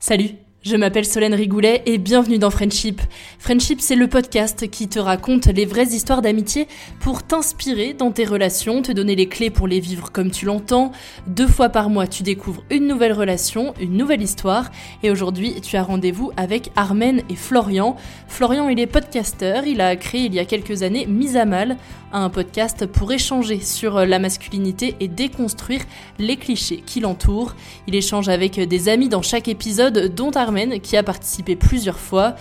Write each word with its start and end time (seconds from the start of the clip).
Salut, 0.00 0.38
je 0.68 0.76
m'appelle 0.76 1.06
Solène 1.06 1.32
Rigoulet 1.32 1.82
et 1.86 1.96
bienvenue 1.96 2.36
dans 2.36 2.50
Friendship. 2.50 3.00
Friendship, 3.38 3.80
c'est 3.80 3.96
le 3.96 4.06
podcast 4.06 4.68
qui 4.68 4.86
te 4.86 4.98
raconte 4.98 5.46
les 5.46 5.64
vraies 5.64 5.86
histoires 5.86 6.20
d'amitié 6.20 6.68
pour 7.00 7.22
t'inspirer 7.22 7.94
dans 7.94 8.10
tes 8.10 8.26
relations, 8.26 8.82
te 8.82 8.92
donner 8.92 9.16
les 9.16 9.28
clés 9.28 9.48
pour 9.48 9.66
les 9.66 9.80
vivre 9.80 10.12
comme 10.12 10.30
tu 10.30 10.44
l'entends. 10.44 10.92
Deux 11.26 11.46
fois 11.46 11.70
par 11.70 11.88
mois, 11.88 12.06
tu 12.06 12.22
découvres 12.22 12.64
une 12.70 12.86
nouvelle 12.86 13.14
relation, 13.14 13.72
une 13.80 13.96
nouvelle 13.96 14.20
histoire 14.20 14.70
et 15.02 15.10
aujourd'hui, 15.10 15.58
tu 15.62 15.76
as 15.76 15.82
rendez-vous 15.82 16.32
avec 16.36 16.70
Armen 16.76 17.22
et 17.30 17.36
Florian. 17.36 17.96
Florian, 18.26 18.68
il 18.68 18.78
est 18.78 18.86
podcasteur, 18.86 19.66
il 19.66 19.80
a 19.80 19.96
créé 19.96 20.26
il 20.26 20.34
y 20.34 20.38
a 20.38 20.44
quelques 20.44 20.82
années 20.82 21.06
Mise 21.06 21.38
à 21.38 21.46
mal, 21.46 21.78
un 22.12 22.28
podcast 22.28 22.84
pour 22.84 23.10
échanger 23.10 23.60
sur 23.60 24.04
la 24.04 24.18
masculinité 24.18 24.96
et 25.00 25.08
déconstruire 25.08 25.80
les 26.18 26.36
clichés 26.36 26.82
qui 26.84 27.00
l'entourent. 27.00 27.54
Il 27.86 27.94
échange 27.94 28.28
avec 28.28 28.60
des 28.60 28.88
amis 28.90 29.08
dans 29.08 29.22
chaque 29.22 29.48
épisode, 29.48 30.14
dont 30.14 30.30
Armen 30.32 30.57
qui 30.82 30.96
a 30.96 31.02
participé 31.02 31.56
plusieurs 31.56 31.98
fois. 31.98 32.34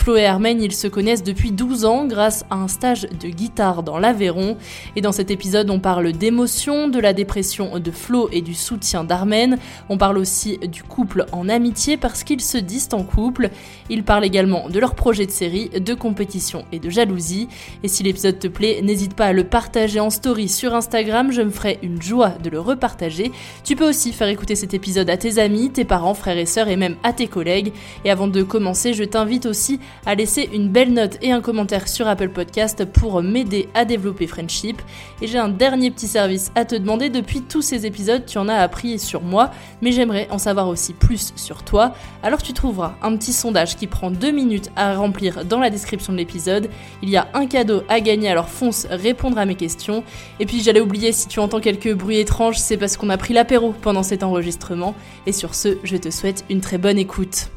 Flo 0.00 0.16
et 0.16 0.24
Armen, 0.24 0.62
ils 0.62 0.72
se 0.72 0.88
connaissent 0.88 1.22
depuis 1.22 1.52
12 1.52 1.84
ans 1.84 2.06
grâce 2.06 2.46
à 2.48 2.54
un 2.54 2.68
stage 2.68 3.02
de 3.02 3.28
guitare 3.28 3.82
dans 3.82 3.98
l'Aveyron. 3.98 4.56
Et 4.96 5.02
dans 5.02 5.12
cet 5.12 5.30
épisode, 5.30 5.68
on 5.68 5.78
parle 5.78 6.12
d'émotion, 6.12 6.88
de 6.88 6.98
la 6.98 7.12
dépression 7.12 7.78
de 7.78 7.90
Flo 7.90 8.30
et 8.32 8.40
du 8.40 8.54
soutien 8.54 9.04
d'Armen. 9.04 9.58
On 9.90 9.98
parle 9.98 10.16
aussi 10.16 10.56
du 10.56 10.82
couple 10.82 11.26
en 11.32 11.50
amitié 11.50 11.98
parce 11.98 12.24
qu'ils 12.24 12.40
se 12.40 12.56
disent 12.56 12.88
en 12.92 13.02
couple. 13.02 13.50
Ils 13.90 14.02
parlent 14.02 14.24
également 14.24 14.70
de 14.70 14.78
leur 14.80 14.94
projet 14.94 15.26
de 15.26 15.30
série, 15.30 15.68
de 15.68 15.92
compétition 15.92 16.64
et 16.72 16.78
de 16.78 16.88
jalousie. 16.88 17.48
Et 17.82 17.88
si 17.88 18.02
l'épisode 18.02 18.38
te 18.38 18.48
plaît, 18.48 18.80
n'hésite 18.82 19.12
pas 19.12 19.26
à 19.26 19.32
le 19.34 19.44
partager 19.44 20.00
en 20.00 20.08
story 20.08 20.48
sur 20.48 20.74
Instagram, 20.74 21.30
je 21.30 21.42
me 21.42 21.50
ferai 21.50 21.78
une 21.82 22.00
joie 22.00 22.30
de 22.42 22.48
le 22.48 22.58
repartager. 22.58 23.32
Tu 23.64 23.76
peux 23.76 23.90
aussi 23.90 24.14
faire 24.14 24.28
écouter 24.28 24.54
cet 24.54 24.72
épisode 24.72 25.10
à 25.10 25.18
tes 25.18 25.38
amis, 25.38 25.68
tes 25.68 25.84
parents, 25.84 26.14
frères 26.14 26.38
et 26.38 26.46
sœurs 26.46 26.68
et 26.68 26.76
même 26.76 26.96
à 27.02 27.12
tes 27.12 27.26
collègues. 27.26 27.74
Et 28.06 28.10
avant 28.10 28.28
de 28.28 28.42
commencer, 28.42 28.94
je 28.94 29.04
t'invite 29.04 29.44
aussi 29.44 29.78
à 30.06 30.14
laisser 30.14 30.48
une 30.52 30.68
belle 30.68 30.92
note 30.92 31.18
et 31.22 31.32
un 31.32 31.40
commentaire 31.40 31.88
sur 31.88 32.08
Apple 32.08 32.30
Podcast 32.30 32.84
pour 32.84 33.22
m'aider 33.22 33.68
à 33.74 33.84
développer 33.84 34.26
Friendship. 34.26 34.80
Et 35.22 35.26
j'ai 35.26 35.38
un 35.38 35.48
dernier 35.48 35.90
petit 35.90 36.08
service 36.08 36.50
à 36.54 36.64
te 36.64 36.74
demander. 36.74 37.10
Depuis 37.10 37.42
tous 37.42 37.62
ces 37.62 37.86
épisodes, 37.86 38.24
tu 38.26 38.38
en 38.38 38.48
as 38.48 38.56
appris 38.56 38.98
sur 38.98 39.22
moi, 39.22 39.50
mais 39.82 39.92
j'aimerais 39.92 40.28
en 40.30 40.38
savoir 40.38 40.68
aussi 40.68 40.92
plus 40.92 41.32
sur 41.36 41.62
toi. 41.62 41.94
Alors 42.22 42.42
tu 42.42 42.52
trouveras 42.52 42.94
un 43.02 43.16
petit 43.16 43.32
sondage 43.32 43.76
qui 43.76 43.86
prend 43.86 44.10
deux 44.10 44.30
minutes 44.30 44.70
à 44.76 44.94
remplir 44.94 45.44
dans 45.44 45.58
la 45.58 45.70
description 45.70 46.12
de 46.12 46.18
l'épisode. 46.18 46.68
Il 47.02 47.10
y 47.10 47.16
a 47.16 47.28
un 47.34 47.46
cadeau 47.46 47.82
à 47.88 48.00
gagner, 48.00 48.28
alors 48.28 48.48
fonce 48.48 48.86
répondre 48.90 49.38
à 49.38 49.46
mes 49.46 49.54
questions. 49.54 50.04
Et 50.38 50.46
puis 50.46 50.62
j'allais 50.62 50.80
oublier, 50.80 51.12
si 51.12 51.28
tu 51.28 51.40
entends 51.40 51.60
quelques 51.60 51.92
bruits 51.94 52.18
étranges, 52.18 52.58
c'est 52.58 52.76
parce 52.76 52.96
qu'on 52.96 53.10
a 53.10 53.16
pris 53.16 53.34
l'apéro 53.34 53.74
pendant 53.82 54.02
cet 54.02 54.22
enregistrement. 54.22 54.94
Et 55.26 55.32
sur 55.32 55.54
ce, 55.54 55.78
je 55.84 55.96
te 55.96 56.10
souhaite 56.10 56.44
une 56.50 56.60
très 56.60 56.78
bonne 56.78 56.98
écoute. 56.98 57.48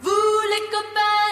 Vous 0.00 0.10
les 0.10 0.70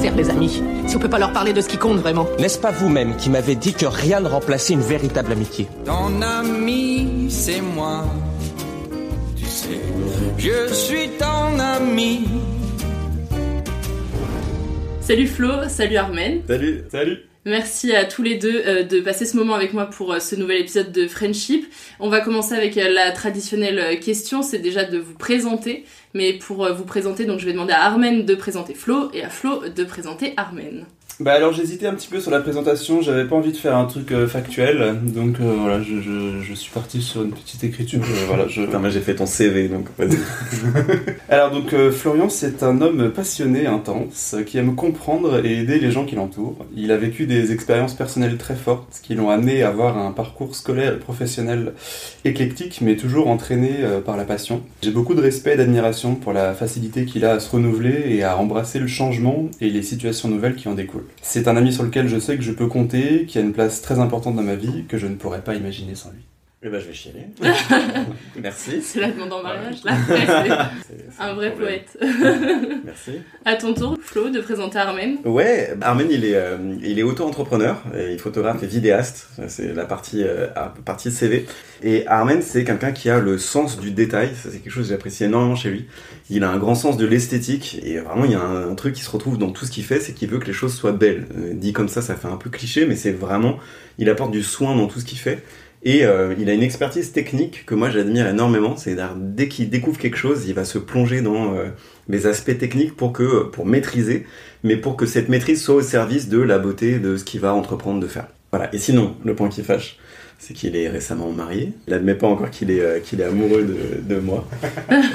sert 0.00 0.16
les 0.16 0.30
amis 0.30 0.62
Si 0.86 0.96
on 0.96 0.98
peut 0.98 1.10
pas 1.10 1.18
leur 1.18 1.32
parler 1.32 1.52
de 1.52 1.60
ce 1.60 1.68
qui 1.68 1.76
compte 1.76 1.98
vraiment 1.98 2.26
N'est-ce 2.38 2.58
pas 2.58 2.70
vous-même 2.70 3.16
qui 3.16 3.28
m'avez 3.28 3.54
dit 3.54 3.74
que 3.74 3.86
rien 3.86 4.20
ne 4.20 4.28
remplaçait 4.28 4.72
une 4.72 4.80
véritable 4.80 5.32
amitié 5.32 5.68
Ton 5.84 6.22
ami, 6.22 7.26
c'est 7.28 7.60
moi. 7.60 8.04
Tu 9.36 9.44
sais, 9.44 9.80
je 10.38 10.72
suis 10.72 11.10
ton 11.18 11.58
ami. 11.58 12.28
Salut 15.00 15.26
Flo, 15.26 15.68
salut 15.68 15.96
Armen. 15.96 16.42
Salut, 16.46 16.84
salut. 16.90 17.29
Merci 17.46 17.94
à 17.94 18.04
tous 18.04 18.22
les 18.22 18.36
deux 18.36 18.62
euh, 18.66 18.82
de 18.82 19.00
passer 19.00 19.24
ce 19.24 19.34
moment 19.34 19.54
avec 19.54 19.72
moi 19.72 19.86
pour 19.86 20.12
euh, 20.12 20.18
ce 20.18 20.36
nouvel 20.36 20.60
épisode 20.60 20.92
de 20.92 21.08
Friendship. 21.08 21.66
On 21.98 22.10
va 22.10 22.20
commencer 22.20 22.54
avec 22.54 22.76
euh, 22.76 22.92
la 22.92 23.12
traditionnelle 23.12 23.98
question, 23.98 24.42
c'est 24.42 24.58
déjà 24.58 24.84
de 24.84 24.98
vous 24.98 25.14
présenter. 25.14 25.86
Mais 26.12 26.34
pour 26.34 26.70
vous 26.74 26.84
présenter, 26.84 27.24
donc 27.24 27.40
je 27.40 27.46
vais 27.46 27.52
demander 27.52 27.72
à 27.72 27.84
Armen 27.84 28.26
de 28.26 28.34
présenter 28.34 28.74
Flo 28.74 29.10
et 29.14 29.22
à 29.22 29.30
Flo 29.30 29.62
de 29.68 29.84
présenter 29.84 30.34
Armen. 30.36 30.84
Bah 31.20 31.32
alors 31.32 31.52
j'hésitais 31.52 31.86
un 31.86 31.94
petit 31.94 32.08
peu 32.08 32.18
sur 32.18 32.30
la 32.30 32.40
présentation, 32.40 33.02
j'avais 33.02 33.26
pas 33.26 33.36
envie 33.36 33.52
de 33.52 33.56
faire 33.58 33.76
un 33.76 33.84
truc 33.84 34.10
euh, 34.12 34.26
factuel, 34.26 34.96
donc 35.02 35.36
euh, 35.38 35.54
voilà, 35.58 35.82
je, 35.82 36.00
je, 36.00 36.40
je 36.40 36.54
suis 36.54 36.72
parti 36.72 37.02
sur 37.02 37.22
une 37.22 37.32
petite 37.32 37.62
écriture. 37.62 38.00
euh, 38.02 38.24
voilà, 38.26 38.48
je... 38.48 38.62
Putain, 38.62 38.78
moi 38.78 38.88
j'ai 38.88 39.00
fait 39.00 39.16
ton 39.16 39.26
CV 39.26 39.68
donc. 39.68 39.88
Alors 41.28 41.50
donc 41.50 41.74
Florian 41.90 42.30
c'est 42.30 42.62
un 42.62 42.80
homme 42.80 43.10
passionné, 43.10 43.66
intense, 43.66 44.34
qui 44.46 44.56
aime 44.56 44.74
comprendre 44.74 45.44
et 45.44 45.58
aider 45.58 45.78
les 45.78 45.90
gens 45.90 46.06
qui 46.06 46.14
l'entourent. 46.16 46.56
Il 46.74 46.90
a 46.90 46.96
vécu 46.96 47.26
des 47.26 47.52
expériences 47.52 47.94
personnelles 47.94 48.38
très 48.38 48.56
fortes 48.56 49.00
qui 49.02 49.14
l'ont 49.14 49.28
amené 49.28 49.62
à 49.62 49.68
avoir 49.68 49.98
un 49.98 50.12
parcours 50.12 50.56
scolaire 50.56 50.94
et 50.94 50.98
professionnel 50.98 51.74
éclectique 52.24 52.80
mais 52.80 52.96
toujours 52.96 53.28
entraîné 53.28 53.74
par 54.06 54.16
la 54.16 54.24
passion. 54.24 54.62
J'ai 54.82 54.90
beaucoup 54.90 55.14
de 55.14 55.20
respect 55.20 55.52
et 55.52 55.56
d'admiration 55.56 55.70
admiration 55.80 56.14
pour 56.16 56.32
la 56.32 56.54
facilité 56.54 57.04
qu'il 57.04 57.24
a 57.24 57.32
à 57.32 57.40
se 57.40 57.50
renouveler 57.50 58.14
et 58.16 58.22
à 58.24 58.36
embrasser 58.38 58.78
le 58.78 58.86
changement 58.86 59.48
et 59.60 59.70
les 59.70 59.82
situations 59.82 60.28
nouvelles 60.28 60.56
qui 60.56 60.68
en 60.68 60.74
découlent. 60.74 61.09
C'est 61.22 61.48
un 61.48 61.56
ami 61.56 61.72
sur 61.72 61.84
lequel 61.84 62.08
je 62.08 62.18
sais 62.18 62.36
que 62.36 62.42
je 62.42 62.52
peux 62.52 62.66
compter, 62.66 63.26
qui 63.26 63.38
a 63.38 63.40
une 63.40 63.52
place 63.52 63.82
très 63.82 63.98
importante 63.98 64.36
dans 64.36 64.42
ma 64.42 64.56
vie, 64.56 64.84
que 64.86 64.98
je 64.98 65.06
ne 65.06 65.16
pourrais 65.16 65.42
pas 65.42 65.54
imaginer 65.54 65.94
sans 65.94 66.10
lui. 66.10 66.24
Eh 66.62 66.68
ben, 66.68 66.78
je 66.78 66.88
vais 66.88 66.92
chialer. 66.92 67.24
Merci. 68.42 68.82
C'est 68.82 69.00
la 69.00 69.10
demande 69.10 69.32
en 69.32 69.42
mariage, 69.42 69.82
là. 69.82 69.96
C'est 70.86 71.22
Un 71.22 71.32
vrai 71.32 71.54
poète. 71.54 71.96
Merci. 72.84 73.12
À 73.46 73.56
ton 73.56 73.72
tour, 73.72 73.96
Flo, 74.02 74.28
de 74.28 74.42
présenter 74.42 74.76
Armen. 74.76 75.16
Ouais, 75.24 75.74
Armen, 75.80 76.06
il 76.10 76.22
est, 76.22 76.34
euh, 76.34 76.58
il 76.82 76.98
est 76.98 77.02
auto-entrepreneur, 77.02 77.82
il 77.94 78.00
est 78.00 78.18
photographe 78.18 78.62
et 78.62 78.66
vidéaste. 78.66 79.30
C'est 79.48 79.72
la 79.72 79.86
partie, 79.86 80.22
euh, 80.22 80.48
partie 80.84 81.10
CV. 81.10 81.46
Et 81.82 82.06
Armen, 82.06 82.42
c'est 82.42 82.62
quelqu'un 82.62 82.92
qui 82.92 83.08
a 83.08 83.20
le 83.20 83.38
sens 83.38 83.80
du 83.80 83.90
détail. 83.90 84.28
Ça, 84.34 84.50
c'est 84.52 84.58
quelque 84.58 84.70
chose 84.70 84.84
que 84.84 84.90
j'apprécie 84.90 85.24
énormément 85.24 85.56
chez 85.56 85.70
lui. 85.70 85.86
Il 86.28 86.44
a 86.44 86.50
un 86.50 86.58
grand 86.58 86.74
sens 86.74 86.98
de 86.98 87.06
l'esthétique, 87.06 87.80
et 87.82 88.00
vraiment, 88.00 88.26
il 88.26 88.32
y 88.32 88.34
a 88.34 88.42
un, 88.42 88.70
un 88.70 88.74
truc 88.74 88.94
qui 88.94 89.02
se 89.02 89.10
retrouve 89.10 89.38
dans 89.38 89.50
tout 89.50 89.64
ce 89.64 89.70
qu'il 89.70 89.84
fait, 89.84 89.98
c'est 89.98 90.12
qu'il 90.12 90.28
veut 90.28 90.38
que 90.38 90.46
les 90.46 90.52
choses 90.52 90.74
soient 90.74 90.92
belles. 90.92 91.26
Euh, 91.38 91.54
dit 91.54 91.72
comme 91.72 91.88
ça, 91.88 92.02
ça 92.02 92.16
fait 92.16 92.28
un 92.28 92.36
peu 92.36 92.50
cliché, 92.50 92.84
mais 92.84 92.96
c'est 92.96 93.12
vraiment, 93.12 93.56
il 93.96 94.10
apporte 94.10 94.30
du 94.30 94.42
soin 94.42 94.76
dans 94.76 94.88
tout 94.88 95.00
ce 95.00 95.06
qu'il 95.06 95.18
fait. 95.18 95.42
Et 95.82 96.04
euh, 96.04 96.34
il 96.38 96.50
a 96.50 96.52
une 96.52 96.62
expertise 96.62 97.12
technique 97.12 97.64
que 97.64 97.74
moi 97.74 97.88
j'admire 97.90 98.26
énormément. 98.26 98.76
C'est 98.76 98.96
dès 99.16 99.48
qu'il 99.48 99.70
découvre 99.70 99.98
quelque 99.98 100.16
chose, 100.18 100.46
il 100.46 100.54
va 100.54 100.64
se 100.64 100.78
plonger 100.78 101.22
dans 101.22 101.54
euh, 101.54 101.68
les 102.08 102.26
aspects 102.26 102.56
techniques 102.58 102.96
pour 102.96 103.12
que 103.12 103.44
pour 103.44 103.64
maîtriser, 103.64 104.26
mais 104.62 104.76
pour 104.76 104.96
que 104.96 105.06
cette 105.06 105.28
maîtrise 105.30 105.62
soit 105.62 105.76
au 105.76 105.82
service 105.82 106.28
de 106.28 106.38
la 106.40 106.58
beauté 106.58 106.98
de 106.98 107.16
ce 107.16 107.24
qu'il 107.24 107.40
va 107.40 107.54
entreprendre 107.54 108.00
de 108.00 108.06
faire. 108.06 108.26
Voilà. 108.52 108.68
Et 108.74 108.78
sinon, 108.78 109.16
le 109.24 109.34
point 109.34 109.48
qui 109.48 109.62
fâche, 109.62 109.96
c'est 110.38 110.54
qu'il 110.54 110.74
est 110.74 110.88
récemment 110.88 111.30
marié. 111.32 111.72
Il 111.86 111.92
n'admet 111.92 112.14
pas 112.14 112.26
encore 112.26 112.50
qu'il 112.50 112.70
est, 112.70 112.80
euh, 112.80 112.98
qu'il 112.98 113.20
est 113.20 113.24
amoureux 113.24 113.62
de, 113.62 114.14
de 114.14 114.20
moi. 114.20 114.46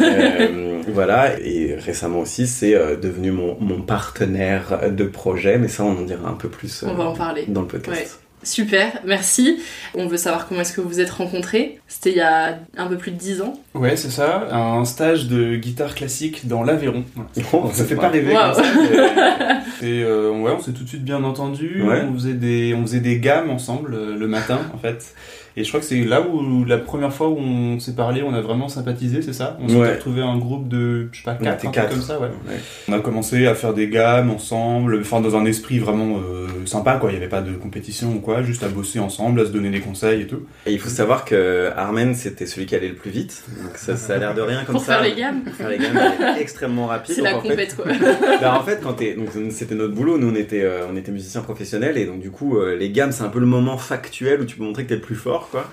Euh, 0.02 0.82
voilà. 0.94 1.40
Et 1.42 1.76
récemment 1.76 2.20
aussi, 2.20 2.48
c'est 2.48 2.76
euh, 2.76 2.96
devenu 2.96 3.32
mon, 3.32 3.58
mon 3.60 3.82
partenaire 3.82 4.92
de 4.92 5.04
projet. 5.06 5.58
Mais 5.58 5.68
ça, 5.68 5.84
on 5.84 5.98
en 5.98 6.02
dira 6.04 6.30
un 6.30 6.34
peu 6.36 6.48
plus 6.50 6.84
euh, 6.84 6.88
On 6.90 6.94
va 6.94 7.06
en 7.06 7.16
parler. 7.16 7.46
dans 7.48 7.62
le 7.62 7.68
podcast. 7.68 7.98
Ouais. 8.02 8.25
Super, 8.46 9.00
merci. 9.06 9.58
On 9.96 10.08
veut 10.08 10.18
savoir 10.18 10.48
comment 10.48 10.62
est-ce 10.62 10.72
que 10.72 10.80
vous 10.80 10.88
vous 10.88 11.00
êtes 11.02 11.10
rencontrés. 11.10 11.80
C'était 11.88 12.12
il 12.12 12.18
y 12.18 12.22
a 12.22 12.60
un 12.78 12.88
peu 12.88 12.96
plus 12.96 13.12
de 13.12 13.18
10 13.18 13.42
ans. 13.42 13.60
Ouais, 13.74 13.98
c'est 13.98 14.12
ça, 14.12 14.48
un 14.56 14.86
stage 14.86 15.28
de 15.28 15.56
guitare 15.56 15.96
classique 15.96 16.48
dans 16.48 16.64
l'Aveyron. 16.64 17.04
Voilà. 17.16 17.30
Oh, 17.54 17.70
ça 17.74 17.84
fait 17.86 17.96
pas 17.96 18.10
rêver 18.10 18.34
Wow. 18.34 18.54
comme 18.54 18.64
ça. 18.64 18.72
mais- 18.80 19.56
Et 19.88 20.04
euh, 20.04 20.30
ouais, 20.32 20.52
on 20.58 20.62
s'est 20.62 20.72
tout 20.72 20.84
de 20.84 20.88
suite 20.90 21.04
bien 21.04 21.24
entendu. 21.24 21.84
Ouais. 21.84 22.04
On 22.10 22.14
faisait 22.14 22.34
des, 22.34 22.74
on 22.74 22.84
faisait 22.84 23.00
des 23.02 23.20
gammes 23.20 23.50
ensemble 23.50 23.94
euh, 23.94 24.16
le 24.18 24.28
matin, 24.28 24.60
en 24.74 24.78
fait. 24.78 25.14
Et 25.58 25.64
je 25.64 25.70
crois 25.70 25.80
que 25.80 25.86
c'est 25.86 26.04
là 26.04 26.22
où 26.22 26.66
la 26.66 26.78
première 26.78 27.14
fois 27.14 27.30
où 27.30 27.38
on 27.38 27.80
s'est 27.80 27.94
parlé, 27.96 28.22
on 28.24 28.34
a 28.34 28.42
vraiment 28.42 28.68
sympathisé, 28.68 29.22
c'est 29.22 29.34
ça? 29.34 29.58
On 29.62 29.70
s'est 29.70 29.76
Ouais. 29.76 29.94
retrouvé 29.94 30.22
un 30.22 30.38
groupe 30.38 30.68
de, 30.68 31.08
je 31.12 31.18
sais 31.20 31.24
pas, 31.24 31.36
quatre, 31.36 31.66
un 31.66 31.72
comme 31.88 32.02
ça, 32.02 32.20
ouais. 32.20 32.28
Ouais. 32.48 32.60
On 32.90 32.94
a 32.94 33.00
commencé 33.00 33.48
à 33.48 33.56
faire 33.56 33.74
des 33.74 33.88
gammes 33.88 34.30
ensemble, 34.32 35.00
enfin 35.02 35.22
dans 35.22 35.36
un 35.36 35.46
esprit 35.46 35.80
vraiment 35.80 36.18
euh, 36.18 36.48
sympa, 36.66 36.98
quoi. 36.98 37.12
Il 37.12 37.14
y 37.14 37.18
avait 37.18 37.30
pas 37.30 37.42
de 37.42 37.54
compétition 37.54 38.10
ou 38.14 38.20
quoi, 38.20 38.42
juste 38.44 38.64
à 38.64 38.68
bosser 38.68 39.00
ensemble, 39.00 39.40
à 39.42 39.46
se 39.46 39.52
donner 39.52 39.70
des 39.70 39.80
conseils 39.80 40.22
et 40.24 40.28
tout. 40.28 40.42
Et 40.66 40.74
il 40.74 40.80
faut 40.80 40.90
savoir 40.90 41.24
que 41.26 41.72
Armen, 41.76 42.16
c'était 42.16 42.46
celui 42.48 42.66
qui 42.66 42.76
allait 42.76 42.90
le 42.90 42.96
plus 42.96 43.12
vite. 43.12 43.44
Donc 43.64 43.78
ça, 43.78 43.96
ça 43.96 44.16
a 44.16 44.18
l'air 44.18 44.34
de 44.36 44.42
rien 44.42 44.64
comme 44.66 44.76
Pour 44.76 44.84
ça. 44.84 44.96
faire 44.96 45.04
les 45.04 45.16
gammes. 45.16 45.42
Pour 45.44 45.54
faire 45.54 45.70
les 45.70 45.78
gammes, 45.78 45.98
est 46.38 46.42
extrêmement 46.42 46.88
rapide. 46.88 47.16
C'est 47.16 47.22
la 47.22 47.34
compète, 47.36 47.76
quoi. 47.76 47.86
Bah, 48.42 48.60
en 48.60 48.64
fait, 48.64 48.82
quand 48.84 48.94
t'es, 48.94 49.14
donc 49.14 49.30
c'était 49.52 49.76
notre 49.76 49.94
boulot, 49.94 50.18
nous 50.18 50.30
on 50.30 50.36
était, 50.36 50.64
euh, 50.64 50.86
on 50.92 50.98
était 50.98 51.12
musiciens 51.12 51.42
professionnels 51.42 51.98
et 51.98 52.06
donc 52.06 52.20
du 52.20 52.32
coup 52.32 52.58
euh, 52.58 52.76
les 52.76 52.90
gammes 52.90 53.12
c'est 53.12 53.24
un 53.24 53.30
peu 53.30 53.40
le 53.40 53.46
moment 53.46 53.78
factuel 53.78 54.42
où 54.42 54.46
tu 54.46 54.58
peux 54.58 54.64
montrer 54.64 54.84
que 54.84 54.90
t'es 54.90 54.96
le 54.96 55.02
plus 55.02 55.16
fort 55.16 55.45
quoi. 55.52 55.70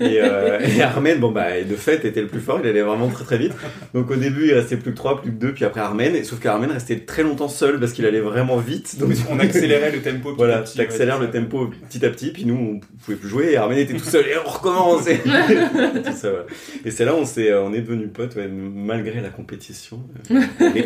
Et, 0.00 0.20
euh, 0.20 0.58
et 0.76 0.82
Armen, 0.82 1.18
bon 1.18 1.30
bah 1.30 1.62
de 1.62 1.76
fait 1.76 2.04
était 2.04 2.20
le 2.20 2.26
plus 2.26 2.40
fort, 2.40 2.60
il 2.62 2.68
allait 2.68 2.82
vraiment 2.82 3.08
très 3.08 3.24
très 3.24 3.38
vite. 3.38 3.52
Donc 3.94 4.10
au 4.10 4.16
début 4.16 4.48
il 4.48 4.54
restait 4.54 4.76
plus 4.76 4.92
que 4.92 4.96
3, 4.96 5.22
plus 5.22 5.30
que 5.30 5.36
2, 5.36 5.52
puis 5.54 5.64
après 5.64 5.80
Armen, 5.80 6.14
et, 6.16 6.24
sauf 6.24 6.40
qu'Armen 6.40 6.70
restait 6.70 7.00
très 7.00 7.22
longtemps 7.22 7.48
seul 7.48 7.78
parce 7.78 7.92
qu'il 7.92 8.06
allait 8.06 8.20
vraiment 8.20 8.56
vite. 8.56 8.98
Donc 8.98 9.10
on 9.30 9.38
accélérait 9.38 9.92
le 9.92 10.00
tempo. 10.00 10.30
petit 10.30 10.36
Voilà, 10.36 10.58
à 10.58 10.62
petit, 10.62 10.74
tu 10.74 10.80
accélères 10.80 11.20
ouais, 11.20 11.26
le 11.26 11.30
tempo 11.32 11.70
petit 11.88 12.04
à 12.04 12.10
petit, 12.10 12.30
puis 12.30 12.44
nous 12.44 12.80
on 12.82 12.98
pouvait 13.04 13.16
plus 13.16 13.28
jouer 13.28 13.52
et 13.52 13.56
Armen 13.56 13.78
était 13.78 13.94
tout 13.94 14.04
seul 14.04 14.26
et 14.26 14.34
on 14.44 14.48
recommence. 14.48 15.06
Et, 15.08 15.18
tout 15.18 16.12
ça, 16.16 16.30
voilà. 16.30 16.46
et 16.84 16.90
c'est 16.90 17.04
là 17.04 17.14
où 17.14 17.18
on 17.18 17.24
s'est, 17.26 17.54
on 17.54 17.72
est 17.72 17.80
devenus 17.80 18.08
potes 18.12 18.34
ouais, 18.36 18.48
malgré 18.48 19.20
la 19.20 19.28
compétition. 19.28 20.02
Euh, 20.30 20.40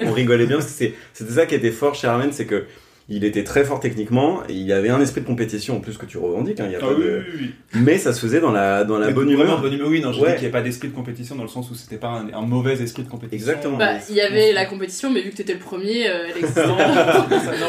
on, 0.04 0.12
rigolait 0.12 0.46
bien 0.46 0.56
parce 0.56 0.68
que 0.68 0.72
c'est- 0.72 0.94
c'était 1.12 1.32
ça 1.32 1.46
qui 1.46 1.54
était 1.54 1.70
fort 1.70 1.94
chez 1.94 2.06
Armen, 2.06 2.30
c'est 2.32 2.46
que 2.46 2.64
il 3.08 3.24
était 3.24 3.44
très 3.44 3.64
fort 3.64 3.80
techniquement, 3.80 4.42
et 4.48 4.52
il 4.52 4.62
y 4.66 4.72
avait 4.72 4.88
un 4.88 5.00
esprit 5.00 5.20
de 5.20 5.26
compétition 5.26 5.76
en 5.76 5.80
plus 5.80 5.98
que 5.98 6.06
tu 6.06 6.18
revendiques, 6.18 6.60
hein, 6.60 6.66
il 6.66 6.72
y 6.72 6.76
a 6.76 6.78
Ah 6.80 6.86
pas 6.86 6.94
oui, 6.94 7.02
de... 7.04 7.24
oui, 7.34 7.38
oui. 7.74 7.80
mais 7.80 7.98
ça 7.98 8.12
se 8.12 8.20
faisait 8.20 8.40
dans 8.40 8.52
la, 8.52 8.84
dans 8.84 8.98
la 8.98 9.08
Mais 9.08 9.12
bonne 9.12 9.28
humeur. 9.30 9.60
bonne 9.60 9.72
humeur, 9.74 9.88
oui, 9.88 10.00
non, 10.00 10.12
je 10.12 10.20
Ouais. 10.20 10.28
dis 10.28 10.32
qu'il 10.34 10.40
n'y 10.42 10.46
avait 10.46 10.52
pas 10.52 10.62
d'esprit 10.62 10.88
de 10.88 10.94
compétition 10.94 11.34
dans 11.34 11.42
le 11.42 11.48
sens 11.48 11.70
où 11.70 11.74
c'était 11.74 11.96
pas 11.96 12.08
un, 12.08 12.32
un 12.32 12.42
mauvais 12.46 12.74
esprit 12.80 13.02
de 13.02 13.08
compétition. 13.08 13.36
Exactement. 13.36 13.76
Bah, 13.76 13.94
il 14.08 14.14
y 14.14 14.20
avait 14.20 14.52
la 14.52 14.66
compétition, 14.66 15.10
mais 15.10 15.20
vu 15.22 15.30
que 15.30 15.36
t'étais 15.36 15.54
le 15.54 15.58
premier, 15.58 16.08
euh, 16.08 16.26
elle 16.30 16.36
existait. 16.38 16.66
Non, 16.66 16.76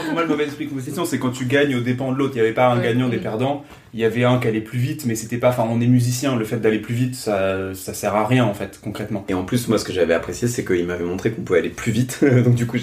pour 0.06 0.14
moi, 0.14 0.22
le 0.22 0.28
mauvais 0.28 0.46
esprit 0.46 0.66
de 0.66 0.70
compétition, 0.70 1.06
c'est 1.06 1.20
quand 1.20 1.32
tu 1.32 1.46
gagnes 1.46 1.76
aux 1.76 1.82
dépens 1.82 2.12
de 2.12 2.18
l'autre. 2.18 2.34
Il 2.36 2.42
n'y 2.42 2.42
avait 2.42 2.54
pas 2.54 2.68
un 2.68 2.78
Ouais. 2.78 2.84
gagnant, 2.84 3.10
des 3.10 3.18
Mm. 3.18 3.22
perdants. 3.22 3.66
Il 3.94 4.00
y 4.00 4.06
avait 4.06 4.24
un 4.24 4.40
qui 4.40 4.48
allait 4.48 4.62
plus 4.62 4.80
vite, 4.80 5.06
mais 5.06 5.13
c'était 5.13 5.38
pas. 5.38 5.50
Enfin, 5.50 5.68
on 5.69 5.80
est 5.80 5.88
musicien, 5.88 6.36
le 6.36 6.45
fait 6.45 6.57
d'aller 6.57 6.80
plus 6.80 6.95
vite, 6.95 7.16
ça, 7.16 7.75
ça 7.75 7.94
sert 7.94 8.16
à 8.16 8.25
rien, 8.25 8.44
en 8.44 8.54
fait, 8.54 8.80
concrètement. 8.84 9.24
Et 9.30 9.36
en 9.36 9.44
plus, 9.44 9.68
moi, 9.68 9.78
ce 9.78 9.86
que 9.86 9.94
j'avais 9.94 10.16
apprécié, 10.16 10.48
c'est 10.48 10.66
qu'il 10.66 10.86
m'avait 10.88 11.04
montré 11.04 11.31
qu'on 11.31 11.44
pouvait 11.44 11.60
aller 11.60 11.69
plus 11.69 11.92
vite. 11.92 12.19
Donc, 12.44 12.56
du 12.56 12.66
coup, 12.66 12.78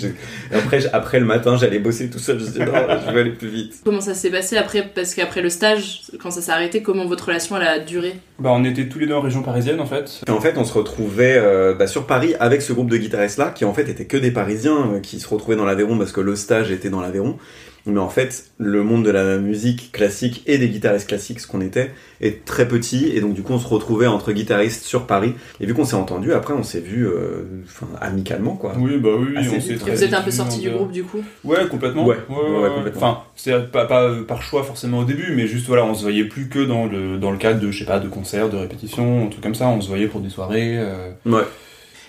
après, 0.52 0.86
après 0.92 1.18
le 1.18 1.26
matin, 1.26 1.56
j'allais 1.56 1.80
bosser 1.80 2.10
tout 2.10 2.20
seul. 2.20 2.38
Je 2.38 2.44
me 2.44 2.50
disais, 2.50 2.64
non, 2.64 2.72
je 3.06 3.12
vais 3.12 3.20
aller 3.20 3.30
plus 3.30 3.48
vite. 3.48 3.80
Comment 3.84 4.00
ça 4.00 4.14
s'est 4.14 4.30
passé 4.30 4.56
après? 4.56 4.88
Parce 4.94 5.14
qu'après 5.14 5.42
le 5.42 5.50
stage, 5.50 6.02
quand 6.22 6.30
ça 6.30 6.42
s'est 6.42 6.52
arrêté, 6.52 6.82
comment 6.82 7.06
votre 7.06 7.26
relation 7.26 7.56
elle 7.56 7.66
a 7.66 7.78
duré? 7.80 8.14
Bah, 8.38 8.50
on 8.52 8.64
était 8.64 8.88
tous 8.88 9.00
les 9.00 9.06
deux 9.06 9.14
en 9.14 9.20
région 9.20 9.42
parisienne, 9.42 9.80
en 9.80 9.86
fait. 9.86 10.22
Et 10.28 10.30
en 10.30 10.40
fait, 10.40 10.56
on 10.58 10.64
se 10.64 10.72
retrouvait 10.72 11.36
euh, 11.38 11.74
bah, 11.74 11.88
sur 11.88 12.06
Paris 12.06 12.34
avec 12.38 12.62
ce 12.62 12.72
groupe 12.72 12.88
de 12.88 12.96
guitaristes-là, 12.96 13.50
qui 13.50 13.64
en 13.64 13.74
fait 13.74 13.88
étaient 13.88 14.06
que 14.06 14.16
des 14.16 14.30
Parisiens, 14.30 14.92
euh, 14.94 15.00
qui 15.00 15.18
se 15.18 15.28
retrouvaient 15.28 15.56
dans 15.56 15.64
l'Aveyron 15.66 15.98
parce 15.98 16.12
que 16.12 16.20
le 16.20 16.36
stage 16.36 16.70
était 16.70 16.90
dans 16.90 17.00
l'Aveyron. 17.00 17.36
Mais 17.86 17.98
en 17.98 18.08
fait, 18.08 18.50
le 18.58 18.82
monde 18.82 19.04
de 19.04 19.10
la 19.10 19.38
musique 19.38 19.90
classique 19.92 20.42
et 20.46 20.58
des 20.58 20.68
guitaristes 20.68 21.08
classiques, 21.08 21.40
ce 21.40 21.46
qu'on 21.46 21.60
était, 21.60 21.90
est 22.20 22.44
très 22.44 22.68
petit. 22.68 23.10
Et 23.14 23.20
donc, 23.20 23.34
du 23.34 23.42
coup, 23.42 23.52
on 23.54 23.58
se 23.58 23.66
retrouvait 23.66 24.06
entre 24.06 24.32
guitaristes 24.32 24.84
sur 24.84 25.06
Paris. 25.06 25.34
Et 25.60 25.66
vu 25.66 25.74
qu'on 25.74 25.84
s'est 25.84 25.96
entendu, 25.96 26.32
après, 26.32 26.52
on 26.52 26.62
s'est 26.62 26.80
vu 26.80 27.06
euh, 27.06 27.42
enfin, 27.64 27.86
amicalement, 28.00 28.56
quoi. 28.56 28.74
Oui, 28.78 28.98
bah 28.98 29.10
oui, 29.18 29.36
Assez 29.36 29.48
on 29.56 29.60
s'est 29.60 29.72
Et 29.72 29.76
très 29.76 29.90
vous 29.94 30.04
êtes 30.04 30.14
un 30.14 30.20
peu 30.22 30.30
sorti 30.30 30.60
du 30.60 30.70
groupe 30.70 30.92
du 30.92 31.04
coup? 31.04 31.22
Ouais, 31.44 31.66
complètement. 31.68 32.04
Ouais, 32.04 32.16
ouais, 32.28 32.70
complètement. 32.74 33.00
Enfin, 33.00 33.22
c'est 33.36 33.70
pas, 33.72 33.86
pas 33.86 34.02
euh, 34.04 34.24
par 34.24 34.42
choix 34.42 34.62
forcément 34.62 34.98
au 34.98 35.04
début, 35.04 35.32
mais 35.34 35.46
juste 35.46 35.66
voilà, 35.66 35.84
on 35.84 35.94
se 35.94 36.02
voyait 36.02 36.24
plus 36.24 36.48
que 36.48 36.58
dans 36.64 36.86
le, 36.86 37.16
dans 37.18 37.30
le 37.30 37.38
cadre 37.38 37.60
de, 37.60 37.70
je 37.70 37.78
sais 37.78 37.84
pas, 37.86 37.98
de 37.98 38.08
concerts, 38.08 38.50
de 38.50 38.56
répétitions, 38.58 39.26
un 39.26 39.28
truc 39.28 39.42
comme 39.42 39.54
ça. 39.54 39.68
On 39.68 39.80
se 39.80 39.88
voyait 39.88 40.06
pour 40.06 40.20
des 40.20 40.30
soirées. 40.30 40.76
euh. 40.78 41.10
Ouais. 41.24 41.44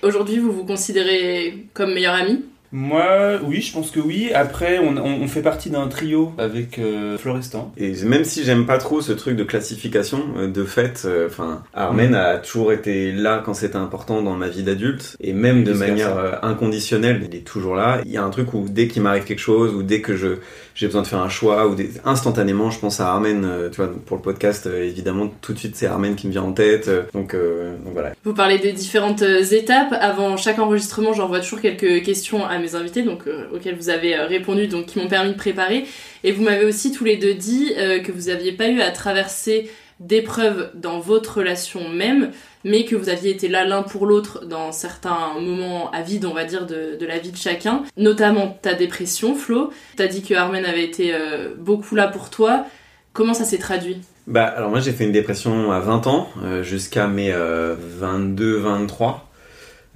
Aujourd'hui, 0.03 0.39
vous 0.39 0.51
vous 0.51 0.65
considérez 0.65 1.65
comme 1.73 1.93
meilleur 1.93 2.15
ami? 2.15 2.43
Moi, 2.73 3.37
oui, 3.43 3.59
je 3.61 3.73
pense 3.73 3.91
que 3.91 3.99
oui. 3.99 4.31
Après, 4.33 4.79
on, 4.79 4.95
on, 4.95 5.21
on 5.23 5.27
fait 5.27 5.41
partie 5.41 5.69
d'un 5.69 5.87
trio 5.89 6.33
avec 6.37 6.79
euh, 6.79 7.17
Florestan. 7.17 7.73
Et 7.75 7.91
même 8.05 8.23
si 8.23 8.43
j'aime 8.45 8.65
pas 8.65 8.77
trop 8.77 9.01
ce 9.01 9.11
truc 9.11 9.35
de 9.35 9.43
classification, 9.43 10.23
euh, 10.37 10.47
de 10.47 10.63
fait, 10.63 11.03
euh, 11.05 11.27
enfin, 11.27 11.63
Armen 11.73 12.11
Mm. 12.11 12.15
a 12.15 12.37
toujours 12.37 12.71
été 12.71 13.11
là 13.11 13.41
quand 13.45 13.53
c'était 13.53 13.75
important 13.75 14.21
dans 14.21 14.35
ma 14.37 14.47
vie 14.47 14.63
d'adulte, 14.63 15.17
et 15.19 15.33
même 15.33 15.63
de 15.65 15.73
manière 15.73 16.39
inconditionnelle, 16.43 17.21
il 17.29 17.35
est 17.35 17.45
toujours 17.45 17.75
là. 17.75 18.01
Il 18.05 18.11
y 18.11 18.17
a 18.17 18.23
un 18.23 18.29
truc 18.29 18.53
où 18.53 18.65
dès 18.69 18.87
qu'il 18.87 19.01
m'arrive 19.01 19.25
quelque 19.25 19.39
chose, 19.39 19.73
ou 19.75 19.83
dès 19.83 19.99
que 20.01 20.15
je 20.15 20.37
j'ai 20.81 20.87
besoin 20.87 21.03
de 21.03 21.07
faire 21.07 21.19
un 21.19 21.29
choix, 21.29 21.67
ou 21.67 21.75
des- 21.75 21.91
instantanément, 22.05 22.71
je 22.71 22.79
pense 22.79 22.99
à 22.99 23.07
Armen. 23.11 23.45
euh, 23.45 23.69
tu 23.69 23.75
vois, 23.77 23.91
pour 24.07 24.17
le 24.17 24.23
podcast, 24.23 24.65
euh, 24.65 24.83
évidemment, 24.83 25.31
tout 25.41 25.53
de 25.53 25.59
suite 25.59 25.75
c'est 25.75 25.85
Armen 25.85 26.15
qui 26.15 26.25
me 26.25 26.31
vient 26.31 26.41
en 26.41 26.53
tête. 26.53 26.87
euh, 26.87 27.03
donc, 27.13 27.33
donc 27.35 27.93
voilà. 27.93 28.13
Vous 28.23 28.33
parlez 28.33 28.57
des 28.57 28.71
différentes 28.71 29.21
étapes. 29.21 29.93
Avant 29.99 30.37
chaque 30.37 30.57
enregistrement, 30.57 31.13
j'envoie 31.13 31.39
toujours 31.39 31.61
quelques 31.61 32.03
questions 32.03 32.43
à 32.45 32.57
mes 32.57 32.73
invités, 32.73 33.03
donc 33.03 33.25
auxquelles 33.53 33.75
vous 33.75 33.89
avez 33.89 34.15
répondu, 34.15 34.67
donc 34.67 34.87
qui 34.87 34.97
m'ont 34.97 35.07
permis 35.07 35.31
de 35.33 35.37
préparer. 35.37 35.85
Et 36.23 36.31
vous 36.31 36.41
m'avez 36.43 36.65
aussi 36.65 36.91
tous 36.91 37.03
les 37.03 37.17
deux 37.17 37.35
dit 37.35 37.73
que 38.03 38.11
vous 38.11 38.29
n'aviez 38.29 38.51
pas 38.51 38.67
eu 38.67 38.81
à 38.81 38.89
traverser 38.89 39.69
d'épreuves 40.01 40.71
dans 40.73 40.99
votre 40.99 41.37
relation 41.37 41.87
même, 41.87 42.31
mais 42.65 42.85
que 42.85 42.95
vous 42.95 43.07
aviez 43.07 43.31
été 43.31 43.47
là 43.47 43.63
l'un 43.65 43.83
pour 43.83 44.05
l'autre 44.05 44.45
dans 44.45 44.71
certains 44.71 45.39
moments 45.39 45.89
à 45.91 46.01
vide, 46.01 46.25
on 46.25 46.33
va 46.33 46.43
dire, 46.43 46.65
de, 46.65 46.97
la 47.05 47.19
vie 47.19 47.31
de 47.31 47.37
chacun. 47.37 47.83
Notamment 47.95 48.57
ta 48.61 48.73
dépression, 48.73 49.35
Flo. 49.35 49.71
T'as 49.95 50.07
dit 50.07 50.23
que 50.23 50.33
Armen 50.33 50.65
avait 50.65 50.83
été 50.83 51.13
euh, 51.13 51.53
beaucoup 51.57 51.95
là 51.95 52.07
pour 52.07 52.29
toi. 52.29 52.65
Comment 53.13 53.33
ça 53.33 53.45
s'est 53.45 53.59
traduit? 53.59 54.01
Bah, 54.27 54.45
alors 54.45 54.69
moi 54.69 54.79
j'ai 54.79 54.91
fait 54.91 55.03
une 55.03 55.11
dépression 55.11 55.71
à 55.71 55.79
20 55.79 56.07
ans, 56.07 56.29
euh, 56.43 56.63
jusqu'à 56.63 57.07
mes 57.07 57.31
22-23. 57.31 59.15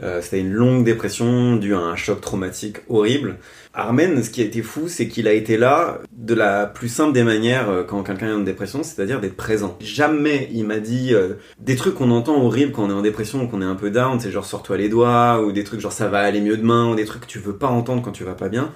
Euh, 0.04 0.22
C'était 0.22 0.40
une 0.40 0.52
longue 0.52 0.84
dépression 0.84 1.56
due 1.56 1.74
à 1.74 1.80
un 1.80 1.96
choc 1.96 2.20
traumatique 2.22 2.78
horrible. 2.90 3.38
Armen, 3.74 4.24
ce 4.24 4.30
qui 4.30 4.42
a 4.42 4.46
été 4.46 4.62
fou, 4.62 4.88
c'est 4.88 5.08
qu'il 5.08 5.28
a 5.28 5.34
été 5.34 5.58
là 5.58 6.00
de 6.12 6.34
la 6.34 6.66
plus 6.66 6.90
simple 6.90 7.14
des 7.14 7.24
manières 7.24 7.70
euh, 7.70 7.84
quand 7.84 8.04
quelqu'un 8.04 8.30
est 8.30 8.34
en 8.34 8.40
dépression, 8.40 8.84
c'est-à-dire 8.84 9.20
d'être 9.22 9.36
présent. 9.36 9.78
Jamais 9.80 10.50
il 10.54 10.66
m'a 10.66 10.80
dit 10.80 11.14
euh, 11.14 11.34
des 11.60 11.76
trucs 11.76 11.96
qu'on 11.96 12.12
entend 12.12 12.42
horribles 12.44 12.72
quand 12.72 12.86
on 12.86 12.90
est 12.90 12.94
en 12.94 13.02
dépression 13.02 13.44
ou 13.44 13.48
qu'on 13.48 13.62
est 13.62 13.66
un 13.66 13.76
peu 13.76 13.90
down, 13.90 14.20
c'est 14.20 14.32
genre 14.32 14.46
sors-toi 14.46 14.78
les 14.78 14.90
doigts, 14.90 15.42
ou 15.42 15.52
des 15.52 15.64
trucs 15.64 15.80
genre 15.80 15.92
ça 15.92 16.08
va 16.08 16.20
aller 16.20 16.42
mieux 16.42 16.58
demain, 16.58 16.90
ou 16.90 16.96
des 16.96 17.06
trucs 17.06 17.22
que 17.22 17.28
tu 17.28 17.40
veux 17.40 17.56
pas 17.56 17.68
entendre 17.68 18.02
quand 18.02 18.12
tu 18.12 18.24
vas 18.24 18.36
pas 18.36 18.50
bien. 18.50 18.72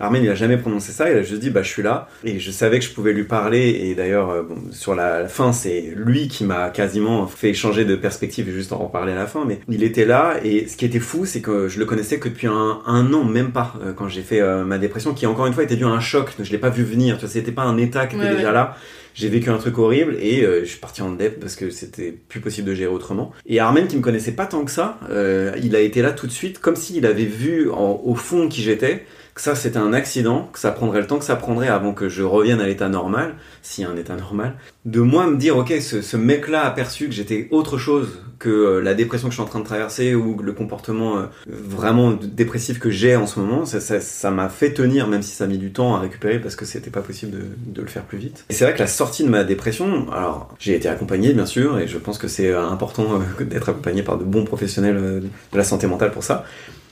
Armen, 0.00 0.24
il 0.24 0.30
a 0.30 0.34
jamais 0.34 0.56
prononcé 0.56 0.92
ça, 0.92 1.10
il 1.10 1.16
a 1.16 1.22
juste 1.22 1.40
dit 1.40 1.50
bah 1.50 1.62
je 1.62 1.68
suis 1.68 1.82
là. 1.82 2.08
Et 2.24 2.38
je 2.40 2.50
savais 2.50 2.78
que 2.78 2.84
je 2.84 2.90
pouvais 2.90 3.12
lui 3.12 3.24
parler. 3.24 3.68
Et 3.84 3.94
d'ailleurs 3.94 4.30
euh, 4.30 4.42
bon, 4.42 4.56
sur 4.72 4.94
la, 4.94 5.20
la 5.22 5.28
fin 5.28 5.52
c'est 5.52 5.92
lui 5.94 6.28
qui 6.28 6.44
m'a 6.44 6.70
quasiment 6.70 7.26
fait 7.26 7.52
changer 7.54 7.84
de 7.84 7.94
perspective 7.96 8.48
et 8.48 8.52
juste 8.52 8.72
en 8.72 8.78
reparler 8.78 9.12
à 9.12 9.16
la 9.16 9.26
fin. 9.26 9.44
Mais 9.46 9.60
il 9.68 9.82
était 9.84 10.04
là. 10.06 10.34
Et 10.44 10.66
ce 10.66 10.76
qui 10.76 10.84
était 10.86 10.98
fou 11.00 11.26
c'est 11.26 11.40
que 11.40 11.68
je 11.68 11.78
le 11.78 11.84
connaissais 11.84 12.18
que 12.18 12.28
depuis 12.28 12.46
un, 12.46 12.80
un 12.86 13.12
an 13.12 13.24
même 13.24 13.52
pas 13.52 13.74
euh, 13.84 13.92
quand 13.92 14.08
j'ai 14.08 14.22
fait 14.22 14.40
euh, 14.40 14.64
ma 14.64 14.78
dépression 14.78 15.12
qui 15.14 15.26
encore 15.26 15.46
une 15.46 15.52
fois 15.52 15.62
était 15.64 15.76
dû 15.76 15.84
à 15.84 15.88
un 15.88 16.00
choc. 16.00 16.30
Je 16.42 16.50
l'ai 16.50 16.58
pas 16.58 16.70
vu 16.70 16.82
venir. 16.82 17.16
Tu 17.16 17.20
vois 17.26 17.30
c'était 17.30 17.52
pas 17.52 17.62
un 17.62 17.76
état 17.78 18.06
qui 18.06 18.16
était 18.16 18.24
Ouais, 18.24 18.34
déjà 18.36 18.48
ouais. 18.48 18.52
là. 18.54 18.76
J'ai 19.12 19.28
vécu 19.28 19.50
un 19.50 19.58
truc 19.58 19.76
horrible 19.76 20.16
et 20.20 20.44
euh, 20.44 20.60
je 20.60 20.66
suis 20.70 20.78
parti 20.78 21.02
en 21.02 21.10
dep 21.10 21.40
parce 21.40 21.56
que 21.56 21.68
c'était 21.70 22.12
plus 22.12 22.38
possible 22.40 22.68
de 22.68 22.74
gérer 22.74 22.92
autrement. 22.92 23.32
Et 23.44 23.58
Armen, 23.58 23.88
qui 23.88 23.96
me 23.96 24.02
connaissait 24.02 24.32
pas 24.32 24.46
tant 24.46 24.64
que 24.64 24.70
ça, 24.70 25.00
euh, 25.10 25.52
il 25.62 25.74
a 25.74 25.80
été 25.80 26.00
là 26.00 26.12
tout 26.12 26.28
de 26.28 26.32
suite, 26.32 26.60
comme 26.60 26.76
s'il 26.76 27.04
avait 27.04 27.24
vu 27.24 27.68
en- 27.70 28.00
au 28.04 28.14
fond 28.14 28.48
qui 28.48 28.62
j'étais, 28.62 29.04
ça 29.40 29.54
c'était 29.54 29.78
un 29.78 29.94
accident, 29.94 30.50
que 30.52 30.58
ça 30.58 30.70
prendrait 30.70 31.00
le 31.00 31.06
temps 31.06 31.18
que 31.18 31.24
ça 31.24 31.36
prendrait 31.36 31.68
avant 31.68 31.94
que 31.94 32.10
je 32.10 32.22
revienne 32.22 32.60
à 32.60 32.66
l'état 32.66 32.90
normal, 32.90 33.34
s'il 33.62 33.84
y 33.84 33.86
a 33.86 33.90
un 33.90 33.96
état 33.96 34.14
normal. 34.14 34.54
De 34.84 35.00
moi 35.00 35.26
me 35.26 35.36
dire, 35.38 35.56
ok, 35.56 35.72
ce, 35.80 36.16
mec-là 36.16 36.66
a 36.66 36.70
perçu 36.70 37.06
que 37.06 37.12
j'étais 37.12 37.48
autre 37.50 37.78
chose 37.78 38.22
que 38.38 38.50
euh, 38.50 38.80
la 38.82 38.92
dépression 38.92 39.28
que 39.28 39.32
je 39.32 39.36
suis 39.36 39.42
en 39.42 39.48
train 39.48 39.60
de 39.60 39.64
traverser 39.64 40.14
ou 40.14 40.38
le 40.42 40.52
comportement 40.52 41.18
euh, 41.18 41.26
vraiment 41.46 42.12
dépressif 42.12 42.78
que 42.78 42.90
j'ai 42.90 43.16
en 43.16 43.26
ce 43.26 43.40
moment, 43.40 43.64
ça 43.64 44.30
m'a 44.30 44.48
fait 44.50 44.74
tenir, 44.74 45.08
même 45.08 45.22
si 45.22 45.34
ça 45.34 45.44
a 45.44 45.46
mis 45.46 45.58
du 45.58 45.72
temps 45.72 45.94
à 45.96 46.00
récupérer 46.00 46.38
parce 46.38 46.54
que 46.54 46.66
c'était 46.66 46.90
pas 46.90 47.02
possible 47.02 47.32
de, 47.32 47.46
de 47.66 47.80
le 47.80 47.88
faire 47.88 48.02
plus 48.02 48.18
vite. 48.18 48.44
Et 48.50 48.54
c'est 48.54 48.64
vrai 48.64 48.74
que 48.74 48.78
la 48.78 48.86
sortie 48.86 49.24
de 49.24 49.30
ma 49.30 49.44
dépression, 49.44 50.10
alors 50.12 50.54
j'ai 50.58 50.74
été 50.74 50.88
accompagné 50.88 51.32
bien 51.32 51.46
sûr, 51.46 51.78
et 51.78 51.88
je 51.88 51.96
pense 51.96 52.18
que 52.18 52.28
c'est 52.28 52.50
euh, 52.50 52.68
important 52.68 53.20
d'être 53.40 53.70
accompagné 53.70 54.02
par 54.02 54.18
de 54.18 54.24
bons 54.24 54.44
professionnels 54.44 54.96
de 54.96 55.56
la 55.56 55.64
santé 55.64 55.86
mentale 55.86 56.10
pour 56.10 56.24
ça. 56.24 56.44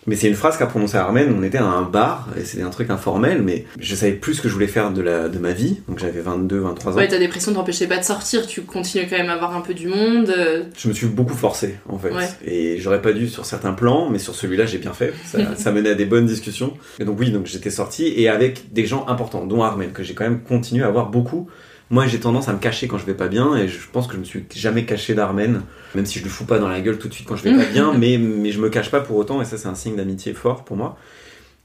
Mais 0.08 0.16
c'est 0.16 0.26
une 0.28 0.34
phrase 0.34 0.56
qu'a 0.56 0.66
prononcée 0.66 0.96
Armen, 0.96 1.32
on 1.38 1.42
était 1.42 1.58
à 1.58 1.64
un 1.66 1.82
bar, 1.82 2.28
et 2.36 2.44
c'était 2.44 2.62
un 2.64 2.70
truc 2.70 2.90
informel, 2.90 3.42
mais 3.42 3.64
je 3.78 3.94
savais 3.94 4.12
plus 4.12 4.34
ce 4.34 4.40
que 4.42 4.48
je 4.48 4.54
voulais 4.54 4.66
faire 4.66 4.90
de, 4.90 5.02
la, 5.02 5.28
de 5.28 5.38
ma 5.38 5.52
vie, 5.52 5.78
donc 5.86 5.98
j'avais 5.98 6.20
22, 6.20 6.58
23 6.60 6.92
ans. 6.94 6.96
Ouais, 6.96 7.06
ta 7.08 7.18
dépression 7.18 7.52
t'empêchait 7.52 7.86
pas 7.86 7.98
de 7.98 8.04
sortir, 8.04 8.46
tu 8.46 8.62
continues 8.62 9.06
quand 9.08 9.18
même 9.18 9.28
à 9.30 9.36
voir 9.36 9.54
un 9.54 9.60
peu 9.60 9.74
du 9.74 9.86
monde. 9.86 10.28
euh, 10.36 10.64
Je 10.76 10.88
me 10.88 10.92
suis 10.94 11.06
beaucoup 11.06 11.34
forcé 11.34 11.76
en 11.88 11.98
fait. 11.98 12.10
Ouais. 12.10 12.28
Et 12.44 12.78
j'aurais 12.80 13.02
pas 13.02 13.12
dû 13.12 13.28
sur 13.28 13.44
certains 13.44 13.72
plans, 13.74 14.08
mais 14.10 14.18
sur 14.18 14.34
celui-là 14.34 14.66
j'ai 14.66 14.78
bien 14.78 14.92
fait. 14.94 15.12
Ça, 15.26 15.38
ça 15.56 15.70
menait 15.72 15.90
à 15.90 15.94
des 15.94 16.06
bonnes 16.06 16.26
discussions. 16.26 16.72
Et 16.98 17.04
donc 17.04 17.20
oui, 17.20 17.30
donc 17.30 17.46
j'étais 17.46 17.70
sorti 17.70 18.06
et 18.16 18.28
avec 18.28 18.72
des 18.72 18.86
gens 18.86 19.06
importants, 19.08 19.44
dont 19.46 19.62
Armen, 19.62 19.92
que 19.92 20.02
j'ai 20.02 20.14
quand 20.14 20.24
même 20.24 20.40
continué 20.40 20.84
à 20.84 20.90
voir 20.90 21.10
beaucoup. 21.10 21.48
Moi 21.90 22.06
j'ai 22.06 22.20
tendance 22.20 22.48
à 22.48 22.52
me 22.52 22.58
cacher 22.58 22.86
quand 22.86 22.98
je 22.98 23.06
vais 23.06 23.14
pas 23.14 23.28
bien 23.28 23.56
et 23.56 23.66
je 23.68 23.78
pense 23.90 24.06
que 24.06 24.14
je 24.14 24.18
me 24.18 24.24
suis 24.24 24.44
jamais 24.54 24.84
caché 24.84 25.14
d'Armen, 25.14 25.62
même 25.94 26.06
si 26.06 26.18
je 26.18 26.24
lui 26.24 26.30
fous 26.30 26.44
pas 26.44 26.58
dans 26.58 26.68
la 26.68 26.80
gueule 26.80 26.98
tout 26.98 27.08
de 27.08 27.14
suite 27.14 27.26
quand 27.26 27.36
je 27.36 27.44
vais 27.44 27.56
pas 27.56 27.64
bien, 27.72 27.94
mais, 27.94 28.18
mais 28.18 28.52
je 28.52 28.60
me 28.60 28.68
cache 28.68 28.90
pas 28.90 29.00
pour 29.00 29.16
autant 29.16 29.40
et 29.40 29.44
ça 29.44 29.56
c'est 29.56 29.68
un 29.68 29.74
signe 29.74 29.96
d'amitié 29.96 30.34
fort 30.34 30.64
pour 30.64 30.76
moi. 30.76 30.98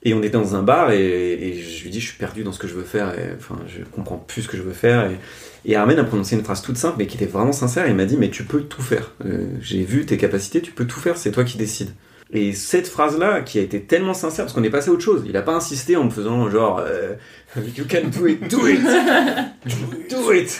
Et 0.06 0.14
on 0.14 0.20
était 0.20 0.32
dans 0.32 0.56
un 0.56 0.64
bar 0.64 0.92
et, 0.92 1.34
et 1.34 1.62
je 1.62 1.84
lui 1.84 1.90
dis 1.90 2.00
je 2.02 2.08
suis 2.08 2.18
perdu 2.18 2.44
dans 2.44 2.52
ce 2.52 2.60
que 2.60 2.68
je 2.68 2.74
veux 2.74 2.84
faire 2.84 3.18
et 3.18 3.34
enfin 3.38 3.58
je 3.68 3.84
comprends 3.84 4.18
plus 4.18 4.44
ce 4.44 4.48
que 4.48 4.58
je 4.58 4.62
veux 4.62 4.74
faire 4.74 5.10
et, 5.10 5.18
et 5.66 5.76
Armen 5.76 5.98
a 6.00 6.04
prononcé 6.04 6.36
une 6.36 6.44
phrase 6.44 6.62
toute 6.62 6.78
simple 6.78 6.96
mais 7.00 7.08
qui 7.08 7.16
était 7.18 7.26
vraiment 7.26 7.54
sincère. 7.54 7.88
Il 7.88 7.96
m'a 7.96 8.06
dit 8.06 8.18
mais 8.18 8.30
tu 8.30 8.44
peux 8.44 8.62
tout 8.62 8.82
faire. 8.82 9.12
Euh, 9.26 9.48
J'ai 9.62 9.84
vu 9.84 10.06
tes 10.06 10.18
capacités, 10.18 10.62
tu 10.62 10.72
peux 10.72 10.86
tout 10.86 11.00
faire, 11.00 11.18
c'est 11.18 11.32
toi 11.32 11.44
qui 11.44 11.58
décides. 11.58 11.92
Et 12.36 12.52
cette 12.54 12.88
phrase-là, 12.88 13.42
qui 13.42 13.60
a 13.60 13.62
été 13.62 13.82
tellement 13.82 14.16
sincère, 14.16 14.46
parce 14.46 14.56
qu'on 14.56 14.64
est 14.64 14.72
passé 14.72 14.90
à 14.90 14.94
autre 14.94 15.04
chose, 15.04 15.24
il 15.28 15.38
a 15.38 15.44
pas 15.44 15.54
insisté 15.54 15.96
en 15.98 16.06
me 16.06 16.10
faisant 16.10 16.50
genre 16.50 16.82
euh, 16.84 17.14
You 17.56 17.86
can 17.88 18.10
do 18.10 18.26
it, 18.26 18.50
do 18.50 18.68
it, 18.68 18.82
do 20.10 20.32
it. 20.32 20.60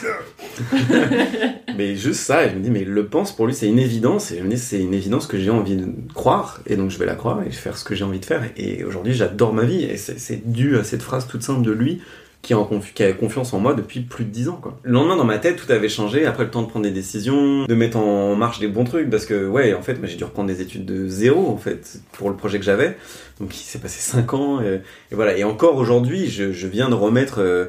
mais 1.76 1.96
juste 1.96 2.20
ça, 2.20 2.46
et 2.46 2.50
je 2.50 2.54
me 2.54 2.60
dis 2.60 2.70
mais 2.70 2.82
il 2.82 2.90
le 2.90 3.06
pense 3.06 3.34
pour 3.34 3.48
lui 3.48 3.54
c'est 3.54 3.66
une 3.66 3.80
évidence, 3.80 4.30
et 4.30 4.38
je 4.38 4.44
me 4.44 4.50
dis 4.50 4.58
c'est 4.58 4.80
une 4.80 4.94
évidence 4.94 5.26
que 5.26 5.36
j'ai 5.36 5.50
envie 5.50 5.76
de 5.76 5.88
croire, 6.14 6.60
et 6.66 6.76
donc 6.76 6.90
je 6.90 6.98
vais 6.98 7.06
la 7.06 7.16
croire 7.16 7.42
et 7.42 7.50
faire 7.50 7.76
ce 7.76 7.84
que 7.84 7.96
j'ai 7.96 8.04
envie 8.04 8.20
de 8.20 8.24
faire. 8.24 8.44
Et 8.56 8.84
aujourd'hui 8.84 9.12
j'adore 9.12 9.52
ma 9.52 9.64
vie, 9.64 9.82
et 9.82 9.96
c'est 9.96 10.20
c'est 10.20 10.48
dû 10.48 10.76
à 10.76 10.84
cette 10.84 11.02
phrase 11.02 11.26
toute 11.26 11.42
simple 11.42 11.62
de 11.62 11.72
lui 11.72 12.00
qui, 12.44 12.52
est 12.52 12.56
en 12.56 12.64
confi- 12.64 12.92
qui 12.94 13.02
a 13.02 13.12
confiance 13.12 13.52
en 13.54 13.58
moi 13.58 13.74
depuis 13.74 14.00
plus 14.00 14.24
de 14.24 14.30
10 14.30 14.48
ans. 14.50 14.58
Quoi. 14.62 14.78
Le 14.82 14.92
lendemain, 14.92 15.16
dans 15.16 15.24
ma 15.24 15.38
tête, 15.38 15.56
tout 15.56 15.72
avait 15.72 15.88
changé. 15.88 16.26
Après, 16.26 16.44
le 16.44 16.50
temps 16.50 16.62
de 16.62 16.68
prendre 16.68 16.84
des 16.84 16.92
décisions, 16.92 17.64
de 17.64 17.74
mettre 17.74 17.96
en 17.96 18.36
marche 18.36 18.60
des 18.60 18.68
bons 18.68 18.84
trucs. 18.84 19.10
Parce 19.10 19.26
que, 19.26 19.48
ouais, 19.48 19.74
en 19.74 19.82
fait, 19.82 19.96
j'ai 20.04 20.16
dû 20.16 20.24
reprendre 20.24 20.48
des 20.48 20.60
études 20.60 20.84
de 20.84 21.08
zéro, 21.08 21.48
en 21.50 21.56
fait, 21.56 22.00
pour 22.12 22.28
le 22.30 22.36
projet 22.36 22.58
que 22.58 22.64
j'avais. 22.64 22.96
Donc, 23.40 23.54
il 23.56 23.58
s'est 23.64 23.78
passé 23.80 23.98
5 24.00 24.34
ans. 24.34 24.60
Et, 24.60 24.74
et 25.10 25.14
voilà. 25.14 25.36
Et 25.36 25.42
encore 25.44 25.76
aujourd'hui, 25.76 26.28
je, 26.28 26.52
je 26.52 26.66
viens 26.68 26.88
de 26.90 26.94
remettre 26.94 27.40
euh, 27.40 27.64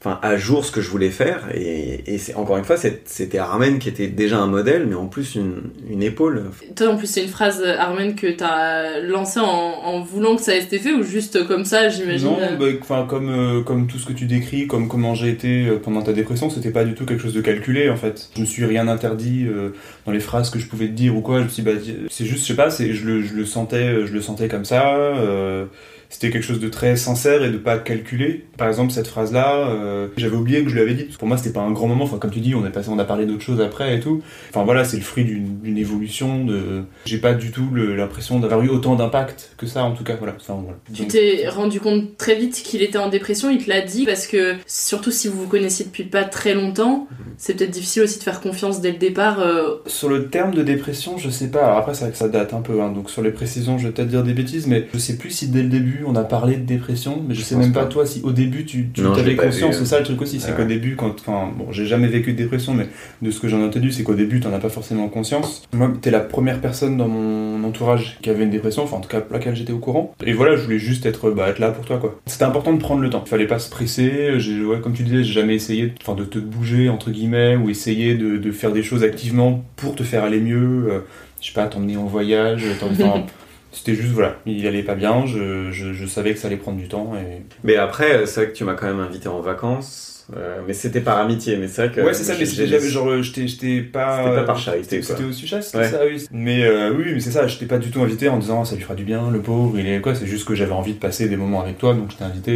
enfin, 0.00 0.18
à 0.22 0.36
jour 0.36 0.64
ce 0.64 0.70
que 0.70 0.80
je 0.80 0.88
voulais 0.90 1.10
faire. 1.10 1.48
Et, 1.54 2.14
et 2.14 2.18
c'est, 2.18 2.34
encore 2.34 2.56
une 2.56 2.64
fois, 2.64 2.76
c'est- 2.76 3.02
c'était 3.06 3.38
Armen 3.38 3.78
qui 3.78 3.88
était 3.88 4.06
déjà 4.06 4.38
un 4.38 4.46
modèle, 4.46 4.86
mais 4.86 4.94
en 4.94 5.06
plus, 5.06 5.34
une, 5.34 5.70
une 5.90 6.02
épaule. 6.02 6.44
Toi, 6.76 6.90
en 6.90 6.96
plus, 6.96 7.06
c'est 7.08 7.22
une 7.22 7.28
phrase, 7.28 7.62
Armen, 7.78 8.14
que 8.14 8.28
t'as 8.30 9.00
lancée 9.00 9.40
en, 9.40 9.44
en 9.46 10.00
voulant 10.02 10.36
que 10.36 10.42
ça 10.42 10.54
ait 10.54 10.62
été 10.62 10.78
fait 10.78 10.92
ou 10.92 11.02
juste 11.02 11.46
comme 11.48 11.64
ça, 11.64 11.88
j'imagine? 11.88 12.28
Non, 12.28 12.38
euh, 12.40 12.56
bah, 12.56 12.66
enfin 12.80 13.06
comme 13.08 13.28
euh, 13.28 13.62
comme 13.62 13.86
tout 13.88 13.98
ce 13.98 14.06
que 14.06 14.12
tu 14.12 14.26
décris, 14.26 14.66
comme 14.68 14.86
comment 14.88 15.14
j'ai 15.14 15.30
été 15.30 15.66
euh, 15.66 15.78
pendant 15.78 16.02
ta 16.02 16.12
dépression, 16.12 16.48
c'était 16.50 16.70
pas 16.70 16.84
du 16.84 16.94
tout 16.94 17.04
quelque 17.04 17.22
chose 17.22 17.34
de 17.34 17.40
calculé 17.40 17.90
en 17.90 17.96
fait. 17.96 18.28
Je 18.36 18.40
me 18.40 18.46
suis 18.46 18.64
rien 18.64 18.86
interdit 18.88 19.46
euh, 19.48 19.70
dans 20.06 20.12
les 20.12 20.20
phrases 20.20 20.50
que 20.50 20.58
je 20.58 20.66
pouvais 20.66 20.86
te 20.86 20.92
dire 20.92 21.16
ou 21.16 21.20
quoi. 21.22 21.38
Je 21.40 21.44
me 21.44 21.48
suis 21.48 21.62
dit, 21.62 21.68
bah, 21.70 21.78
c'est 22.08 22.24
juste, 22.24 22.42
je 22.42 22.48
sais 22.48 22.56
pas, 22.56 22.70
c'est 22.70 22.92
je 22.92 23.04
le 23.06 23.22
je 23.22 23.34
le 23.34 23.44
sentais, 23.44 24.06
je 24.06 24.12
le 24.12 24.20
sentais 24.20 24.46
comme 24.48 24.64
ça. 24.64 24.94
euh, 24.96 25.64
c'était 26.10 26.30
quelque 26.30 26.42
chose 26.42 26.60
de 26.60 26.68
très 26.68 26.96
sincère 26.96 27.42
et 27.42 27.50
de 27.50 27.58
pas 27.58 27.78
calculé. 27.78 28.44
Par 28.56 28.68
exemple, 28.68 28.92
cette 28.92 29.06
phrase-là, 29.08 29.68
euh, 29.68 30.08
j'avais 30.16 30.36
oublié 30.36 30.62
que 30.64 30.68
je 30.70 30.74
lui 30.74 30.80
avais 30.80 30.94
dit. 30.94 31.04
Parce 31.04 31.14
que 31.16 31.18
Pour 31.20 31.28
moi, 31.28 31.36
c'était 31.36 31.52
pas 31.52 31.60
un 31.60 31.70
grand 31.70 31.86
moment. 31.86 32.04
Enfin, 32.04 32.18
comme 32.18 32.30
tu 32.30 32.40
dis, 32.40 32.54
on 32.54 32.66
est 32.66 32.70
passé, 32.70 32.88
on 32.90 32.98
a 32.98 33.04
parlé 33.04 33.26
d'autres 33.26 33.42
choses 33.42 33.60
après 33.60 33.96
et 33.96 34.00
tout. 34.00 34.22
Enfin 34.50 34.64
voilà, 34.64 34.84
c'est 34.84 34.96
le 34.96 35.02
fruit 35.02 35.24
d'une 35.24 35.76
évolution. 35.78 36.44
De, 36.44 36.82
j'ai 37.04 37.18
pas 37.18 37.34
du 37.34 37.50
tout 37.50 37.68
l'impression 37.74 38.40
d'avoir 38.40 38.62
eu 38.62 38.68
autant 38.68 38.96
d'impact 38.96 39.50
que 39.58 39.66
ça, 39.66 39.84
en 39.84 39.92
tout 39.92 40.04
cas. 40.04 40.16
Voilà. 40.16 40.34
Enfin, 40.40 40.60
voilà. 40.62 40.78
Tu 40.92 41.06
t'es 41.06 41.48
rendu 41.48 41.78
compte 41.80 42.16
très 42.16 42.34
vite 42.34 42.54
qu'il 42.64 42.82
était 42.82 42.98
en 42.98 43.08
dépression, 43.08 43.50
il 43.50 43.62
te 43.64 43.68
l'a 43.68 43.82
dit, 43.82 44.04
parce 44.04 44.26
que 44.26 44.56
surtout 44.66 45.10
si 45.10 45.28
vous 45.28 45.42
vous 45.42 45.48
connaissiez 45.48 45.84
depuis 45.84 46.04
pas 46.04 46.24
très 46.24 46.54
longtemps, 46.54 47.06
c'est 47.36 47.54
peut-être 47.54 47.70
difficile 47.70 48.02
aussi 48.02 48.18
de 48.18 48.24
faire 48.24 48.40
confiance 48.40 48.80
dès 48.80 48.92
le 48.92 48.98
départ. 48.98 49.40
euh, 49.40 49.76
Sur 49.86 50.08
le 50.08 50.28
terme 50.28 50.54
de 50.54 50.62
dépression, 50.62 51.18
je 51.18 51.30
sais 51.30 51.48
pas. 51.50 51.64
Alors 51.66 51.78
après, 51.78 51.94
c'est 51.94 52.02
vrai 52.04 52.12
que 52.12 52.18
ça 52.18 52.28
date 52.28 52.54
un 52.54 52.60
peu. 52.62 52.80
hein. 52.80 52.90
Donc 52.90 53.10
sur 53.10 53.22
les 53.22 53.30
précisions, 53.30 53.78
je 53.78 53.86
vais 53.86 53.92
peut-être 53.92 54.08
dire 54.08 54.24
des 54.24 54.32
bêtises, 54.34 54.66
mais 54.66 54.86
je 54.92 54.98
sais 54.98 55.16
plus 55.16 55.30
si 55.30 55.48
dès 55.48 55.62
le 55.62 55.68
début 55.68 55.97
on 56.06 56.14
a 56.16 56.24
parlé 56.24 56.56
de 56.56 56.62
dépression. 56.64 57.22
Mais 57.26 57.34
je, 57.34 57.40
Je 57.40 57.44
sais 57.44 57.56
même 57.56 57.72
pas, 57.72 57.80
pas. 57.84 57.86
toi 57.86 58.06
si 58.06 58.20
au 58.24 58.32
début 58.32 58.64
tu, 58.64 58.88
tu 58.92 59.00
Non, 59.02 59.12
avais 59.14 59.36
conscience. 59.36 59.76
C'est 59.78 59.84
ça 59.84 59.98
le 59.98 60.04
truc 60.04 60.20
aussi, 60.22 60.40
c'est 60.40 60.50
Ouais. 60.50 60.56
qu'au 60.56 60.64
début, 60.64 60.96
quand, 60.96 61.14
enfin, 61.20 61.50
bon, 61.56 61.72
j'ai 61.72 61.86
jamais 61.86 62.08
vécu 62.08 62.32
de 62.32 62.36
dépression, 62.38 62.74
mais 62.74 62.86
de 63.22 63.30
ce 63.30 63.40
que 63.40 63.48
j'en 63.48 63.60
ai 63.60 63.64
entendu, 63.64 63.90
c'est 63.92 64.02
qu'au 64.02 64.14
début, 64.14 64.40
t'en 64.40 64.52
as 64.52 64.58
pas 64.58 64.68
forcément 64.68 65.08
conscience. 65.08 65.62
Moi, 65.72 65.92
t'es 66.00 66.10
la 66.10 66.20
première 66.20 66.60
personne 66.60 66.96
dans 66.96 67.08
mon 67.08 67.62
entourage 67.64 68.18
qui 68.22 68.30
avait 68.30 68.44
une 68.44 68.50
dépression, 68.50 68.82
enfin 68.84 68.96
en 68.96 69.00
tout 69.00 69.08
cas 69.08 69.20
pour 69.20 69.32
laquelle 69.34 69.54
j'étais 69.56 69.72
au 69.72 69.78
courant. 69.78 70.14
Et 70.24 70.32
voilà, 70.32 70.56
je 70.56 70.62
voulais 70.62 70.78
juste 70.78 71.06
être, 71.06 71.30
bah, 71.30 71.48
être 71.48 71.58
là 71.58 71.70
pour 71.70 71.84
toi, 71.84 71.98
quoi. 71.98 72.18
C'était 72.26 72.44
important 72.44 72.72
de 72.72 72.78
prendre 72.78 73.00
le 73.00 73.10
temps. 73.10 73.22
Il 73.26 73.28
fallait 73.28 73.46
pas 73.46 73.58
se 73.58 73.70
presser. 73.70 74.30
Ouais, 74.66 74.80
comme 74.80 74.92
tu 74.92 75.02
disais, 75.02 75.22
j'ai 75.24 75.32
jamais 75.32 75.54
essayé, 75.54 75.92
enfin, 76.02 76.14
de 76.14 76.24
te 76.24 76.38
bouger 76.38 76.88
entre 76.88 77.10
guillemets 77.10 77.56
ou 77.56 77.70
essayer 77.70 78.14
de, 78.14 78.36
de 78.36 78.52
faire 78.52 78.72
des 78.72 78.82
choses 78.82 79.02
activement 79.04 79.64
pour 79.76 79.94
te 79.94 80.02
faire 80.02 80.24
aller 80.24 80.40
mieux. 80.40 80.88
euh, 80.90 80.98
je 81.40 81.46
sais 81.48 81.52
pas, 81.52 81.66
t'emmener 81.66 81.96
en 81.96 82.04
voyage, 82.06 82.64
t'emmener- 82.80 83.04
enfin, 83.04 83.22
C'était 83.70 83.94
juste, 83.94 84.12
voilà, 84.12 84.36
il 84.46 84.66
allait 84.66 84.82
pas 84.82 84.94
bien, 84.94 85.26
je, 85.26 85.70
je, 85.70 85.92
je 85.92 86.06
savais 86.06 86.32
que 86.32 86.38
ça 86.38 86.48
allait 86.48 86.56
prendre 86.56 86.78
du 86.78 86.88
temps. 86.88 87.12
Et... 87.16 87.42
Mais 87.64 87.76
après, 87.76 88.24
c'est 88.26 88.40
vrai 88.44 88.50
que 88.52 88.56
tu 88.56 88.64
m'as 88.64 88.74
quand 88.74 88.86
même 88.86 89.00
invité 89.00 89.28
en 89.28 89.40
vacances. 89.40 90.26
euh, 90.36 90.60
mais 90.66 90.72
c'était 90.72 91.00
par 91.02 91.18
amitié, 91.18 91.56
mais 91.56 91.68
c'est 91.68 91.86
vrai 91.86 91.94
que. 91.94 92.00
ouais, 92.00 92.14
c'est 92.14 92.24
ça, 92.24 92.34
mais 92.38 92.46
c'était 92.46 92.80
genre, 92.80 93.22
j'étais 93.22 93.46
j'étais 93.46 93.82
pas. 93.82 94.22
C'était 94.24 94.36
pas 94.36 94.44
par 94.44 94.58
charité, 94.58 95.02
C'était 95.02 95.24
au 95.24 95.32
Suchas, 95.32 95.62
c'était 95.62 95.78
Ouais. 95.78 95.88
ça, 95.90 96.00
oui. 96.06 96.24
Mais 96.30 96.64
euh, 96.64 96.92
oui, 96.96 97.12
mais 97.14 97.20
c'est 97.20 97.30
ça, 97.30 97.46
je 97.46 97.58
t'ai 97.58 97.66
pas 97.66 97.78
du 97.78 97.90
tout 97.90 98.00
invité 98.02 98.28
en 98.30 98.38
disant 98.38 98.64
ça 98.64 98.74
lui 98.74 98.82
fera 98.82 98.94
du 98.94 99.04
bien, 99.04 99.30
le 99.30 99.40
pauvre, 99.42 99.78
il 99.78 99.86
est 99.86 100.00
quoi, 100.00 100.14
c'est 100.14 100.26
juste 100.26 100.46
que 100.48 100.54
j'avais 100.54 100.72
envie 100.72 100.94
de 100.94 100.98
passer 100.98 101.28
des 101.28 101.36
moments 101.36 101.60
avec 101.62 101.78
toi, 101.78 101.94
donc 101.94 102.10
je 102.10 102.16
t'ai 102.16 102.24
invité 102.24 102.52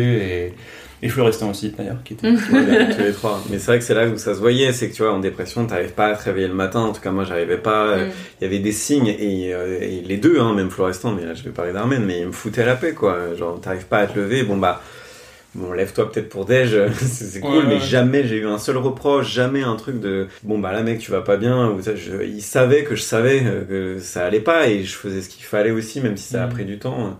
et. 0.46 0.54
Et 1.04 1.08
Florestan 1.08 1.50
aussi, 1.50 1.70
d'ailleurs, 1.76 1.96
qui 2.04 2.12
était. 2.14 2.28
Ouais, 2.52 2.94
tous 2.94 3.02
les 3.02 3.12
trois. 3.12 3.42
Mais 3.50 3.58
c'est 3.58 3.66
vrai 3.66 3.78
que 3.80 3.84
c'est 3.84 3.94
là 3.94 4.06
où 4.06 4.16
ça 4.18 4.34
se 4.34 4.38
voyait, 4.38 4.72
c'est 4.72 4.88
que 4.88 4.94
tu 4.94 5.02
vois, 5.02 5.12
en 5.12 5.18
dépression, 5.18 5.66
t'arrives 5.66 5.92
pas 5.94 6.06
à 6.06 6.14
te 6.14 6.22
réveiller 6.24 6.46
le 6.48 6.54
matin. 6.54 6.80
En 6.80 6.92
tout 6.92 7.00
cas, 7.00 7.10
moi, 7.10 7.24
j'arrivais 7.24 7.58
pas. 7.58 7.86
euh, 7.88 8.06
Mm. 8.06 8.10
Il 8.40 8.44
y 8.44 8.46
avait 8.46 8.58
des 8.60 8.72
signes 8.72 9.08
et, 9.08 9.52
euh, 9.52 9.78
et 9.80 10.00
les 10.00 10.16
deux, 10.16 10.38
hein, 10.40 10.54
même 10.54 10.70
Florestan, 10.70 11.12
mais 11.12 11.24
là, 11.24 11.34
je 11.34 11.42
vais 11.42 11.50
parler 11.50 11.72
d'Armen, 11.72 12.04
mais 12.04 12.20
il 12.20 12.26
me 12.28 12.32
foutait 12.32 12.64
la 12.64 12.76
paix, 12.76 12.92
quoi. 12.92 13.34
Genre, 13.36 13.60
t'arrives 13.60 13.86
pas 13.86 13.98
à 13.98 14.06
te 14.06 14.16
lever. 14.18 14.44
Bon 14.44 14.56
bah, 14.56 14.80
bon, 15.56 15.72
lève-toi 15.72 16.10
peut-être 16.12 16.28
pour 16.28 16.44
déj, 16.44 16.76
c'est 17.00 17.40
cool, 17.40 17.50
Ouais, 17.58 17.62
mais 17.66 17.80
jamais 17.80 18.24
j'ai 18.24 18.36
eu 18.36 18.46
un 18.46 18.58
seul 18.58 18.76
reproche, 18.76 19.28
jamais 19.32 19.62
un 19.64 19.74
truc 19.76 19.98
de 20.00 20.28
bon 20.44 20.58
bah 20.60 20.72
là 20.72 20.82
mec, 20.82 20.98
tu 21.00 21.10
vas 21.10 21.20
pas 21.20 21.36
bien. 21.36 21.68
Ou 21.70 21.82
ça, 21.82 21.96
je, 21.96 22.22
il 22.24 22.42
savait 22.42 22.84
que 22.84 22.94
je 22.94 23.02
savais 23.02 23.42
euh, 23.44 23.96
que 23.96 24.00
ça 24.00 24.24
allait 24.24 24.40
pas 24.40 24.68
et 24.68 24.84
je 24.84 24.94
faisais 24.94 25.20
ce 25.20 25.28
qu'il 25.28 25.44
fallait 25.44 25.72
aussi, 25.72 26.00
même 26.00 26.16
si 26.16 26.28
ça 26.32 26.44
a 26.44 26.46
Mm. 26.46 26.50
pris 26.50 26.64
du 26.64 26.78
temps. 26.78 27.18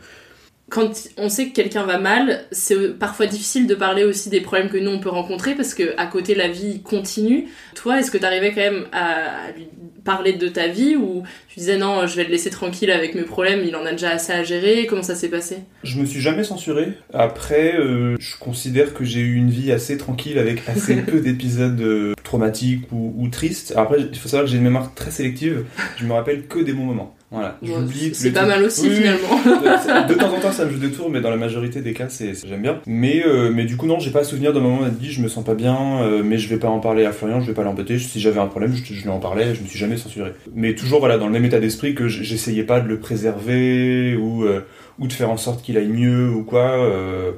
Quand 0.73 0.91
on 1.19 1.29
sait 1.29 1.49
que 1.49 1.53
quelqu'un 1.53 1.85
va 1.85 1.99
mal, 1.99 2.47
c'est 2.51 2.99
parfois 2.99 3.27
difficile 3.27 3.67
de 3.67 3.75
parler 3.75 4.05
aussi 4.05 4.31
des 4.31 4.41
problèmes 4.41 4.71
que 4.71 4.79
nous 4.79 4.91
on 4.91 5.01
peut 5.01 5.11
rencontrer 5.11 5.55
parce 5.55 5.75
que 5.75 5.93
à 5.99 6.07
côté 6.07 6.35
la 6.35 6.49
vie 6.49 6.81
continue. 6.81 7.49
Toi, 7.75 8.01
est-ce 8.01 8.11
que 8.11 8.17
t'arrivais 8.17 8.53
quand 8.55 8.63
même 8.63 8.87
à, 8.91 9.49
à 9.49 9.53
lui 9.55 9.69
parler 10.03 10.33
de 10.33 10.49
ta 10.49 10.69
vie 10.69 10.97
ou 10.97 11.25
tu 11.49 11.59
disais 11.59 11.77
non, 11.77 12.07
je 12.07 12.17
vais 12.17 12.25
le 12.25 12.31
laisser 12.31 12.49
tranquille 12.49 12.91
avec 12.91 13.15
mes 13.15 13.25
problèmes, 13.25 13.63
il 13.67 13.77
en 13.77 13.85
a 13.85 13.91
déjà 13.91 14.13
assez 14.13 14.33
à 14.33 14.43
gérer 14.45 14.87
Comment 14.87 15.03
ça 15.03 15.15
s'est 15.15 15.29
passé? 15.29 15.59
Je 15.85 15.99
me 16.01 16.07
suis 16.07 16.23
jamais 16.23 16.43
censuré. 16.43 16.95
Après, 17.13 17.77
euh, 17.77 18.17
je 18.19 18.39
considère 18.39 18.95
que 18.95 19.05
j'ai 19.05 19.21
eu 19.21 19.35
une 19.35 19.51
vie 19.51 19.73
assez 19.73 19.99
tranquille 19.99 20.39
avec 20.39 20.67
assez 20.67 20.97
peu 21.03 21.21
d'épisodes 21.21 21.81
euh, 21.83 22.15
traumatiques 22.25 22.91
ou, 22.93 23.15
ou 23.19 23.29
tristes. 23.29 23.75
Après, 23.77 24.01
il 24.01 24.17
faut 24.17 24.29
savoir 24.29 24.47
que 24.47 24.51
j'ai 24.51 24.57
une 24.57 24.65
mémoire 24.65 24.95
très 24.95 25.11
sélective. 25.11 25.67
Je 25.99 26.07
me 26.07 26.15
rappelle 26.15 26.47
que 26.47 26.61
des 26.61 26.73
bons 26.73 26.85
moments. 26.85 27.15
Voilà, 27.33 27.57
Bon, 27.63 27.81
j'oublie 27.81 28.11
c'est 28.15 28.31
pas 28.31 28.45
mal 28.45 28.63
aussi, 28.63 28.89
Oui, 28.89 28.97
finalement. 28.97 30.07
de 30.07 30.15
temps 30.15 30.35
en 30.35 30.39
temps, 30.39 30.53
ça 30.53 30.67
me 30.67 30.71
joue 30.71 30.79
des 30.79 30.91
tours, 30.91 31.09
mais 31.11 31.21
dans 31.23 31.31
la 31.31 31.37
majorité 31.39 31.81
des 31.81 31.95
cas, 31.95 32.09
c'est 32.11 32.33
j'aime 32.47 32.61
bien. 32.61 32.81
Mais, 32.87 33.23
euh, 33.27 33.51
mais 33.51 33.65
du 33.65 33.77
coup, 33.79 33.87
non, 33.87 33.99
j'ai 33.99 34.11
pas 34.11 34.23
souvenir 34.23 34.53
d'un 34.53 34.61
moment 34.61 34.81
où 34.81 34.83
on 34.83 34.87
a 34.87 34.91
dit 34.91 35.11
je 35.11 35.23
me 35.23 35.29
sens 35.29 35.43
pas 35.45 35.55
bien, 35.55 36.03
euh, 36.03 36.23
mais 36.23 36.37
je 36.37 36.49
vais 36.49 36.59
pas 36.59 36.69
en 36.69 36.79
parler 36.79 37.07
à 37.07 37.13
Florian, 37.13 37.41
je 37.41 37.47
vais 37.47 37.55
pas 37.55 37.63
l'embêter. 37.65 37.99
Si 37.99 38.21
j'avais 38.21 38.39
un 38.41 38.47
problème, 38.49 38.75
je, 38.75 38.93
je 38.93 39.03
lui 39.03 39.09
en 39.09 39.19
parlais, 39.19 39.55
je 39.55 39.63
me 39.63 39.67
suis 39.67 39.79
jamais 39.79 39.97
censuré. 39.97 40.33
Mais 40.55 40.75
toujours, 40.75 40.99
voilà, 41.01 41.17
dans 41.17 41.27
le 41.27 41.33
même 41.33 41.45
état 41.47 41.59
d'esprit 41.59 41.95
que 41.95 42.07
j'essayais 42.07 42.65
pas 42.65 42.81
de 42.81 42.89
le 42.89 42.99
préserver 42.99 44.15
ou, 44.17 44.45
euh, 44.45 44.61
ou 44.99 45.07
de 45.07 45.13
faire 45.13 45.31
en 45.31 45.37
sorte 45.39 45.63
qu'il 45.65 45.77
aille 45.79 45.89
mieux 45.89 46.29
ou 46.29 46.43
quoi. 46.45 46.71
euh, 46.85 47.33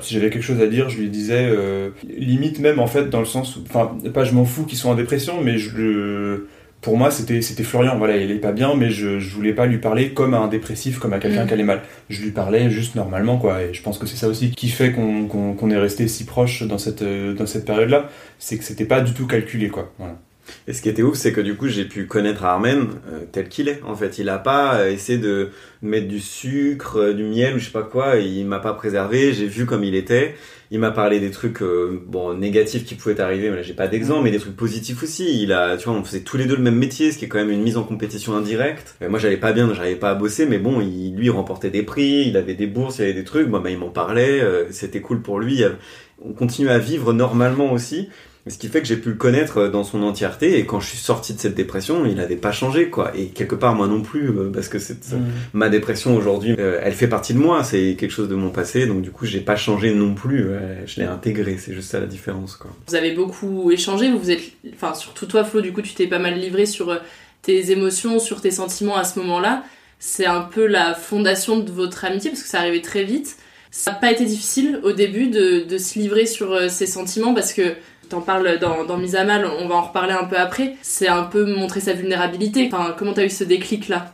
si 0.00 0.14
j'avais 0.14 0.30
quelque 0.30 0.42
chose 0.44 0.60
à 0.62 0.66
dire, 0.66 0.88
je 0.88 0.98
lui 0.98 1.08
disais, 1.10 1.44
euh, 1.46 1.90
limite 2.08 2.58
même 2.58 2.78
en 2.78 2.86
fait, 2.86 3.10
dans 3.10 3.18
le 3.20 3.26
sens 3.26 3.56
où, 3.56 3.60
enfin, 3.68 3.92
pas 4.14 4.24
je 4.24 4.32
m'en 4.32 4.44
fous 4.46 4.64
qu'ils 4.64 4.78
soient 4.78 4.92
en 4.92 4.94
dépression, 4.94 5.42
mais 5.42 5.58
je 5.58 5.76
le 5.76 6.48
pour 6.84 6.96
moi, 6.98 7.10
c'était 7.10 7.40
c'était 7.42 7.62
Florian. 7.64 7.96
Voilà, 7.98 8.16
il 8.18 8.30
est 8.30 8.34
pas 8.38 8.52
bien, 8.52 8.74
mais 8.76 8.90
je, 8.90 9.18
je 9.18 9.34
voulais 9.34 9.54
pas 9.54 9.66
lui 9.66 9.78
parler 9.78 10.10
comme 10.10 10.34
à 10.34 10.38
un 10.38 10.48
dépressif, 10.48 10.98
comme 10.98 11.14
à 11.14 11.18
quelqu'un 11.18 11.44
Mm. 11.44 11.46
qui 11.48 11.52
allait 11.54 11.62
mal. 11.64 11.80
Je 12.10 12.22
lui 12.22 12.30
parlais 12.30 12.68
juste 12.70 12.94
normalement, 12.94 13.38
quoi. 13.38 13.62
Et 13.62 13.72
je 13.74 13.82
pense 13.82 13.98
que 13.98 14.06
c'est 14.06 14.16
ça 14.16 14.28
aussi 14.28 14.50
qui 14.50 14.68
fait 14.68 14.92
qu'on 14.92 15.26
qu'on- 15.26 15.54
qu'on 15.54 15.70
est 15.70 15.78
resté 15.78 16.06
si 16.08 16.24
proche 16.24 16.62
dans 16.62 16.78
cette 16.78 17.02
euh, 17.02 17.32
dans 17.34 17.46
cette 17.46 17.64
période-là, 17.64 18.08
c'est 18.38 18.58
que 18.58 18.64
c'était 18.64 18.84
pas 18.84 19.00
du 19.00 19.12
tout 19.14 19.26
calculé, 19.26 19.68
quoi. 19.68 19.92
Voilà. 19.98 20.16
Et 20.66 20.72
ce 20.72 20.82
qui 20.82 20.88
était 20.88 21.02
ouf, 21.02 21.16
c'est 21.16 21.32
que 21.32 21.40
du 21.40 21.56
coup, 21.56 21.68
j'ai 21.68 21.84
pu 21.84 22.06
connaître 22.06 22.44
Armen 22.44 22.88
euh, 23.10 23.20
tel 23.30 23.48
qu'il 23.48 23.68
est. 23.68 23.80
En 23.84 23.94
fait, 23.94 24.18
il 24.18 24.28
a 24.28 24.38
pas 24.38 24.76
euh, 24.76 24.90
essayé 24.90 25.18
de 25.18 25.50
mettre 25.82 26.08
du 26.08 26.20
sucre, 26.20 26.98
euh, 26.98 27.12
du 27.12 27.24
miel 27.24 27.54
ou 27.54 27.58
je 27.58 27.66
sais 27.66 27.70
pas 27.70 27.82
quoi. 27.82 28.16
Il 28.16 28.46
m'a 28.46 28.60
pas 28.60 28.72
préservé. 28.72 29.32
J'ai 29.32 29.46
vu 29.46 29.66
comme 29.66 29.84
il 29.84 29.94
était. 29.94 30.34
Il 30.70 30.80
m'a 30.80 30.90
parlé 30.90 31.20
des 31.20 31.30
trucs 31.30 31.62
bon 31.62 32.34
négatifs 32.34 32.84
qui 32.84 32.94
pouvaient 32.96 33.20
arriver. 33.20 33.50
Mais 33.50 33.56
là, 33.56 33.62
j'ai 33.62 33.74
pas 33.74 33.86
d'exemple, 33.86 34.24
mais 34.24 34.30
des 34.32 34.38
trucs 34.38 34.56
positifs 34.56 35.02
aussi. 35.02 35.42
Il 35.42 35.52
a, 35.52 35.76
tu 35.76 35.84
vois, 35.88 35.96
on 35.96 36.02
faisait 36.02 36.22
tous 36.22 36.36
les 36.36 36.46
deux 36.46 36.56
le 36.56 36.62
même 36.62 36.74
métier, 36.74 37.12
ce 37.12 37.18
qui 37.18 37.26
est 37.26 37.28
quand 37.28 37.38
même 37.38 37.50
une 37.50 37.62
mise 37.62 37.76
en 37.76 37.84
compétition 37.84 38.34
indirecte. 38.34 38.96
Moi, 39.08 39.18
j'allais 39.20 39.36
pas 39.36 39.52
bien, 39.52 39.72
j'arrivais 39.72 39.94
pas 39.98 40.10
à 40.10 40.14
bosser, 40.14 40.46
mais 40.46 40.58
bon, 40.58 40.80
il, 40.80 41.14
lui, 41.14 41.26
il 41.26 41.30
remportait 41.30 41.70
des 41.70 41.84
prix, 41.84 42.24
il 42.26 42.36
avait 42.36 42.54
des 42.54 42.66
bourses, 42.66 42.98
il 42.98 43.02
avait 43.02 43.12
des 43.12 43.24
trucs. 43.24 43.48
Bon, 43.48 43.60
bah, 43.60 43.70
il 43.70 43.78
m'en 43.78 43.90
parlait. 43.90 44.42
C'était 44.70 45.00
cool 45.00 45.22
pour 45.22 45.38
lui. 45.38 45.62
On 46.24 46.32
continue 46.32 46.70
à 46.70 46.78
vivre 46.78 47.12
normalement 47.12 47.70
aussi. 47.70 48.08
Ce 48.46 48.58
qui 48.58 48.68
fait 48.68 48.82
que 48.82 48.86
j'ai 48.86 48.98
pu 48.98 49.08
le 49.08 49.14
connaître 49.14 49.56
euh, 49.58 49.70
dans 49.70 49.84
son 49.84 50.02
entièreté 50.02 50.58
et 50.58 50.66
quand 50.66 50.78
je 50.78 50.88
suis 50.88 50.98
sorti 50.98 51.32
de 51.32 51.40
cette 51.40 51.54
dépression, 51.54 52.04
il 52.04 52.16
n'avait 52.16 52.36
pas 52.36 52.52
changé 52.52 52.90
quoi. 52.90 53.10
Et 53.16 53.28
quelque 53.28 53.54
part 53.54 53.74
moi 53.74 53.86
non 53.86 54.02
plus 54.02 54.28
euh, 54.28 54.50
parce 54.52 54.68
que 54.68 54.78
c'est 54.78 54.94
Mm. 55.12 55.30
ma 55.54 55.68
dépression 55.68 56.16
aujourd'hui, 56.16 56.54
euh, 56.58 56.78
elle 56.82 56.92
fait 56.92 57.08
partie 57.08 57.34
de 57.34 57.38
moi, 57.38 57.64
c'est 57.64 57.96
quelque 57.98 58.10
chose 58.10 58.28
de 58.28 58.34
mon 58.34 58.50
passé 58.50 58.86
donc 58.86 59.02
du 59.02 59.10
coup 59.10 59.24
j'ai 59.26 59.40
pas 59.40 59.56
changé 59.56 59.94
non 59.94 60.14
plus, 60.14 60.46
je 60.86 61.00
l'ai 61.00 61.06
intégré, 61.06 61.56
c'est 61.58 61.72
juste 61.74 61.90
ça 61.90 62.00
la 62.00 62.06
différence 62.06 62.56
quoi. 62.56 62.70
Vous 62.88 62.94
avez 62.94 63.12
beaucoup 63.12 63.70
échangé, 63.70 64.10
vous 64.10 64.18
vous 64.18 64.30
êtes, 64.30 64.42
enfin 64.74 64.94
surtout 64.94 65.26
toi 65.26 65.44
Flo, 65.44 65.60
du 65.60 65.72
coup 65.72 65.82
tu 65.82 65.94
t'es 65.94 66.06
pas 66.06 66.18
mal 66.18 66.38
livré 66.38 66.66
sur 66.66 66.98
tes 67.42 67.70
émotions, 67.70 68.18
sur 68.18 68.40
tes 68.40 68.50
sentiments 68.50 68.96
à 68.96 69.04
ce 69.04 69.18
moment-là. 69.20 69.64
C'est 69.98 70.26
un 70.26 70.42
peu 70.42 70.66
la 70.66 70.94
fondation 70.94 71.58
de 71.58 71.70
votre 71.70 72.04
amitié 72.04 72.30
parce 72.30 72.42
que 72.42 72.48
ça 72.48 72.58
arrivait 72.58 72.82
très 72.82 73.04
vite. 73.04 73.36
Ça 73.70 73.92
n'a 73.92 73.96
pas 73.98 74.12
été 74.12 74.24
difficile 74.24 74.80
au 74.84 74.92
début 74.92 75.28
de, 75.28 75.64
de 75.68 75.78
se 75.78 75.98
livrer 75.98 76.26
sur 76.26 76.70
ses 76.70 76.86
sentiments 76.86 77.34
parce 77.34 77.52
que 77.52 77.74
t'en 78.08 78.20
parles 78.20 78.58
dans, 78.58 78.96
Mise 78.96 79.16
à 79.16 79.24
Mal, 79.24 79.46
on 79.46 79.68
va 79.68 79.74
en 79.76 79.82
reparler 79.82 80.12
un 80.12 80.24
peu 80.24 80.36
après. 80.36 80.76
C'est 80.82 81.08
un 81.08 81.24
peu 81.24 81.44
montrer 81.44 81.80
sa 81.80 81.92
vulnérabilité. 81.92 82.68
Enfin, 82.72 82.94
comment 82.98 83.12
t'as 83.12 83.24
eu 83.24 83.30
ce 83.30 83.44
déclic-là? 83.44 84.12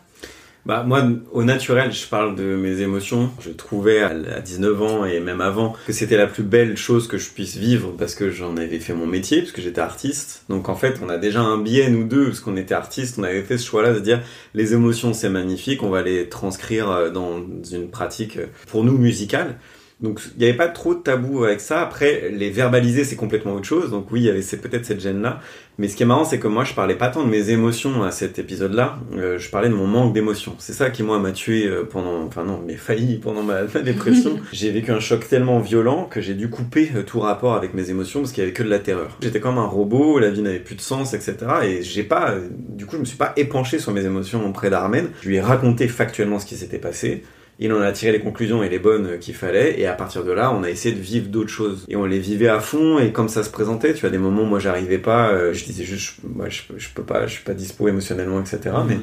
Bah 0.66 0.84
moi 0.86 1.02
au 1.32 1.42
naturel, 1.42 1.90
je 1.90 2.06
parle 2.06 2.36
de 2.36 2.54
mes 2.54 2.82
émotions. 2.82 3.30
Je 3.40 3.50
trouvais 3.50 4.02
à 4.02 4.10
à 4.10 4.40
19 4.40 4.82
ans 4.82 5.04
et 5.06 5.18
même 5.18 5.40
avant 5.40 5.74
que 5.86 5.92
c'était 5.92 6.18
la 6.18 6.26
plus 6.26 6.42
belle 6.42 6.76
chose 6.76 7.08
que 7.08 7.16
je 7.16 7.30
puisse 7.30 7.56
vivre 7.56 7.94
parce 7.98 8.14
que 8.14 8.30
j'en 8.30 8.56
avais 8.56 8.78
fait 8.78 8.92
mon 8.92 9.06
métier, 9.06 9.40
parce 9.40 9.52
que 9.52 9.62
j'étais 9.62 9.80
artiste. 9.80 10.44
Donc 10.50 10.68
en 10.68 10.74
fait, 10.74 11.00
on 11.02 11.08
a 11.08 11.16
déjà 11.16 11.40
un 11.40 11.58
biais 11.58 11.88
nous 11.88 12.04
deux 12.04 12.26
parce 12.26 12.40
qu'on 12.40 12.56
était 12.56 12.74
artistes, 12.74 13.16
on 13.18 13.22
avait 13.22 13.42
fait 13.42 13.56
ce 13.56 13.66
choix-là 13.66 13.94
de 13.94 14.00
dire 14.00 14.20
les 14.54 14.74
émotions 14.74 15.14
c'est 15.14 15.30
magnifique, 15.30 15.82
on 15.82 15.88
va 15.88 16.02
les 16.02 16.28
transcrire 16.28 16.90
euh, 16.90 17.10
dans 17.10 17.40
une 17.72 17.88
pratique 17.88 18.36
euh, 18.36 18.46
pour 18.68 18.84
nous 18.84 18.98
musicale. 18.98 19.56
Donc 20.02 20.20
il 20.36 20.38
n'y 20.38 20.44
avait 20.44 20.56
pas 20.56 20.68
trop 20.68 20.94
de 20.94 21.00
tabou 21.00 21.44
avec 21.44 21.60
ça. 21.60 21.82
Après, 21.82 22.30
les 22.30 22.50
verbaliser, 22.50 23.04
c'est 23.04 23.16
complètement 23.16 23.54
autre 23.54 23.66
chose. 23.66 23.90
Donc 23.90 24.10
oui, 24.10 24.20
il 24.20 24.26
y 24.26 24.30
avait 24.30 24.40
peut-être 24.40 24.86
cette 24.86 25.00
gêne-là. 25.00 25.40
Mais 25.78 25.88
ce 25.88 25.96
qui 25.96 26.02
est 26.02 26.06
marrant, 26.06 26.24
c'est 26.24 26.38
que 26.38 26.48
moi, 26.48 26.64
je 26.64 26.74
parlais 26.74 26.94
pas 26.94 27.08
tant 27.08 27.24
de 27.24 27.28
mes 27.30 27.50
émotions 27.50 28.02
à 28.02 28.10
cet 28.10 28.38
épisode-là. 28.38 28.98
Euh, 29.16 29.38
je 29.38 29.50
parlais 29.50 29.68
de 29.68 29.74
mon 29.74 29.86
manque 29.86 30.12
d'émotions. 30.12 30.54
C'est 30.58 30.72
ça 30.72 30.90
qui, 30.90 31.02
moi, 31.02 31.18
m'a 31.18 31.32
tué 31.32 31.66
euh, 31.66 31.84
pendant... 31.84 32.22
Enfin 32.24 32.44
non, 32.44 32.62
mais 32.66 32.76
failli 32.76 33.16
pendant 33.16 33.42
ma, 33.42 33.62
ma 33.62 33.80
dépression. 33.80 34.38
j'ai 34.52 34.70
vécu 34.70 34.90
un 34.90 35.00
choc 35.00 35.26
tellement 35.28 35.58
violent 35.58 36.04
que 36.04 36.20
j'ai 36.20 36.34
dû 36.34 36.50
couper 36.50 36.90
euh, 36.96 37.02
tout 37.02 37.20
rapport 37.20 37.54
avec 37.54 37.72
mes 37.72 37.88
émotions 37.88 38.20
parce 38.20 38.32
qu'il 38.32 38.42
y 38.42 38.46
avait 38.46 38.52
que 38.52 38.62
de 38.62 38.68
la 38.68 38.78
terreur. 38.78 39.16
J'étais 39.22 39.40
comme 39.40 39.58
un 39.58 39.66
robot, 39.66 40.18
la 40.18 40.30
vie 40.30 40.42
n'avait 40.42 40.60
plus 40.60 40.74
de 40.74 40.82
sens, 40.82 41.14
etc. 41.14 41.36
Et 41.64 41.82
j'ai 41.82 42.02
pas... 42.02 42.34
Du 42.50 42.84
coup, 42.84 42.96
je 42.96 43.00
me 43.00 43.06
suis 43.06 43.18
pas 43.18 43.32
épanché 43.36 43.78
sur 43.78 43.92
mes 43.92 44.04
émotions 44.04 44.46
auprès 44.46 44.70
d'Armen. 44.70 45.08
Je 45.22 45.28
lui 45.28 45.36
ai 45.36 45.40
raconté 45.40 45.88
factuellement 45.88 46.38
ce 46.38 46.46
qui 46.46 46.56
s'était 46.56 46.78
passé. 46.78 47.22
Il 47.62 47.72
en 47.74 47.80
a 47.82 47.92
tiré 47.92 48.10
les 48.12 48.20
conclusions 48.20 48.62
et 48.62 48.68
les 48.70 48.78
bonnes 48.78 49.18
qu'il 49.20 49.34
fallait, 49.34 49.78
et 49.78 49.86
à 49.86 49.92
partir 49.92 50.24
de 50.24 50.32
là, 50.32 50.50
on 50.52 50.62
a 50.62 50.70
essayé 50.70 50.94
de 50.94 51.00
vivre 51.00 51.28
d'autres 51.28 51.50
choses. 51.50 51.84
Et 51.88 51.96
on 51.96 52.06
les 52.06 52.18
vivait 52.18 52.48
à 52.48 52.58
fond, 52.60 52.98
et 52.98 53.12
comme 53.12 53.28
ça 53.28 53.44
se 53.44 53.50
présentait, 53.50 53.92
tu 53.92 54.00
vois, 54.00 54.10
des 54.10 54.18
moments 54.18 54.42
où 54.42 54.46
moi 54.46 54.58
j'arrivais 54.58 54.98
pas, 54.98 55.28
euh, 55.28 55.52
je 55.52 55.64
disais 55.64 55.84
juste, 55.84 56.14
je- 56.22 56.28
moi 56.28 56.48
je, 56.48 56.62
je 56.78 56.88
peux 56.94 57.02
pas, 57.02 57.26
je 57.26 57.32
suis 57.34 57.44
pas 57.44 57.52
dispo 57.54 57.86
émotionnellement, 57.86 58.40
etc. 58.40 58.74
Mais, 58.88 58.98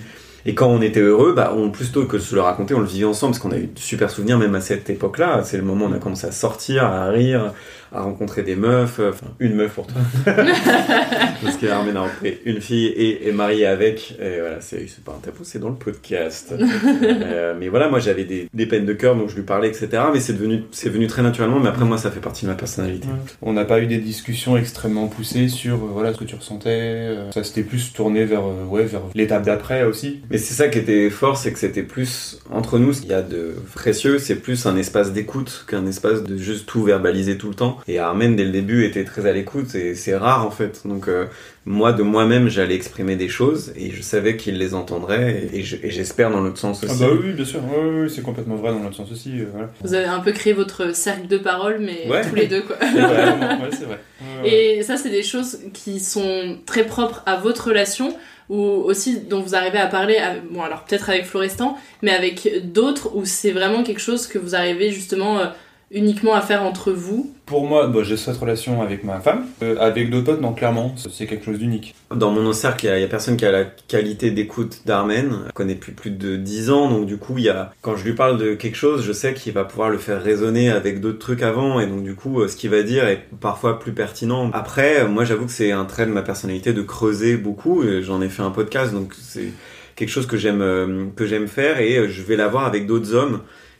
et 0.47 0.55
quand 0.55 0.67
on 0.67 0.81
était 0.81 1.01
heureux, 1.01 1.33
bah, 1.33 1.53
on, 1.55 1.69
plutôt 1.69 2.05
que 2.05 2.17
de 2.17 2.21
se 2.21 2.33
le 2.33 2.41
raconter, 2.41 2.73
on 2.73 2.79
le 2.79 2.85
vivait 2.87 3.05
ensemble, 3.05 3.33
parce 3.33 3.43
qu'on 3.43 3.51
a 3.51 3.57
eu 3.57 3.67
de 3.67 3.79
super 3.79 4.09
souvenirs 4.09 4.37
même 4.39 4.55
à 4.55 4.61
cette 4.61 4.89
époque-là. 4.89 5.41
C'est 5.43 5.57
le 5.57 5.63
moment 5.63 5.85
où 5.85 5.89
on 5.89 5.93
a 5.93 5.99
commencé 5.99 6.25
à 6.25 6.31
sortir, 6.31 6.85
à 6.85 7.07
rire, 7.09 7.53
à 7.91 8.01
rencontrer 8.01 8.43
des 8.43 8.55
meufs, 8.55 8.99
euh, 8.99 9.11
enfin, 9.11 9.27
une 9.39 9.55
meuf 9.55 9.73
pour 9.73 9.87
toi. 9.87 10.01
parce 11.43 11.57
qu'Armen 11.57 11.95
a 11.97 12.01
rencontré 12.01 12.41
une 12.45 12.61
fille 12.61 12.87
et 12.87 13.27
est 13.27 13.31
marié 13.31 13.65
avec, 13.65 14.15
et 14.21 14.39
voilà, 14.39 14.61
c'est 14.61 15.03
pas 15.03 15.13
un 15.13 15.19
tabou, 15.19 15.43
c'est 15.43 15.59
dans 15.59 15.69
le 15.69 15.75
podcast. 15.75 16.53
Euh, 17.07 17.55
mais 17.59 17.67
voilà, 17.67 17.89
moi 17.89 17.99
j'avais 17.99 18.23
des, 18.23 18.47
des 18.53 18.65
peines 18.65 18.85
de 18.85 18.93
cœur, 18.93 19.15
donc 19.15 19.29
je 19.29 19.35
lui 19.35 19.43
parlais, 19.43 19.67
etc. 19.67 20.03
Mais 20.13 20.19
c'est 20.19 20.33
devenu, 20.33 20.63
c'est 20.71 20.89
venu 20.89 21.07
très 21.07 21.21
naturellement, 21.21 21.59
mais 21.59 21.69
après 21.69 21.85
moi 21.85 21.97
ça 21.97 22.11
fait 22.11 22.19
partie 22.19 22.45
de 22.45 22.49
ma 22.49 22.55
personnalité. 22.55 23.07
On 23.41 23.53
n'a 23.53 23.65
pas 23.65 23.79
eu 23.81 23.87
des 23.87 23.97
discussions 23.97 24.57
extrêmement 24.57 25.07
poussées 25.07 25.47
sur 25.47 25.75
euh, 25.75 25.89
voilà 25.91 26.13
ce 26.13 26.19
que 26.19 26.23
tu 26.23 26.35
ressentais. 26.35 26.69
euh, 26.69 27.31
ça 27.31 27.43
s'était 27.43 27.63
plus 27.63 27.93
tourné 27.93 28.25
vers 28.25 28.43
ouais 28.69 28.85
vers 28.85 29.01
l'étape 29.15 29.43
d'après 29.43 29.83
aussi. 29.83 30.21
Mais 30.29 30.37
c'est 30.37 30.53
ça 30.53 30.67
qui 30.67 30.79
était 30.79 31.09
fort, 31.09 31.37
c'est 31.37 31.51
que 31.51 31.59
c'était 31.59 31.83
plus 31.83 32.39
entre 32.51 32.79
nous, 32.79 32.93
ce 32.93 33.01
qu'il 33.01 33.11
y 33.11 33.13
a 33.13 33.21
de 33.21 33.55
précieux, 33.75 34.19
c'est 34.19 34.35
plus 34.35 34.65
un 34.65 34.77
espace 34.77 35.11
d'écoute 35.13 35.65
qu'un 35.67 35.85
espace 35.85 36.23
de 36.23 36.37
juste 36.37 36.65
tout 36.67 36.83
verbaliser 36.83 37.37
tout 37.37 37.49
le 37.49 37.55
temps. 37.55 37.76
Et 37.87 37.99
Armen 37.99 38.35
dès 38.35 38.43
le 38.45 38.51
début 38.51 38.85
était 38.85 39.03
très 39.03 39.25
à 39.29 39.33
l'écoute 39.33 39.75
et 39.75 39.95
c'est 39.95 40.15
rare 40.15 40.45
en 40.45 40.51
fait. 40.51 40.81
Donc 40.85 41.07
euh, 41.07 41.25
moi 41.65 41.93
de 41.93 42.03
moi-même 42.03 42.49
j'allais 42.49 42.75
exprimer 42.75 43.15
des 43.15 43.27
choses 43.29 43.73
et 43.77 43.91
je 43.91 44.01
savais 44.01 44.37
qu'il 44.37 44.57
les 44.57 44.73
entendrait 44.73 45.47
et, 45.53 45.63
je- 45.63 45.77
et 45.83 45.89
j'espère 45.91 46.31
dans 46.31 46.41
l'autre 46.41 46.57
sens 46.57 46.81
Ah 46.83 46.91
aussi. 46.91 46.99
bah 47.01 47.07
oui, 47.11 47.33
bien 47.33 47.45
sûr, 47.45 47.61
c'est 48.09 48.21
complètement 48.23 48.55
vrai 48.55 48.71
dans 48.71 48.79
l'autre 48.83 48.95
sens 48.95 49.11
aussi. 49.11 49.39
euh, 49.41 49.45
voilà. 49.51 49.69
Vous 49.83 49.93
avez 49.93 50.05
un 50.05 50.19
peu 50.19 50.31
créé 50.31 50.53
votre 50.53 50.95
cercle 50.95 51.27
de 51.27 51.37
parole, 51.37 51.77
mais 51.79 52.09
Ouais. 52.09 52.27
tous 52.27 52.35
les 52.35 52.47
deux, 52.47 52.61
quoi. 52.61 52.77
C'est 52.79 52.87
vrai, 52.99 53.25
vraiment, 53.35 53.63
ouais, 53.63 53.69
c'est 53.71 53.85
vrai. 53.85 53.99
Ouais, 54.19 54.49
ouais. 54.49 54.77
Et 54.79 54.83
ça, 54.83 54.97
c'est 54.97 55.11
des 55.11 55.21
choses 55.23 55.59
qui 55.73 55.99
sont 55.99 56.57
très 56.65 56.83
propres 56.85 57.21
à 57.27 57.35
votre 57.35 57.67
relation, 57.67 58.15
ou 58.49 58.57
aussi 58.59 59.19
dont 59.19 59.41
vous 59.41 59.53
arrivez 59.55 59.77
à 59.77 59.85
parler, 59.87 60.17
à- 60.17 60.35
bon 60.49 60.61
alors 60.63 60.85
peut-être 60.85 61.09
avec 61.09 61.25
Florestan, 61.25 61.77
mais 62.01 62.11
avec 62.11 62.49
d'autres, 62.71 63.15
où 63.15 63.25
c'est 63.25 63.51
vraiment 63.51 63.83
quelque 63.83 63.99
chose 64.01 64.25
que 64.25 64.39
vous 64.39 64.55
arrivez 64.55 64.91
justement 64.91 65.37
euh, 65.39 65.45
uniquement 65.91 66.33
à 66.33 66.41
faire 66.41 66.63
entre 66.63 66.91
vous. 66.91 67.33
Pour 67.45 67.65
moi, 67.65 67.87
bah, 67.87 68.01
j'ai 68.03 68.17
cette 68.17 68.35
relation 68.35 68.81
avec 68.81 69.05
ma 69.05 69.21
femme. 69.21 69.45
Euh, 69.63 69.77
avec 69.79 70.09
d'autres 70.09 70.25
potes, 70.25 70.41
non, 70.41 70.53
clairement, 70.53 70.93
c'est 71.09 71.25
quelque 71.27 71.45
chose 71.45 71.59
d'unique. 71.59 71.95
Dans 72.13 72.29
mon 72.31 72.51
cercle, 72.51 72.85
il 72.93 72.99
y, 72.99 73.03
a- 73.03 73.07
personne 73.07 73.37
qui 73.37 73.45
a 73.45 73.51
la 73.51 73.63
qualité 73.63 74.31
d'écoute 74.31 74.81
d'Armen. 74.85 75.31
Je 75.47 75.51
connais 75.53 75.75
depuis 75.75 75.93
plus 75.93 76.11
de 76.11 76.35
10 76.35 76.71
ans, 76.71 76.89
donc 76.89 77.05
du 77.05 77.15
coup, 77.17 77.35
il 77.37 77.45
y 77.45 77.49
a, 77.49 77.71
quand 77.81 77.95
je 77.95 78.03
lui 78.03 78.13
parle 78.13 78.37
de 78.37 78.53
quelque 78.53 78.75
chose, 78.75 79.03
je 79.05 79.13
sais 79.13 79.33
qu'il 79.33 79.53
va 79.53 79.63
pouvoir 79.63 79.89
le 79.89 79.97
faire 79.97 80.21
résonner 80.21 80.69
avec 80.69 80.99
d'autres 80.99 81.19
trucs 81.19 81.41
avant, 81.41 81.79
et 81.79 81.87
donc 81.87 82.03
du 82.03 82.15
coup, 82.15 82.41
euh, 82.41 82.49
ce 82.49 82.57
qu'il 82.57 82.69
va 82.69 82.83
dire 82.83 83.07
est 83.07 83.23
parfois 83.39 83.79
plus 83.79 83.93
pertinent. 83.93 84.51
Après, 84.53 85.01
euh, 85.03 85.07
moi, 85.07 85.23
j'avoue 85.23 85.45
que 85.45 85.51
c'est 85.53 85.71
un 85.71 85.85
trait 85.85 86.05
de 86.05 86.11
ma 86.11 86.21
personnalité 86.21 86.73
de 86.73 86.81
creuser 86.81 87.37
beaucoup. 87.37 87.83
et 87.83 88.03
J'en 88.03 88.21
ai 88.21 88.27
fait 88.27 88.43
un 88.43 88.51
podcast, 88.51 88.93
donc 88.93 89.13
c'est 89.17 89.47
quelque 89.95 90.09
chose 90.09 90.27
que 90.27 90.35
j'aime 90.37 91.11
que 91.15 91.25
j'aime 91.25 91.47
faire, 91.47 91.79
et 91.79 92.09
je 92.09 92.21
vais 92.23 92.35
l'avoir 92.35 92.65
avec 92.65 92.85
d'autres 92.87 93.13
hommes. 93.15 93.39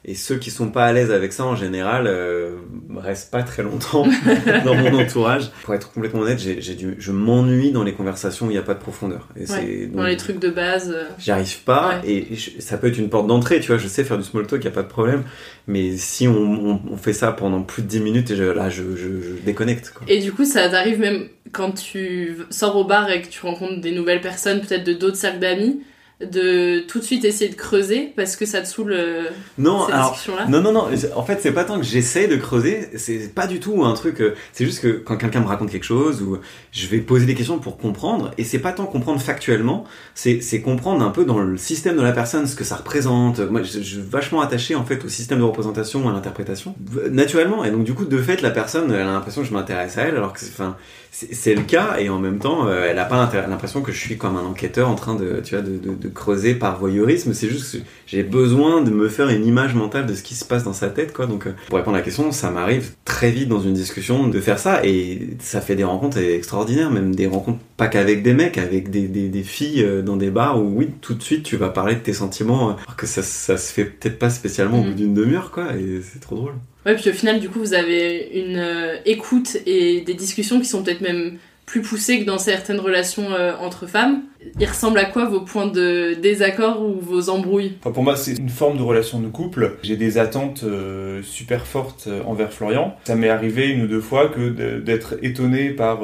Et 0.10 0.15
ceux 0.15 0.38
qui 0.38 0.52
sont 0.52 0.70
pas 0.72 0.86
à 0.86 0.93
l'aise 0.93 1.12
avec 1.12 1.34
ça, 1.34 1.43
en 1.43 1.58
général, 1.58 2.06
euh, 2.08 2.56
restent 2.96 3.30
pas 3.30 3.43
très 3.43 3.62
longtemps 3.62 4.06
dans 4.63 4.74
mon 4.74 4.98
entourage. 5.02 5.52
Pour 5.63 5.74
être 5.74 5.91
complètement 5.91 6.22
honnête, 6.22 6.39
j'ai, 6.39 6.76
dû, 6.76 6.96
je 6.98 7.12
m'ennuie 7.12 7.72
dans 7.72 7.84
les 7.84 7.91
conversations 7.93 8.46
où 8.48 8.50
il 8.50 8.54
n'y 8.54 8.58
a 8.60 8.63
pas 8.63 8.74
de 8.74 8.80
profondeur. 8.80 9.28
Et 9.36 9.41
Ouais, 9.41 9.46
c'est, 9.48 9.88
dans 9.88 10.06
les 10.06 10.15
trucs 10.15 10.39
de 10.39 10.50
base. 10.50 10.93
euh. 10.96 11.04
J'y 11.20 11.32
arrive 11.32 11.62
pas, 11.63 12.00
et 12.06 12.36
je- 12.36 12.52
ça 12.62 12.78
peut 12.78 12.88
être 12.88 12.98
une 12.98 13.10
porte 13.10 13.28
d'entrée, 13.28 13.60
tu 13.60 13.67
vois, 13.67 13.78
je 13.78 13.88
sais 13.89 14.06
faire 14.06 14.17
du 14.17 14.24
small 14.24 14.48
talk, 14.48 14.63
y 14.63 14.67
a 14.67 14.72
pas 14.72 14.84
de 14.84 14.88
problème. 14.88 15.24
Mais 15.67 15.98
si 15.98 16.26
on, 16.26 16.38
on, 16.38 16.82
on 16.89 16.96
fait 16.96 17.12
ça 17.12 17.34
pendant 17.34 17.62
plus 17.62 17.82
de 17.84 17.88
10 17.89 18.00
minutes, 18.00 18.32
et 18.32 18.38
je- 18.38 18.43
là, 18.43 18.70
je, 18.70 18.84
je, 18.96 19.22
je 19.22 19.34
déconnecte, 19.46 19.91
quoi. 19.93 20.08
Et 20.08 20.20
du 20.22 20.32
coup, 20.32 20.46
ça 20.46 20.70
t'arrive 20.70 21.02
même 21.02 21.28
quand 21.52 21.72
tu 21.74 22.38
sors 22.50 22.78
au 22.78 22.86
bar 22.86 23.12
et 23.12 23.22
que 23.22 23.28
tu 23.28 23.41
rencontres 23.41 23.82
des 23.82 23.91
nouvelles 23.91 24.22
personnes, 24.22 24.62
peut-être 24.62 24.86
de 24.86 24.93
d'autres 24.93 25.17
cercles 25.17 25.39
d'amis, 25.39 25.82
de 26.19 26.80
tout 26.88 26.97
de 26.97 27.03
suite 27.03 27.23
essayer 27.25 27.49
de 27.51 27.56
creuser 27.56 28.12
parce 28.15 28.36
que 28.36 28.47
ça 28.47 28.62
te 28.62 28.67
saoule 28.67 28.91
euh, 28.93 29.30
Non, 29.60 29.86
ces 29.86 29.93
alors, 29.93 30.12
discussions-là? 30.13 30.47
non, 30.47 30.62
non, 30.62 30.71
non. 30.71 30.88
En 31.15 31.23
fait, 31.23 31.39
c'est 31.41 31.51
pas 31.51 31.63
tant 31.63 31.77
que 31.77 31.86
j'essaye 31.86 32.27
de 32.27 32.36
creuser. 32.38 32.89
C'est 32.95 33.34
pas 33.36 33.45
du 33.45 33.60
tout 33.60 33.86
un 33.86 33.93
truc. 33.93 34.19
euh, 34.21 34.34
C'est 34.51 34.65
juste 34.65 34.82
que 34.82 34.88
quand 34.93 35.17
quelqu'un 35.17 35.41
me 35.41 35.45
raconte 35.47 35.69
quelque 35.69 35.86
chose 35.86 36.23
ou 36.23 36.39
je 36.71 36.88
vais 36.88 36.97
poser 37.01 37.27
des 37.27 37.36
questions 37.36 37.60
pour 37.60 37.77
comprendre. 37.77 38.32
Et 38.39 38.43
c'est 38.43 38.58
pas 38.58 38.71
tant 38.71 38.88
comprendre 38.88 39.21
factuellement. 39.21 39.84
C'est 40.15 40.41
c'est 40.41 40.62
comprendre 40.62 41.06
un 41.06 41.12
peu 41.12 41.23
dans 41.23 41.38
le 41.39 41.56
système 41.56 41.95
de 41.97 42.01
la 42.01 42.13
personne 42.13 42.47
ce 42.47 42.56
que 42.56 42.63
ça 42.63 42.77
représente. 42.77 43.39
Moi, 43.39 43.62
je, 43.62 43.73
je 43.73 43.80
suis 43.84 44.01
vachement 44.01 44.41
attaché 44.41 44.73
en 44.73 44.86
fait 44.86 45.06
au 45.06 45.10
système 45.10 45.38
de 45.38 45.43
représentation, 45.43 46.10
à 46.10 46.13
l'interprétation, 46.13 46.73
naturellement. 47.12 47.63
Et 47.63 47.69
donc 47.69 47.84
du 47.84 47.93
coup, 47.93 48.06
de 48.06 48.17
fait, 48.17 48.41
la 48.41 48.49
personne, 48.49 48.91
elle 48.91 49.01
a 49.01 49.06
l'impression 49.06 49.41
que 49.43 49.47
je 49.47 49.53
m'intéresse 49.53 49.99
à 49.99 50.03
elle, 50.03 50.15
alors 50.15 50.34
que 50.34 50.39
c'est, 50.39 50.49
enfin, 50.51 50.75
c'est 51.12 51.53
le 51.53 51.62
cas. 51.62 51.97
Et 51.99 52.10
en 52.10 52.17
même 52.19 52.39
temps, 52.39 52.67
euh, 52.67 52.88
elle 52.89 52.97
a 52.99 53.06
pas 53.06 53.30
l'impression 53.47 53.82
que 53.82 53.91
je 53.91 53.99
suis 53.99 54.17
comme 54.17 54.36
un 54.36 54.43
enquêteur 54.45 54.89
en 54.89 54.95
train 54.95 55.15
de, 55.15 55.41
tu 55.43 55.53
vois, 55.56 55.63
de, 55.63 55.77
de, 55.77 55.93
de 55.93 56.07
creuser 56.08 56.56
par 56.56 56.80
voyeurisme. 56.80 57.34
C'est 57.34 57.50
juste 57.50 57.78
que 57.78 57.84
j'ai 58.06 58.24
besoin 58.24 58.82
de 58.82 58.89
me 58.89 59.10
faire 59.10 59.30
une 59.30 59.46
image 59.46 59.76
mentale 59.76 60.06
de 60.06 60.13
ce 60.13 60.24
qui 60.24 60.36
se 60.36 60.46
passe 60.46 60.63
dans 60.63 60.74
sa 60.74 60.89
tête, 60.89 61.13
quoi. 61.13 61.28
Donc, 61.28 61.48
euh, 61.48 61.52
pour 61.67 61.78
répondre 61.78 61.96
à 61.96 62.00
la 62.00 62.06
question, 62.06 62.32
ça 62.32 62.52
m'arrive 62.52 62.91
très 63.06 63.32
vite 63.32 63.50
dans 63.50 63.62
une 63.62 63.74
discussion 63.74 64.28
de 64.28 64.39
faire 64.39 64.60
ça, 64.60 64.86
et 64.86 65.30
ça 65.39 65.62
fait 65.62 65.76
des 65.76 65.84
rencontres 65.84 66.17
extraordinaires, 66.17 66.91
même 66.91 67.15
des 67.15 67.28
rencontres 67.28 67.60
pas 67.78 67.88
qu'avec 67.88 68.24
des 68.24 68.34
mecs, 68.34 68.58
avec 68.58 68.89
des, 68.89 69.08
des, 69.08 69.30
des 69.30 69.43
filles 69.43 69.84
euh, 69.84 70.02
dans 70.02 70.17
des 70.17 70.32
bars 70.32 70.60
où 70.62 70.78
oui, 70.78 70.89
tout 71.02 71.13
de 71.13 71.22
suite, 71.22 71.43
tu 71.43 71.58
vas 71.58 71.70
parler 71.70 71.96
de 71.96 72.00
tes 72.00 72.13
sentiments, 72.13 72.70
euh, 72.70 72.74
alors 72.74 72.96
que 72.96 73.06
ça, 73.06 73.22
ça 73.22 73.58
se 73.58 73.72
fait 73.72 73.86
peut-être 73.86 74.17
pas 74.17 74.30
spécialement 74.30 74.80
au 74.80 74.84
bout 74.84 74.93
d'une 74.93 75.13
demi-heure, 75.13 75.52
quoi. 75.52 75.76
Et 75.76 76.02
c'est 76.02 76.20
trop 76.20 76.36
drôle. 76.36 76.54
Ouais, 76.86 76.96
puis 76.96 77.10
au 77.10 77.13
final, 77.13 77.39
du 77.39 77.50
coup, 77.50 77.60
vous 77.60 77.74
avez 77.74 78.30
une 78.34 78.58
euh, 78.58 78.96
écoute 79.06 79.58
et 79.65 80.02
des 80.02 80.13
discussions 80.13 80.60
qui 80.60 80.67
sont 80.67 80.84
peut-être 80.84 81.02
même 81.02 81.38
plus 81.67 81.82
poussées 81.82 82.21
que 82.21 82.25
dans 82.25 82.39
certaines 82.39 82.80
relations 82.80 83.34
euh, 83.34 83.53
entre 83.60 83.86
femmes. 83.86 84.23
Il 84.58 84.65
ressemble 84.65 84.97
à 84.97 85.06
quoi 85.06 85.25
vos 85.25 85.41
points 85.41 85.67
de 85.67 86.13
désaccord 86.13 86.82
ou 86.82 86.97
vos 86.99 87.30
embrouilles? 87.30 87.73
Pour 87.82 88.03
moi, 88.03 88.15
c'est 88.15 88.34
une 88.34 88.49
forme 88.49 88.77
de 88.77 88.84
relation 88.84 89.19
de 89.19 89.27
couple. 89.27 89.77
J'ai 89.84 89.97
des 89.97 90.17
attentes 90.17 90.63
euh, 90.63 91.21
super 91.23 91.67
fortes 91.67 92.06
euh, 92.08 92.23
envers 92.23 92.53
Florian. 92.53 92.95
Ça 93.03 93.15
m'est 93.15 93.30
arrivé 93.30 93.67
une 93.67 93.84
ou 93.84 93.88
deux 93.88 93.99
fois 93.99 94.30
que 94.30 94.80
d'être 94.80 95.15
étonné 95.21 95.71
par 95.71 95.99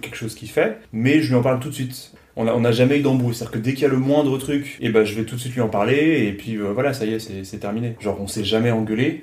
quelque 0.00 0.16
chose 0.16 0.36
qu'il 0.36 0.48
fait, 0.48 0.78
mais 0.92 1.20
je 1.20 1.30
lui 1.30 1.34
en 1.34 1.42
parle 1.42 1.58
tout 1.58 1.70
de 1.70 1.74
suite. 1.74 2.13
On 2.36 2.44
n'a 2.44 2.54
on 2.56 2.64
a 2.64 2.72
jamais 2.72 2.98
eu 2.98 3.02
d'embrouille, 3.02 3.34
c'est-à-dire 3.34 3.52
que 3.52 3.58
dès 3.58 3.74
qu'il 3.74 3.82
y 3.82 3.86
a 3.86 3.90
le 3.90 3.96
moindre 3.98 4.36
truc, 4.38 4.76
et 4.80 4.88
ben 4.88 5.04
je 5.04 5.14
vais 5.14 5.24
tout 5.24 5.36
de 5.36 5.40
suite 5.40 5.54
lui 5.54 5.60
en 5.60 5.68
parler, 5.68 6.26
et 6.26 6.32
puis 6.32 6.56
euh, 6.56 6.72
voilà, 6.72 6.92
ça 6.92 7.04
y 7.04 7.14
est, 7.14 7.18
c'est 7.20 7.44
c'est 7.44 7.58
terminé. 7.58 7.94
Genre, 8.00 8.18
on 8.20 8.26
s'est 8.26 8.44
jamais 8.44 8.70
engueulé. 8.72 9.22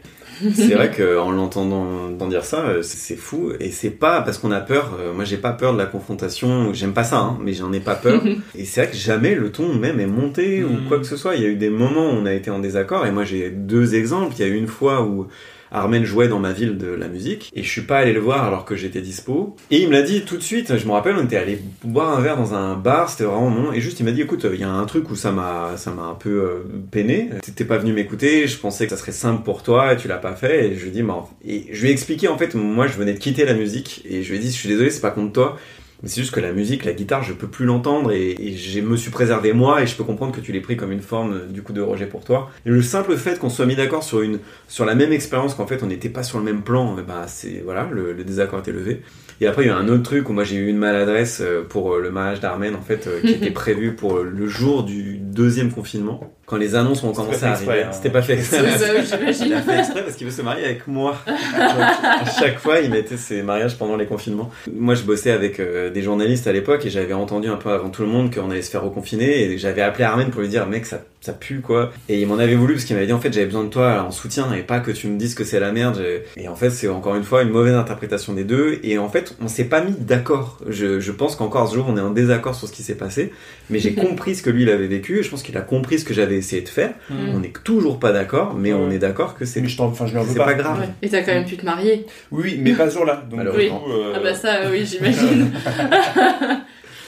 C'est 0.55 0.73
vrai 0.73 0.89
qu'en 0.89 1.29
l'entendant 1.29 2.09
d'en 2.09 2.27
dire 2.27 2.45
ça, 2.45 2.61
euh, 2.65 2.81
c'est 2.81 2.97
c'est 2.97 3.15
fou. 3.15 3.51
Et 3.59 3.69
c'est 3.69 3.91
pas 3.91 4.21
parce 4.21 4.37
qu'on 4.39 4.51
a 4.51 4.61
peur. 4.61 4.97
euh, 4.99 5.13
Moi, 5.13 5.23
j'ai 5.25 5.37
pas 5.37 5.51
peur 5.51 5.73
de 5.73 5.77
la 5.77 5.85
confrontation. 5.85 6.73
J'aime 6.73 6.93
pas 6.93 7.03
ça, 7.03 7.19
hein, 7.19 7.37
mais 7.43 7.53
j'en 7.53 7.71
ai 7.73 7.79
pas 7.81 7.95
peur. 7.95 8.23
et 8.55 8.65
c'est 8.65 8.81
vrai 8.83 8.91
que 8.91 8.97
jamais 8.97 9.35
le 9.35 9.51
ton 9.51 9.75
même 9.75 9.99
est 9.99 10.07
monté 10.07 10.63
ou 10.63 10.69
quoi 10.87 10.97
que 10.97 11.05
ce 11.05 11.17
soit. 11.17 11.35
Il 11.35 11.43
y 11.43 11.45
a 11.45 11.49
eu 11.49 11.57
des 11.57 11.69
moments 11.69 12.09
où 12.09 12.13
on 12.13 12.25
a 12.25 12.33
été 12.33 12.49
en 12.49 12.59
désaccord. 12.59 13.05
Et 13.05 13.11
moi, 13.11 13.23
j'ai 13.23 13.49
deux 13.51 13.93
exemples. 13.93 14.33
Il 14.39 14.41
y 14.41 14.45
a 14.45 14.47
eu 14.47 14.55
une 14.57 14.67
fois 14.67 15.03
où 15.03 15.27
Armen 15.71 16.03
jouait 16.03 16.27
dans 16.27 16.39
ma 16.39 16.51
ville 16.51 16.77
de 16.77 16.87
la 16.87 17.07
musique 17.07 17.51
et 17.55 17.63
je 17.63 17.69
suis 17.69 17.81
pas 17.81 17.99
allé 17.99 18.13
le 18.13 18.19
voir 18.19 18.43
alors 18.43 18.65
que 18.65 18.75
j'étais 18.75 19.01
dispo. 19.01 19.55
Et 19.71 19.81
il 19.81 19.87
me 19.87 19.93
l'a 19.93 20.01
dit 20.01 20.21
tout 20.21 20.37
de 20.37 20.43
suite 20.43 20.77
je 20.77 20.85
me 20.85 20.91
rappelle 20.91 21.15
on 21.17 21.23
était 21.23 21.37
allé 21.37 21.61
boire 21.83 22.17
un 22.17 22.21
verre 22.21 22.37
dans 22.37 22.53
un 22.53 22.75
bar 22.75 23.09
c'était 23.09 23.23
vraiment 23.23 23.49
mon 23.49 23.71
et 23.71 23.81
juste 23.81 23.99
il 23.99 24.03
m'a 24.03 24.11
dit 24.11 24.21
écoute 24.21 24.45
il 24.51 24.59
y 24.59 24.63
a 24.63 24.69
un 24.69 24.85
truc 24.85 25.09
où 25.09 25.15
ça 25.15 25.31
m'a 25.31 25.77
ça 25.77 25.91
m'a 25.91 26.03
un 26.03 26.15
peu 26.15 26.29
euh, 26.29 26.63
peiné. 26.91 27.29
T'étais 27.43 27.65
pas 27.65 27.77
venu 27.77 27.93
m'écouter 27.93 28.47
je 28.47 28.57
pensais 28.57 28.85
que 28.85 28.91
ça 28.91 28.97
serait 28.97 29.11
simple 29.11 29.43
pour 29.43 29.63
toi 29.63 29.93
et 29.93 29.97
tu 29.97 30.07
l'as 30.07 30.17
pas 30.17 30.35
fait 30.35 30.67
et 30.67 30.75
je 30.75 30.81
lui 30.83 30.89
ai 30.89 30.91
dit 30.91 31.03
et 31.45 31.67
je 31.71 31.81
lui 31.81 31.89
ai 31.89 31.91
expliqué 31.91 32.27
en 32.27 32.37
fait 32.37 32.53
moi 32.55 32.87
je 32.87 32.97
venais 32.97 33.13
de 33.13 33.19
quitter 33.19 33.45
la 33.45 33.53
musique 33.53 34.01
et 34.09 34.23
je 34.23 34.29
lui 34.29 34.37
ai 34.37 34.41
dit 34.41 34.47
je 34.47 34.57
suis 34.57 34.69
désolé 34.69 34.89
c'est 34.89 35.01
pas 35.01 35.11
contre 35.11 35.33
toi 35.33 35.57
mais 36.01 36.09
c'est 36.09 36.21
juste 36.21 36.33
que 36.33 36.39
la 36.39 36.51
musique, 36.51 36.85
la 36.85 36.93
guitare, 36.93 37.23
je 37.23 37.33
peux 37.33 37.47
plus 37.47 37.65
l'entendre 37.65 38.11
et, 38.11 38.31
et 38.31 38.57
je 38.57 38.79
me 38.81 38.97
suis 38.97 39.11
préservé 39.11 39.53
moi 39.53 39.83
et 39.83 39.87
je 39.87 39.95
peux 39.95 40.03
comprendre 40.03 40.33
que 40.33 40.41
tu 40.41 40.51
l'aies 40.51 40.61
pris 40.61 40.75
comme 40.75 40.91
une 40.91 41.01
forme 41.01 41.33
euh, 41.33 41.45
du 41.45 41.61
coup 41.61 41.73
de 41.73 41.81
rejet 41.81 42.07
pour 42.07 42.23
toi. 42.23 42.49
Et 42.65 42.69
le 42.69 42.81
simple 42.81 43.15
fait 43.17 43.37
qu'on 43.39 43.49
soit 43.49 43.65
mis 43.65 43.75
d'accord 43.75 44.03
sur 44.03 44.21
une 44.21 44.39
sur 44.67 44.85
la 44.85 44.95
même 44.95 45.11
expérience 45.11 45.53
qu'en 45.53 45.67
fait 45.67 45.83
on 45.83 45.87
n'était 45.87 46.09
pas 46.09 46.23
sur 46.23 46.39
le 46.39 46.43
même 46.43 46.63
plan, 46.63 46.95
bah 47.07 47.25
c'est 47.27 47.61
voilà 47.63 47.87
le, 47.91 48.23
désaccord 48.23 48.59
était 48.59 48.71
levé. 48.71 49.01
Et 49.39 49.47
après 49.47 49.63
il 49.63 49.67
y 49.67 49.71
a 49.71 49.77
un 49.77 49.87
autre 49.89 50.03
truc 50.03 50.29
où 50.29 50.33
moi 50.33 50.43
j'ai 50.43 50.55
eu 50.57 50.67
une 50.67 50.77
maladresse 50.77 51.39
euh, 51.41 51.63
pour 51.67 51.93
euh, 51.93 52.01
le 52.01 52.11
mariage 52.11 52.39
d'Armen 52.39 52.75
en 52.75 52.81
fait 52.81 53.07
qui 53.21 53.31
était 53.31 53.51
prévu 53.51 53.93
pour 53.93 54.19
le 54.19 54.47
jour 54.47 54.83
du 54.83 55.17
deuxième 55.17 55.71
confinement 55.71 56.33
quand 56.45 56.57
les 56.57 56.75
annonces 56.75 57.03
ont 57.03 57.13
commencé 57.13 57.45
à 57.45 57.51
arriver. 57.53 57.83
hein. 57.83 57.91
C'était 57.93 58.09
pas 58.09 58.21
fait 58.21 58.33
exprès. 58.33 58.57
C'est 58.71 58.77
ça, 58.85 58.93
oui, 58.93 59.05
j'imagine. 59.05 59.45
Il 59.47 59.53
a 59.53 59.61
fait 59.61 59.79
exprès 59.79 60.03
parce 60.03 60.15
qu'il 60.15 60.27
veut 60.27 60.33
se 60.33 60.41
marier 60.41 60.65
avec 60.65 60.85
moi. 60.87 61.15
Donc, 61.25 61.35
à 61.57 62.25
chaque 62.39 62.59
fois, 62.59 62.79
il 62.79 62.91
mettait 62.91 63.15
ses 63.17 63.41
mariages 63.41 63.77
pendant 63.77 63.95
les 63.95 64.05
confinements. 64.05 64.49
Moi, 64.73 64.95
je 64.95 65.03
bossais 65.03 65.31
avec 65.31 65.59
euh, 65.59 65.89
des 65.89 66.01
journalistes 66.01 66.47
à 66.47 66.51
l'époque 66.51 66.85
et 66.85 66.89
j'avais 66.89 67.13
entendu 67.13 67.47
un 67.47 67.55
peu 67.55 67.69
avant 67.69 67.89
tout 67.89 68.01
le 68.01 68.09
monde 68.09 68.33
qu'on 68.33 68.51
allait 68.51 68.61
se 68.61 68.69
faire 68.71 68.83
reconfiner 68.83 69.43
et 69.43 69.57
j'avais 69.57 69.81
appelé 69.81 70.03
Armen 70.03 70.29
pour 70.29 70.41
lui 70.41 70.49
dire, 70.49 70.67
mec, 70.67 70.85
ça, 70.85 71.01
ça 71.21 71.31
pue 71.31 71.61
quoi. 71.61 71.91
Et 72.09 72.19
il 72.19 72.27
m'en 72.27 72.37
avait 72.37 72.55
voulu 72.55 72.73
parce 72.73 72.85
qu'il 72.85 72.95
m'avait 72.95 73.07
dit, 73.07 73.13
en 73.13 73.21
fait, 73.21 73.31
j'avais 73.31 73.45
besoin 73.45 73.63
de 73.63 73.69
toi 73.69 74.03
en 74.05 74.11
soutien 74.11 74.53
et 74.53 74.63
pas 74.63 74.79
que 74.81 74.91
tu 74.91 75.07
me 75.07 75.17
dises 75.17 75.35
que 75.35 75.45
c'est 75.45 75.59
la 75.59 75.71
merde. 75.71 76.03
Et 76.35 76.49
en 76.49 76.55
fait, 76.55 76.69
c'est 76.71 76.89
encore 76.89 77.15
une 77.15 77.23
fois 77.23 77.43
une 77.43 77.49
mauvaise 77.51 77.75
interprétation 77.75 78.33
des 78.33 78.43
deux 78.43 78.79
et 78.83 78.97
en 78.97 79.07
fait, 79.07 79.35
on 79.41 79.47
s'est 79.47 79.65
pas 79.65 79.81
mis 79.81 79.93
d'accord. 79.93 80.57
Je, 80.67 80.99
je 80.99 81.11
pense 81.13 81.35
qu'encore 81.37 81.69
ce 81.69 81.75
jour, 81.75 81.85
on 81.87 81.95
est 81.95 82.01
en 82.01 82.09
désaccord 82.11 82.55
sur 82.55 82.67
ce 82.67 82.73
qui 82.73 82.83
s'est 82.83 82.95
passé, 82.95 83.31
mais 83.69 83.79
j'ai 83.79 83.93
compris 83.95 84.35
ce 84.35 84.41
que 84.43 84.49
lui, 84.49 84.63
il 84.63 84.69
avait 84.69 84.87
vécu 84.87 85.19
et 85.19 85.23
je 85.23 85.29
pense 85.29 85.43
qu'il 85.43 85.55
a 85.57 85.61
compris 85.61 85.99
ce 85.99 86.03
que 86.05 86.13
j'avais 86.13 86.40
essayé 86.41 86.61
de 86.61 86.69
faire. 86.69 86.91
Mm. 87.09 87.15
On 87.35 87.39
n'est 87.39 87.53
toujours 87.63 87.97
pas 87.99 88.11
d'accord, 88.11 88.53
mais 88.53 88.73
on 88.73 88.91
est 88.91 88.99
d'accord 88.99 89.35
que 89.35 89.45
c'est 89.45 89.61
Mais 89.61 89.69
je 89.69 89.77
t'en- 89.77 89.85
enfin, 89.85 90.05
je 90.05 90.11
lui 90.11 90.19
en 90.19 90.23
veux 90.23 90.33
c'est 90.33 90.37
pas. 90.37 90.45
pas 90.45 90.53
grave. 90.53 90.79
Ouais. 90.81 90.89
Et 91.01 91.09
t'as 91.09 91.21
quand 91.21 91.33
même 91.33 91.45
pu 91.45 91.55
te 91.57 91.65
marier. 91.65 92.05
Oui, 92.31 92.57
mais 92.61 92.73
pas 92.73 92.89
ce 92.89 92.95
jour-là. 92.95 93.23
Donc, 93.29 93.39
Alors, 93.39 93.53
du 93.53 93.59
Oui. 93.61 93.69
coup, 93.69 93.89
euh, 93.91 94.13
Ah 94.15 94.19
bah 94.21 94.33
ça, 94.35 94.69
oui, 94.69 94.85
j'imagine. 94.85 95.51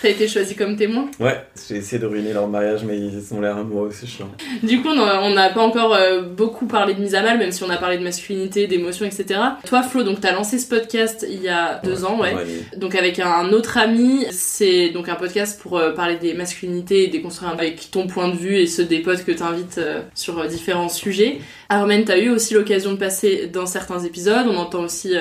T'as 0.03 0.09
été 0.09 0.27
choisi 0.27 0.53
comme 0.53 0.75
témoin 0.75 1.09
Ouais, 1.17 1.45
j'ai 1.65 1.77
essayé 1.77 1.97
de 1.97 2.05
ruiner 2.05 2.33
leur 2.33 2.49
mariage, 2.49 2.83
mais 2.83 2.97
ils 2.97 3.33
ont 3.33 3.39
l'air 3.39 3.55
amoureux, 3.55 3.89
c'est 3.93 4.05
chiant. 4.05 4.29
Du 4.61 4.81
coup, 4.81 4.89
on 4.89 5.29
n'a 5.29 5.49
pas 5.51 5.61
encore 5.61 5.93
euh, 5.93 6.21
beaucoup 6.23 6.65
parlé 6.65 6.93
de 6.93 6.99
mise 6.99 7.15
à 7.15 7.21
mal, 7.21 7.37
même 7.37 7.53
si 7.53 7.63
on 7.63 7.69
a 7.69 7.77
parlé 7.77 7.97
de 7.97 8.03
masculinité, 8.03 8.67
d'émotion, 8.67 9.05
etc. 9.05 9.39
Toi, 9.65 9.81
Flo, 9.81 10.03
donc 10.03 10.19
t'as 10.19 10.33
lancé 10.33 10.59
ce 10.59 10.67
podcast 10.67 11.25
il 11.29 11.41
y 11.41 11.47
a 11.47 11.79
deux 11.85 12.03
ans, 12.03 12.19
ouais. 12.19 12.33
Donc 12.75 12.95
avec 12.95 13.17
un 13.19 13.53
autre 13.53 13.77
ami, 13.77 14.25
c'est 14.29 14.89
donc 14.89 15.07
un 15.07 15.15
podcast 15.15 15.61
pour 15.61 15.77
euh, 15.77 15.93
parler 15.93 16.17
des 16.17 16.33
masculinités 16.33 17.05
et 17.05 17.07
déconstruire 17.07 17.53
avec 17.53 17.89
ton 17.89 18.05
point 18.05 18.27
de 18.27 18.35
vue 18.35 18.57
et 18.57 18.67
ceux 18.67 18.83
des 18.83 18.99
potes 18.99 19.23
que 19.23 19.31
t'invites 19.31 19.77
euh, 19.77 20.01
sur 20.15 20.45
différents 20.47 20.89
sujets. 20.89 21.39
Armen, 21.69 22.03
t'as 22.03 22.17
eu 22.17 22.27
aussi 22.27 22.55
l'occasion 22.55 22.91
de 22.91 22.97
passer 22.97 23.47
dans 23.47 23.65
certains 23.65 24.03
épisodes, 24.03 24.47
on 24.49 24.57
entend 24.57 24.83
aussi 24.83 25.13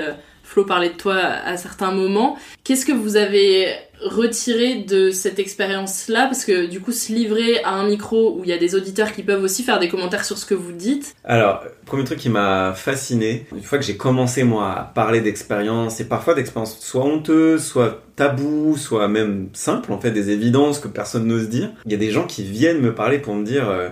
Flo 0.42 0.64
parler 0.64 0.88
de 0.88 0.96
toi 0.96 1.14
à 1.16 1.56
certains 1.56 1.92
moments. 1.92 2.36
Qu'est-ce 2.64 2.84
que 2.84 2.92
vous 2.92 3.16
avez 3.16 3.68
retiré 4.04 4.76
de 4.76 5.10
cette 5.10 5.38
expérience-là 5.38 6.26
Parce 6.26 6.44
que 6.44 6.66
du 6.66 6.80
coup, 6.80 6.92
se 6.92 7.12
livrer 7.12 7.62
à 7.64 7.72
un 7.74 7.86
micro 7.88 8.36
où 8.38 8.44
il 8.44 8.50
y 8.50 8.52
a 8.52 8.58
des 8.58 8.74
auditeurs 8.74 9.12
qui 9.12 9.22
peuvent 9.22 9.42
aussi 9.42 9.62
faire 9.62 9.78
des 9.78 9.88
commentaires 9.88 10.24
sur 10.24 10.38
ce 10.38 10.46
que 10.46 10.54
vous 10.54 10.72
dites, 10.72 11.14
Alors, 11.24 11.62
premier 11.86 12.04
truc 12.04 12.18
qui 12.18 12.28
m'a 12.28 12.72
fasciné, 12.74 13.46
une 13.54 13.62
fois 13.62 13.78
que 13.78 13.84
j'ai 13.84 13.96
commencé 13.96 14.44
moi 14.44 14.70
à 14.72 14.82
parler 14.94 15.20
d'expériences, 15.20 16.00
et 16.00 16.04
parfois 16.04 16.34
d'expériences 16.34 16.78
soit 16.80 17.04
honteuses, 17.04 17.64
soit 17.64 18.02
tabous, 18.16 18.76
soit 18.76 19.08
même 19.08 19.48
simples, 19.52 19.92
en 19.92 20.00
fait, 20.00 20.10
des 20.10 20.30
évidences 20.30 20.78
que 20.78 20.88
personne 20.88 21.26
n'ose 21.26 21.48
dire, 21.48 21.70
il 21.86 21.92
y 21.92 21.94
a 21.94 21.98
des 21.98 22.10
gens 22.10 22.26
qui 22.26 22.42
viennent 22.44 22.80
me 22.80 22.94
parler 22.94 23.18
pour 23.18 23.34
me 23.34 23.44
dire... 23.44 23.68
euh, 23.68 23.88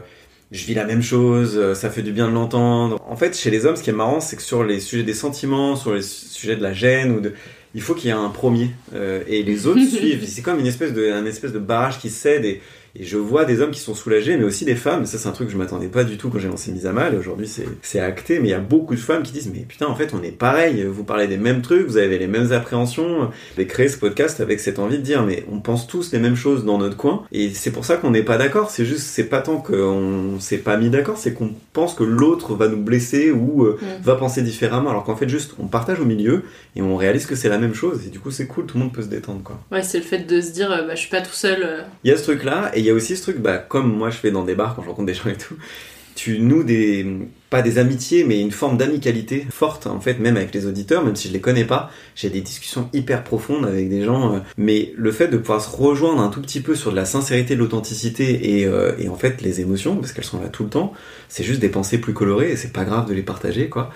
je 0.52 0.64
vis 0.66 0.74
la 0.74 0.84
même 0.84 1.00
chose, 1.00 1.52
euh, 1.56 1.74
ça 1.74 1.90
fait 1.90 2.02
du 2.02 2.10
bien 2.10 2.26
de 2.26 2.32
l'entendre. 2.34 3.00
En 3.08 3.14
fait, 3.14 3.38
chez 3.38 3.50
les 3.50 3.66
hommes, 3.66 3.76
ce 3.76 3.84
qui 3.84 3.90
est 3.90 3.92
marrant, 3.92 4.18
c'est 4.18 4.34
que 4.34 4.42
sur 4.42 4.64
les 4.64 4.80
sujets 4.80 5.04
des 5.04 5.14
sentiments, 5.14 5.76
sur 5.76 5.94
les 5.94 6.02
su- 6.02 6.26
sujets 6.26 6.56
de 6.56 6.62
la 6.64 6.72
gêne 6.72 7.12
ou 7.12 7.20
de, 7.20 7.34
il 7.74 7.82
faut 7.82 7.94
qu'il 7.94 8.06
y 8.06 8.10
ait 8.10 8.16
un 8.16 8.28
premier 8.30 8.70
euh, 8.94 9.22
et 9.26 9.42
les 9.42 9.66
autres 9.66 9.84
suivent. 9.86 10.24
C'est 10.26 10.42
comme 10.42 10.58
une 10.58 10.66
espèce 10.66 10.92
de, 10.92 11.12
un 11.12 11.26
espèce 11.26 11.52
de 11.52 11.58
barrage 11.58 11.98
qui 11.98 12.10
cède 12.10 12.44
et, 12.44 12.60
et 12.96 13.04
je 13.04 13.16
vois 13.16 13.44
des 13.44 13.60
hommes 13.60 13.70
qui 13.70 13.80
sont 13.80 13.94
soulagés, 13.94 14.36
mais 14.36 14.44
aussi 14.44 14.64
des 14.64 14.74
femmes. 14.74 15.06
Ça, 15.06 15.18
c'est 15.18 15.28
un 15.28 15.32
truc 15.32 15.48
que 15.48 15.52
je 15.52 15.58
m'attendais 15.58 15.88
pas 15.88 16.04
du 16.04 16.16
tout 16.16 16.28
quand 16.30 16.38
j'ai 16.38 16.48
lancé 16.48 16.72
Mise 16.72 16.86
à 16.86 16.92
Mal. 16.92 17.14
Aujourd'hui, 17.16 17.48
c'est, 17.82 18.00
acté, 18.00 18.38
mais 18.40 18.48
il 18.48 18.50
y 18.50 18.54
a 18.54 18.58
beaucoup 18.60 18.94
de 18.94 19.00
femmes 19.00 19.22
qui 19.22 19.32
disent, 19.32 19.50
mais 19.52 19.60
putain, 19.60 19.86
en 19.86 19.94
fait, 19.94 20.12
on 20.14 20.22
est 20.22 20.30
pareil. 20.30 20.84
Vous 20.84 21.04
parlez 21.04 21.26
des 21.26 21.36
mêmes 21.36 21.62
trucs, 21.62 21.86
vous 21.86 21.96
avez 21.96 22.18
les 22.18 22.26
mêmes 22.26 22.52
appréhensions. 22.52 23.30
J'ai 23.56 23.66
créé 23.66 23.88
ce 23.88 23.98
podcast 23.98 24.40
avec 24.40 24.60
cette 24.60 24.78
envie 24.78 24.98
de 24.98 25.02
dire, 25.02 25.22
mais 25.24 25.44
on 25.50 25.60
pense 25.60 25.86
tous 25.86 26.12
les 26.12 26.18
mêmes 26.18 26.36
choses 26.36 26.64
dans 26.64 26.78
notre 26.78 26.96
coin. 26.96 27.24
Et 27.32 27.50
c'est 27.50 27.70
pour 27.72 27.84
ça 27.84 27.96
qu'on 27.96 28.10
n'est 28.10 28.22
pas 28.22 28.38
d'accord. 28.38 28.70
C'est 28.70 28.84
juste, 28.84 29.02
c'est 29.06 29.24
pas 29.24 29.40
tant 29.40 29.58
qu'on 29.58 30.38
s'est 30.40 30.58
pas 30.58 30.76
mis 30.76 30.90
d'accord, 30.90 31.18
c'est 31.18 31.32
qu'on 31.34 31.52
pense 31.72 31.94
que 31.94 32.04
l'autre 32.04 32.54
va 32.54 32.68
nous 32.68 32.80
blesser 32.82 33.30
ou 33.30 33.64
euh, 33.64 33.78
Mm. 33.80 34.02
va 34.02 34.16
penser 34.16 34.42
différemment. 34.42 34.90
Alors 34.90 35.04
qu'en 35.04 35.16
fait, 35.16 35.28
juste, 35.28 35.52
on 35.58 35.66
partage 35.66 36.00
au 36.00 36.04
milieu 36.04 36.42
et 36.76 36.82
on 36.82 36.96
réalise 36.96 37.26
que 37.26 37.34
c'est 37.34 37.48
la 37.48 37.58
même 37.58 37.74
chose. 37.74 38.06
Et 38.06 38.10
du 38.10 38.20
coup, 38.20 38.30
c'est 38.30 38.46
cool, 38.46 38.66
tout 38.66 38.76
le 38.76 38.84
monde 38.84 38.92
peut 38.92 39.02
se 39.02 39.06
détendre, 39.08 39.42
quoi. 39.42 39.58
ouais, 39.72 39.82
c'est 39.82 39.98
le 39.98 40.04
fait 40.04 40.18
de 40.26 40.40
se 40.40 40.50
dire, 40.52 40.70
euh, 40.70 40.86
bah, 40.86 40.94
je 40.94 41.00
suis 41.00 41.10
pas 41.10 41.20
tout 41.22 41.32
seul. 41.32 41.62
euh. 41.62 41.82
Il 42.04 42.10
y 42.10 42.12
a 42.12 42.16
ce 42.16 42.24
truc-là, 42.24 42.70
et 42.80 42.82
il 42.82 42.86
y 42.86 42.90
a 42.90 42.94
aussi 42.94 43.14
ce 43.14 43.22
truc, 43.22 43.38
bah, 43.40 43.58
comme 43.58 43.94
moi 43.94 44.08
je 44.08 44.16
fais 44.16 44.30
dans 44.30 44.42
des 44.42 44.54
bars 44.54 44.74
quand 44.74 44.82
je 44.82 44.88
rencontre 44.88 45.06
des 45.06 45.12
gens 45.12 45.28
et 45.28 45.36
tout, 45.36 45.54
tu 46.14 46.40
noues 46.40 46.64
des, 46.64 47.06
pas 47.50 47.60
des 47.60 47.76
amitiés, 47.76 48.24
mais 48.24 48.40
une 48.40 48.52
forme 48.52 48.78
d'amicalité 48.78 49.46
forte, 49.50 49.86
en 49.86 50.00
fait, 50.00 50.18
même 50.18 50.38
avec 50.38 50.54
les 50.54 50.64
auditeurs, 50.64 51.04
même 51.04 51.14
si 51.14 51.28
je 51.28 51.34
les 51.34 51.42
connais 51.42 51.66
pas, 51.66 51.90
j'ai 52.14 52.30
des 52.30 52.40
discussions 52.40 52.88
hyper 52.94 53.22
profondes 53.22 53.66
avec 53.66 53.90
des 53.90 54.02
gens, 54.02 54.34
euh, 54.34 54.38
mais 54.56 54.94
le 54.96 55.12
fait 55.12 55.28
de 55.28 55.36
pouvoir 55.36 55.60
se 55.62 55.68
rejoindre 55.68 56.22
un 56.22 56.30
tout 56.30 56.40
petit 56.40 56.60
peu 56.60 56.74
sur 56.74 56.90
de 56.90 56.96
la 56.96 57.04
sincérité, 57.04 57.54
de 57.54 57.60
l'authenticité 57.60 58.58
et, 58.58 58.66
euh, 58.66 58.92
et 58.98 59.10
en 59.10 59.14
fait 59.14 59.42
les 59.42 59.60
émotions, 59.60 59.96
parce 59.96 60.14
qu'elles 60.14 60.24
sont 60.24 60.40
là 60.40 60.48
tout 60.48 60.64
le 60.64 60.70
temps, 60.70 60.94
c'est 61.28 61.44
juste 61.44 61.60
des 61.60 61.68
pensées 61.68 61.98
plus 61.98 62.14
colorées 62.14 62.50
et 62.52 62.56
c'est 62.56 62.72
pas 62.72 62.84
grave 62.84 63.06
de 63.06 63.12
les 63.12 63.22
partager, 63.22 63.68
quoi. 63.68 63.90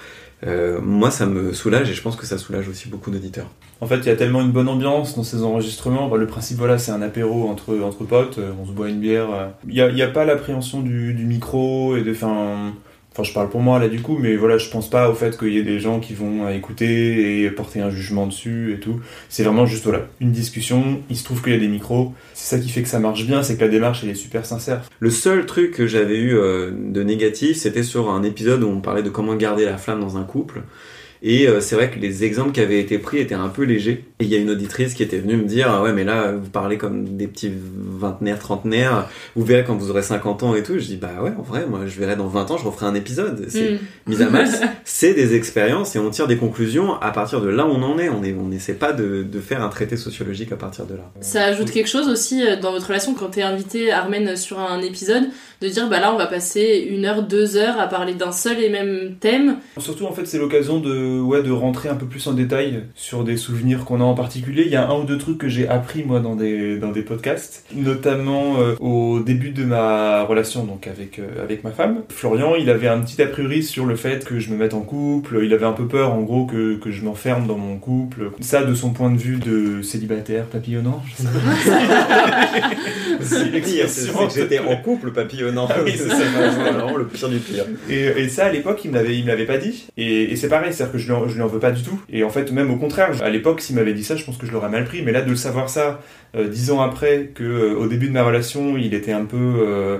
Euh, 0.46 0.80
moi 0.82 1.10
ça 1.10 1.26
me 1.26 1.52
soulage 1.52 1.90
et 1.90 1.94
je 1.94 2.02
pense 2.02 2.16
que 2.16 2.26
ça 2.26 2.38
soulage 2.38 2.68
aussi 2.68 2.88
beaucoup 2.88 3.10
d'auditeurs. 3.10 3.48
En 3.80 3.86
fait, 3.86 3.98
il 3.98 4.06
y 4.06 4.10
a 4.10 4.16
tellement 4.16 4.40
une 4.40 4.52
bonne 4.52 4.68
ambiance 4.68 5.16
dans 5.16 5.24
ces 5.24 5.42
enregistrements. 5.42 6.14
Le 6.14 6.26
principe, 6.26 6.58
voilà, 6.58 6.78
c'est 6.78 6.92
un 6.92 7.02
apéro 7.02 7.48
entre, 7.48 7.78
entre 7.80 8.04
potes, 8.04 8.38
euh, 8.38 8.52
on 8.60 8.66
se 8.66 8.72
boit 8.72 8.88
une 8.88 9.00
bière. 9.00 9.30
euh. 9.32 9.48
Il 9.68 9.94
n'y 9.94 10.02
a, 10.02 10.08
pas 10.08 10.24
l'appréhension 10.24 10.80
du, 10.80 11.14
micro 11.14 11.96
et 11.96 12.02
de. 12.02 12.14
Enfin, 13.14 13.22
je 13.22 13.32
parle 13.32 13.48
pour 13.48 13.60
moi 13.60 13.78
là 13.78 13.88
du 13.88 14.00
coup, 14.00 14.18
mais 14.20 14.34
voilà, 14.34 14.58
je 14.58 14.68
pense 14.68 14.90
pas 14.90 15.08
au 15.08 15.14
fait 15.14 15.38
qu'il 15.38 15.52
y 15.52 15.58
ait 15.58 15.62
des 15.62 15.78
gens 15.78 16.00
qui 16.00 16.14
vont 16.14 16.48
écouter 16.48 17.44
et 17.44 17.50
porter 17.50 17.80
un 17.80 17.90
jugement 17.90 18.26
dessus 18.26 18.74
et 18.74 18.80
tout. 18.80 19.00
C'est 19.28 19.44
vraiment 19.44 19.66
juste, 19.66 19.84
voilà, 19.84 20.08
une 20.20 20.32
discussion. 20.32 21.00
Il 21.10 21.16
se 21.16 21.24
trouve 21.24 21.42
qu'il 21.42 21.52
y 21.52 21.56
a 21.56 21.60
des 21.60 21.68
micros. 21.68 22.12
C'est 22.34 22.56
ça 22.56 22.62
qui 22.62 22.68
fait 22.68 22.82
que 22.82 22.88
ça 22.88 22.98
marche 22.98 23.24
bien, 23.24 23.42
c'est 23.42 23.56
que 23.56 23.60
la 23.60 23.68
démarche, 23.68 24.00
elle 24.02 24.10
est 24.10 24.14
super 24.14 24.44
sincère. 24.44 24.82
Le 24.98 25.10
seul 25.10 25.46
truc 25.46 25.72
que 25.72 25.86
j'avais 25.86 26.18
eu 26.18 26.36
euh, 26.36 26.72
de 26.72 27.02
négatif, 27.02 27.56
c'était 27.56 27.84
sur 27.84 28.10
un 28.10 28.22
épisode 28.24 28.62
où 28.62 28.68
on 28.68 28.80
parlait 28.80 29.02
de 29.02 29.10
comment 29.10 29.36
garder 29.36 29.64
la 29.64 29.76
flamme 29.76 30.00
dans 30.00 30.16
un 30.16 30.24
couple. 30.24 30.62
Et 31.22 31.48
euh, 31.48 31.60
c'est 31.60 31.74
vrai 31.74 31.90
que 31.90 31.98
les 31.98 32.22
exemples 32.24 32.52
qui 32.52 32.60
avaient 32.60 32.80
été 32.80 32.98
pris 32.98 33.18
étaient 33.18 33.34
un 33.34 33.48
peu 33.48 33.62
légers. 33.62 34.04
Et 34.24 34.26
il 34.26 34.32
y 34.32 34.36
a 34.36 34.38
une 34.38 34.48
auditrice 34.48 34.94
qui 34.94 35.02
était 35.02 35.18
venue 35.18 35.36
me 35.36 35.44
dire 35.44 35.66
Ah 35.70 35.82
ouais, 35.82 35.92
mais 35.92 36.02
là, 36.04 36.32
vous 36.32 36.48
parlez 36.48 36.78
comme 36.78 37.16
des 37.18 37.26
petits 37.26 37.52
vingtenaires, 37.54 38.38
trentenaires. 38.38 39.06
Vous 39.36 39.44
verrez 39.44 39.64
quand 39.64 39.74
vous 39.76 39.90
aurez 39.90 40.02
50 40.02 40.42
ans 40.42 40.54
et 40.54 40.62
tout. 40.62 40.78
Je 40.78 40.86
dis 40.86 40.96
Bah 40.96 41.10
ouais, 41.22 41.32
en 41.38 41.42
vrai, 41.42 41.66
moi, 41.68 41.80
je 41.86 41.98
verrai 42.00 42.16
dans 42.16 42.26
20 42.26 42.50
ans, 42.50 42.56
je 42.56 42.64
referai 42.64 42.86
un 42.86 42.94
épisode. 42.94 43.46
C'est 43.50 43.72
Mm. 43.72 43.78
mis 44.06 44.22
à 44.22 44.30
mal. 44.30 44.48
c'est 44.84 45.12
des 45.14 45.34
expériences 45.34 45.94
et 45.94 45.98
on 45.98 46.08
tire 46.10 46.26
des 46.26 46.36
conclusions 46.38 46.94
à 47.00 47.10
partir 47.10 47.40
de 47.42 47.48
là 47.48 47.66
où 47.66 47.70
on 47.70 47.82
en 47.82 47.98
est. 47.98 48.08
On 48.08 48.22
est- 48.24 48.34
on 48.34 48.46
n'essaie 48.48 48.74
pas 48.74 48.92
de, 48.92 49.22
de 49.22 49.40
faire 49.40 49.62
un 49.62 49.68
traité 49.68 49.96
sociologique 49.98 50.52
à 50.52 50.56
partir 50.56 50.86
de 50.86 50.94
là. 50.94 51.10
Ça 51.20 51.44
ajoute 51.44 51.70
quelque 51.70 51.88
chose 51.88 52.08
aussi 52.08 52.46
euh, 52.46 52.56
dans 52.58 52.72
votre 52.72 52.86
relation 52.86 53.14
quand 53.14 53.28
t'es 53.30 53.42
invité 53.42 53.92
Armen 53.92 54.36
sur 54.36 54.58
un 54.58 54.80
épisode 54.80 55.24
de 55.60 55.68
dire 55.68 55.88
bah 55.88 56.00
là 56.00 56.12
on 56.12 56.18
va 56.18 56.26
passer 56.26 56.86
une 56.90 57.04
heure, 57.04 57.22
deux 57.22 57.56
heures 57.56 57.78
à 57.80 57.86
parler 57.86 58.14
d'un 58.14 58.32
seul 58.32 58.58
et 58.62 58.68
même 58.70 59.16
thème. 59.20 59.56
Surtout 59.78 60.04
en 60.06 60.12
fait 60.12 60.26
c'est 60.26 60.38
l'occasion 60.38 60.78
de 60.80 61.20
ouais 61.20 61.42
de 61.42 61.50
rentrer 61.50 61.88
un 61.88 61.94
peu 61.94 62.06
plus 62.06 62.26
en 62.26 62.32
détail 62.32 62.84
sur 62.94 63.24
des 63.24 63.36
souvenirs 63.36 63.84
qu'on 63.84 64.00
a 64.00 64.04
en 64.04 64.13
particulier. 64.14 64.62
Il 64.66 64.72
y 64.72 64.76
a 64.76 64.88
un 64.88 65.00
ou 65.00 65.04
deux 65.04 65.18
trucs 65.18 65.38
que 65.38 65.48
j'ai 65.48 65.68
appris 65.68 66.04
moi 66.04 66.20
dans 66.20 66.36
des 66.36 66.78
dans 66.78 66.90
des 66.90 67.02
podcasts, 67.02 67.64
notamment 67.74 68.60
euh, 68.60 68.74
au 68.80 69.20
début 69.20 69.50
de 69.50 69.64
ma 69.64 70.22
relation 70.22 70.64
donc 70.64 70.86
avec 70.86 71.18
euh, 71.18 71.42
avec 71.42 71.64
ma 71.64 71.70
femme. 71.70 72.02
Florian, 72.08 72.54
il 72.56 72.70
avait 72.70 72.88
un 72.88 73.00
petit 73.00 73.20
a 73.22 73.26
priori 73.26 73.62
sur 73.62 73.86
le 73.86 73.96
fait 73.96 74.24
que 74.24 74.38
je 74.38 74.50
me 74.50 74.56
mette 74.56 74.74
en 74.74 74.80
couple. 74.80 75.40
Il 75.42 75.52
avait 75.52 75.66
un 75.66 75.72
peu 75.72 75.86
peur 75.86 76.12
en 76.12 76.22
gros 76.22 76.46
que 76.46 76.76
que 76.76 76.90
je 76.90 77.04
m'enferme 77.04 77.46
dans 77.46 77.58
mon 77.58 77.76
couple. 77.76 78.30
Ça 78.40 78.64
de 78.64 78.74
son 78.74 78.90
point 78.90 79.10
de 79.10 79.18
vue 79.18 79.36
de 79.36 79.82
célibataire 79.82 80.44
papillonnant. 80.46 81.02
Je 81.06 81.22
sais 81.22 81.28
pas. 81.28 82.60
C'est 83.20 83.50
le 83.50 83.60
pire, 83.60 83.88
c'est 83.88 84.12
que 84.12 84.34
j'étais 84.34 84.58
en 84.58 84.76
couple 84.76 85.12
papillonnant. 85.12 85.66
Ah 85.70 85.76
oui, 85.84 85.92
c'est 85.96 86.04
vraiment 86.06 86.96
le 86.96 87.06
pire 87.06 87.28
du 87.28 87.38
pire. 87.38 87.64
Et, 87.88 88.02
et 88.04 88.28
ça, 88.28 88.46
à 88.46 88.50
l'époque, 88.50 88.80
il 88.84 88.90
me 88.90 88.96
l'avait, 88.96 89.16
il 89.16 89.22
me 89.22 89.28
l'avait 89.28 89.46
pas 89.46 89.56
dit. 89.56 89.86
Et, 89.96 90.32
et 90.32 90.36
c'est 90.36 90.48
pareil, 90.48 90.72
c'est-à-dire 90.72 90.92
que 90.92 90.98
je 90.98 91.06
lui, 91.06 91.12
en, 91.12 91.28
je 91.28 91.34
lui 91.34 91.42
en 91.42 91.46
veux 91.46 91.58
pas 91.58 91.70
du 91.70 91.82
tout. 91.82 91.98
Et 92.10 92.24
en 92.24 92.30
fait, 92.30 92.52
même 92.52 92.70
au 92.70 92.76
contraire, 92.76 93.10
à 93.22 93.30
l'époque, 93.30 93.60
s'il 93.60 93.76
m'avait 93.76 93.93
dit 93.94 94.04
ça, 94.04 94.16
je 94.16 94.24
pense 94.24 94.36
que 94.36 94.46
je 94.46 94.52
l'aurais 94.52 94.68
mal 94.68 94.84
pris. 94.84 95.02
Mais 95.02 95.12
là, 95.12 95.22
de 95.22 95.30
le 95.30 95.36
savoir 95.36 95.68
ça, 95.68 96.00
euh, 96.36 96.48
dix 96.48 96.70
ans 96.70 96.80
après, 96.80 97.30
que 97.34 97.44
euh, 97.44 97.76
au 97.76 97.86
début 97.86 98.08
de 98.08 98.12
ma 98.12 98.22
relation, 98.22 98.76
il 98.76 98.94
était 98.94 99.12
un 99.12 99.24
peu, 99.24 99.36
euh, 99.36 99.98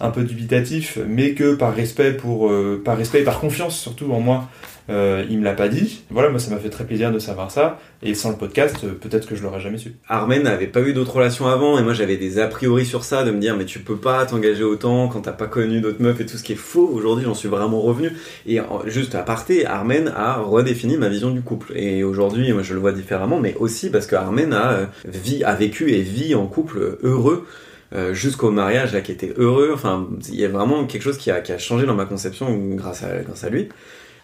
un 0.00 0.10
peu 0.10 0.24
dubitatif, 0.24 0.98
mais 1.06 1.32
que 1.32 1.54
par 1.54 1.74
respect 1.74 2.12
pour, 2.12 2.50
par 2.84 2.96
respect 2.96 3.20
et 3.20 3.24
par 3.24 3.40
confiance 3.40 3.78
surtout 3.78 4.12
en 4.12 4.20
moi, 4.20 4.48
euh, 4.90 5.24
il 5.30 5.38
me 5.38 5.44
l'a 5.44 5.54
pas 5.54 5.68
dit. 5.68 6.02
Voilà, 6.10 6.28
moi, 6.28 6.38
ça 6.38 6.50
m'a 6.50 6.58
fait 6.58 6.68
très 6.68 6.84
plaisir 6.84 7.10
de 7.10 7.18
savoir 7.18 7.50
ça. 7.50 7.78
Et 8.02 8.14
sans 8.14 8.30
le 8.30 8.36
podcast, 8.36 8.76
euh, 8.84 8.92
peut-être 8.92 9.26
que 9.26 9.34
je 9.34 9.42
l'aurais 9.42 9.60
jamais 9.60 9.78
su. 9.78 9.94
Armen 10.08 10.42
n'avait 10.42 10.66
pas 10.66 10.80
eu 10.80 10.92
d'autres 10.92 11.14
relations 11.14 11.46
avant 11.46 11.78
et 11.78 11.82
moi 11.82 11.94
j'avais 11.94 12.18
des 12.18 12.38
a 12.38 12.46
priori 12.46 12.84
sur 12.84 13.02
ça 13.02 13.24
de 13.24 13.30
me 13.30 13.38
dire 13.38 13.56
mais 13.56 13.64
tu 13.64 13.78
peux 13.78 13.96
pas 13.96 14.26
t'engager 14.26 14.62
autant 14.62 15.08
quand 15.08 15.22
t'as 15.22 15.32
pas 15.32 15.46
connu 15.46 15.80
d'autres 15.80 16.02
meufs 16.02 16.20
et 16.20 16.26
tout 16.26 16.36
ce 16.36 16.42
qui 16.42 16.52
est 16.52 16.56
faux. 16.56 16.86
Aujourd'hui 16.92 17.24
j'en 17.24 17.34
suis 17.34 17.48
vraiment 17.48 17.80
revenu 17.80 18.12
et 18.46 18.60
juste 18.86 19.14
à 19.14 19.22
parté, 19.22 19.64
Armen 19.64 20.12
a 20.14 20.36
redéfini 20.40 20.98
ma 20.98 21.08
vision 21.08 21.30
du 21.30 21.40
couple 21.40 21.72
et 21.76 22.04
aujourd'hui 22.04 22.52
moi 22.52 22.62
je 22.62 22.74
le 22.74 22.80
vois 22.80 22.92
différemment 22.92 23.40
mais 23.40 23.54
aussi 23.54 23.88
parce 23.88 24.06
que 24.06 24.16
Armen 24.16 24.52
a, 24.52 24.72
euh, 24.72 24.86
vit, 25.06 25.42
a 25.44 25.54
vécu 25.54 25.92
et 25.92 26.02
vit 26.02 26.34
en 26.34 26.46
couple 26.46 26.98
heureux 27.02 27.46
euh, 27.94 28.12
jusqu'au 28.12 28.50
mariage 28.50 28.92
là 28.92 29.00
qui 29.00 29.12
était 29.12 29.32
heureux. 29.36 29.70
Enfin 29.72 30.06
il 30.28 30.36
y 30.36 30.44
a 30.44 30.48
vraiment 30.48 30.84
quelque 30.84 31.02
chose 31.02 31.16
qui 31.16 31.30
a, 31.30 31.40
qui 31.40 31.52
a 31.52 31.58
changé 31.58 31.86
dans 31.86 31.94
ma 31.94 32.04
conception 32.04 32.54
grâce 32.74 33.02
à, 33.02 33.22
grâce 33.22 33.44
à 33.44 33.48
lui. 33.48 33.70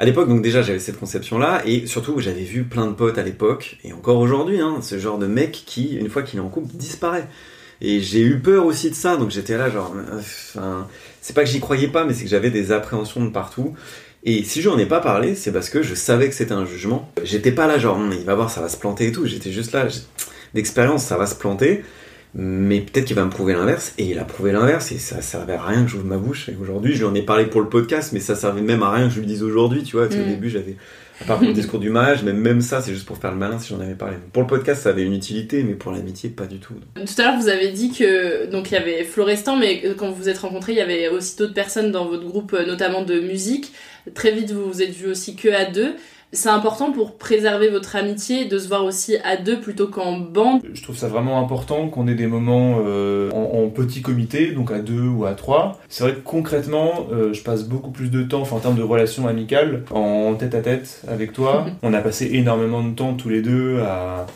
À 0.00 0.06
l'époque, 0.06 0.30
donc 0.30 0.40
déjà, 0.40 0.62
j'avais 0.62 0.78
cette 0.78 0.98
conception-là, 0.98 1.60
et 1.66 1.86
surtout, 1.86 2.20
j'avais 2.20 2.42
vu 2.42 2.64
plein 2.64 2.86
de 2.86 2.94
potes 2.94 3.18
à 3.18 3.22
l'époque, 3.22 3.76
et 3.84 3.92
encore 3.92 4.18
aujourd'hui, 4.18 4.58
hein, 4.58 4.78
ce 4.80 4.98
genre 4.98 5.18
de 5.18 5.26
mec 5.26 5.62
qui, 5.66 5.94
une 5.94 6.08
fois 6.08 6.22
qu'il 6.22 6.38
est 6.38 6.42
en 6.42 6.48
couple, 6.48 6.74
disparaît. 6.74 7.28
Et 7.82 8.00
j'ai 8.00 8.22
eu 8.22 8.38
peur 8.38 8.64
aussi 8.64 8.88
de 8.88 8.94
ça, 8.94 9.18
donc 9.18 9.30
j'étais 9.30 9.58
là, 9.58 9.68
genre, 9.68 9.94
euh, 10.56 10.80
c'est 11.20 11.34
pas 11.34 11.44
que 11.44 11.50
j'y 11.50 11.60
croyais 11.60 11.88
pas, 11.88 12.06
mais 12.06 12.14
c'est 12.14 12.24
que 12.24 12.30
j'avais 12.30 12.48
des 12.48 12.72
appréhensions 12.72 13.22
de 13.22 13.28
partout. 13.28 13.74
Et 14.24 14.42
si 14.42 14.62
j'en 14.62 14.78
ai 14.78 14.86
pas 14.86 15.00
parlé, 15.00 15.34
c'est 15.34 15.52
parce 15.52 15.68
que 15.68 15.82
je 15.82 15.94
savais 15.94 16.30
que 16.30 16.34
c'était 16.34 16.52
un 16.52 16.64
jugement. 16.64 17.12
J'étais 17.22 17.52
pas 17.52 17.66
là, 17.66 17.78
genre, 17.78 17.98
Hum, 17.98 18.10
il 18.10 18.24
va 18.24 18.34
voir, 18.34 18.50
ça 18.50 18.62
va 18.62 18.70
se 18.70 18.78
planter 18.78 19.08
et 19.08 19.12
tout. 19.12 19.26
J'étais 19.26 19.52
juste 19.52 19.72
là, 19.72 19.86
d'expérience, 20.54 21.04
ça 21.04 21.18
va 21.18 21.26
se 21.26 21.34
planter. 21.34 21.84
Mais 22.34 22.80
peut-être 22.80 23.06
qu'il 23.06 23.16
va 23.16 23.24
me 23.24 23.30
prouver 23.30 23.54
l'inverse, 23.54 23.92
et 23.98 24.04
il 24.04 24.18
a 24.18 24.24
prouvé 24.24 24.52
l'inverse, 24.52 24.92
et 24.92 24.98
ça 24.98 25.20
servait 25.20 25.54
à 25.54 25.62
rien 25.62 25.82
que 25.84 25.90
j'ouvre 25.90 26.04
ma 26.04 26.16
bouche. 26.16 26.48
Et 26.48 26.56
aujourd'hui, 26.60 26.92
je 26.94 26.98
lui 26.98 27.04
en 27.06 27.14
ai 27.14 27.22
parlé 27.22 27.46
pour 27.46 27.60
le 27.60 27.68
podcast, 27.68 28.12
mais 28.12 28.20
ça 28.20 28.34
servait 28.36 28.62
même 28.62 28.82
à 28.84 28.92
rien 28.92 29.08
que 29.08 29.14
je 29.14 29.18
lui 29.20 29.26
dise 29.26 29.42
aujourd'hui, 29.42 29.82
tu 29.82 29.96
vois. 29.96 30.06
Au 30.06 30.08
Mm. 30.10 30.28
début, 30.28 30.48
j'avais, 30.48 30.76
à 31.20 31.24
part 31.24 31.38
pour 31.38 31.48
le 31.48 31.52
discours 31.52 31.80
du 31.80 31.90
mariage, 31.90 32.22
mais 32.22 32.32
même 32.32 32.60
ça, 32.60 32.80
c'est 32.82 32.92
juste 32.92 33.04
pour 33.06 33.18
faire 33.18 33.32
le 33.32 33.36
malin 33.36 33.58
si 33.58 33.70
j'en 33.74 33.80
avais 33.80 33.94
parlé. 33.96 34.16
Pour 34.32 34.42
le 34.42 34.48
podcast, 34.48 34.82
ça 34.82 34.90
avait 34.90 35.02
une 35.02 35.12
utilité, 35.14 35.64
mais 35.64 35.74
pour 35.74 35.90
l'amitié, 35.90 36.30
pas 36.30 36.46
du 36.46 36.60
tout. 36.60 36.74
Tout 36.94 37.02
à 37.20 37.24
l'heure 37.24 37.40
vous 37.40 37.48
avez 37.48 37.68
dit 37.72 37.90
que 37.90 38.46
donc 38.48 38.70
il 38.70 38.74
y 38.74 38.76
avait 38.76 39.02
Florestan 39.02 39.56
mais 39.56 39.82
quand 39.98 40.08
vous 40.10 40.14
vous 40.22 40.28
êtes 40.28 40.38
rencontrés 40.38 40.72
il 40.72 40.78
y 40.78 40.82
avait 40.82 41.08
aussi 41.08 41.36
d'autres 41.36 41.52
personnes 41.54 41.90
dans 41.90 42.06
votre 42.06 42.24
groupe 42.24 42.52
euh, 42.54 42.64
notamment 42.64 43.02
de 43.02 43.18
musique. 43.20 43.72
Très 44.14 44.30
vite 44.32 44.52
vous 44.52 44.70
vous 44.70 44.82
êtes 44.82 44.94
vus 44.94 45.08
aussi 45.10 45.34
que 45.36 45.48
à 45.48 45.64
deux. 45.64 45.94
C'est 46.32 46.48
important 46.48 46.92
pour 46.92 47.16
préserver 47.16 47.70
votre 47.70 47.96
amitié 47.96 48.44
de 48.44 48.56
se 48.58 48.68
voir 48.68 48.84
aussi 48.84 49.16
à 49.24 49.36
deux 49.36 49.60
plutôt 49.60 49.88
qu'en 49.88 50.16
bande. 50.18 50.60
Je 50.72 50.80
trouve 50.82 50.96
ça 50.96 51.08
vraiment 51.08 51.40
important 51.40 51.88
qu'on 51.88 52.06
ait 52.06 52.14
des 52.14 52.28
moments 52.28 52.78
euh, 52.86 53.30
en, 53.32 53.64
en 53.64 53.68
petit 53.68 54.00
comité, 54.00 54.52
donc 54.52 54.70
à 54.70 54.78
deux 54.78 55.08
ou 55.08 55.24
à 55.24 55.32
trois. 55.32 55.80
C'est 55.88 56.04
vrai 56.04 56.14
que 56.14 56.20
concrètement, 56.20 57.08
euh, 57.12 57.32
je 57.32 57.42
passe 57.42 57.64
beaucoup 57.64 57.90
plus 57.90 58.10
de 58.10 58.22
temps, 58.22 58.42
enfin 58.42 58.56
en 58.56 58.60
termes 58.60 58.76
de 58.76 58.82
relations 58.82 59.26
amicales, 59.26 59.82
en 59.90 60.34
tête 60.34 60.54
à 60.54 60.60
tête 60.60 61.02
avec 61.08 61.32
toi. 61.32 61.66
On 61.82 61.92
a 61.94 62.00
passé 62.00 62.30
énormément 62.32 62.84
de 62.84 62.94
temps 62.94 63.14
tous 63.14 63.28
les 63.28 63.42
deux 63.42 63.80
à, 63.80 64.26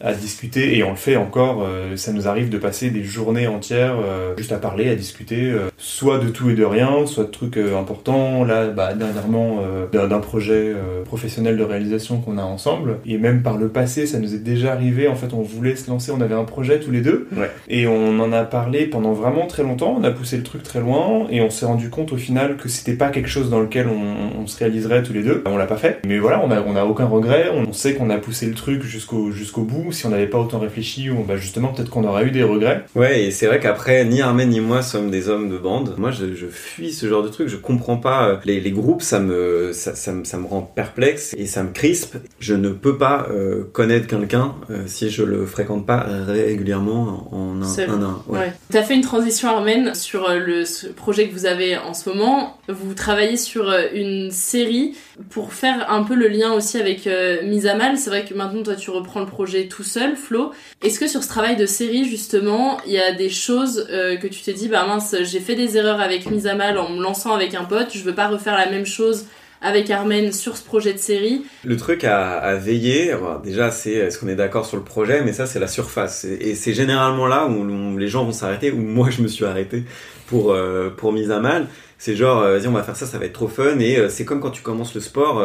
à 0.00 0.12
discuter 0.14 0.76
et 0.76 0.84
on 0.84 0.90
le 0.90 0.96
fait 0.96 1.16
encore. 1.16 1.62
euh, 1.62 1.96
ça 1.96 2.12
nous 2.12 2.28
arrive 2.28 2.48
de 2.50 2.58
passer 2.58 2.90
des 2.90 3.02
journées 3.02 3.46
entières 3.48 3.96
euh, 3.98 4.34
juste 4.36 4.52
à 4.52 4.58
parler, 4.58 4.88
à 4.88 4.94
discuter, 4.94 5.50
euh, 5.50 5.70
soit 5.76 6.18
de 6.18 6.28
tout 6.28 6.50
et 6.50 6.54
de 6.54 6.64
rien, 6.64 7.06
soit 7.06 7.24
de 7.24 7.30
trucs 7.30 7.56
euh, 7.56 7.76
importants. 7.78 8.44
Là, 8.44 8.68
bah, 8.68 8.94
dernièrement, 8.94 9.58
euh, 9.62 10.06
d'un 10.08 10.20
projet 10.20 10.72
euh, 10.74 11.02
professionnel 11.04 11.56
de 11.56 11.64
réalisation 11.64 12.20
qu'on 12.20 12.38
a 12.38 12.42
ensemble. 12.42 12.98
Et 13.06 13.18
même 13.18 13.42
par 13.42 13.56
le 13.56 13.68
passé, 13.68 14.06
ça 14.06 14.18
nous 14.18 14.34
est 14.34 14.38
déjà 14.38 14.72
arrivé. 14.72 15.08
En 15.08 15.16
fait, 15.16 15.32
on 15.32 15.42
voulait 15.42 15.74
se 15.76 15.90
lancer, 15.90 16.12
on 16.12 16.20
avait 16.20 16.34
un 16.34 16.44
projet 16.44 16.78
tous 16.78 16.90
les 16.90 17.00
deux. 17.00 17.26
Ouais. 17.36 17.50
Et 17.68 17.86
on 17.86 18.20
en 18.20 18.32
a 18.32 18.44
parlé 18.44 18.86
pendant 18.86 19.12
vraiment 19.12 19.46
très 19.46 19.62
longtemps. 19.62 19.96
On 19.98 20.04
a 20.04 20.10
poussé 20.10 20.36
le 20.36 20.44
truc 20.44 20.62
très 20.62 20.80
loin 20.80 21.26
et 21.30 21.40
on 21.40 21.50
s'est 21.50 21.66
rendu 21.66 21.90
compte 21.90 22.12
au 22.12 22.16
final 22.16 22.56
que 22.56 22.68
c'était 22.68 22.92
pas 22.92 23.08
quelque 23.08 23.28
chose 23.28 23.50
dans 23.50 23.60
lequel 23.60 23.88
on, 23.88 24.40
on 24.42 24.46
se 24.46 24.58
réaliserait 24.58 25.02
tous 25.02 25.12
les 25.12 25.22
deux. 25.22 25.42
On 25.46 25.56
l'a 25.56 25.66
pas 25.66 25.76
fait. 25.76 26.00
Mais 26.06 26.18
voilà, 26.18 26.40
on 26.44 26.50
a, 26.50 26.62
on 26.62 26.76
a 26.76 26.84
aucun 26.84 27.06
regret. 27.06 27.50
On 27.52 27.72
sait 27.72 27.94
qu'on 27.94 28.10
a 28.10 28.18
poussé 28.18 28.46
le 28.46 28.54
truc 28.54 28.82
jusqu'au 28.82 29.32
jusqu'au 29.32 29.62
bout. 29.62 29.87
Si 29.92 30.06
on 30.06 30.10
n'avait 30.10 30.26
pas 30.26 30.38
autant 30.38 30.58
réfléchi, 30.58 31.10
ou 31.10 31.22
bah 31.24 31.36
justement 31.36 31.68
peut-être 31.68 31.90
qu'on 31.90 32.04
aurait 32.04 32.24
eu 32.24 32.30
des 32.30 32.42
regrets. 32.42 32.84
Ouais, 32.94 33.24
et 33.24 33.30
c'est 33.30 33.46
vrai 33.46 33.60
qu'après, 33.60 34.04
ni 34.04 34.20
Armen 34.20 34.48
ni 34.48 34.60
moi 34.60 34.82
sommes 34.82 35.10
des 35.10 35.28
hommes 35.28 35.48
de 35.48 35.58
bande. 35.58 35.94
Moi, 35.98 36.10
je, 36.10 36.34
je 36.34 36.46
fuis 36.46 36.92
ce 36.92 37.06
genre 37.08 37.22
de 37.22 37.28
truc. 37.28 37.48
Je 37.48 37.56
comprends 37.56 37.96
pas. 37.96 38.28
euh, 38.28 38.36
Les, 38.44 38.60
les 38.60 38.70
groupes, 38.70 39.02
ça 39.02 39.18
me, 39.20 39.72
ça, 39.72 39.94
ça, 39.94 40.12
me, 40.12 40.24
ça 40.24 40.36
me 40.38 40.46
rend 40.46 40.62
perplexe 40.62 41.34
et 41.38 41.46
ça 41.46 41.62
me 41.62 41.70
crispe. 41.72 42.16
Je 42.40 42.54
ne 42.54 42.70
peux 42.70 42.96
pas 42.98 43.26
euh, 43.30 43.64
connaître 43.72 44.06
quelqu'un 44.06 44.54
euh, 44.70 44.82
si 44.86 45.10
je 45.10 45.22
le 45.22 45.46
fréquente 45.46 45.86
pas 45.86 46.06
régulièrement 46.48 47.28
en 47.32 47.62
un, 47.62 47.66
Seul. 47.66 47.90
un, 47.90 48.02
un. 48.02 48.22
Ouais. 48.28 48.38
Ouais. 48.38 48.52
T'as 48.70 48.82
fait 48.82 48.94
une 48.94 49.02
transition 49.02 49.48
Armen 49.48 49.94
sur 49.94 50.28
le 50.32 50.64
ce 50.64 50.86
projet 50.86 51.28
que 51.28 51.32
vous 51.34 51.46
avez 51.46 51.76
en 51.76 51.94
ce 51.94 52.08
moment. 52.08 52.56
Vous 52.68 52.94
travaillez 52.94 53.36
sur 53.36 53.72
une 53.94 54.30
série 54.30 54.94
pour 55.30 55.52
faire 55.52 55.90
un 55.90 56.02
peu 56.02 56.14
le 56.14 56.28
lien 56.28 56.52
aussi 56.52 56.78
avec 56.78 57.06
euh, 57.06 57.42
Mise 57.44 57.66
à 57.66 57.74
Mal. 57.74 57.96
C'est 57.98 58.10
vrai 58.10 58.24
que 58.24 58.34
maintenant 58.34 58.62
toi 58.62 58.74
tu 58.76 58.90
reprends 58.90 59.20
le 59.20 59.26
projet 59.26 59.66
tout 59.68 59.77
seul, 59.82 60.16
Flo. 60.16 60.52
Est-ce 60.82 61.00
que 61.00 61.06
sur 61.06 61.22
ce 61.22 61.28
travail 61.28 61.56
de 61.56 61.66
série 61.66 62.04
justement, 62.04 62.78
il 62.86 62.92
y 62.92 62.98
a 62.98 63.12
des 63.12 63.30
choses 63.30 63.86
euh, 63.90 64.16
que 64.16 64.26
tu 64.26 64.42
t'es 64.42 64.52
dit 64.52 64.68
bah 64.68 64.86
mince, 64.86 65.14
j'ai 65.22 65.40
fait 65.40 65.54
des 65.54 65.76
erreurs 65.76 66.00
avec 66.00 66.30
Mise 66.30 66.46
à 66.46 66.54
Mal 66.54 66.78
en 66.78 66.90
me 66.90 67.02
lançant 67.02 67.34
avec 67.34 67.54
un 67.54 67.64
pote, 67.64 67.88
je 67.94 68.02
veux 68.02 68.14
pas 68.14 68.28
refaire 68.28 68.56
la 68.56 68.70
même 68.70 68.86
chose 68.86 69.26
avec 69.60 69.90
Armen 69.90 70.32
sur 70.32 70.56
ce 70.56 70.64
projet 70.64 70.92
de 70.92 70.98
série? 70.98 71.44
Le 71.64 71.76
truc 71.76 72.04
à, 72.04 72.54
veiller, 72.56 73.14
déjà, 73.42 73.70
c'est 73.70 73.92
est-ce 73.92 74.18
qu'on 74.18 74.28
est 74.28 74.36
d'accord 74.36 74.66
sur 74.66 74.76
le 74.76 74.84
projet, 74.84 75.22
mais 75.22 75.32
ça, 75.32 75.46
c'est 75.46 75.58
la 75.58 75.68
surface. 75.68 76.24
Et, 76.24 76.54
c'est 76.54 76.74
généralement 76.74 77.26
là 77.26 77.46
où, 77.46 77.98
les 77.98 78.08
gens 78.08 78.24
vont 78.24 78.32
s'arrêter, 78.32 78.70
où 78.70 78.78
moi, 78.78 79.10
je 79.16 79.22
me 79.22 79.28
suis 79.28 79.44
arrêté 79.44 79.84
pour, 80.26 80.52
euh, 80.52 80.90
pour 80.90 81.12
mise 81.12 81.30
à 81.30 81.40
mal. 81.40 81.66
C'est 82.00 82.14
genre, 82.14 82.42
euh, 82.42 82.58
vas-y, 82.58 82.68
on 82.68 82.72
va 82.72 82.84
faire 82.84 82.94
ça, 82.94 83.06
ça 83.06 83.18
va 83.18 83.24
être 83.24 83.32
trop 83.32 83.48
fun. 83.48 83.78
Et 83.80 84.08
c'est 84.08 84.24
comme 84.24 84.40
quand 84.40 84.52
tu 84.52 84.62
commences 84.62 84.94
le 84.94 85.00
sport, 85.00 85.44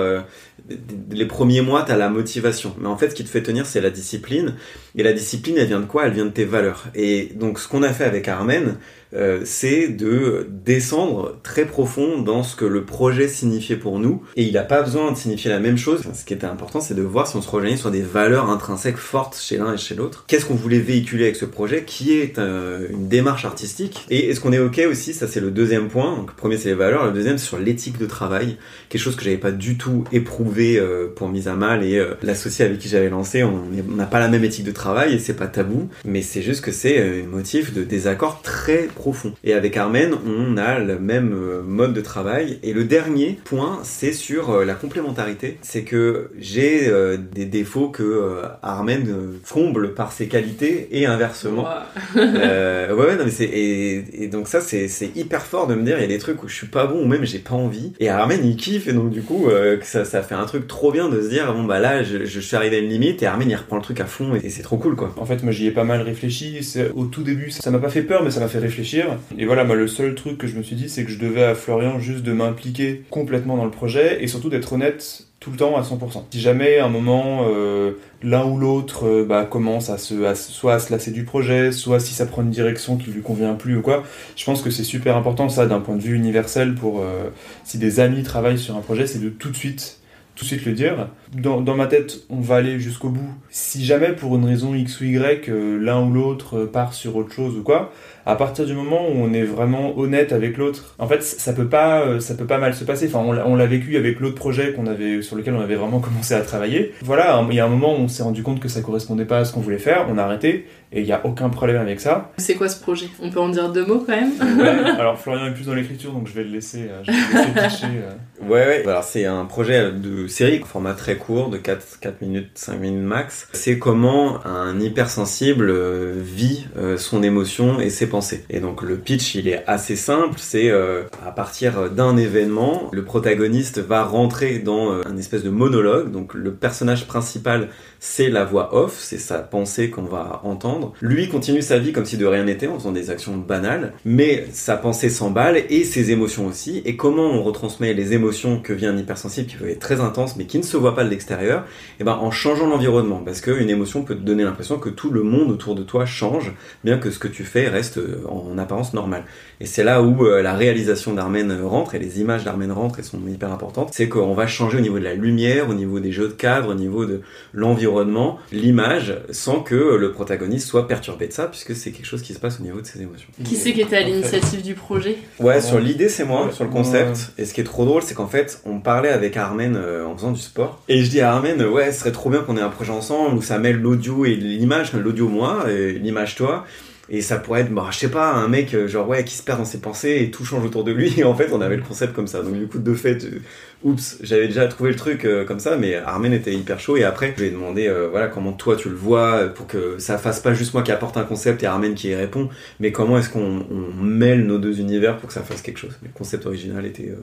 les 1.11 1.25
premiers 1.25 1.61
mois, 1.61 1.83
t'as 1.83 1.97
la 1.97 2.09
motivation. 2.09 2.75
Mais 2.79 2.87
en 2.87 2.97
fait, 2.97 3.09
ce 3.09 3.15
qui 3.15 3.23
te 3.23 3.29
fait 3.29 3.43
tenir, 3.43 3.65
c'est 3.65 3.81
la 3.81 3.89
discipline. 3.89 4.55
Et 4.95 5.03
la 5.03 5.13
discipline, 5.13 5.57
elle 5.57 5.67
vient 5.67 5.79
de 5.79 5.85
quoi? 5.85 6.05
Elle 6.05 6.13
vient 6.13 6.25
de 6.25 6.31
tes 6.31 6.45
valeurs. 6.45 6.85
Et 6.95 7.31
donc, 7.35 7.59
ce 7.59 7.67
qu'on 7.67 7.83
a 7.83 7.91
fait 7.91 8.05
avec 8.05 8.27
Armen, 8.27 8.77
euh, 9.13 9.41
c'est 9.43 9.89
de 9.89 10.47
descendre 10.49 11.37
très 11.43 11.65
profond 11.65 12.21
dans 12.21 12.43
ce 12.43 12.55
que 12.55 12.65
le 12.65 12.83
projet 12.83 13.27
signifiait 13.27 13.75
pour 13.75 13.99
nous. 13.99 14.23
Et 14.35 14.43
il 14.43 14.53
n'a 14.53 14.63
pas 14.63 14.81
besoin 14.81 15.11
de 15.11 15.17
signifier 15.17 15.51
la 15.51 15.59
même 15.59 15.77
chose. 15.77 16.03
Ce 16.13 16.23
qui 16.23 16.33
était 16.33 16.47
important, 16.47 16.79
c'est 16.79 16.93
de 16.93 17.01
voir 17.01 17.27
si 17.27 17.35
on 17.35 17.41
se 17.41 17.49
rejoignait 17.49 17.77
sur 17.77 17.91
des 17.91 18.01
valeurs 18.01 18.49
intrinsèques 18.49 18.97
fortes 18.97 19.37
chez 19.39 19.57
l'un 19.57 19.73
et 19.73 19.77
chez 19.77 19.95
l'autre. 19.95 20.23
Qu'est-ce 20.27 20.45
qu'on 20.45 20.55
voulait 20.55 20.79
véhiculer 20.79 21.25
avec 21.25 21.35
ce 21.35 21.45
projet 21.45 21.83
Qui 21.83 22.13
est 22.13 22.39
euh, 22.39 22.87
une 22.89 23.07
démarche 23.07 23.45
artistique? 23.45 24.05
Et 24.09 24.29
est-ce 24.29 24.39
qu'on 24.39 24.53
est 24.53 24.59
OK 24.59 24.81
aussi? 24.89 25.13
Ça, 25.13 25.27
c'est 25.27 25.41
le 25.41 25.51
deuxième 25.51 25.89
point. 25.89 26.15
Donc, 26.15 26.29
le 26.29 26.35
premier, 26.35 26.57
c'est 26.57 26.69
les 26.69 26.75
valeurs. 26.75 27.05
Le 27.05 27.11
deuxième, 27.11 27.37
c'est 27.37 27.47
sur 27.47 27.59
l'éthique 27.59 27.97
de 27.97 28.05
travail. 28.05 28.57
Quelque 28.89 29.01
chose 29.01 29.15
que 29.15 29.23
j'avais 29.23 29.37
pas 29.37 29.51
du 29.51 29.77
tout 29.77 30.05
éprouvé 30.11 30.42
euh, 30.57 31.07
pour 31.15 31.29
mise 31.29 31.47
à 31.47 31.55
mal. 31.55 31.83
Et 31.83 31.97
euh, 31.97 32.13
l'associé 32.21 32.65
avec 32.65 32.79
qui 32.79 32.87
j'avais 32.87 33.09
lancé, 33.09 33.43
on 33.43 33.63
n'a 33.95 34.05
pas 34.05 34.19
la 34.19 34.27
même 34.27 34.43
éthique 34.43 34.65
de 34.65 34.71
travail 34.71 35.13
et 35.13 35.19
c'est 35.19 35.35
pas 35.35 35.47
tabou. 35.47 35.89
Mais 36.05 36.21
c'est 36.21 36.41
juste 36.41 36.63
que 36.63 36.71
c'est 36.71 36.99
euh, 36.99 37.23
un 37.23 37.27
motif 37.27 37.73
de 37.73 37.83
désaccord 37.83 38.41
très 38.41 38.83
profond. 38.83 39.33
Et 39.43 39.53
avec 39.53 39.77
Armen, 39.77 40.13
on 40.25 40.57
a 40.57 40.79
le 40.79 40.99
même 40.99 41.33
mode 41.65 41.93
de 41.93 42.01
travail. 42.01 42.59
Et 42.63 42.73
le 42.73 42.83
dernier 42.83 43.39
point, 43.43 43.79
c'est 43.83 44.13
sur 44.13 44.63
la 44.63 44.73
complémentarité. 44.73 45.57
C'est 45.61 45.83
que 45.83 46.31
j'ai 46.37 46.91
des 47.33 47.45
défauts 47.45 47.89
que 47.89 48.41
Armen 48.61 49.39
comble 49.49 49.93
par 49.93 50.11
ses 50.11 50.27
qualités 50.27 50.87
et 50.91 51.05
inversement. 51.05 51.67
Euh, 52.15 52.93
ouais, 52.95 53.15
non, 53.15 53.25
mais 53.25 53.31
c'est 53.31 53.45
et, 53.45 54.23
et 54.23 54.27
donc 54.27 54.47
ça 54.47 54.61
c'est 54.61 54.89
hyper 55.15 55.43
fort 55.43 55.67
de 55.67 55.75
me 55.75 55.83
dire 55.83 55.97
il 55.97 56.01
y 56.01 56.05
a 56.05 56.07
des 56.07 56.17
trucs 56.17 56.43
où 56.43 56.47
je 56.47 56.55
suis 56.55 56.67
pas 56.67 56.85
bon 56.85 57.03
ou 57.03 57.07
même 57.07 57.25
j'ai 57.25 57.39
pas 57.39 57.55
envie. 57.55 57.93
Et 57.99 58.09
Armen 58.09 58.39
il 58.43 58.55
kiffe 58.55 58.87
et 58.87 58.93
donc 58.93 59.11
du 59.11 59.21
coup 59.21 59.47
euh, 59.47 59.77
ça 59.81 60.05
ça 60.05 60.21
fait 60.21 60.32
un 60.39 60.45
truc 60.45 60.67
trop 60.67 60.91
bien 60.91 61.09
de 61.09 61.21
se 61.21 61.29
dire 61.29 61.53
bon 61.53 61.63
bah 61.63 61.79
là 61.79 62.03
je, 62.03 62.39
suis 62.39 62.55
arrivé 62.55 62.77
à 62.77 62.79
une 62.79 62.89
limite 62.89 63.23
et 63.23 63.25
Armen 63.25 63.49
il 63.49 63.55
reprend 63.55 63.77
le 63.77 63.81
truc 63.81 63.99
à 63.99 64.05
fond 64.05 64.35
et, 64.35 64.49
c'est 64.49 64.63
trop 64.63 64.77
cool 64.77 64.95
quoi. 64.95 65.13
En 65.17 65.25
fait, 65.25 65.43
moi 65.43 65.51
j'y 65.51 65.67
ai 65.67 65.71
pas 65.71 65.83
mal 65.83 66.01
réfléchi. 66.01 66.59
Au 66.95 67.05
tout 67.05 67.23
début, 67.23 67.51
ça 67.51 67.71
m'a 67.71 67.79
pas 67.79 67.89
fait 67.89 68.01
peur, 68.01 68.23
mais 68.23 68.31
ça 68.31 68.39
m'a 68.39 68.47
fait 68.47 68.59
réfléchir. 68.59 69.05
Et 69.37 69.45
voilà, 69.45 69.63
moi 69.63 69.75
le 69.75 69.87
seul 69.87 70.15
truc 70.15 70.37
que 70.37 70.47
je 70.47 70.55
me 70.55 70.63
suis 70.63 70.75
dit, 70.75 70.89
c'est 70.89 71.03
que 71.03 71.11
je 71.11 71.19
devais 71.19 71.43
à 71.43 71.55
Florian 71.55 71.99
juste 71.99 72.23
de 72.23 72.33
m'impliquer 72.33 73.03
complètement 73.09 73.57
dans 73.57 73.65
le 73.65 73.71
projet 73.71 74.23
et 74.23 74.27
surtout 74.27 74.49
d'être 74.49 74.73
honnête 74.73 75.27
tout 75.43 75.51
le 75.51 75.57
temps 75.57 75.75
à 75.75 75.81
100%. 75.81 76.23
Si 76.31 76.39
jamais 76.39 76.77
à 76.77 76.85
un 76.85 76.89
moment 76.89 77.45
euh, 77.49 77.91
l'un 78.21 78.45
ou 78.45 78.57
l'autre 78.57 79.05
euh, 79.05 79.25
bah, 79.25 79.43
commence 79.43 79.89
à 79.89 79.97
se, 79.97 80.23
à, 80.23 80.35
se- 80.35 80.53
soit 80.53 80.75
à 80.75 80.79
se 80.79 80.89
lasser 80.89 81.11
du 81.11 81.25
projet, 81.25 81.73
soit 81.73 81.99
si 81.99 82.13
ça 82.13 82.25
prend 82.25 82.43
une 82.43 82.49
direction 82.49 82.95
qui 82.95 83.11
lui 83.11 83.21
convient 83.21 83.53
plus 83.55 83.75
ou 83.75 83.81
quoi, 83.81 84.03
je 84.37 84.45
pense 84.45 84.61
que 84.61 84.69
c'est 84.69 84.85
super 84.85 85.17
important 85.17 85.49
ça 85.49 85.65
d'un 85.65 85.81
point 85.81 85.97
de 85.97 86.01
vue 86.01 86.15
universel 86.15 86.75
pour 86.75 87.01
euh, 87.01 87.29
si 87.65 87.77
des 87.77 87.99
amis 87.99 88.23
travaillent 88.23 88.57
sur 88.57 88.77
un 88.77 88.81
projet, 88.81 89.05
c'est 89.05 89.19
de 89.19 89.27
tout 89.27 89.49
de 89.49 89.55
suite 89.57 89.99
tout 90.35 90.45
de 90.45 90.47
suite 90.47 90.65
le 90.65 90.73
dire. 90.73 91.09
Dans, 91.35 91.61
dans 91.61 91.75
ma 91.75 91.87
tête, 91.87 92.21
on 92.29 92.39
va 92.41 92.55
aller 92.55 92.79
jusqu'au 92.79 93.09
bout. 93.09 93.29
Si 93.49 93.85
jamais, 93.85 94.13
pour 94.13 94.35
une 94.35 94.45
raison 94.45 94.73
X 94.73 94.99
ou 95.01 95.05
Y, 95.05 95.49
euh, 95.49 95.77
l'un 95.79 96.01
ou 96.03 96.11
l'autre 96.11 96.57
euh, 96.59 96.65
part 96.65 96.93
sur 96.93 97.15
autre 97.15 97.31
chose 97.33 97.55
ou 97.57 97.63
quoi, 97.63 97.91
à 98.25 98.35
partir 98.35 98.65
du 98.65 98.73
moment 98.73 99.07
où 99.09 99.13
on 99.15 99.33
est 99.33 99.43
vraiment 99.43 99.97
honnête 99.97 100.31
avec 100.31 100.57
l'autre, 100.57 100.95
en 100.97 101.07
fait, 101.07 101.21
ça 101.21 101.53
peut 101.53 101.67
pas, 101.67 102.01
euh, 102.01 102.19
ça 102.19 102.35
peut 102.35 102.45
pas 102.47 102.57
mal 102.57 102.73
se 102.73 102.83
passer. 102.83 103.07
Enfin, 103.07 103.19
on 103.45 103.55
l'a- 103.55 103.65
vécu 103.65 103.95
avec 103.97 104.19
l'autre 104.19 104.35
projet 104.35 104.73
qu'on 104.73 104.87
avait, 104.87 105.21
sur 105.21 105.35
lequel 105.35 105.53
on 105.53 105.61
avait 105.61 105.75
vraiment 105.75 105.99
commencé 106.01 106.33
à 106.33 106.41
travailler. 106.41 106.93
Voilà, 107.03 107.45
il 107.49 107.55
y 107.55 107.59
a 107.59 107.65
un 107.65 107.69
moment 107.69 107.93
où 107.93 107.99
on 108.01 108.07
s'est 108.07 108.23
rendu 108.23 108.43
compte 108.43 108.59
que 108.59 108.67
ça 108.69 108.81
correspondait 108.81 109.25
pas 109.25 109.39
à 109.39 109.45
ce 109.45 109.53
qu'on 109.53 109.61
voulait 109.61 109.77
faire, 109.77 110.07
on 110.09 110.17
a 110.17 110.23
arrêté, 110.23 110.65
et 110.93 111.01
il 111.01 111.07
y 111.07 111.11
a 111.11 111.25
aucun 111.25 111.49
problème 111.49 111.81
avec 111.81 111.99
ça. 111.99 112.31
C'est 112.37 112.55
quoi 112.55 112.69
ce 112.69 112.79
projet? 112.79 113.09
On 113.21 113.29
peut 113.29 113.39
en 113.39 113.49
dire 113.49 113.71
deux 113.71 113.85
mots 113.85 114.03
quand 114.05 114.15
même? 114.15 114.31
Ouais, 114.59 114.91
alors 114.99 115.19
Florian 115.19 115.47
est 115.47 115.53
plus 115.53 115.65
dans 115.65 115.73
l'écriture, 115.73 116.11
donc 116.11 116.27
je 116.27 116.33
vais 116.33 116.43
le 116.43 116.51
laisser, 116.51 116.89
euh, 116.89 117.01
je 117.03 117.11
vais 117.11 117.17
le 117.17 117.59
laisser 117.59 117.67
pitcher, 117.77 117.97
euh. 117.97 118.45
Ouais, 118.47 118.65
ouais. 118.65 118.87
Alors, 118.87 119.03
c'est 119.03 119.25
un 119.25 119.45
projet 119.45 119.91
de 119.91 120.27
série, 120.27 120.59
format 120.59 120.93
très 120.93 121.15
court, 121.15 121.49
de 121.49 121.57
4, 121.57 121.99
4 122.01 122.21
minutes, 122.21 122.49
5 122.55 122.79
minutes 122.79 123.03
max. 123.03 123.47
C'est 123.53 123.79
comment 123.79 124.45
un 124.45 124.79
hypersensible 124.79 125.69
euh, 125.69 126.13
vit 126.15 126.65
son 126.97 127.23
émotion 127.23 127.79
et 127.79 127.89
ses 127.89 128.07
pensées. 128.07 128.45
Et 128.49 128.59
donc, 128.59 128.81
le 128.81 128.97
pitch, 128.97 129.35
il 129.35 129.47
est 129.47 129.63
assez 129.67 129.95
simple. 129.95 130.35
C'est 130.37 130.69
euh, 130.69 131.03
à 131.25 131.31
partir 131.31 131.89
d'un 131.89 132.17
événement, 132.17 132.89
le 132.91 133.03
protagoniste 133.03 133.79
va 133.79 134.03
rentrer 134.03 134.59
dans 134.59 134.91
euh, 134.91 135.01
un 135.05 135.17
espèce 135.17 135.43
de 135.43 135.49
monologue. 135.49 136.11
Donc, 136.11 136.33
le 136.33 136.53
personnage 136.53 137.07
principal, 137.07 137.69
c'est 137.99 138.29
la 138.29 138.45
voix 138.45 138.75
off, 138.75 138.97
c'est 138.99 139.17
sa 139.17 139.39
pensée 139.39 139.89
qu'on 139.89 140.03
va 140.03 140.41
entendre. 140.43 140.82
Lui 141.01 141.29
continue 141.29 141.61
sa 141.61 141.79
vie 141.79 141.93
comme 141.93 142.05
si 142.05 142.17
de 142.17 142.25
rien 142.25 142.43
n'était 142.43 142.67
en 142.67 142.77
faisant 142.77 142.91
des 142.91 143.09
actions 143.09 143.37
banales, 143.37 143.93
mais 144.05 144.45
sa 144.51 144.77
pensée 144.77 145.09
s'emballe 145.09 145.63
et 145.69 145.83
ses 145.83 146.11
émotions 146.11 146.47
aussi. 146.47 146.81
Et 146.85 146.95
comment 146.95 147.31
on 147.31 147.43
retransmet 147.43 147.93
les 147.93 148.13
émotions 148.13 148.59
que 148.59 148.73
vit 148.73 148.85
un 148.85 148.97
hypersensible 148.97 149.47
qui 149.47 149.55
peut 149.55 149.69
être 149.69 149.79
très 149.79 150.01
intense 150.01 150.35
mais 150.35 150.45
qui 150.45 150.57
ne 150.57 150.63
se 150.63 150.77
voit 150.77 150.95
pas 150.95 151.03
de 151.03 151.09
l'extérieur? 151.09 151.65
Et 151.99 152.03
ben 152.03 152.13
en 152.13 152.31
changeant 152.31 152.67
l'environnement, 152.67 153.21
parce 153.23 153.41
qu'une 153.41 153.69
émotion 153.69 154.03
peut 154.03 154.15
te 154.15 154.21
donner 154.21 154.43
l'impression 154.43 154.79
que 154.79 154.89
tout 154.89 155.11
le 155.11 155.23
monde 155.23 155.51
autour 155.51 155.75
de 155.75 155.83
toi 155.83 156.05
change, 156.05 156.53
bien 156.83 156.97
que 156.97 157.11
ce 157.11 157.19
que 157.19 157.27
tu 157.27 157.43
fais 157.43 157.67
reste 157.67 157.97
euh, 157.97 158.23
en 158.27 158.57
apparence 158.57 158.93
normal. 158.93 159.23
Et 159.63 159.65
c'est 159.65 159.85
là 159.85 160.01
où 160.01 160.25
euh, 160.25 160.41
la 160.41 160.55
réalisation 160.55 161.13
d'Armen 161.13 161.49
rentre 161.63 161.95
et 161.95 161.99
les 161.99 162.19
images 162.19 162.43
d'Armen 162.43 162.69
rentrent 162.69 162.99
et 162.99 163.03
sont 163.03 163.21
hyper 163.25 163.49
importantes. 163.49 163.91
C'est 163.93 164.09
qu'on 164.09 164.33
va 164.33 164.45
changer 164.45 164.79
au 164.79 164.81
niveau 164.81 164.99
de 164.99 165.05
la 165.05 165.13
lumière, 165.13 165.69
au 165.69 165.73
niveau 165.73 166.01
des 166.01 166.11
jeux 166.11 166.27
de 166.27 166.33
cadre, 166.33 166.71
au 166.71 166.73
niveau 166.73 167.05
de 167.05 167.21
l'environnement, 167.53 168.39
l'image, 168.51 169.17
sans 169.31 169.61
que 169.61 169.73
le 169.73 170.11
protagoniste 170.11 170.67
soit 170.67 170.85
perturbé 170.85 171.27
de 171.27 171.31
ça, 171.31 171.47
puisque 171.47 171.77
c'est 171.77 171.91
quelque 171.91 172.05
chose 172.05 172.21
qui 172.21 172.33
se 172.33 172.39
passe 172.39 172.59
au 172.59 172.63
niveau 172.63 172.81
de 172.81 172.85
ses 172.85 173.01
émotions. 173.01 173.29
Qui 173.41 173.55
c'est 173.55 173.71
qui 173.71 173.79
était 173.79 173.95
à 173.95 174.01
l'initiative 174.01 174.63
du 174.63 174.73
projet? 174.73 175.15
Ouais, 175.39 175.61
sur 175.61 175.79
l'idée, 175.79 176.09
c'est 176.09 176.25
moi, 176.25 176.49
sur 176.51 176.65
le 176.65 176.69
concept. 176.69 177.31
Et 177.37 177.45
ce 177.45 177.53
qui 177.53 177.61
est 177.61 177.63
trop 177.63 177.85
drôle, 177.85 178.01
c'est 178.01 178.15
qu'en 178.15 178.27
fait, 178.27 178.61
on 178.65 178.81
parlait 178.81 179.11
avec 179.11 179.37
Armen 179.37 179.77
euh, 179.77 180.05
en 180.05 180.13
faisant 180.17 180.33
du 180.33 180.41
sport. 180.41 180.83
Et 180.89 181.05
je 181.05 181.09
dis 181.09 181.21
à 181.21 181.31
Armen, 181.31 181.61
euh, 181.61 181.69
ouais, 181.69 181.93
ce 181.93 182.01
serait 182.01 182.11
trop 182.11 182.29
bien 182.29 182.41
qu'on 182.41 182.57
ait 182.57 182.61
un 182.61 182.67
projet 182.67 182.91
ensemble 182.91 183.37
où 183.37 183.41
ça 183.41 183.59
mêle 183.59 183.79
l'audio 183.79 184.25
et 184.25 184.35
l'image, 184.35 184.91
l'audio 184.91 185.29
moi, 185.29 185.71
et 185.71 185.93
l'image 185.93 186.35
toi. 186.35 186.65
Et 187.09 187.21
ça 187.21 187.37
pourrait 187.37 187.61
être, 187.61 187.73
bah, 187.73 187.89
je 187.91 187.97
sais 187.97 188.09
pas, 188.09 188.31
un 188.31 188.47
mec, 188.47 188.73
euh, 188.73 188.87
genre, 188.87 189.07
ouais, 189.07 189.25
qui 189.25 189.35
se 189.35 189.43
perd 189.43 189.59
dans 189.59 189.65
ses 189.65 189.81
pensées 189.81 190.19
et 190.21 190.31
tout 190.31 190.45
change 190.45 190.63
autour 190.65 190.85
de 190.85 190.91
lui. 190.91 191.13
Et 191.19 191.23
en 191.25 191.35
fait, 191.35 191.51
on 191.51 191.59
avait 191.61 191.75
le 191.75 191.83
concept 191.83 192.13
comme 192.13 192.27
ça. 192.27 192.41
Donc, 192.41 192.53
du 192.57 192.67
coup, 192.67 192.79
de 192.79 192.93
fait, 192.93 193.25
euh, 193.25 193.41
oups, 193.83 194.17
j'avais 194.21 194.47
déjà 194.47 194.67
trouvé 194.67 194.89
le 194.91 194.95
truc 194.95 195.25
euh, 195.25 195.45
comme 195.45 195.59
ça, 195.59 195.75
mais 195.77 195.95
Armen 195.95 196.33
était 196.33 196.53
hyper 196.53 196.79
chaud. 196.79 196.97
Et 196.97 197.03
après, 197.03 197.33
je 197.35 197.41
lui 197.41 197.47
ai 197.49 197.51
demandé, 197.51 197.87
euh, 197.87 198.07
voilà, 198.09 198.27
comment 198.27 198.53
toi 198.53 198.75
tu 198.75 198.89
le 198.89 198.95
vois, 198.95 199.33
euh, 199.35 199.49
pour 199.49 199.67
que 199.67 199.97
ça 199.99 200.17
fasse 200.17 200.39
pas 200.39 200.53
juste 200.53 200.73
moi 200.73 200.83
qui 200.83 200.91
apporte 200.91 201.17
un 201.17 201.23
concept 201.23 201.63
et 201.63 201.65
Armen 201.65 201.93
qui 201.95 202.09
y 202.09 202.15
répond, 202.15 202.49
mais 202.79 202.91
comment 202.91 203.17
est-ce 203.17 203.29
qu'on 203.29 203.65
on 203.69 204.01
mêle 204.03 204.45
nos 204.45 204.57
deux 204.57 204.79
univers 204.79 205.17
pour 205.17 205.27
que 205.27 205.33
ça 205.33 205.41
fasse 205.41 205.61
quelque 205.61 205.79
chose? 205.79 205.97
Mais 206.01 206.09
le 206.13 206.17
concept 206.17 206.45
original 206.45 206.85
était 206.85 207.09
euh, 207.09 207.15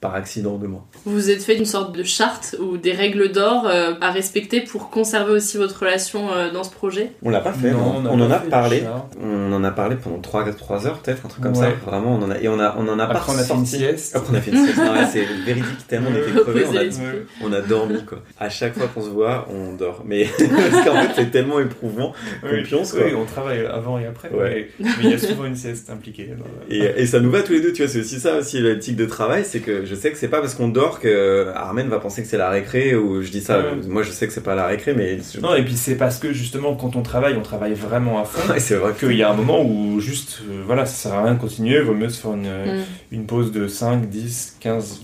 par 0.00 0.14
accident 0.14 0.58
de 0.58 0.66
moi. 0.68 0.86
Vous 1.04 1.12
vous 1.12 1.30
êtes 1.30 1.42
fait 1.42 1.56
une 1.56 1.64
sorte 1.64 1.92
de 1.96 2.04
charte 2.04 2.54
ou 2.60 2.76
des 2.76 2.92
règles 2.92 3.32
d'or 3.32 3.66
euh, 3.66 3.94
à 4.00 4.12
respecter 4.12 4.60
pour 4.60 4.90
conserver 4.90 5.32
aussi 5.32 5.56
votre 5.56 5.80
relation 5.80 6.30
euh, 6.32 6.52
dans 6.52 6.62
ce 6.62 6.70
projet? 6.70 7.10
On 7.24 7.30
l'a 7.30 7.40
pas 7.40 7.52
fait, 7.52 7.72
Non, 7.72 8.00
non. 8.00 8.10
on 8.12 8.20
en 8.20 8.30
a 8.30 8.38
parlé. 8.38 8.84
On 9.20 9.52
en 9.52 9.64
a 9.64 9.70
parlé 9.72 9.96
pendant 9.96 10.20
3, 10.20 10.44
3 10.52 10.86
heures 10.86 10.98
peut-être, 11.00 11.26
un 11.26 11.28
truc 11.28 11.42
comme 11.42 11.56
Ouais. 11.56 11.70
ça. 11.82 11.90
Vraiment, 11.90 12.14
on 12.14 12.22
en 12.22 12.30
a, 12.30 12.38
et 12.38 12.48
on 12.48 12.60
a, 12.60 12.76
on 12.78 12.86
en 12.86 12.98
a 13.00 13.04
Après, 13.04 13.18
pas 13.18 13.32
on 13.32 13.38
a 13.38 13.42
fait 13.42 13.54
une 13.54 13.66
sieste. 13.66 14.14
Après, 14.14 14.28
on 14.32 14.36
a 14.36 14.40
fait 14.40 14.50
une 14.52 14.64
sieste. 14.66 14.80
C'est 15.12 15.24
véridique 15.44 15.86
tellement 15.88 16.07
on 16.08 16.14
était 16.16 16.40
crevés, 16.40 16.64
on 16.66 16.76
a, 16.76 16.82
on 17.48 17.52
a 17.52 17.60
dormi 17.60 18.04
quoi. 18.04 18.22
À 18.38 18.48
chaque 18.48 18.74
fois 18.76 18.88
qu'on 18.88 19.02
se 19.02 19.08
voit, 19.10 19.46
on 19.50 19.72
dort. 19.74 20.02
Mais 20.06 20.26
parce 20.38 20.84
qu'en 20.84 21.02
fait, 21.02 21.10
c'est 21.16 21.30
tellement 21.30 21.60
éprouvant 21.60 22.12
qu'on 22.42 22.48
Oui, 22.56 22.62
pionce 22.64 22.92
quoi. 22.92 23.02
oui, 23.04 23.12
on 23.16 23.24
travaille 23.24 23.64
avant 23.66 23.98
et 23.98 24.06
après. 24.06 24.30
Ouais. 24.30 24.70
Mais 24.80 24.88
il 25.04 25.10
y 25.10 25.14
a 25.14 25.18
souvent 25.18 25.44
une 25.44 25.56
sieste 25.56 25.90
impliquée. 25.90 26.30
la- 26.70 26.74
Et, 26.74 27.02
et 27.02 27.06
ça 27.06 27.20
nous 27.20 27.30
va 27.30 27.42
tous 27.42 27.52
les 27.52 27.60
deux, 27.60 27.72
tu 27.72 27.82
vois, 27.82 27.90
c'est 27.92 28.00
aussi 28.00 28.20
ça 28.20 28.36
aussi 28.36 28.60
l'éthique 28.60 28.96
de 28.96 29.06
travail, 29.06 29.44
c'est 29.44 29.60
que 29.60 29.84
je 29.84 29.94
sais 29.94 30.10
que 30.10 30.18
c'est 30.18 30.28
pas 30.28 30.40
parce 30.40 30.54
qu'on 30.54 30.68
dort 30.68 31.00
que 31.00 31.48
Armen 31.54 31.88
va 31.88 31.98
penser 31.98 32.22
que 32.22 32.28
c'est 32.28 32.38
la 32.38 32.50
récré 32.50 32.94
ou 32.94 33.22
je 33.22 33.30
dis 33.30 33.40
ça, 33.40 33.58
Ouais. 33.58 33.64
moi 33.88 34.02
je 34.02 34.10
sais 34.10 34.26
que 34.26 34.32
c'est 34.32 34.42
pas 34.42 34.54
la 34.54 34.66
récré 34.66 34.94
mais 34.94 35.18
Non, 35.42 35.54
et 35.54 35.62
puis 35.64 35.76
c'est 35.76 35.96
parce 35.96 36.18
que 36.18 36.32
justement, 36.32 36.74
quand 36.74 36.96
on 36.96 37.02
travaille, 37.02 37.34
on 37.36 37.42
travaille 37.42 37.74
vraiment 37.74 38.20
à 38.20 38.24
fond. 38.24 38.52
Ouais, 38.52 38.60
c'est 38.60 38.76
vrai 38.76 38.92
qu'il 38.98 39.16
y 39.16 39.22
a 39.22 39.30
un 39.30 39.34
moment 39.34 39.62
où 39.64 40.00
juste, 40.00 40.40
euh, 40.48 40.62
voilà, 40.66 40.86
ça 40.86 41.08
sert 41.08 41.18
à 41.18 41.24
rien 41.24 41.34
de 41.34 41.40
continuer, 41.40 41.80
vaut 41.80 41.94
mieux 41.94 42.08
se 42.08 42.20
faire 42.20 42.32
une, 42.34 42.48
Mm. 42.48 42.82
une 43.12 43.26
pause 43.26 43.52
de 43.52 43.66
5, 43.68 44.08
10, 44.08 44.56
15, 44.60 45.00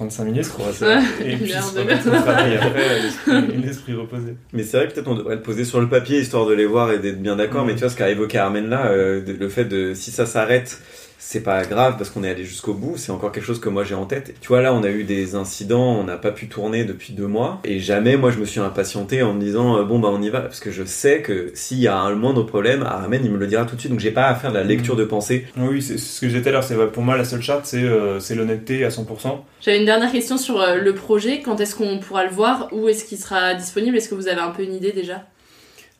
35 0.00 0.24
minutes. 0.24 0.46
Ouais, 0.58 0.98
et 1.32 1.36
puis 1.36 1.44
une 1.44 1.48
se 1.50 1.56
heure 1.56 1.72
de 1.74 1.80
remettre 1.80 2.06
au 2.08 2.10
travail 2.22 2.56
après, 2.56 3.02
l'esprit- 3.02 3.56
l'esprit 3.62 3.94
reposé. 3.94 4.34
Mais 4.54 4.62
c'est 4.62 4.78
vrai 4.78 4.88
que 4.88 4.94
peut-être 4.94 5.08
on 5.08 5.14
devrait 5.14 5.36
le 5.36 5.42
poser 5.42 5.64
sur 5.66 5.78
le 5.80 5.88
papier 5.88 6.20
histoire 6.20 6.46
de 6.46 6.54
les 6.54 6.64
voir 6.64 6.90
et 6.90 6.98
d'être 6.98 7.20
bien 7.20 7.36
d'accord. 7.36 7.64
Mm. 7.64 7.66
Mais 7.66 7.74
tu 7.74 7.80
vois 7.80 7.90
ce 7.90 7.96
qu'a 7.96 8.08
évoqué 8.08 8.38
Armen 8.38 8.68
là, 8.70 8.86
euh, 8.86 9.20
le 9.38 9.48
fait 9.50 9.66
de 9.66 9.92
si 9.92 10.10
ça 10.10 10.24
s'arrête, 10.24 10.78
c'est 11.20 11.42
pas 11.42 11.62
grave 11.64 11.96
parce 11.98 12.08
qu'on 12.10 12.24
est 12.24 12.30
allé 12.30 12.44
jusqu'au 12.44 12.72
bout. 12.72 12.96
C'est 12.96 13.12
encore 13.12 13.30
quelque 13.30 13.44
chose 13.44 13.60
que 13.60 13.68
moi 13.68 13.84
j'ai 13.84 13.94
en 13.94 14.06
tête. 14.06 14.34
Tu 14.40 14.48
vois 14.48 14.62
là, 14.62 14.74
on 14.74 14.82
a 14.82 14.88
eu 14.88 15.04
des 15.04 15.34
incidents, 15.34 15.96
on 15.96 16.04
n'a 16.04 16.16
pas 16.16 16.32
pu 16.32 16.48
tourner 16.48 16.84
depuis 16.84 17.12
deux 17.12 17.26
mois 17.26 17.60
et 17.62 17.78
jamais 17.78 18.16
moi 18.16 18.30
je 18.30 18.38
me 18.38 18.46
suis 18.46 18.58
impatienté 18.58 19.22
en 19.22 19.34
me 19.34 19.40
disant 19.40 19.76
euh, 19.76 19.84
bon 19.84 19.98
bah 19.98 20.08
on 20.10 20.22
y 20.22 20.30
va 20.30 20.40
parce 20.40 20.60
que 20.60 20.70
je 20.70 20.82
sais 20.82 21.20
que 21.20 21.52
s'il 21.54 21.78
y 21.78 21.88
a 21.88 21.96
un 21.96 22.14
moindre 22.14 22.42
problème, 22.42 22.82
Armen 22.82 23.20
il 23.22 23.30
me 23.30 23.38
le 23.38 23.46
dira 23.46 23.66
tout 23.66 23.76
de 23.76 23.80
suite. 23.80 23.92
Donc 23.92 24.00
j'ai 24.00 24.10
pas 24.10 24.28
à 24.28 24.34
faire 24.34 24.50
de 24.50 24.56
la 24.56 24.64
lecture 24.64 24.96
de 24.96 25.04
pensée. 25.04 25.46
Oui, 25.58 25.82
c'est 25.82 25.98
ce 25.98 26.20
que 26.20 26.26
je 26.26 26.32
disais 26.32 26.42
tout 26.42 26.48
à 26.48 26.52
l'heure, 26.52 26.64
c'est 26.64 26.76
pour 26.90 27.02
moi 27.02 27.16
la 27.18 27.24
seule 27.24 27.42
charte, 27.42 27.66
c'est 27.66 27.84
euh, 27.84 28.18
l'honnêteté 28.30 28.84
à 28.84 28.88
100%. 28.88 29.40
J'avais 29.60 29.78
une 29.78 29.84
dernière 29.84 30.10
question 30.10 30.38
sur 30.38 30.60
euh, 30.60 30.76
le 30.76 30.94
projet. 30.94 31.40
Quand 31.40 31.60
est-ce 31.60 31.74
qu'on 31.74 31.98
pourra 31.98 32.24
le 32.24 32.30
voir? 32.30 32.68
Où 32.72 32.88
est-ce 32.88 33.04
qu'il 33.04 33.18
sera 33.18 33.54
disponible? 33.54 33.96
Est-ce 33.96 34.08
que 34.08 34.14
vous 34.14 34.28
avez 34.28 34.40
un 34.40 34.50
peu 34.50 34.62
une 34.62 34.74
idée 34.74 34.92
déjà? 34.92 35.26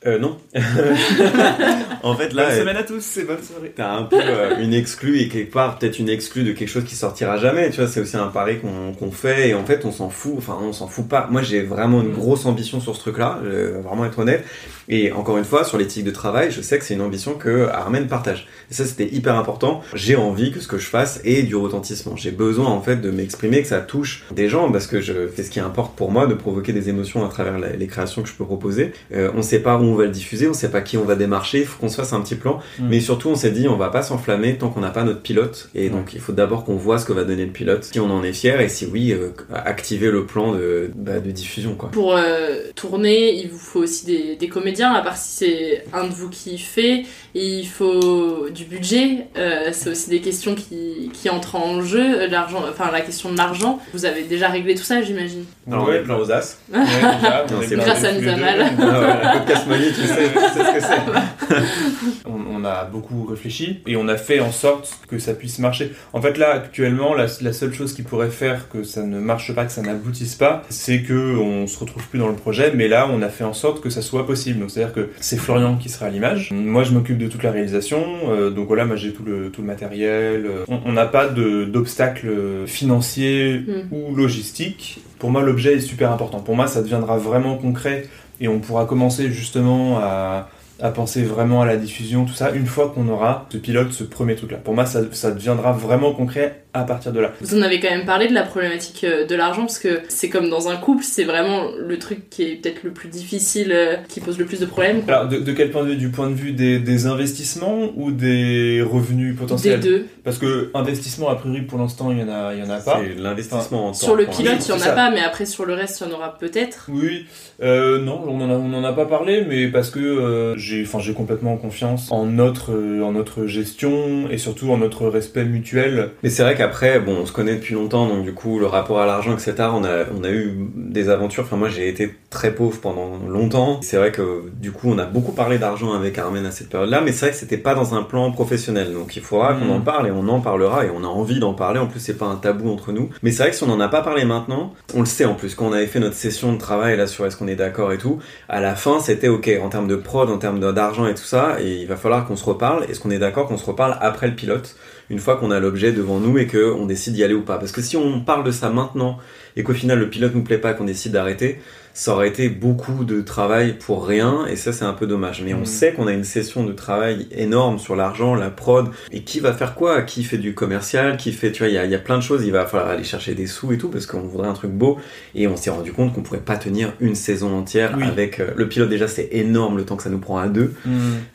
Euh, 0.06 0.18
non. 0.18 0.38
en 2.02 2.14
fait, 2.14 2.32
là. 2.32 2.44
Bonne 2.44 2.52
euh, 2.52 2.60
semaine 2.60 2.76
à 2.78 2.82
tous, 2.84 3.00
c'est 3.02 3.24
bonne 3.24 3.42
soirée. 3.42 3.72
T'as 3.76 3.92
un 3.92 4.04
peu 4.04 4.18
euh, 4.18 4.58
une 4.58 4.72
exclue 4.72 5.20
et 5.20 5.28
quelque 5.28 5.52
part 5.52 5.78
peut-être 5.78 5.98
une 5.98 6.08
exclue 6.08 6.42
de 6.42 6.52
quelque 6.52 6.68
chose 6.68 6.84
qui 6.84 6.94
sortira 6.94 7.36
jamais. 7.36 7.68
Tu 7.70 7.80
vois, 7.80 7.88
c'est 7.88 8.00
aussi 8.00 8.16
un 8.16 8.28
pari 8.28 8.60
qu'on 8.60 9.10
fait 9.10 9.50
et 9.50 9.54
en 9.54 9.64
fait 9.64 9.84
on 9.84 9.92
s'en 9.92 10.08
fout. 10.08 10.34
Enfin, 10.38 10.58
on 10.62 10.72
s'en 10.72 10.88
fout 10.88 11.06
pas. 11.06 11.28
Moi, 11.30 11.42
j'ai 11.42 11.60
vraiment 11.60 12.00
une 12.00 12.12
grosse 12.12 12.46
ambition 12.46 12.80
sur 12.80 12.96
ce 12.96 13.00
truc-là. 13.00 13.40
Vraiment 13.84 14.06
être 14.06 14.18
honnête. 14.18 14.44
Et 14.88 15.12
encore 15.12 15.38
une 15.38 15.44
fois, 15.44 15.64
sur 15.64 15.78
l'éthique 15.78 16.04
de 16.04 16.10
travail, 16.10 16.50
je 16.50 16.60
sais 16.62 16.78
que 16.78 16.84
c'est 16.84 16.94
une 16.94 17.00
ambition 17.00 17.34
que 17.34 17.68
Armen 17.68 18.08
partage. 18.08 18.48
Et 18.70 18.74
ça, 18.74 18.84
c'était 18.84 19.06
hyper 19.06 19.36
important. 19.36 19.82
J'ai 19.94 20.16
envie 20.16 20.50
que 20.50 20.58
ce 20.58 20.66
que 20.66 20.78
je 20.78 20.86
fasse 20.86 21.20
ait 21.25 21.44
du 21.44 21.54
retentissement. 21.54 22.16
J'ai 22.16 22.33
besoin 22.33 22.66
en 22.66 22.81
fait 22.81 22.96
de 22.96 23.10
m'exprimer, 23.10 23.62
que 23.62 23.68
ça 23.68 23.81
touche 23.81 24.25
des 24.33 24.48
gens 24.48 24.72
parce 24.72 24.88
que 24.88 25.00
je 25.00 25.29
fais 25.29 25.44
ce 25.44 25.50
qui 25.50 25.60
importe 25.60 25.94
pour 25.94 26.10
moi, 26.10 26.27
de 26.27 26.35
provoquer 26.35 26.72
des 26.72 26.88
émotions 26.88 27.25
à 27.25 27.29
travers 27.29 27.58
les 27.58 27.87
créations 27.87 28.22
que 28.22 28.29
je 28.29 28.35
peux 28.35 28.44
proposer. 28.44 28.92
Euh, 29.14 29.31
on 29.37 29.42
sait 29.42 29.60
pas 29.60 29.77
où 29.77 29.89
on 29.90 29.96
va 29.96 30.04
le 30.04 30.10
diffuser, 30.10 30.48
on 30.48 30.52
sait 30.54 30.70
pas 30.70 30.80
qui 30.80 30.96
on 30.96 31.04
va 31.04 31.14
démarcher. 31.16 31.60
Il 31.60 31.66
faut 31.66 31.78
qu'on 31.78 31.88
se 31.88 31.96
fasse 31.96 32.12
un 32.12 32.20
petit 32.20 32.34
plan. 32.36 32.60
Mm. 32.78 32.88
Mais 32.88 33.00
surtout, 33.00 33.28
on 33.28 33.34
s'est 33.34 33.50
dit, 33.50 33.68
on 33.68 33.76
va 33.76 33.88
pas 33.90 34.02
s'enflammer 34.02 34.56
tant 34.58 34.70
qu'on 34.70 34.80
n'a 34.80 34.90
pas 34.90 35.04
notre 35.04 35.20
pilote. 35.22 35.68
Et 35.74 35.88
donc, 35.90 36.12
il 36.14 36.20
faut 36.20 36.32
d'abord 36.32 36.64
qu'on 36.64 36.76
voit 36.76 36.98
ce 36.98 37.04
que 37.04 37.12
va 37.12 37.24
donner 37.24 37.44
le 37.46 37.52
pilote, 37.52 37.84
si 37.92 38.00
on 38.00 38.10
en 38.10 38.22
est 38.22 38.32
fier 38.32 38.60
et 38.60 38.68
si 38.68 38.86
oui, 38.86 39.12
euh, 39.12 39.30
activer 39.54 40.10
le 40.10 40.26
plan 40.26 40.52
de, 40.52 40.90
bah, 40.94 41.20
de 41.20 41.30
diffusion, 41.30 41.74
quoi. 41.74 41.90
Pour 41.90 42.16
euh, 42.16 42.60
tourner, 42.74 43.34
il 43.34 43.48
vous 43.50 43.58
faut 43.58 43.80
aussi 43.80 44.06
des, 44.06 44.36
des 44.36 44.48
comédiens, 44.48 44.92
à 44.92 45.02
part 45.02 45.16
si 45.16 45.36
c'est 45.36 45.84
un 45.92 46.04
de 46.04 46.12
vous 46.12 46.28
qui 46.30 46.58
fait. 46.58 47.04
Il 47.34 47.66
faut 47.66 48.48
du 48.50 48.64
budget. 48.64 49.26
euh, 49.36 49.68
c'est 49.72 49.90
aussi 49.90 50.10
des 50.10 50.20
questions 50.20 50.54
qui, 50.54 51.10
qui 51.12 51.30
entrent 51.30 51.56
en 51.56 51.82
jeu. 51.82 52.26
L'argent, 52.28 52.62
enfin 52.68 52.90
la 52.92 53.00
question 53.00 53.30
de 53.32 53.36
l'argent. 53.36 53.78
Vous 53.92 54.04
avez 54.04 54.22
déjà 54.22 54.48
réglé 54.48 54.74
tout 54.74 54.82
ça, 54.82 55.02
j'imagine. 55.02 55.44
Alors, 55.70 55.86
on 55.88 55.92
est 55.92 56.00
plein 56.00 56.16
aux 56.16 56.30
as. 56.30 56.58
Ouais, 56.72 56.80
déjà, 56.80 57.46
on 57.48 57.54
Non, 57.54 57.62
est 57.62 57.76
Grâce 57.76 58.04
à 58.04 58.12
deux. 58.12 58.28
Ah 58.28 59.00
ouais, 59.00 59.44
tu 59.88 60.06
sais, 60.06 60.06
ce 60.06 60.74
que 60.74 60.81
c'est. 60.81 62.24
on, 62.26 62.60
on 62.60 62.64
a 62.64 62.85
beaucoup 62.85 63.24
réfléchi 63.24 63.81
et 63.87 63.96
on 63.96 64.08
a 64.08 64.16
fait 64.16 64.40
en 64.40 64.52
sorte 64.52 64.98
que 65.08 65.18
ça 65.18 65.35
puisse 65.35 65.58
marcher. 65.58 65.92
En 66.12 66.20
fait, 66.20 66.38
là, 66.38 66.52
actuellement, 66.52 67.14
la, 67.14 67.26
la 67.40 67.52
seule 67.52 67.72
chose 67.72 67.92
qui 67.94 68.02
pourrait 68.02 68.31
faire 68.31 68.68
que 68.68 68.83
ça 68.83 69.02
ne 69.02 69.18
marche 69.18 69.54
pas, 69.54 69.64
que 69.64 69.72
ça 69.72 69.83
n'aboutisse 69.83 70.35
pas, 70.35 70.62
c'est 70.68 71.02
que 71.02 71.37
on 71.38 71.66
se 71.66 71.78
retrouve 71.78 72.06
plus 72.08 72.18
dans 72.18 72.28
le 72.28 72.35
projet. 72.37 72.72
Mais 72.74 72.88
là, 72.88 73.08
on 73.10 73.22
a 73.22 73.28
fait 73.28 73.44
en 73.44 73.52
sorte 73.54 73.81
que 73.83 73.90
ça 73.90 74.02
soit 74.02 74.26
possible. 74.26 74.60
Donc, 74.60 74.70
c'est-à-dire 74.70 74.94
que 74.94 75.10
c'est 75.20 75.37
Florian 75.38 75.76
qui 75.76 75.88
sera 75.88 76.06
à 76.06 76.10
l'image. 76.10 76.50
Moi, 76.52 76.85
je 76.85 76.92
m'occupe 76.92 77.18
de 77.18 77.28
toute 77.28 77.42
la 77.42 77.50
réalisation. 77.50 78.04
euh, 78.31 78.50
donc 78.50 78.66
voilà, 78.68 78.85
moi, 78.85 78.96
j'ai 78.96 79.12
tout 79.12 79.24
le, 79.24 79.50
tout 79.50 79.60
le 79.62 79.66
matériel. 79.66 80.46
euh, 80.46 80.64
On 80.85 80.92
n'a 80.92 81.06
pas 81.06 81.26
d'obstacles 81.28 82.28
financiers 82.66 83.60
Mm. 83.60 83.92
ou 83.92 84.14
logistiques. 84.14 85.00
Pour 85.18 85.31
moi, 85.31 85.42
l'objet 85.42 85.74
est 85.74 85.81
super 85.81 86.10
important. 86.12 86.40
Pour 86.40 86.56
moi, 86.56 86.66
ça 86.66 86.81
deviendra 86.83 87.18
vraiment 87.18 87.56
concret 87.56 88.06
et 88.40 88.48
on 88.48 88.58
pourra 88.58 88.86
commencer 88.86 89.30
justement 89.30 89.98
à, 89.98 90.48
penser 90.94 91.22
vraiment 91.22 91.60
à 91.60 91.66
la 91.66 91.76
diffusion, 91.76 92.24
tout 92.24 92.32
ça, 92.32 92.50
une 92.52 92.66
fois 92.66 92.88
qu'on 92.88 93.06
aura 93.08 93.46
ce 93.50 93.58
pilote, 93.58 93.92
ce 93.92 94.02
premier 94.02 94.34
truc-là. 94.34 94.56
Pour 94.56 94.74
moi, 94.74 94.86
ça 94.86 95.30
deviendra 95.30 95.72
vraiment 95.72 96.12
concret 96.12 96.64
à 96.73 96.85
partir 96.85 97.12
de 97.12 97.21
là. 97.21 97.33
Vous 97.40 97.58
en 97.58 97.62
avez 97.62 97.81
quand 97.81 97.90
même 97.90 98.04
parlé 98.06 98.29
de 98.29 98.35
la 98.35 98.42
problématique 98.42 99.04
euh, 99.04 99.27
de 99.27 99.35
l'argent, 99.35 99.62
parce 99.62 99.79
que 99.79 100.00
c'est 100.08 100.29
comme 100.29 100.48
dans 100.48 100.68
un 100.68 100.77
couple, 100.77 101.04
c'est 101.04 101.25
vraiment 101.25 101.68
le 101.79 101.98
truc 101.98 102.31
qui 102.31 102.42
est 102.44 102.56
peut-être 102.56 102.83
le 102.85 102.92
plus 102.92 103.08
difficile, 103.08 103.73
euh, 103.73 103.96
qui 104.08 104.21
pose 104.21 104.38
le 104.38 104.44
plus 104.44 104.60
de 104.60 104.66
problèmes. 104.66 105.02
Alors, 105.08 105.29
de, 105.29 105.38
de 105.38 105.52
quel 105.52 105.71
point 105.71 105.83
de 105.83 105.90
vue? 105.90 105.96
Du 105.96 106.10
point 106.10 106.31
de 106.31 106.35
vue 106.35 106.52
des, 106.52 106.79
des 106.79 107.06
investissements 107.06 107.90
ou 107.96 108.12
des 108.12 108.83
revenus 108.83 109.37
potentiels? 109.37 109.81
Des 109.81 109.88
deux. 109.88 110.06
Parce 110.25 110.38
que 110.38 110.71
investissement, 110.75 111.29
a 111.29 111.35
priori, 111.35 111.62
pour 111.62 111.79
l'instant, 111.79 112.12
il 112.12 112.18
y 112.18 112.23
en 112.23 112.29
a, 112.29 112.54
il 112.54 112.60
y 112.60 112.62
en 112.62 112.71
a 112.71 112.79
pas. 112.79 113.00
C'est 113.02 113.21
l'investissement 113.21 113.88
en 113.88 113.92
temps. 113.92 113.94
Sur 113.94 114.16
le 114.16 114.27
pilote, 114.27 114.64
il 114.64 114.68
y 114.68 114.73
en 114.73 114.77
a 114.77 114.79
ça. 114.79 114.92
pas, 114.92 115.10
mais 115.10 115.21
après 115.21 115.46
sur 115.46 115.64
le 115.64 115.75
reste, 115.75 116.00
il 116.00 116.08
y 116.08 116.12
en 116.12 116.14
aura 116.14 116.38
peut-être. 116.38 116.87
Oui, 116.88 117.27
euh, 117.62 118.00
non, 118.00 118.23
on 118.27 118.40
en, 118.40 118.50
a, 118.50 118.54
on 118.54 118.73
en 118.73 118.85
a 118.85 118.92
pas 118.92 119.06
parlé, 119.06 119.44
mais 119.48 119.68
parce 119.68 119.90
que 119.90 119.98
euh, 119.98 120.56
j'ai, 120.56 120.83
enfin, 120.83 121.00
j'ai 121.00 121.14
complètement 121.14 121.56
confiance 121.56 122.10
en 122.12 122.27
notre, 122.27 122.73
euh, 122.73 123.02
en 123.02 123.12
notre 123.12 123.46
gestion 123.46 124.29
et 124.31 124.38
surtout 124.38 124.71
en 124.71 124.79
notre 124.79 125.06
respect 125.08 125.44
mutuel. 125.44 126.10
Mais 126.23 126.31
c'est 126.31 126.42
vrai 126.42 126.54
qu'après, 126.61 127.00
bon, 127.00 127.17
on 127.23 127.27
se 127.27 127.33
connaît 127.33 127.54
depuis 127.56 127.75
longtemps, 127.75 128.06
donc 128.06 128.23
du 128.25 128.35
coup, 128.35 128.58
le 128.58 128.67
rapport 128.67 129.00
à 129.00 129.06
l'argent, 129.06 129.33
etc., 129.33 129.54
on 129.73 129.83
a, 129.85 130.04
on 130.19 130.25
a 130.25 130.31
eu 130.31 130.54
des 130.77 131.08
aventures. 131.08 131.44
Enfin, 131.44 131.56
moi, 131.56 131.69
j'ai 131.69 131.88
été 131.88 132.15
très 132.29 132.54
pauvre 132.54 132.81
pendant 132.81 133.19
longtemps. 133.29 133.81
C'est 133.83 133.96
vrai 133.96 134.13
que, 134.13 134.50
du 134.61 134.71
coup, 134.73 134.88
on 134.90 134.98
a 134.98 135.04
beaucoup 135.06 135.33
parlé 135.33 135.58
d'argent 135.58 135.92
avec 135.94 136.19
Armen 136.19 136.44
à 136.44 136.50
cette 136.50 136.69
période-là, 136.69 137.00
mais 137.00 137.13
c'est 137.13 137.27
vrai 137.27 137.31
que 137.31 137.37
c'était 137.38 137.56
pas 137.56 137.75
dans 137.75 137.94
un 137.94 138.02
plan 138.02 138.31
professionnel. 138.31 138.92
Donc, 138.92 139.17
il 139.17 139.23
faudra 139.23 139.54
qu'on 139.54 139.65
Mhm. 139.65 139.71
en 139.71 139.81
parle 139.81 140.06
et 140.08 140.11
on 140.11 140.29
en 140.29 140.40
parlera 140.40 140.85
et 140.85 140.90
on 140.94 141.02
a 141.02 141.06
envie 141.08 141.40
d'en 141.40 141.54
parler. 141.54 141.79
En 141.81 141.87
plus, 141.87 142.00
c'est 142.00 142.19
pas 142.19 142.27
un 142.27 142.37
tabou 142.37 142.71
entre 142.71 142.92
nous. 142.92 143.11
Mais 143.23 143.31
c'est 143.33 143.42
vrai 143.42 143.50
que 143.50 143.56
si 143.56 143.65
on 143.65 143.71
en 143.71 143.81
a 143.81 143.88
pas 143.88 144.02
parlé 144.02 144.25
maintenant, 144.25 144.75
on 144.94 145.00
le 145.00 145.06
sait 145.06 145.25
en 145.25 145.35
plus. 145.35 145.54
Quand 145.54 145.67
on 145.67 145.73
avait 145.73 145.87
fait 145.87 146.00
notre 146.00 146.15
session 146.17 146.52
de 146.52 146.58
travail 146.58 146.96
là 146.96 147.06
sur 147.06 147.25
est-ce 147.27 147.37
qu'on 147.37 147.48
est 147.48 147.56
d'accord 147.56 147.92
et 147.92 147.98
tout, 147.98 148.19
à 148.48 148.61
la 148.61 148.75
fin, 148.75 149.00
c'était 149.00 149.29
ok 149.29 149.50
en 149.63 149.69
termes 149.71 149.88
de 149.88 149.96
prod, 149.96 150.29
en 150.31 150.38
termes 150.38 150.61
d'argent 150.73 151.06
et 151.06 151.15
tout 151.15 151.25
ça, 151.25 151.56
et 151.61 151.77
il 151.83 151.87
va 151.87 151.96
falloir 151.96 152.27
qu'on 152.27 152.37
se 152.37 152.44
reparle. 152.44 152.85
Est-ce 152.90 153.00
qu'on 153.00 153.11
est 153.11 153.19
d'accord 153.19 153.46
qu'on 153.48 153.56
se 153.56 153.65
reparle 153.67 153.96
après 154.00 154.29
le 154.29 154.35
pilote, 154.35 154.77
une 155.11 155.19
fois 155.19 155.37
qu'on 155.37 155.50
a 155.50 155.61
l'objet 155.61 155.92
devant 155.92 156.21
nous 156.21 156.38
et 156.38 156.46
qu'on 156.46 156.87
décide 156.87 157.15
d'y 157.15 157.25
aller 157.25 157.35
ou 157.35 157.42
pas. 157.42 157.58
Parce 157.58 157.73
que 157.73 157.83
si 157.83 157.96
on 157.96 158.21
parle 158.21 158.44
de 158.44 158.52
ça 158.52 158.71
maintenant 158.71 159.19
et 159.56 159.65
qu'au 159.65 159.75
final 159.75 159.98
le 159.98 160.08
pilote 160.08 160.35
nous 160.35 160.44
plaît 160.44 160.58
pas, 160.58 160.73
qu'on 160.73 160.85
décide 160.85 161.13
d'arrêter, 161.13 161.61
ça 161.94 162.12
aurait 162.14 162.28
été 162.28 162.48
beaucoup 162.48 163.04
de 163.04 163.20
travail 163.20 163.74
pour 163.78 164.06
rien, 164.06 164.46
et 164.46 164.56
ça 164.56 164.72
c'est 164.72 164.84
un 164.84 164.92
peu 164.92 165.06
dommage. 165.06 165.42
Mais 165.44 165.54
on 165.54 165.58
Mhm. 165.60 165.64
sait 165.66 165.92
qu'on 165.92 166.06
a 166.06 166.12
une 166.12 166.24
session 166.24 166.64
de 166.64 166.72
travail 166.72 167.26
énorme 167.32 167.78
sur 167.78 167.96
l'argent, 167.96 168.34
la 168.34 168.50
prod, 168.50 168.88
et 169.12 169.22
qui 169.22 169.40
va 169.40 169.52
faire 169.52 169.74
quoi? 169.74 170.02
Qui 170.02 170.24
fait 170.24 170.38
du 170.38 170.54
commercial? 170.54 171.16
Qui 171.16 171.32
fait, 171.32 171.52
tu 171.52 171.62
vois, 171.62 171.68
il 171.68 171.74
y 171.74 171.78
a, 171.78 171.84
il 171.84 171.90
y 171.90 171.94
a 171.94 171.98
plein 171.98 172.16
de 172.16 172.22
choses, 172.22 172.44
il 172.44 172.52
va 172.52 172.66
falloir 172.66 172.90
aller 172.90 173.04
chercher 173.04 173.34
des 173.34 173.46
sous 173.46 173.72
et 173.72 173.78
tout, 173.78 173.88
parce 173.88 174.06
qu'on 174.06 174.20
voudrait 174.20 174.48
un 174.48 174.52
truc 174.54 174.70
beau, 174.70 174.98
et 175.34 175.46
on 175.48 175.56
s'est 175.56 175.70
rendu 175.70 175.92
compte 175.92 176.12
qu'on 176.14 176.22
pourrait 176.22 176.38
pas 176.40 176.56
tenir 176.56 176.92
une 177.00 177.14
saison 177.14 177.56
entière 177.58 177.94
Oui. 177.96 178.04
avec... 178.04 178.40
euh, 178.40 178.50
le 178.56 178.68
pilote 178.68 178.88
déjà 178.88 179.08
c'est 179.08 179.28
énorme 179.32 179.76
le 179.76 179.84
temps 179.84 179.96
que 179.96 180.02
ça 180.02 180.10
nous 180.10 180.18
prend 180.18 180.38
à 180.38 180.48
deux, 180.48 180.72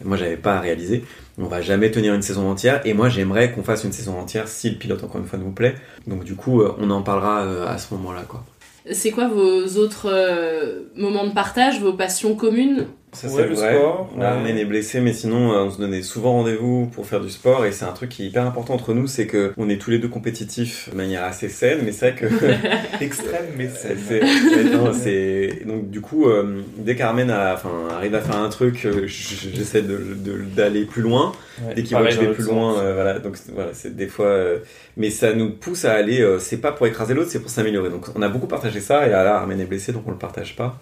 moi 0.03 0.17
j'avais 0.17 0.37
pas 0.37 0.55
à 0.55 0.59
réaliser. 0.59 1.03
On 1.37 1.47
va 1.47 1.59
jamais 1.61 1.91
tenir 1.91 2.13
une 2.13 2.21
saison 2.21 2.49
entière, 2.49 2.79
et 2.85 2.93
moi 2.93 3.09
j'aimerais 3.09 3.51
qu'on 3.51 3.61
fasse 3.63 3.83
une 3.83 3.91
saison 3.91 4.17
entière 4.17 4.47
si 4.47 4.69
le 4.69 4.77
pilote 4.77 5.03
encore 5.03 5.19
une 5.19 5.27
fois 5.27 5.37
nous 5.37 5.51
plaît. 5.51 5.75
Donc 6.07 6.23
du 6.23 6.35
coup 6.35 6.61
euh, 6.61 6.73
on 6.79 6.89
en 6.91 7.01
parlera 7.01 7.41
euh, 7.41 7.67
à 7.67 7.77
ce 7.77 7.93
moment-là 7.95 8.23
quoi. 8.27 8.43
C'est 8.91 9.11
quoi 9.11 9.27
vos 9.27 9.77
autres 9.77 10.09
euh, 10.11 10.81
moments 10.95 11.25
de 11.25 11.33
partage, 11.33 11.79
vos 11.79 11.93
passions 11.93 12.35
communes? 12.35 12.87
Ça 13.15 13.27
Ouais, 13.27 13.33
c'est 13.43 13.47
le 13.49 13.55
vrai. 13.55 13.75
sport, 13.75 14.09
Là, 14.17 14.19
ouais. 14.19 14.25
Armen 14.39 14.57
est 14.57 14.65
blessé, 14.65 14.99
mais 14.99 15.13
sinon 15.13 15.51
euh, 15.53 15.63
on 15.63 15.71
se 15.71 15.77
donnait 15.79 16.01
souvent 16.01 16.33
rendez-vous 16.33 16.87
pour 16.93 17.05
faire 17.07 17.21
du 17.21 17.29
sport 17.29 17.65
et 17.65 17.71
c'est 17.71 17.85
un 17.85 17.91
truc 17.93 18.09
qui 18.09 18.23
est 18.23 18.27
hyper 18.27 18.45
important 18.45 18.73
entre 18.73 18.93
nous, 18.93 19.07
c'est 19.07 19.25
que 19.27 19.53
on 19.57 19.69
est 19.69 19.77
tous 19.77 19.89
les 19.91 19.99
deux 19.99 20.07
compétitifs 20.09 20.89
de 20.91 20.95
manière 20.97 21.23
assez 21.23 21.49
saine, 21.49 21.79
mais 21.83 21.91
c'est 21.91 22.11
vrai 22.11 22.19
que 22.19 22.25
Extrême, 23.01 23.45
mais 23.57 23.69
c'est, 23.73 23.95
c'est... 23.97 24.21
c'est- 24.25 24.63
non, 24.65 24.93
c'est- 24.93 25.65
donc 25.65 25.89
du 25.89 26.01
coup 26.01 26.27
euh, 26.29 26.61
dès 26.77 26.95
qu'Armen 26.95 27.29
a- 27.29 27.53
enfin, 27.53 27.69
arrive 27.91 28.15
à 28.15 28.21
faire 28.21 28.37
un 28.37 28.49
truc, 28.49 28.85
euh, 28.85 29.07
j'essaie 29.07 29.81
de, 29.81 29.97
de- 30.15 30.41
d'aller 30.55 30.85
plus 30.85 31.01
loin. 31.01 31.31
Ouais, 31.65 31.73
Dès 31.75 31.83
qu'il 31.83 31.95
voit 31.97 32.05
que 32.07 32.11
je 32.13 32.19
vais 32.19 32.33
plus 32.33 32.43
loin, 32.45 32.77
euh, 32.79 32.93
voilà. 32.95 33.19
Donc 33.19 33.37
voilà, 33.53 33.69
c'est 33.73 33.95
des 33.95 34.07
fois, 34.07 34.25
euh, 34.25 34.59
mais 34.97 35.09
ça 35.09 35.33
nous 35.33 35.51
pousse 35.51 35.85
à 35.85 35.93
aller. 35.93 36.21
euh, 36.21 36.37
c'est 36.39 36.57
pas 36.57 36.71
pour 36.73 36.85
écraser 36.87 37.13
l'autre, 37.13 37.29
c'est 37.31 37.39
pour 37.39 37.49
s'améliorer. 37.49 37.89
Donc 37.89 38.07
on 38.15 38.21
a 38.21 38.27
beaucoup 38.29 38.47
partagé 38.47 38.81
ça 38.81 39.07
et 39.07 39.09
là 39.09 39.35
Armen 39.37 39.59
est 39.59 39.65
blessé, 39.65 39.91
donc 39.93 40.03
on 40.05 40.11
le 40.11 40.17
partage 40.17 40.55
pas. 40.55 40.79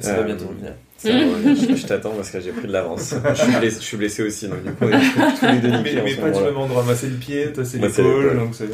Ça 0.00 0.14
va 0.14 0.20
Euh, 0.20 0.22
bientôt 0.24 0.46
revenir. 0.48 0.72
Revenir. 1.04 1.56
je, 1.56 1.76
je 1.76 1.86
t'attends 1.86 2.10
parce 2.10 2.30
que 2.30 2.40
j'ai 2.40 2.52
pris 2.52 2.66
de 2.66 2.72
l'avance. 2.72 3.14
je, 3.28 3.34
suis 3.34 3.52
blessé, 3.58 3.80
je 3.80 3.84
suis 3.84 3.96
blessé 3.96 4.22
aussi, 4.22 4.48
donc 4.48 4.62
du 4.64 4.72
coup 4.72 4.84
on 4.84 4.88
est 4.88 5.38
tous 5.38 5.46
les 5.46 5.58
deux 5.58 5.70
Mais, 5.70 5.78
niqués 5.78 6.02
mais 6.02 6.14
pas 6.14 6.30
du 6.30 6.42
même 6.42 6.56
endroit. 6.56 6.82
Moi, 6.82 6.94
c'est 6.94 7.08
le 7.08 7.16
pied, 7.16 7.52
toi, 7.52 7.64
c'est 7.64 7.78
l'épaule. 7.78 8.22
l'épaule. 8.22 8.38
Donc 8.38 8.54
c'est... 8.54 8.68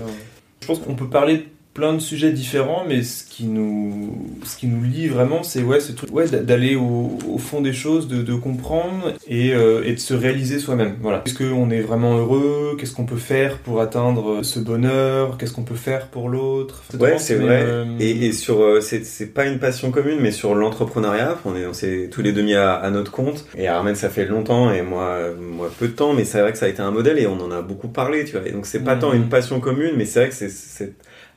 Je 0.61 0.67
pense 0.67 0.79
qu'on 0.79 0.95
peut 0.95 1.09
parler 1.09 1.39
de 1.39 1.45
plein 1.75 1.95
de 1.95 2.01
sujets 2.01 2.33
différents, 2.33 2.85
mais 2.87 3.03
ce 3.03 3.25
qui 3.25 3.45
nous, 3.45 4.15
ce 4.45 4.57
qui 4.59 4.67
nous 4.67 4.83
lie 4.83 5.09
vraiment, 5.09 5.43
c'est 5.43 5.63
ouais, 5.63 5.81
ce 5.81 5.93
truc, 5.93 6.13
ouais, 6.13 6.29
d'a- 6.29 6.41
d'aller 6.41 6.77
au, 6.77 7.19
au 7.29 7.39
fond 7.39 7.63
des 7.63 7.73
choses, 7.73 8.09
de, 8.09 8.21
de 8.23 8.35
comprendre 8.35 9.15
et, 9.27 9.55
euh, 9.55 9.83
et 9.85 9.93
de 9.95 9.99
se 9.99 10.13
réaliser 10.13 10.59
soi-même. 10.59 10.97
Voilà. 11.01 11.23
Est-ce 11.25 11.35
qu'on 11.35 11.71
est 11.71 11.81
vraiment 11.81 12.19
heureux? 12.19 12.77
Qu'est-ce 12.79 12.93
qu'on 12.95 13.07
peut 13.07 13.17
faire 13.17 13.59
pour 13.59 13.81
atteindre 13.81 14.43
ce 14.43 14.59
bonheur? 14.61 15.39
Qu'est-ce 15.39 15.53
qu'on 15.55 15.63
peut 15.65 15.75
faire 15.75 16.09
pour 16.09 16.29
l'autre? 16.29 16.83
Ouais, 17.01 17.19
c'est 17.19 17.37
vrai. 17.37 17.63
Euh, 17.65 17.85
Et, 17.99 18.27
et 18.27 18.33
sur, 18.33 18.61
euh, 18.63 18.81
c'est 18.83 19.05
c'est 19.05 19.27
pas 19.33 19.47
une 19.47 19.59
passion 19.59 19.91
commune, 19.91 20.19
mais 20.21 20.31
sur 20.31 20.55
l'entrepreneuriat, 20.55 21.39
on 21.47 21.57
est, 21.57 21.67
on 21.67 21.73
s'est 21.73 22.09
tous 22.11 22.21
les 22.23 22.33
deux 22.33 22.43
mis 22.43 22.55
à, 22.55 22.75
à 22.75 22.91
notre 22.91 23.11
compte. 23.13 23.47
Et 23.57 23.67
Armen, 23.69 23.95
ça 23.95 24.11
fait 24.11 24.27
longtemps, 24.27 24.71
et 24.73 24.83
moi, 24.83 25.31
moi 25.41 25.71
peu 25.79 25.89
de 25.89 25.93
temps, 25.93 26.13
mais 26.13 26.25
c'est 26.25 26.41
vrai 26.41 26.53
que 26.53 26.59
ça 26.59 26.67
a 26.67 26.69
été 26.69 26.83
un 26.83 26.91
modèle 26.91 27.19
et 27.19 27.27
on 27.27 27.41
en 27.41 27.51
a 27.51 27.63
beaucoup 27.63 27.89
parlé, 27.89 28.25
tu 28.27 28.33
vois. 28.37 28.47
Et 28.47 28.53
donc 28.53 28.67
c'est 28.67 28.85
pas 28.85 28.95
Mhm. 28.97 29.01
tant 29.01 29.13
une 29.15 29.29
passion 29.31 29.59
commune, 29.61 29.93
mais 29.97 30.05
c'est 30.05 30.21
vrai 30.21 30.29
que 30.29 30.35
c'est 30.35 30.93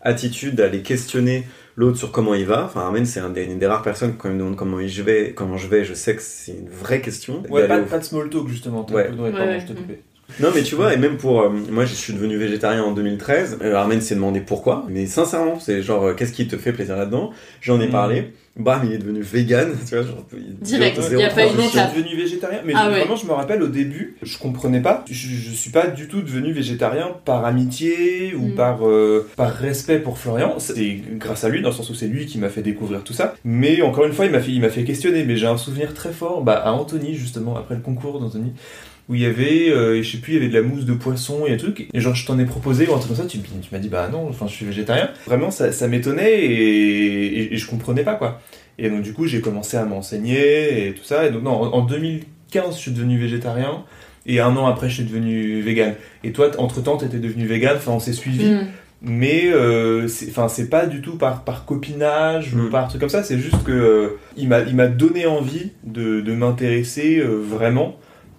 attitude 0.06 0.56
d'aller 0.56 0.82
questionner 0.82 1.44
l'autre 1.76 1.98
sur 1.98 2.12
comment 2.12 2.34
il 2.34 2.46
va. 2.46 2.64
Enfin, 2.66 2.82
Armen, 2.82 3.06
c'est 3.06 3.20
un 3.20 3.30
des- 3.30 3.44
une 3.44 3.60
des 3.60 3.68
rares 3.68 3.82
personnes 3.82 4.16
quand 4.18 4.30
il 4.30 4.36
me 4.36 4.40
demande 4.40 4.56
comment 4.56 4.78
je 4.86 5.02
vais, 5.04 5.34
comment 5.34 5.58
je 5.58 5.68
vais, 5.68 5.84
je 5.84 5.94
sais 5.94 6.16
que 6.16 6.22
c'est 6.22 6.54
une 6.54 6.70
vraie 6.70 7.02
question. 7.02 7.44
Ouais, 7.50 7.68
pas, 7.68 7.80
au- 7.82 7.86
pas 7.86 8.00
de 8.00 8.04
small 8.06 8.30
talk 8.30 8.48
justement. 8.48 8.86
Ouais. 8.90 9.08
un 9.08 9.12
peu- 9.12 9.16
ouais, 9.18 9.24
Ouais, 9.24 9.32
pardon, 9.32 9.52
ouais. 9.52 9.60
je 9.60 9.66
t'ai 9.68 9.74
coupé. 9.74 10.02
Non, 10.40 10.50
mais 10.54 10.64
tu 10.64 10.76
vois, 10.76 10.94
et 10.94 10.98
même 10.98 11.18
pour. 11.18 11.42
euh, 11.42 11.50
moi, 11.72 11.86
je 11.86 11.94
suis 11.94 12.12
devenu 12.14 12.36
végétarien 12.38 12.84
en 12.84 12.92
2013. 12.94 13.60
Euh, 13.62 13.76
Armen 13.76 14.02
s'est 14.02 14.16
demandé 14.16 14.40
pourquoi. 14.42 14.86
Mais 14.90 15.06
sincèrement, 15.06 15.60
c'est 15.60 15.82
genre, 15.82 16.04
euh, 16.04 16.14
qu'est-ce 16.14 16.34
qui 16.34 16.48
te 16.48 16.58
fait 16.58 16.74
plaisir 16.74 16.96
là-dedans? 16.98 17.32
J'en 17.62 17.80
ai 17.80 17.88
Mm. 17.88 17.92
parlé. 17.92 18.34
Bam, 18.58 18.82
il 18.86 18.94
est 18.94 18.98
devenu 18.98 19.22
vegan. 19.22 19.74
Tu 19.88 19.96
vois, 19.96 20.04
genre, 20.06 20.26
il- 20.34 20.56
Direct, 20.62 20.98
il 21.12 21.20
y 21.20 21.24
a 21.24 21.30
pas 21.30 21.44
une 21.46 21.56
Je 21.58 21.62
suis 21.62 21.78
devenu 21.78 22.16
végétarien, 22.16 22.60
mais 22.66 22.74
Ah 22.76 22.86
je- 22.86 22.92
ouais. 22.94 23.00
vraiment, 23.02 23.16
je 23.18 23.26
me 23.26 23.34
rappelle 23.34 23.62
au 23.62 23.68
début, 23.68 24.16
je 24.24 24.38
comprenais 24.38 24.82
pas. 24.82 25.04
Je, 25.12 25.28
je 25.28 25.52
suis 25.52 25.72
pas 25.72 25.88
du 25.88 26.08
tout 26.08 26.22
devenu 26.22 26.54
végétarien 26.54 27.12
par 27.26 27.46
amitié 27.46 28.34
ou 28.34 28.48
Mm. 28.48 28.56
par, 28.56 28.88
euh, 28.88 29.28
par 29.36 29.52
respect 29.54 30.00
pour 30.00 30.18
Florian. 30.18 30.56
C'est 30.60 31.02
grâce 31.18 31.44
à 31.44 31.50
lui, 31.50 31.62
dans 31.62 31.70
le 31.70 31.76
sens 31.76 31.90
où 31.90 31.94
c'est 31.96 32.08
lui 32.08 32.26
qui 32.26 32.38
m'a 32.40 32.50
fait 32.50 32.62
découvrir 32.62 33.04
tout 33.04 33.14
ça. 33.14 33.36
Mais 33.44 33.82
encore 33.82 34.06
une 34.06 34.14
fois, 34.14 34.26
il 34.26 34.32
m'a 34.32 34.40
fait, 34.40 34.52
il 34.52 34.62
m'a 34.62 34.70
fait 34.70 34.86
questionner. 34.86 35.24
Mais 35.26 35.36
j'ai 35.38 35.48
un 35.48 35.58
souvenir 35.58 35.94
très 35.94 36.12
fort 36.14 36.42
bah, 36.42 36.54
à 36.64 36.72
Anthony, 36.72 37.14
justement, 37.14 37.58
après 37.58 37.76
le 37.76 37.82
concours 37.82 38.20
d'Anthony. 38.22 38.54
Où 39.08 39.16
il 39.16 39.22
y 39.22 39.26
avait, 39.26 39.70
euh, 39.70 40.02
je 40.02 40.12
sais 40.12 40.18
plus, 40.18 40.34
il 40.34 40.36
y 40.36 40.40
avait 40.40 40.48
de 40.50 40.54
la 40.54 40.64
mousse 40.64 40.86
de 40.86 40.94
poisson 40.94 41.46
et 41.46 41.54
un 41.54 41.58
truc. 41.58 41.88
Et 41.94 42.00
genre, 42.02 42.16
je 42.16 42.26
t'en 42.26 42.40
ai 42.40 42.46
proposé 42.46 42.88
ou 42.88 42.94
un 42.94 42.98
truc 42.98 43.10
comme 43.10 43.18
ça, 43.24 43.26
tu, 43.26 43.38
tu 43.40 43.52
m'as 43.72 43.78
dit, 43.78 43.90
bah 43.90 44.10
non, 44.12 44.28
enfin, 44.30 44.48
je 44.48 44.54
suis 44.54 44.66
végétarien. 44.66 45.10
Vraiment, 45.28 45.52
ça, 45.52 45.72
ça 45.72 45.88
m'étonnait 45.88 46.44
et, 46.44 47.40
et, 47.42 47.54
et 47.54 47.58
je 47.58 47.68
comprenais 47.68 48.04
pas, 48.04 48.16
quoi. 48.16 48.42
Et 48.78 48.90
donc 48.90 49.04
du 49.04 49.14
coup 49.14 49.26
j'ai 49.26 49.40
commencé 49.40 49.78
à 49.78 49.86
m'enseigner 49.86 50.88
et 50.88 50.94
tout 50.94 51.06
ça. 51.06 51.26
Et 51.26 51.32
donc 51.32 51.44
non, 51.44 51.52
en, 51.52 51.74
en 51.76 51.82
2015 51.86 52.76
je 52.76 52.80
suis 52.82 52.92
devenu 52.92 53.18
végétarien 53.18 53.86
et 54.26 54.42
un 54.42 54.56
an 54.58 54.68
après 54.68 54.90
je 54.90 54.96
suis 54.96 55.04
devenu 55.06 55.62
vegan. 55.62 55.94
Et 56.26 56.34
toi 56.34 56.52
entre 56.58 56.82
temps 56.84 56.98
t'étais 56.98 57.20
devenu 57.20 57.46
vegan, 57.46 57.76
enfin 57.78 57.94
on 57.94 58.00
s'est 58.02 58.12
suivi. 58.12 58.44
Mm. 58.52 58.68
Mais 59.02 59.46
euh, 59.46 60.10
c'est 60.10 60.28
enfin 60.30 60.50
c'est 60.50 60.70
pas 60.70 60.88
du 60.88 61.00
tout 61.02 61.18
par, 61.18 61.46
par 61.46 61.64
copinage 61.66 62.54
ou 62.54 62.64
Mm. 62.64 62.70
par 62.70 62.88
truc 62.90 63.00
comme 63.00 63.10
ça, 63.10 63.24
c'est 63.24 63.40
juste 63.40 63.64
que 63.64 63.72
euh, 63.72 64.10
il 64.36 64.50
m'a 64.50 64.60
il 64.62 64.76
m'a 64.76 64.88
donné 64.88 65.26
envie 65.26 65.72
de, 65.86 66.20
de 66.20 66.34
m'intéresser 66.34 67.20
euh, 67.20 67.38
vraiment. 67.42 67.96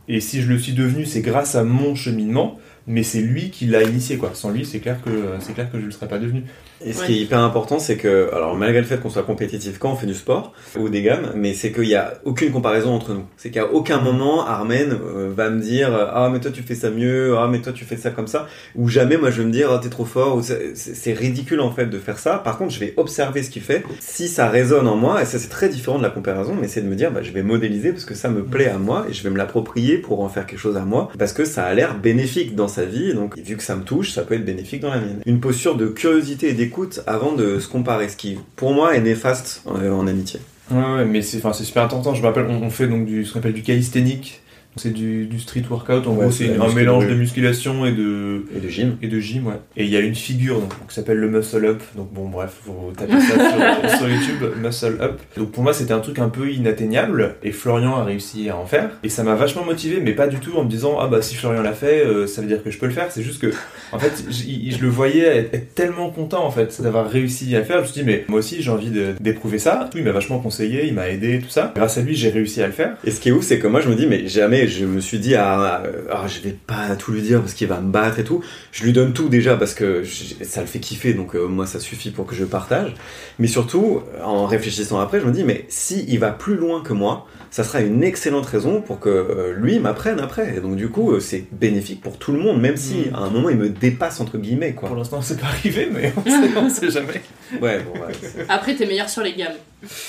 Et 0.08 0.20
si 0.20 0.40
je 0.42 0.48
le 0.48 0.58
suis 0.58 0.72
devenu, 0.72 1.04
c'est 1.04 1.20
grâce 1.20 1.54
à 1.54 1.64
mon 1.64 1.94
cheminement, 1.94 2.60
mais 2.86 3.02
c'est 3.02 3.20
lui 3.20 3.50
qui 3.50 3.66
l'a 3.66 3.82
initié 3.82 4.16
quoi. 4.16 4.32
Sans 4.34 4.50
lui, 4.50 4.64
c'est 4.64 4.78
clair 4.78 5.02
que 5.02 5.34
c'est 5.40 5.52
clair 5.52 5.70
que 5.70 5.80
je 5.80 5.86
le 5.86 5.90
serais 5.90 6.08
pas 6.08 6.18
devenu. 6.18 6.44
Et 6.84 6.92
ce 6.92 7.00
Ouais. 7.00 7.06
qui 7.06 7.12
est 7.14 7.20
hyper 7.22 7.38
important, 7.40 7.78
c'est 7.78 7.96
que, 7.96 8.28
alors 8.34 8.54
malgré 8.56 8.80
le 8.80 8.86
fait 8.86 9.00
qu'on 9.00 9.08
soit 9.10 9.22
compétitif 9.22 9.78
quand 9.78 9.92
on 9.92 9.96
fait 9.96 10.06
du 10.06 10.14
sport 10.14 10.52
ou 10.78 10.88
des 10.90 11.00
gammes, 11.02 11.32
mais 11.34 11.54
c'est 11.54 11.72
qu'il 11.72 11.84
n'y 11.84 11.94
a 11.94 12.14
aucune 12.24 12.52
comparaison 12.52 12.92
entre 12.92 13.12
nous. 13.14 13.24
C'est 13.38 13.50
qu'à 13.50 13.66
aucun 13.72 13.98
moment 14.00 14.46
Armen 14.46 14.92
euh, 14.92 15.30
va 15.34 15.48
me 15.50 15.60
dire 15.60 15.90
ah 16.12 16.28
mais 16.30 16.38
toi 16.40 16.50
tu 16.50 16.62
fais 16.62 16.74
ça 16.74 16.90
mieux, 16.90 17.36
ah 17.38 17.48
mais 17.50 17.60
toi 17.60 17.72
tu 17.72 17.84
fais 17.84 17.96
ça 17.96 18.10
comme 18.10 18.26
ça, 18.26 18.46
ou 18.74 18.88
jamais 18.88 19.16
moi 19.16 19.30
je 19.30 19.40
vais 19.40 19.46
me 19.46 19.52
dire 19.52 19.70
ah 19.72 19.80
t'es 19.82 19.88
trop 19.88 20.04
fort. 20.04 20.36
ou 20.36 20.42
c'est 20.42 21.12
ridicule 21.14 21.60
en 21.60 21.70
fait 21.70 21.86
de 21.86 21.98
faire 21.98 22.18
ça. 22.18 22.38
Par 22.38 22.58
contre 22.58 22.72
je 22.74 22.80
vais 22.80 22.92
observer 22.98 23.42
ce 23.42 23.48
qu'il 23.50 23.62
fait. 23.62 23.82
Si 24.00 24.28
ça 24.28 24.48
résonne 24.48 24.86
en 24.86 24.96
moi, 24.96 25.22
et 25.22 25.24
ça 25.24 25.38
c'est 25.38 25.48
très 25.48 25.68
différent 25.70 25.96
de 25.98 26.02
la 26.02 26.10
comparaison, 26.10 26.54
mais 26.60 26.68
c'est 26.68 26.82
de 26.82 26.88
me 26.88 26.94
dire 26.94 27.10
bah 27.10 27.22
je 27.22 27.30
vais 27.32 27.42
modéliser 27.42 27.92
parce 27.92 28.04
que 28.04 28.14
ça 28.14 28.28
me 28.28 28.44
plaît 28.44 28.68
à 28.68 28.76
moi 28.78 29.06
et 29.08 29.12
je 29.14 29.22
vais 29.22 29.30
me 29.30 29.38
l'approprier 29.38 29.96
pour 29.98 30.20
en 30.20 30.28
faire 30.28 30.44
quelque 30.46 30.58
chose 30.60 30.76
à 30.76 30.84
moi 30.84 31.10
parce 31.18 31.32
que 31.32 31.44
ça 31.46 31.64
a 31.64 31.72
l'air 31.72 31.98
bénéfique 31.98 32.54
dans 32.54 32.68
sa 32.68 32.84
vie. 32.84 33.14
Donc 33.14 33.36
vu 33.38 33.56
que 33.56 33.62
ça 33.62 33.76
me 33.76 33.82
touche, 33.82 34.10
ça 34.12 34.22
peut 34.22 34.34
être 34.34 34.44
bénéfique 34.44 34.82
dans 34.82 34.90
la 34.90 34.98
mienne. 35.00 35.22
Une 35.24 35.40
posture 35.40 35.76
de 35.76 35.86
curiosité 35.86 36.50
et 36.50 36.52
d'écoute 36.66 37.00
avant 37.06 37.32
de 37.32 37.58
se 37.58 37.68
comparer, 37.68 38.08
ce 38.08 38.16
qui 38.16 38.38
pour 38.56 38.72
moi 38.74 38.94
est 38.96 39.00
néfaste 39.00 39.62
euh, 39.68 39.90
en 39.92 40.06
amitié. 40.06 40.40
Ouais, 40.70 40.78
ouais, 40.96 41.04
mais 41.04 41.22
c'est 41.22 41.40
super 41.64 41.82
important. 41.84 42.14
Je 42.14 42.20
me 42.22 42.26
rappelle, 42.26 42.46
on, 42.48 42.62
on 42.62 42.70
fait 42.70 42.88
donc 42.88 43.06
du, 43.06 43.24
ce 43.24 43.32
qu'on 43.32 43.38
appelle 43.38 43.52
du 43.54 43.62
calisthénique. 43.62 44.42
C'est 44.78 44.92
du, 44.92 45.24
du 45.24 45.40
street 45.40 45.62
workout. 45.70 46.06
En 46.06 46.10
Ouais, 46.14 46.24
gros, 46.24 46.30
c'est 46.30 46.54
un 46.54 46.70
mélange 46.74 47.06
de 47.06 47.14
musculation 47.14 47.86
et 47.86 47.92
de, 47.92 48.44
Et 48.54 48.60
de 48.60 48.68
gym. 48.68 48.98
et 49.00 49.08
de 49.08 49.18
gym, 49.18 49.46
ouais. 49.46 49.54
Et 49.74 49.84
il 49.84 49.90
y 49.90 49.96
a 49.96 50.00
une 50.00 50.14
figure 50.14 50.60
donc, 50.60 50.68
qui 50.86 50.94
s'appelle 50.94 51.16
le 51.16 51.30
muscle 51.30 51.64
up. 51.64 51.82
Donc 51.96 52.12
bon, 52.12 52.28
bref, 52.28 52.52
faut 52.66 52.92
taper 52.94 53.18
ça 53.18 53.88
sur, 53.88 53.90
sur 53.98 54.06
YouTube, 54.08 54.44
muscle 54.62 54.98
up. 55.00 55.18
Donc 55.38 55.52
pour 55.52 55.62
moi, 55.62 55.72
c'était 55.72 55.94
un 55.94 56.00
truc 56.00 56.18
un 56.18 56.28
peu 56.28 56.50
inatteignable. 56.50 57.36
Et 57.42 57.52
Florian 57.52 57.96
a 57.96 58.04
réussi 58.04 58.50
à 58.50 58.56
en 58.58 58.66
faire. 58.66 58.90
Et 59.02 59.08
ça 59.08 59.22
m'a 59.22 59.34
vachement 59.34 59.64
motivé, 59.64 59.98
mais 60.00 60.12
pas 60.12 60.26
du 60.26 60.40
tout 60.40 60.54
en 60.58 60.64
me 60.64 60.68
disant 60.68 60.98
ah 61.00 61.06
bah 61.06 61.22
si 61.22 61.36
Florian 61.36 61.62
l'a 61.62 61.72
fait, 61.72 62.04
euh, 62.04 62.26
ça 62.26 62.42
veut 62.42 62.46
dire 62.48 62.62
que 62.62 62.70
je 62.70 62.76
peux 62.78 62.84
le 62.86 62.92
faire. 62.92 63.06
C'est 63.10 63.22
juste 63.22 63.40
que 63.40 63.50
en 63.92 63.98
fait, 63.98 64.24
je 64.30 64.82
le 64.82 64.88
voyais 64.88 65.24
être, 65.52 65.74
tellement 65.74 66.10
content 66.10 66.44
en 66.44 66.50
fait 66.50 66.80
d'avoir 66.82 67.08
réussi 67.08 67.54
à 67.54 67.60
le 67.60 67.64
faire. 67.64 67.76
Je 67.78 67.82
me 67.82 67.86
suis 67.86 68.00
dit 68.02 68.06
mais 68.06 68.24
moi 68.28 68.38
aussi 68.40 68.62
j'ai 68.62 68.70
envie 68.70 68.90
d'éprouver 69.20 69.58
ça. 69.58 69.88
Il 69.94 70.04
m'a 70.04 70.12
vachement 70.12 70.38
conseillé, 70.38 70.86
il 70.86 70.94
m'a 70.94 71.08
aidé, 71.08 71.38
tout 71.40 71.48
ça. 71.50 71.72
Grâce 71.76 71.98
à 71.98 72.02
lui, 72.02 72.14
j'ai 72.16 72.30
réussi 72.30 72.62
à 72.62 72.66
le 72.66 72.72
faire. 72.72 72.96
Et 73.04 73.10
ce 73.10 73.20
qui 73.20 73.28
est 73.28 73.32
ouf, 73.32 73.44
c'est 73.44 73.58
que 73.58 73.66
moi 73.66 73.80
je 73.80 73.88
me 73.88 73.94
dis, 73.94 74.06
mais 74.06 74.26
jamais 74.28 74.66
je 74.68 74.84
me 74.86 75.00
suis 75.00 75.18
dit, 75.18 75.34
ah, 75.34 75.82
ah, 76.10 76.24
je 76.26 76.40
vais 76.40 76.56
pas 76.66 76.96
tout 76.96 77.12
lui 77.12 77.22
dire 77.22 77.40
parce 77.40 77.54
qu'il 77.54 77.68
va 77.68 77.80
me 77.80 77.90
battre 77.90 78.18
et 78.18 78.24
tout. 78.24 78.42
Je 78.72 78.84
lui 78.84 78.92
donne 78.92 79.12
tout 79.12 79.28
déjà 79.28 79.56
parce 79.56 79.74
que 79.74 80.02
je- 80.02 80.44
ça 80.44 80.60
le 80.60 80.66
fait 80.66 80.78
kiffer, 80.80 81.14
donc 81.14 81.34
euh, 81.36 81.46
moi 81.46 81.66
ça 81.66 81.78
suffit 81.80 82.10
pour 82.10 82.26
que 82.26 82.34
je 82.34 82.44
partage. 82.44 82.94
Mais 83.38 83.46
surtout, 83.48 84.00
en 84.24 84.46
réfléchissant 84.46 84.98
après, 85.00 85.20
je 85.20 85.26
me 85.26 85.32
dis, 85.32 85.44
mais 85.44 85.64
si 85.68 86.04
il 86.08 86.18
va 86.18 86.30
plus 86.30 86.56
loin 86.56 86.82
que 86.82 86.92
moi, 86.92 87.26
ça 87.50 87.64
sera 87.64 87.80
une 87.80 88.02
excellente 88.02 88.46
raison 88.46 88.80
pour 88.82 88.98
que 89.00 89.08
euh, 89.08 89.54
lui 89.56 89.78
m'apprenne 89.78 90.20
après. 90.20 90.56
Et 90.56 90.60
donc 90.60 90.76
du 90.76 90.88
coup, 90.88 91.12
euh, 91.12 91.20
c'est 91.20 91.44
bénéfique 91.52 92.00
pour 92.00 92.18
tout 92.18 92.32
le 92.32 92.38
monde, 92.38 92.60
même 92.60 92.76
si 92.76 93.06
Mm. 93.10 93.14
à 93.14 93.18
un 93.18 93.30
moment 93.30 93.48
il 93.50 93.56
me 93.56 93.68
dépasse 93.80 94.20
entre 94.20 94.38
guillemets, 94.38 94.72
quoi. 94.72 94.88
Pour 94.88 94.96
l'instant, 94.96 95.22
c'est 95.22 95.40
pas 95.40 95.46
arrivé, 95.46 95.88
mais 95.92 96.12
on 96.16 96.24
sait, 96.24 96.56
on 96.56 96.68
sait 96.68 96.90
jamais. 96.90 97.22
Ouais, 97.60 97.80
bon, 97.80 98.00
ouais. 98.00 98.12
Après, 98.48 98.74
t'es 98.74 98.86
meilleur 98.86 99.08
sur 99.08 99.22
les 99.22 99.34
gammes. 99.34 99.56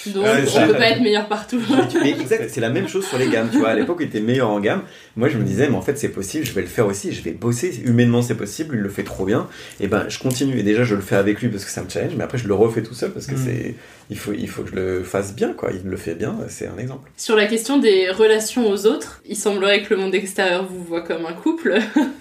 Donc, 0.08 0.24
Ouais, 0.26 0.44
on 0.46 0.50
ça. 0.50 0.68
peut 0.68 0.74
pas 0.74 0.90
être 0.90 1.02
meilleur 1.02 1.28
partout. 1.28 1.60
Mais 2.02 2.12
exact, 2.12 2.50
c'est 2.50 2.62
la 2.62 2.70
même 2.70 2.88
chose 2.88 3.06
sur 3.06 3.18
les 3.18 3.28
gammes, 3.30 3.50
tu 3.52 3.60
vois. 3.60 3.70
À 3.70 3.76
l'époque, 3.76 3.98
il 4.02 4.08
était 4.08 4.20
meilleur 4.22 4.50
en 4.50 4.60
gamme. 4.60 4.82
Moi, 5.16 5.30
je 5.30 5.38
me 5.38 5.44
disais, 5.44 5.68
mais 5.70 5.76
en 5.76 5.82
fait, 5.82 5.98
c'est 5.98 6.10
possible, 6.10 6.46
je 6.46 6.52
vais 6.54 6.62
le 6.62 6.68
faire 6.68 6.86
aussi, 6.86 7.12
je 7.12 7.22
vais 7.24 7.32
bosser. 7.32 7.82
Humainement, 7.86 8.22
c'est 8.22 8.36
possible, 8.36 8.76
il 8.76 8.82
le 8.82 8.90
fait 8.90 9.04
trop 9.04 9.26
bien. 9.26 9.48
Et 9.80 9.88
ben, 9.88 10.06
je 10.10 10.20
continue. 10.20 10.60
Et 10.60 10.64
déjà, 10.64 10.84
je 10.84 10.94
le 10.96 11.02
fais 11.02 11.16
avec 11.16 11.42
lui 11.42 11.50
parce 11.50 11.66
que 11.66 11.72
ça 11.72 11.82
me 11.84 11.90
challenge, 11.90 12.14
mais 12.18 12.24
après, 12.24 12.38
je 12.38 12.48
le 12.48 12.54
refais 12.54 12.84
tout 12.84 12.94
seul 12.94 13.12
parce 13.12 13.26
que 13.26 13.34
Mm. 13.36 13.44
c'est, 13.46 13.76
il 14.10 14.18
faut, 14.18 14.34
il 14.34 14.48
faut 14.48 14.62
que 14.64 14.70
je 14.72 14.76
le 14.76 15.04
fasse 15.04 15.34
bien, 15.36 15.54
quoi. 15.54 15.72
Il 15.74 15.90
le 15.90 15.98
fait 15.98 16.14
bien, 16.16 16.36
c'est 16.50 16.68
un 16.68 16.78
exemple. 16.78 17.10
Sur 17.18 17.36
la 17.36 17.46
question 17.48 17.78
des 17.80 18.10
relations 18.12 18.70
aux 18.70 18.86
autres, 18.86 19.22
il 19.28 19.36
semblerait 19.36 19.84
que 19.84 19.94
le 19.94 20.00
monde 20.02 20.14
extérieur 20.16 20.66
vous 20.70 20.84
voit 20.84 21.02
comme 21.02 21.26
un 21.26 21.34
couple. 21.34 21.78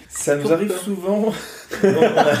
Ça 0.09 0.35
nous 0.35 0.41
Pourquoi 0.41 0.57
arrive 0.57 0.73
souvent. 0.83 1.33
non, 1.83 1.89
on 1.99 2.17
a, 2.17 2.33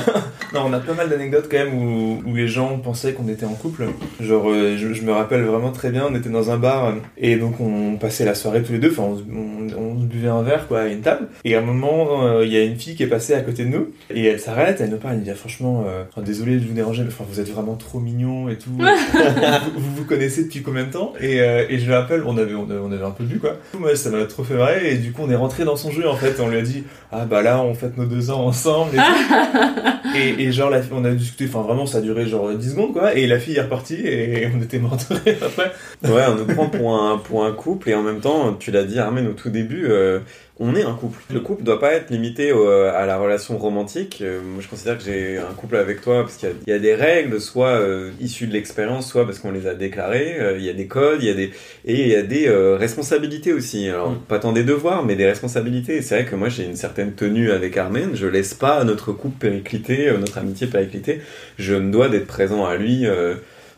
non, 0.53 0.69
on 0.69 0.73
a 0.73 0.79
pas 0.79 0.93
mal 0.93 1.09
d'anecdotes 1.09 1.47
quand 1.51 1.57
même 1.57 1.73
où, 1.73 2.21
où 2.25 2.35
les 2.35 2.47
gens 2.47 2.77
pensaient 2.79 3.13
qu'on 3.13 3.27
était 3.27 3.45
en 3.45 3.53
couple. 3.53 3.85
Genre, 4.19 4.49
euh, 4.49 4.77
je, 4.77 4.93
je 4.93 5.01
me 5.03 5.11
rappelle 5.11 5.43
vraiment 5.43 5.71
très 5.71 5.89
bien, 5.89 6.05
on 6.09 6.15
était 6.15 6.29
dans 6.29 6.49
un 6.49 6.57
bar 6.57 6.85
euh, 6.85 6.91
et 7.17 7.35
donc 7.35 7.59
on 7.59 7.97
passait 7.97 8.25
la 8.25 8.35
soirée 8.35 8.63
tous 8.63 8.71
les 8.71 8.79
deux. 8.79 8.91
Enfin, 8.91 9.03
on, 9.03 9.17
on, 9.35 9.67
on 9.77 9.93
buvait 9.95 10.29
un 10.29 10.41
verre 10.41 10.67
quoi 10.67 10.81
à 10.81 10.87
une 10.87 11.01
table. 11.01 11.27
Et 11.43 11.55
à 11.55 11.59
un 11.59 11.61
moment, 11.61 12.23
euh, 12.25 12.45
il 12.45 12.51
y 12.51 12.57
a 12.57 12.63
une 12.63 12.77
fille 12.77 12.95
qui 12.95 13.03
est 13.03 13.07
passée 13.07 13.33
à 13.33 13.41
côté 13.41 13.65
de 13.65 13.69
nous 13.69 13.87
et 14.09 14.25
elle 14.25 14.39
s'arrête, 14.39 14.79
elle 14.81 14.89
nous 14.89 14.97
parle, 14.97 15.15
elle 15.15 15.23
dit 15.23 15.31
ah, 15.31 15.35
franchement, 15.35 15.83
euh, 15.87 16.03
oh, 16.15 16.21
désolé 16.21 16.57
de 16.57 16.65
vous 16.65 16.73
déranger, 16.73 17.03
mais 17.03 17.09
enfin, 17.09 17.25
vous 17.29 17.39
êtes 17.39 17.49
vraiment 17.49 17.75
trop 17.75 17.99
mignon 17.99 18.49
et 18.49 18.57
tout. 18.57 18.69
vous, 18.77 19.81
vous 19.81 19.95
vous 19.97 20.05
connaissez 20.05 20.45
depuis 20.45 20.61
combien 20.61 20.85
de 20.85 20.91
temps? 20.91 21.13
Et, 21.19 21.41
euh, 21.41 21.65
et 21.69 21.79
je 21.79 21.89
me 21.89 21.95
rappelle, 21.95 22.23
on 22.25 22.37
avait, 22.37 22.55
on 22.55 22.63
avait, 22.69 22.79
on 22.79 22.91
avait 22.91 23.05
un 23.05 23.11
peu 23.11 23.23
bu 23.25 23.39
quoi. 23.39 23.57
Moi, 23.77 23.95
ça 23.95 24.09
m'a 24.09 24.25
trop 24.25 24.43
fait 24.43 24.55
marrer 24.55 24.93
et 24.93 24.97
du 24.97 25.11
coup, 25.11 25.23
on 25.25 25.29
est 25.29 25.35
rentré 25.35 25.65
dans 25.65 25.75
son 25.75 25.91
jeu 25.91 26.07
en 26.07 26.15
fait. 26.15 26.39
On 26.39 26.47
lui 26.47 26.57
a 26.57 26.61
dit 26.61 26.83
ah 27.11 27.25
bah 27.25 27.41
là, 27.41 27.61
on 27.61 27.73
fête 27.73 27.97
nos 27.97 28.05
deux 28.05 28.31
ans 28.31 28.45
ensemble 28.45 28.95
et 28.95 28.97
tout. 28.97 29.16
Et, 30.15 30.43
et 30.43 30.51
genre, 30.51 30.69
la, 30.69 30.81
on 30.91 31.05
a 31.05 31.11
discuté, 31.11 31.45
enfin 31.47 31.61
vraiment, 31.61 31.85
ça 31.85 31.99
a 31.99 32.01
duré 32.01 32.25
genre 32.25 32.51
10 32.51 32.71
secondes 32.71 32.93
quoi. 32.93 33.13
Et 33.13 33.27
la 33.27 33.39
fille 33.39 33.55
est 33.57 33.61
repartie 33.61 33.95
et 34.05 34.47
on 34.55 34.61
était 34.61 34.79
morts 34.79 34.93
après. 34.93 35.71
Ouais, 36.03 36.23
on 36.29 36.35
nous 36.35 36.45
prend 36.45 36.67
pour 36.67 36.95
un, 36.95 37.17
pour 37.17 37.45
un 37.45 37.51
couple 37.51 37.89
et 37.89 37.95
en 37.95 38.03
même 38.03 38.19
temps, 38.19 38.53
tu 38.53 38.71
l'as 38.71 38.83
dit, 38.83 38.99
Armen, 38.99 39.27
au 39.27 39.33
tout 39.33 39.49
début, 39.49 39.85
euh, 39.87 40.19
on 40.59 40.75
est 40.75 40.83
un 40.83 40.93
couple. 40.93 41.19
Le 41.33 41.39
couple 41.39 41.63
doit 41.63 41.79
pas 41.79 41.93
être 41.93 42.09
limité 42.09 42.51
à 42.51 43.05
la 43.05 43.17
relation 43.17 43.57
romantique. 43.57 44.19
Euh, 44.21 44.41
moi, 44.43 44.61
je 44.61 44.67
considère 44.67 44.97
que 44.97 45.03
j'ai 45.03 45.37
un 45.37 45.53
couple 45.55 45.75
avec 45.75 46.01
toi 46.01 46.21
parce 46.23 46.37
qu'il 46.37 46.49
y 46.49 46.51
a- 46.51 46.55
il 46.65 46.69
y, 46.71 46.73
a 46.73 46.79
des 46.79 46.95
règles, 46.95 47.39
soit 47.39 47.79
euh, 47.79 48.11
issues 48.19 48.47
de 48.47 48.53
l'expérience, 48.53 49.07
soit 49.09 49.25
parce 49.25 49.39
qu'on 49.39 49.51
les 49.51 49.67
a 49.67 49.73
déclarées. 49.75 50.37
Euh, 50.39 50.57
Il 50.57 50.65
y 50.65 50.69
a 50.69 50.73
des 50.73 50.87
codes, 50.87 51.21
il 51.21 51.27
y 51.27 51.31
a 51.31 51.33
des 51.35 51.51
et 51.85 52.01
il 52.01 52.07
y 52.07 52.15
a 52.15 52.23
des 52.23 52.49
responsabilités 52.49 53.53
aussi. 53.53 53.87
Alors, 53.89 54.11
Mm. 54.11 54.19
pas 54.27 54.39
tant 54.39 54.51
des 54.53 54.63
devoirs, 54.63 55.05
mais 55.05 55.15
des 55.15 55.25
responsabilités. 55.27 56.01
C'est 56.01 56.15
vrai 56.15 56.25
que 56.25 56.35
moi, 56.35 56.49
j'ai 56.49 56.63
une 56.65 56.75
certaine 56.75 57.13
tenue 57.13 57.51
avec 57.51 57.77
Armen. 57.77 58.11
Je 58.15 58.25
laisse 58.27 58.53
pas 58.53 58.83
notre 58.83 59.11
couple 59.11 59.37
péricliter, 59.39 60.11
notre 60.19 60.37
amitié 60.37 60.67
péricliter. 60.67 61.21
Je 61.59 61.75
me 61.75 61.91
dois 61.91 62.09
d'être 62.09 62.27
présent 62.27 62.65
à 62.65 62.75
lui. 62.77 63.05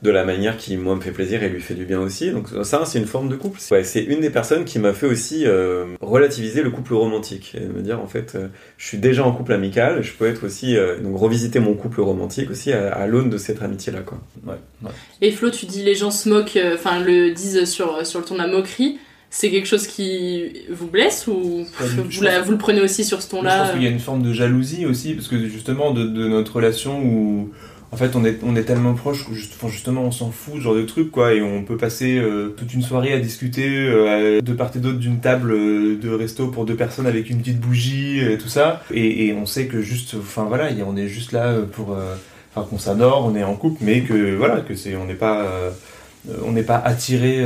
De 0.02 0.12
la 0.12 0.24
manière 0.24 0.56
qui 0.58 0.78
moi 0.78 0.96
me 0.96 1.02
fait 1.02 1.12
plaisir 1.12 1.44
et 1.44 1.50
lui 1.50 1.60
fait 1.62 1.74
du 1.74 1.86
bien 1.86 2.00
aussi. 2.00 2.32
Donc 2.32 2.48
ça 2.64 2.84
c'est 2.86 3.00
une 3.00 3.06
forme 3.06 3.28
de 3.30 3.36
couple. 3.36 3.60
Ouais, 3.72 3.84
c'est 3.84 4.02
une 4.02 4.22
des 4.22 4.30
personnes 4.30 4.64
qui 4.66 4.80
m'a 4.80 4.94
fait 4.94 5.08
aussi 5.08 5.44
euh, 5.46 5.86
relativiser 6.02 6.62
le 6.62 6.70
couple 6.72 6.94
romantique 6.94 7.56
et 7.56 7.66
me 7.66 7.82
dire 7.82 8.00
en 8.00 8.08
fait 8.08 8.34
euh, 8.36 8.48
je 8.78 8.88
suis 8.88 8.98
déjà 8.98 9.26
en 9.26 9.32
couple 9.32 9.54
amical, 9.54 10.02
je 10.02 10.14
peux 10.14 10.26
être 10.28 10.46
aussi 10.46 10.78
euh, 10.78 11.00
donc 11.00 11.18
revisiter 11.18 11.60
mon 11.60 11.74
couple 11.74 12.02
romantique 12.02 12.50
aussi 12.50 12.72
à, 12.72 12.94
à 12.94 13.08
l'aune 13.08 13.30
de 13.30 13.38
cette 13.38 13.62
amitié 13.62 13.92
là 13.92 14.00
quoi. 14.00 14.20
Ouais, 14.48 14.54
ouais. 14.84 14.92
Et 15.22 15.32
Flo, 15.32 15.50
tu 15.50 15.66
dis 15.66 15.84
les 15.84 15.96
gens 15.96 16.12
se 16.12 16.30
moquent, 16.30 16.56
euh, 16.58 16.76
enfin 16.76 17.00
le 17.04 17.32
disent 17.32 17.66
sur, 17.66 18.06
sur 18.06 18.20
le 18.20 18.26
ton 18.26 18.36
de 18.36 18.40
la 18.40 18.48
moquerie. 18.48 18.98
C'est 19.32 19.52
quelque 19.52 19.68
chose 19.68 19.86
qui 19.86 20.64
vous 20.72 20.88
blesse 20.88 21.28
ou 21.28 21.64
vous, 21.80 22.22
la- 22.24 22.42
vous 22.42 22.52
le 22.54 22.58
prenez 22.58 22.82
aussi 22.82 23.04
sur 23.04 23.22
ce 23.22 23.28
Je 23.28 23.30
pense 23.32 23.42
ton-là 23.42 23.70
qu'il 23.74 23.84
y 23.84 23.86
a 23.86 23.92
une 23.92 24.00
forme 24.00 24.24
de 24.24 24.34
jalousie 24.34 24.88
aussi, 24.88 25.14
parce 25.14 25.28
que 25.28 25.38
justement, 25.48 25.92
de, 25.92 26.04
de 26.08 26.28
notre 26.28 26.56
relation 26.56 27.00
où. 27.04 27.52
En 27.92 27.98
fait, 27.98 28.16
on 28.16 28.24
est, 28.24 28.40
on 28.44 28.56
est 28.56 28.64
tellement 28.64 28.94
proches 28.94 29.26
que 29.28 29.34
juste, 29.34 29.54
enfin, 29.56 29.68
justement, 29.68 30.04
on 30.04 30.12
s'en 30.12 30.30
fout, 30.30 30.56
ce 30.58 30.60
genre 30.60 30.76
de 30.76 30.84
truc, 30.84 31.10
quoi, 31.10 31.34
et 31.34 31.42
on 31.42 31.64
peut 31.64 31.78
passer 31.78 32.20
euh, 32.20 32.50
toute 32.50 32.72
une 32.74 32.84
soirée 32.84 33.14
à 33.14 33.20
discuter 33.20 33.68
euh, 33.68 34.42
de 34.42 34.54
part 34.54 34.70
et 34.76 34.80
d'autre 34.80 35.00
d'une 35.00 35.20
table 35.20 35.52
euh, 35.52 35.98
de 36.00 36.10
resto 36.12 36.50
pour 36.50 36.66
deux 36.66 36.76
personnes 36.76 37.08
avec 37.08 37.32
une 37.32 37.40
petite 37.40 37.60
bougie, 37.60 38.20
et 38.20 38.38
tout 38.38 38.48
ça, 38.48 38.84
et, 38.94 39.34
on 39.34 39.48
sait 39.48 39.66
que 39.66 39.82
juste, 39.82 40.16
enfin 40.20 40.44
voilà, 40.44 40.70
on 40.86 40.96
est 40.98 41.08
juste 41.08 41.32
là 41.32 41.56
pour, 41.72 41.98
enfin, 42.54 42.68
qu'on 42.70 42.78
s'adore, 42.78 43.26
on 43.26 43.36
est 43.36 43.44
en 43.44 43.56
couple, 43.56 43.80
mais 43.82 44.02
que 44.02 44.36
voilà, 44.36 44.62
que 44.62 44.76
c'est, 44.76 44.96
on 44.96 45.06
n'est 45.06 45.16
pas, 45.16 45.48
on 46.44 46.52
n'est 46.52 46.64
pas 46.64 46.78
attiré 46.78 47.44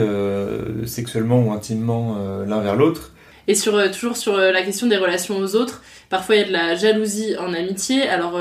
sexuellement 0.85 1.41
ou 1.43 1.51
intimement 1.51 2.17
l'un 2.45 2.61
vers 2.61 2.75
l'autre. 2.75 3.11
Et 3.47 3.55
sur, 3.55 3.91
toujours 3.91 4.17
sur 4.17 4.37
la 4.37 4.61
question 4.63 4.87
des 4.87 4.97
relations 4.97 5.37
aux 5.37 5.55
autres, 5.55 5.83
parfois 6.09 6.35
il 6.35 6.41
y 6.41 6.43
a 6.43 6.47
de 6.47 6.53
la 6.53 6.75
jalousie 6.75 7.35
en 7.37 7.53
amitié. 7.53 8.07
Alors, 8.07 8.39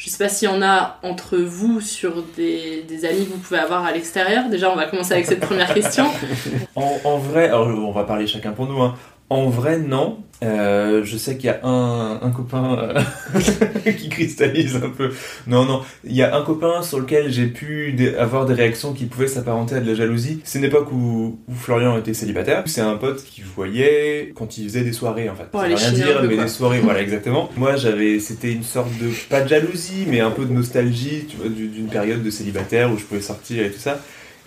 je 0.00 0.08
sais 0.08 0.16
pas 0.16 0.30
s'il 0.30 0.48
y 0.48 0.50
en 0.50 0.62
a 0.62 0.98
entre 1.02 1.36
vous 1.36 1.82
sur 1.82 2.22
des, 2.34 3.04
amis 3.04 3.26
que 3.26 3.32
vous 3.32 3.38
pouvez 3.38 3.58
avoir 3.60 3.84
à 3.84 3.92
l'extérieur. 3.92 4.48
Déjà, 4.48 4.72
on 4.72 4.74
va 4.74 4.86
commencer 4.86 5.12
avec 5.12 5.26
cette 5.26 5.40
première 5.40 5.74
question. 5.74 6.06
En, 6.74 7.18
vrai, 7.18 7.52
on 7.52 7.92
va 7.92 8.04
parler 8.04 8.26
chacun 8.26 8.52
pour 8.52 8.66
nous. 8.66 8.80
Hein. 8.80 8.96
En 9.30 9.48
vrai, 9.48 9.78
non. 9.78 10.18
Euh, 10.42 11.04
je 11.04 11.18
sais 11.18 11.36
qu'il 11.36 11.46
y 11.46 11.50
a 11.50 11.60
un, 11.64 12.18
un 12.22 12.30
copain 12.30 12.78
euh, 12.78 13.90
qui 13.92 14.08
cristallise 14.08 14.76
un 14.76 14.88
peu. 14.88 15.10
Non, 15.46 15.66
non. 15.66 15.82
Il 16.04 16.14
y 16.16 16.22
a 16.22 16.34
un 16.34 16.42
copain 16.42 16.82
sur 16.82 16.98
lequel 16.98 17.30
j'ai 17.30 17.46
pu 17.46 17.94
avoir 18.18 18.46
des 18.46 18.54
réactions 18.54 18.92
qui 18.94 19.04
pouvaient 19.04 19.28
s'apparenter 19.28 19.74
à 19.76 19.80
de 19.80 19.86
la 19.86 19.94
jalousie. 19.94 20.40
C'est 20.44 20.58
une 20.58 20.64
époque 20.64 20.90
où, 20.92 21.38
où 21.46 21.54
Florian 21.54 21.96
était 21.98 22.14
célibataire. 22.14 22.62
C'est 22.66 22.80
un 22.80 22.96
pote 22.96 23.22
qui 23.22 23.42
je 23.42 23.46
voyais 23.54 24.32
quand 24.34 24.56
il 24.58 24.64
faisait 24.64 24.80
des 24.82 24.92
soirées, 24.94 25.28
en 25.28 25.34
fait. 25.36 25.44
Pour 25.44 25.60
aller 25.60 25.74
rien 25.74 25.92
dire, 25.92 26.22
mais 26.26 26.34
quoi. 26.34 26.44
des 26.44 26.50
soirées, 26.50 26.80
voilà, 26.80 27.02
exactement. 27.02 27.50
Moi, 27.56 27.76
j'avais, 27.76 28.18
c'était 28.18 28.50
une 28.50 28.64
sorte 28.64 28.90
de, 28.98 29.10
pas 29.28 29.42
de 29.42 29.48
jalousie, 29.48 30.06
mais 30.08 30.20
un 30.20 30.30
peu 30.30 30.46
de 30.46 30.52
nostalgie, 30.52 31.26
tu 31.28 31.36
vois, 31.36 31.50
du- 31.50 31.68
d'une 31.68 31.88
période 31.88 32.22
de 32.22 32.30
célibataire 32.30 32.90
où 32.90 32.96
je 32.98 33.04
pouvais 33.04 33.20
sortir 33.20 33.62
et 33.64 33.70
tout 33.70 33.78
ça. 33.78 34.00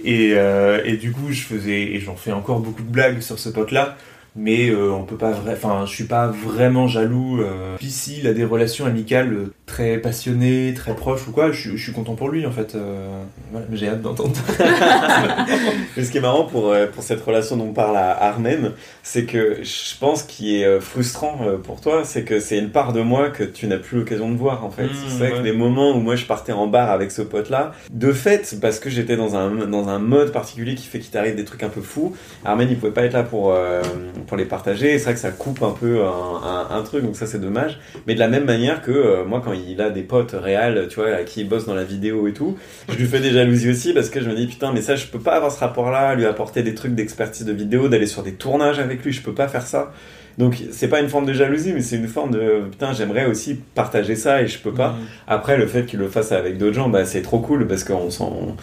Et, 0.03 0.31
euh, 0.33 0.81
et 0.83 0.97
du 0.97 1.11
coup, 1.11 1.27
je 1.31 1.43
faisais, 1.43 1.83
et 1.83 1.99
j'en 1.99 2.15
fais 2.15 2.31
encore 2.31 2.59
beaucoup 2.59 2.81
de 2.81 2.91
blagues 2.91 3.21
sur 3.21 3.37
ce 3.39 3.47
pote-là, 3.49 3.95
mais 4.35 4.69
euh, 4.69 4.91
on 4.91 5.03
peut 5.03 5.17
pas 5.17 5.31
vrai, 5.31 5.53
enfin, 5.53 5.85
je 5.85 5.91
suis 5.93 6.03
pas 6.05 6.27
vraiment 6.27 6.87
jaloux. 6.87 7.41
Euh. 7.41 7.75
Puis 7.77 7.91
s'il 7.91 8.19
il 8.19 8.27
a 8.27 8.33
des 8.33 8.45
relations 8.45 8.85
amicales 8.85 9.33
euh, 9.33 9.53
très 9.65 9.97
passionnées, 9.97 10.73
très 10.75 10.95
proches 10.95 11.27
ou 11.27 11.31
quoi, 11.31 11.51
je, 11.51 11.59
suis- 11.69 11.77
je 11.77 11.83
suis 11.83 11.91
content 11.93 12.15
pour 12.15 12.29
lui 12.29 12.45
en 12.45 12.51
fait. 12.51 12.75
Euh, 12.75 13.23
voilà, 13.51 13.65
mais 13.69 13.77
j'ai 13.77 13.89
hâte 13.89 14.01
d'entendre. 14.01 14.33
Mais 15.97 16.03
ce 16.03 16.11
qui 16.11 16.17
est 16.17 16.21
marrant 16.21 16.45
pour, 16.45 16.69
euh, 16.71 16.87
pour 16.87 17.03
cette 17.03 17.21
relation 17.21 17.57
dont 17.57 17.71
parle 17.73 17.97
à 17.97 18.11
Armen, 18.23 18.71
c'est 19.03 19.25
que 19.25 19.57
je 19.63 19.97
pense 19.99 20.23
qui 20.23 20.57
est 20.61 20.65
euh, 20.65 20.79
frustrant 20.79 21.39
pour 21.63 21.81
toi, 21.81 22.01
c'est 22.03 22.23
que 22.23 22.39
c'est 22.39 22.57
une 22.57 22.69
part 22.69 22.93
de 22.93 23.01
moi 23.01 23.29
que 23.29 23.43
tu 23.43 23.67
n'as 23.67 23.77
plus 23.77 23.99
l'occasion 23.99 24.31
de 24.31 24.37
voir 24.37 24.65
en 24.65 24.69
fait. 24.71 24.85
Mmh, 24.85 24.89
c'est 25.09 25.17
vrai 25.17 25.31
que 25.31 25.43
les 25.43 25.53
moments 25.53 25.91
où 25.95 25.99
moi 25.99 26.15
je 26.15 26.25
partais 26.25 26.51
en 26.53 26.67
bar 26.67 26.89
avec 26.91 27.11
ce 27.11 27.21
pote-là, 27.21 27.73
de 27.91 28.11
fait, 28.11 28.55
parce 28.61 28.79
que 28.79 28.89
j'étais 28.89 29.15
dans 29.15 29.35
un, 29.35 29.49
dans 29.67 29.89
un 29.89 29.99
mode 29.99 30.31
particulier 30.31 30.75
qui 30.75 30.87
fait 30.87 30.99
qu'il 30.99 31.11
t'arrive 31.11 31.35
des 31.35 31.45
trucs 31.45 31.63
un 31.63 31.69
peu 31.69 31.81
fous, 31.81 32.15
Armen 32.45 32.67
il 32.69 32.77
pouvait 32.77 32.91
pas 32.91 33.03
être 33.03 33.13
là 33.13 33.23
pour, 33.23 33.51
euh, 33.53 33.81
pour 34.27 34.37
les 34.37 34.45
partager, 34.45 34.97
c'est 34.97 35.05
vrai 35.05 35.13
que 35.13 35.19
ça 35.19 35.31
coupe 35.31 35.61
un 35.63 35.71
peu 35.71 36.03
un, 36.03 36.07
un, 36.09 36.67
un 36.77 36.81
truc, 36.83 37.03
donc 37.03 37.15
ça 37.15 37.27
c'est 37.27 37.39
dommage. 37.39 37.79
Mais 38.07 38.15
de 38.15 38.19
la 38.19 38.27
même 38.27 38.45
manière 38.45 38.81
que 38.81 38.91
euh, 38.91 39.25
moi 39.25 39.41
quand 39.43 39.53
il 39.53 39.81
a 39.81 39.89
des 39.89 40.01
potes 40.03 40.31
réels, 40.33 40.87
tu 40.89 40.95
vois, 40.99 41.09
à 41.09 41.23
qui 41.23 41.41
il 41.41 41.49
bosse 41.49 41.65
dans 41.65 41.75
la 41.75 41.83
vidéo 41.83 42.27
et 42.27 42.33
tout, 42.33 42.57
je 42.89 42.95
lui 42.95 43.05
fais 43.05 43.19
des 43.19 43.31
jalousies 43.31 43.69
aussi 43.69 43.93
parce 43.93 44.09
que 44.09 44.21
je 44.21 44.29
me 44.29 44.35
dis 44.35 44.47
putain 44.47 44.71
mais 44.71 44.81
ça 44.81 44.95
je 44.95 45.07
peux 45.07 45.19
pas 45.19 45.33
avoir 45.35 45.51
ce 45.51 45.59
rapport 45.59 45.91
là, 45.91 46.15
lui 46.15 46.25
apporter 46.25 46.63
des 46.63 46.75
trucs 46.75 46.95
d'expertise 46.95 47.45
de 47.45 47.53
vidéo, 47.53 47.87
d'aller 47.87 48.07
sur 48.07 48.23
des 48.23 48.33
tournages 48.33 48.79
avec 48.79 49.03
lui, 49.03 49.11
je 49.11 49.21
peux 49.21 49.33
pas 49.33 49.47
faire 49.47 49.67
ça. 49.67 49.91
Donc 50.37 50.63
c'est 50.71 50.87
pas 50.87 50.99
une 50.99 51.09
forme 51.09 51.27
de 51.27 51.33
jalousie 51.33 51.73
mais 51.73 51.81
c'est 51.81 51.95
une 51.97 52.07
forme 52.07 52.31
de 52.31 52.63
putain 52.71 52.91
j'aimerais 52.93 53.25
aussi 53.25 53.59
partager 53.75 54.15
ça 54.15 54.41
et 54.41 54.47
je 54.47 54.57
peux 54.57 54.73
pas. 54.73 54.95
Après 55.27 55.57
le 55.57 55.67
fait 55.67 55.85
qu'il 55.85 55.99
le 55.99 56.07
fasse 56.07 56.31
avec 56.31 56.57
d'autres 56.57 56.73
gens 56.73 56.89
bah 56.89 57.05
c'est 57.05 57.21
trop 57.21 57.39
cool 57.39 57.67
parce 57.67 57.83
qu'on 57.83 58.09
s'en 58.09 58.55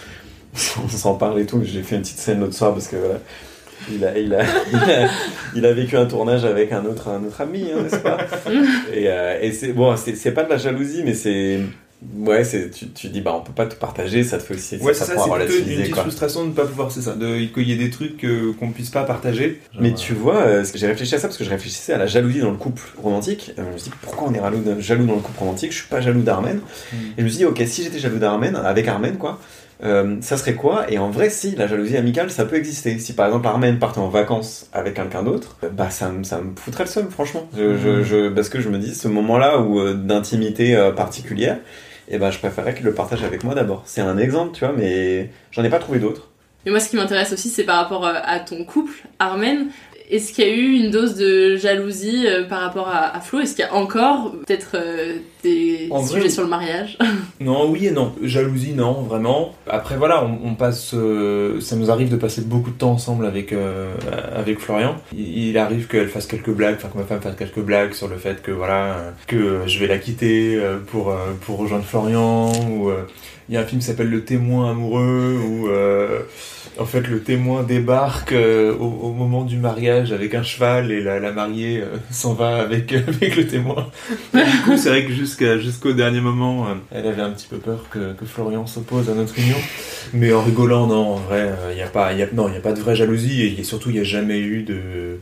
on 0.85 0.89
s'en 0.89 1.15
parle 1.15 1.39
et 1.41 1.47
tout. 1.47 1.61
J'ai 1.65 1.83
fait 1.83 1.95
une 1.95 2.03
petite 2.03 2.19
scène 2.19 2.41
l'autre 2.41 2.55
soir 2.55 2.73
parce 2.73 2.89
que 2.89 2.97
voilà. 2.97 3.21
Il 3.91 4.05
a, 4.05 4.19
il, 4.19 4.35
a, 4.35 4.43
il, 4.73 4.77
a, 4.91 5.09
il 5.55 5.67
a 5.67 5.73
vécu 5.73 5.97
un 5.97 6.07
tournage 6.07 6.45
avec 6.45 6.73
un 6.73 6.85
autre, 6.85 7.09
un 7.09 7.25
autre 7.25 7.41
ami, 7.41 7.67
hein, 7.73 7.83
n'est-ce 7.83 7.97
pas? 7.97 8.19
Et, 8.95 9.09
euh, 9.09 9.39
et 9.41 9.53
c'est 9.53 9.73
bon, 9.73 9.95
c'est 9.97 10.33
pas 10.33 10.45
de 10.45 10.51
la 10.51 10.59
jalousie, 10.59 11.03
mais 11.05 11.15
c'est 11.15 11.61
ouais, 12.17 12.45
c'est 12.45 12.71
tu, 12.71 12.89
tu 12.89 13.09
dis 13.09 13.21
bah 13.21 13.35
on 13.37 13.43
peut 13.43 13.53
pas 13.53 13.67
tout 13.67 13.77
partager, 13.77 14.25
ça 14.25 14.39
te 14.39 14.43
fait 14.43 14.55
aussi 14.55 14.77
Ouais, 14.77 14.95
ça, 14.95 15.05
ça, 15.05 15.15
c'est 15.17 15.31
plutôt 15.31 15.71
une 15.71 15.81
petite 15.83 15.97
frustration 15.97 16.45
de 16.45 16.49
ne 16.49 16.55
pas 16.55 16.65
pouvoir, 16.65 16.91
c'est 16.91 17.03
ça, 17.03 17.15
de 17.15 17.45
qu'il 17.47 17.69
y 17.69 17.73
ait 17.73 17.77
des 17.77 17.91
trucs 17.91 18.25
euh, 18.25 18.53
qu'on 18.59 18.71
puisse 18.71 18.91
pas 18.91 19.05
partager. 19.05 19.61
Mais 19.79 19.95
tu 19.95 20.15
vois, 20.15 20.43
euh, 20.43 20.65
j'ai 20.75 20.87
réfléchi 20.87 21.15
à 21.15 21.19
ça 21.19 21.29
parce 21.29 21.39
que 21.39 21.45
je 21.45 21.51
réfléchissais 21.51 21.93
à 21.93 21.99
la 21.99 22.07
jalousie 22.07 22.41
dans 22.41 22.51
le 22.51 22.57
couple 22.57 22.83
romantique. 23.03 23.53
Euh, 23.59 23.65
je 23.69 23.73
me 23.73 23.79
suis 23.79 23.91
dit 23.91 23.97
pourquoi 24.03 24.29
on 24.29 24.35
est 24.35 24.41
jaloux, 24.41 24.81
jaloux 24.81 25.07
dans 25.07 25.17
le 25.17 25.21
couple 25.21 25.39
romantique? 25.39 25.73
Je 25.73 25.79
suis 25.79 25.89
pas 25.89 26.01
jaloux 26.01 26.23
d'Armen. 26.23 26.61
Hmm. 26.93 26.97
Et 26.97 27.19
je 27.19 27.23
me 27.23 27.29
suis 27.29 27.39
dit 27.39 27.45
ok 27.45 27.63
si 27.67 27.83
j'étais 27.83 27.99
jaloux 27.99 28.19
d'Armen 28.19 28.57
avec 28.57 28.89
Armen 28.89 29.17
quoi. 29.17 29.39
Euh, 29.83 30.17
ça 30.21 30.37
serait 30.37 30.55
quoi? 30.55 30.91
Et 30.91 30.99
en 30.99 31.11
vrai, 31.11 31.31
si 31.31 31.55
la 31.57 31.67
jalousie 31.67 31.97
amicale, 31.97 32.31
ça 32.31 32.45
peut 32.45 32.57
exister. 32.57 32.99
Si 32.99 33.15
par 33.15 33.27
exemple 33.27 33.47
Armen 33.47 33.79
partait 33.79 33.99
en 34.01 34.09
vacances 34.09 34.69
avec 34.73 34.95
quelqu'un 34.95 35.23
d'autre, 35.23 35.57
bah 35.73 35.91
ça 35.91 36.11
me 36.11 36.23
ça 36.25 36.41
me 36.41 36.55
foutrait 36.57 36.85
le 36.85 36.91
seum, 36.91 37.11
franchement. 37.11 37.49
Je, 37.57 37.77
je, 37.77 38.03
je- 38.03 38.29
parce 38.29 38.49
que 38.49 38.61
je 38.61 38.69
me 38.69 38.79
dis 38.79 38.95
ce 38.95 39.09
moment-là 39.09 39.59
où 39.61 39.79
euh, 39.81 39.95
d'intimité 39.95 40.77
euh, 40.77 40.93
particulière, 40.93 41.59
et 42.09 42.19
ben 42.19 42.31
je 42.31 42.39
préférerais 42.39 42.75
qu'il 42.75 42.85
le 42.85 42.95
partage 42.95 43.23
avec 43.25 43.45
moi 43.45 43.55
d'abord. 43.55 43.83
C'est 43.87 44.01
un 44.03 44.19
exemple, 44.19 44.53
tu 44.53 44.65
vois, 44.65 44.75
mais 44.77 45.31
j'en 45.53 45.65
ai 45.65 45.71
pas 45.71 45.79
trouvé 45.79 45.99
d'autres. 45.99 46.29
Et 46.67 46.71
moi, 46.71 46.79
ce 46.79 46.91
qui 46.91 46.97
m'intéresse 46.97 47.33
aussi, 47.33 47.49
c'est 47.49 47.65
par 47.65 47.77
rapport 47.79 48.05
à 48.05 48.39
ton 48.41 48.65
couple, 48.67 48.93
Armen. 49.19 49.69
Est-ce 50.11 50.33
qu'il 50.33 50.45
y 50.45 50.51
a 50.51 50.53
eu 50.55 50.73
une 50.73 50.91
dose 50.91 51.15
de 51.15 51.57
jalousie 51.57 52.27
euh, 52.27 52.45
par 52.49 52.61
rapport 52.63 52.89
à, 52.89 53.17
à 53.17 53.21
Flo? 53.21 53.41
Est-ce 53.41 53.55
qu'il 53.55 53.65
y 53.65 53.69
a 53.69 53.75
encore 53.75 54.33
peut-être 54.33 54.71
euh, 54.75 55.17
des 55.45 55.87
En 55.91 56.05
sujets 56.05 56.21
vrai, 56.21 56.29
sur 56.29 56.43
le 56.43 56.49
mariage? 56.49 56.99
Non, 57.41 57.71
oui 57.71 57.87
et 57.87 57.91
non. 57.91 58.13
Jalousie, 58.23 58.73
non, 58.75 58.93
vraiment. 59.03 59.55
Après, 59.69 59.97
voilà, 59.97 60.25
on, 60.25 60.49
on 60.51 60.55
passe. 60.55 60.93
euh, 60.95 61.61
ça 61.61 61.77
nous 61.77 61.91
arrive 61.91 62.11
de 62.11 62.17
passer 62.17 62.43
beaucoup 62.43 62.71
de 62.71 62.77
temps 62.77 62.91
ensemble 62.93 63.25
avec, 63.25 63.53
euh, 63.53 63.95
avec 64.37 64.59
Florian. 64.59 64.97
Il, 65.17 65.49
il 65.49 65.59
arrive 65.59 65.87
qu'elle 65.87 66.09
fasse 66.09 66.27
quelques 66.27 66.51
blagues, 66.51 66.75
enfin 66.77 66.89
que 66.93 66.99
ma 66.99 67.05
femme 67.05 67.21
fasse 67.23 67.37
quelques 67.37 67.61
blagues 67.61 67.95
sur 67.95 68.09
le 68.09 68.17
fait 68.17 68.43
que 68.43 68.51
voilà, 68.51 69.15
que 69.27 69.61
je 69.67 69.79
vais 69.79 69.87
la 69.87 69.99
quitter 69.99 70.61
pour, 70.89 71.15
pour 71.43 71.59
rejoindre 71.59 71.85
Florian. 71.85 72.53
Ou 72.71 72.91
il 73.51 73.55
y 73.55 73.57
a 73.57 73.63
un 73.63 73.65
film 73.65 73.81
qui 73.81 73.87
s'appelle 73.89 74.09
Le 74.09 74.25
témoin 74.25 74.71
amoureux 74.71 75.37
où 75.45 75.69
euh, 75.69 76.21
en 76.79 76.85
fait 76.85 77.09
le 77.09 77.21
témoin 77.21 77.65
débarque 77.65 78.31
euh, 78.31 78.73
au, 78.77 79.13
moment 79.13 79.43
du 79.43 79.57
mariage 79.57 80.13
avec 80.13 80.37
un 80.37 80.45
cheval 80.45 80.93
et 80.93 81.03
la, 81.03 81.33
mariée 81.33 81.81
euh, 81.81 81.97
s'en 82.13 82.35
va 82.35 82.59
avec, 82.59 82.93
le 83.21 83.47
témoin. 83.49 83.91
du 84.33 84.41
coup, 84.65 84.77
c'est 84.77 84.89
vrai 84.91 85.05
que 85.05 85.13
jusqu'au 85.13 85.93
dernier 85.93 86.21
moment, 86.21 86.69
elle 86.93 87.09
avait 87.09 87.23
un 87.23 87.33
petit 87.33 87.49
peu 87.49 87.57
peur 87.57 87.87
que, 87.91 88.15
Florian 88.25 88.69
s'oppose 88.69 89.11
à 89.11 89.15
notre 89.15 89.37
union. 89.37 89.57
Mais 90.15 90.33
en 90.33 90.43
rigolant, 90.43 90.87
non, 90.87 91.15
en 91.15 91.17
vrai, 91.17 91.51
il 91.71 91.75
n'y 91.75 91.83
a 91.83 91.89
pas, 91.89 92.13
de 92.15 92.81
vraie 92.81 92.95
jalousie 92.95 93.43
et 93.43 93.61
a- 93.61 93.65
surtout, 93.65 93.91
il 93.91 93.95
n'y 93.95 94.01
a 94.01 94.05
jamais 94.05 94.39
eu 94.39 94.63
de, 94.63 95.19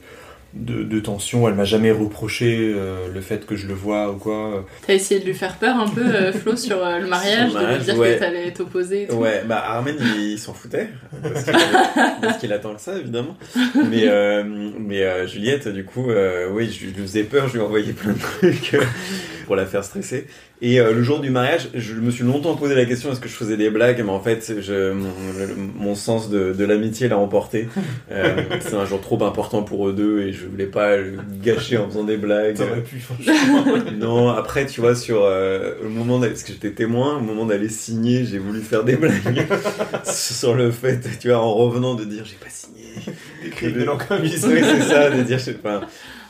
de, 0.55 0.82
de 0.82 1.01
tension. 1.01 1.46
Elle 1.49 1.55
m'a 1.55 1.64
jamais 1.64 1.90
reproché 1.90 2.72
euh, 2.74 3.09
le 3.12 3.20
fait 3.20 3.46
que 3.46 3.57
je 3.57 3.66
le 3.66 3.74
vois 3.74 4.11
ou 4.11 4.16
quoi. 4.16 4.64
T'as 4.86 4.94
essayé 4.94 5.20
de 5.20 5.26
lui 5.26 5.34
faire 5.34 5.57
peur 5.57 5.76
un 5.76 5.88
peu, 5.88 6.05
euh, 6.05 6.32
Flo, 6.32 6.57
sur 6.57 6.84
euh, 6.84 6.99
le 6.99 7.07
mariage, 7.07 7.53
de 7.53 7.59
lui 7.76 7.84
dire 7.84 7.99
ouais. 7.99 8.14
que 8.14 8.20
t'allais 8.20 8.53
t'opposer 8.53 9.03
et 9.03 9.07
tout. 9.09 9.16
Ouais, 9.16 9.42
bah 9.46 9.62
Armen 9.66 9.96
il, 10.01 10.32
il 10.32 10.38
s'en 10.38 10.55
foutait 10.55 10.88
parce 11.22 11.44
qu'il 11.44 11.55
qu'il 12.40 12.53
attend 12.53 12.74
que 12.74 12.80
ça 12.80 12.96
évidemment. 12.96 13.36
Mais 13.74 14.05
euh, 14.09 14.44
mais 14.78 15.03
euh, 15.03 15.26
Juliette 15.26 15.68
du 15.68 15.84
coup 15.84 16.11
euh, 16.11 16.49
oui 16.51 16.66
je, 16.70 16.86
je 16.88 16.94
lui 16.94 17.03
faisais 17.03 17.24
peur, 17.24 17.49
je 17.49 17.55
lui 17.55 17.61
envoyais 17.61 17.92
plein 17.92 18.12
de 18.12 18.18
trucs 18.18 18.76
pour 19.49 19.57
la 19.57 19.64
faire 19.64 19.82
stresser. 19.82 20.26
Et 20.61 20.78
euh, 20.78 20.92
le 20.92 21.03
jour 21.03 21.20
du 21.20 21.30
mariage, 21.30 21.70
je 21.72 21.94
me 21.94 22.11
suis 22.11 22.22
longtemps 22.22 22.55
posé 22.55 22.74
la 22.74 22.84
question 22.84 23.11
est-ce 23.11 23.18
que 23.18 23.30
je 23.30 23.34
faisais 23.34 23.57
des 23.57 23.70
blagues, 23.70 24.03
mais 24.05 24.11
en 24.11 24.20
fait 24.20 24.61
je 24.61 24.92
mon, 24.92 25.94
sens 25.94 26.28
de, 26.28 26.53
de 26.53 26.64
l'amitié 26.66 27.09
l'a 27.09 27.18
emporté. 27.18 27.68
Euh, 28.11 28.36
c'est 28.61 28.74
un 28.74 28.86
jour 28.86 29.01
trop 29.01 29.22
important 29.22 29.62
pour 29.62 29.88
eux 29.88 29.92
deux 29.92 30.22
et 30.22 30.32
je 30.32 30.46
voulais 30.46 30.66
pas 30.66 30.96
le 30.96 31.18
gâcher 31.42 31.76
en 31.76 31.86
faisant 31.88 32.05
des 32.05 32.16
blagues. 32.16 32.57
T'aurais 32.57 32.82
pu, 32.82 32.99
franchement. 32.99 33.64
non, 33.99 34.28
après, 34.30 34.64
tu 34.66 34.80
vois, 34.80 34.94
sur 34.94 35.24
euh, 35.24 35.74
le 35.82 35.90
moment 35.90 36.18
d'aller, 36.18 36.32
parce 36.32 36.42
que 36.42 36.53
j'étais 36.53 36.70
témoin, 36.70 37.18
au 37.18 37.20
moment 37.20 37.44
d'aller 37.44 37.68
signer, 37.68 38.24
j'ai 38.24 38.38
voulu 38.38 38.61
faire 38.61 38.84
des 38.84 38.96
blagues 38.96 39.46
sur 40.05 40.55
le 40.55 40.70
fait, 40.70 41.01
tu 41.20 41.28
vois, 41.28 41.38
en 41.38 41.55
revenant 41.55 41.94
de 41.94 42.05
dire 42.05 42.24
j'ai 42.24 42.36
pas 42.36 42.51
signé. 42.51 42.86
Écrit 43.44 43.72
de. 43.72 43.86
Oui, 44.22 44.30
c'est 44.30 44.80
ça, 44.82 45.11
de 45.11 45.22
dire, 45.22 45.38
je 45.38 45.44
sais 45.44 45.55
pas. 45.55 45.82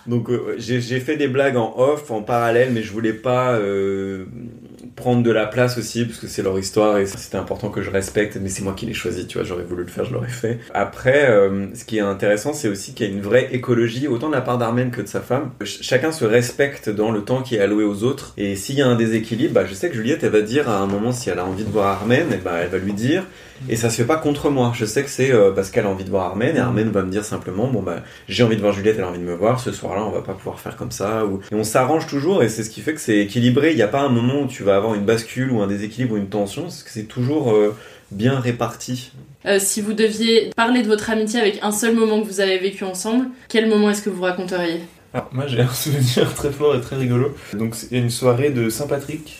Donc, 0.09 0.30
euh, 0.30 0.54
j'ai 0.59 0.80
fait 1.00 1.16
des 1.16 1.28
blagues 1.28 1.56
en 1.56 1.74
off, 1.76 2.11
en 2.11 2.22
parallèle, 2.22 2.70
mais 2.72 2.82
je 2.82 2.90
voulais 2.90 3.12
pas 3.12 3.52
euh, 3.52 4.24
prendre 4.96 5.22
de 5.22 5.30
la 5.30 5.46
place 5.46 5.76
aussi, 5.78 6.04
parce 6.06 6.18
que 6.18 6.26
c'est 6.26 6.42
leur 6.42 6.59
histoire 6.59 6.98
et 6.98 7.06
c'était 7.06 7.36
important 7.36 7.68
que 7.68 7.82
je 7.82 7.90
respecte, 7.90 8.38
mais 8.40 8.48
c'est 8.48 8.64
moi 8.64 8.72
qui 8.74 8.86
l'ai 8.86 8.94
choisi, 8.94 9.26
tu 9.26 9.36
vois, 9.38 9.46
j'aurais 9.46 9.64
voulu 9.64 9.82
le 9.82 9.88
faire, 9.88 10.04
je 10.06 10.12
l'aurais 10.14 10.28
fait. 10.28 10.59
Après, 10.72 11.28
euh, 11.30 11.66
ce 11.74 11.84
qui 11.84 11.98
est 11.98 12.00
intéressant, 12.00 12.52
c'est 12.54 12.68
aussi 12.68 12.94
qu'il 12.94 13.06
y 13.06 13.11
a 13.11 13.12
une 13.12 13.20
vraie 13.20 13.48
écologie, 13.52 14.09
autant 14.09 14.28
de 14.28 14.34
la 14.34 14.40
part 14.40 14.59
d'Armen 14.59 14.90
que 14.90 15.02
de 15.02 15.06
sa 15.09 15.20
femme. 15.20 15.50
Ch- 15.61 15.80
chacun 15.82 16.11
se 16.11 16.24
respecte 16.24 16.88
dans 16.88 17.11
le 17.11 17.22
temps 17.22 17.42
qui 17.42 17.56
est 17.56 17.61
alloué 17.61 17.84
aux 17.84 18.02
autres, 18.02 18.32
et 18.38 18.56
s'il 18.56 18.76
y 18.76 18.82
a 18.82 18.88
un 18.88 18.96
déséquilibre, 18.96 19.52
bah, 19.52 19.66
je 19.66 19.74
sais 19.74 19.90
que 19.90 19.94
Juliette, 19.94 20.24
elle 20.24 20.30
va 20.30 20.40
dire 20.42 20.68
à 20.68 20.78
un 20.78 20.86
moment, 20.86 21.12
si 21.12 21.28
elle 21.30 21.38
a 21.38 21.44
envie 21.44 21.64
de 21.64 21.70
voir 21.70 21.86
Armen, 21.88 22.26
eh 22.32 22.34
elle 22.62 22.68
va 22.68 22.78
lui 22.78 22.94
dire, 22.94 23.24
et 23.68 23.76
ça 23.76 23.90
se 23.90 23.96
fait 23.96 24.06
pas 24.06 24.16
contre 24.16 24.50
moi. 24.50 24.72
Je 24.74 24.84
sais 24.84 25.02
que 25.02 25.11
c'est 25.11 25.32
euh, 25.32 25.52
parce 25.52 25.70
qu'elle 25.70 25.86
a 25.86 25.88
envie 25.88 26.04
de 26.04 26.11
voir 26.11 26.26
Armen, 26.26 26.56
et 26.56 26.59
Armen 26.59 26.90
va 26.90 27.02
me 27.02 27.11
dire 27.11 27.24
simplement, 27.24 27.66
bon 27.68 27.82
bah, 27.82 28.02
j'ai 28.28 28.42
envie 28.42 28.56
de 28.56 28.61
voir 28.61 28.72
Juliette, 28.72 28.96
elle 28.98 29.04
a 29.04 29.09
envie 29.09 29.18
de 29.18 29.24
me 29.24 29.34
voir, 29.34 29.61
ce 29.61 29.72
soir-là, 29.72 30.04
on 30.04 30.11
va 30.11 30.22
pas 30.22 30.34
pouvoir 30.34 30.61
faire 30.61 30.76
comme 30.76 30.90
ça, 30.90 31.24
ou... 31.24 31.40
et 31.50 31.54
on 31.54 31.64
s'arrange 31.64 32.06
toujours, 32.06 32.42
et 32.42 32.48
c'est 32.48 32.62
ce 32.62 32.70
qui 32.70 32.80
fait 32.80 32.94
que 32.94 33.00
c'est 33.00 33.18
équilibré. 33.18 33.70
Il 33.70 33.76
n'y 33.76 33.82
a 33.82 33.88
pas 33.88 34.00
un 34.00 34.09
moment 34.09 34.42
où 34.42 34.46
tu 34.46 34.62
vas 34.62 34.76
avoir 34.76 34.94
une 34.94 35.04
bascule 35.04 35.50
ou 35.50 35.61
un 35.61 35.66
déséquilibre 35.66 36.14
ou 36.14 36.18
une 36.18 36.28
tension, 36.28 36.62
parce 36.62 36.82
que 36.82 36.90
c'est 36.90 37.04
toujours 37.04 37.52
euh, 37.52 37.74
bien 38.11 38.38
réparti. 38.38 39.12
Euh, 39.46 39.59
si 39.61 39.80
vous 39.80 39.92
deviez 39.92 40.50
parler 40.56 40.82
de 40.82 40.88
votre 40.88 41.11
amitié 41.11 41.40
avec 41.40 41.61
un 41.62 41.72
seul 41.72 41.94
moment 41.94 42.20
que 42.20 42.26
vous 42.26 42.40
avez 42.40 42.59
vécu 42.59 42.84
ensemble, 42.84 43.26
quel 43.48 43.68
moment 43.68 43.90
est-ce 43.90 44.02
que 44.02 44.11
vous 44.11 44.22
raconteriez? 44.22 44.80
Alors, 45.14 45.28
moi, 45.32 45.46
j'ai 45.46 45.61
un 45.61 45.68
souvenir 45.72 46.34
très 46.34 46.50
fort 46.50 46.74
et 46.74 46.80
très 46.80 46.96
rigolo. 46.96 47.34
Donc, 47.54 47.74
c'est 47.74 47.96
une 47.96 48.11
soirée 48.11 48.50
de 48.50 48.68
Saint-Patrick. 48.68 49.38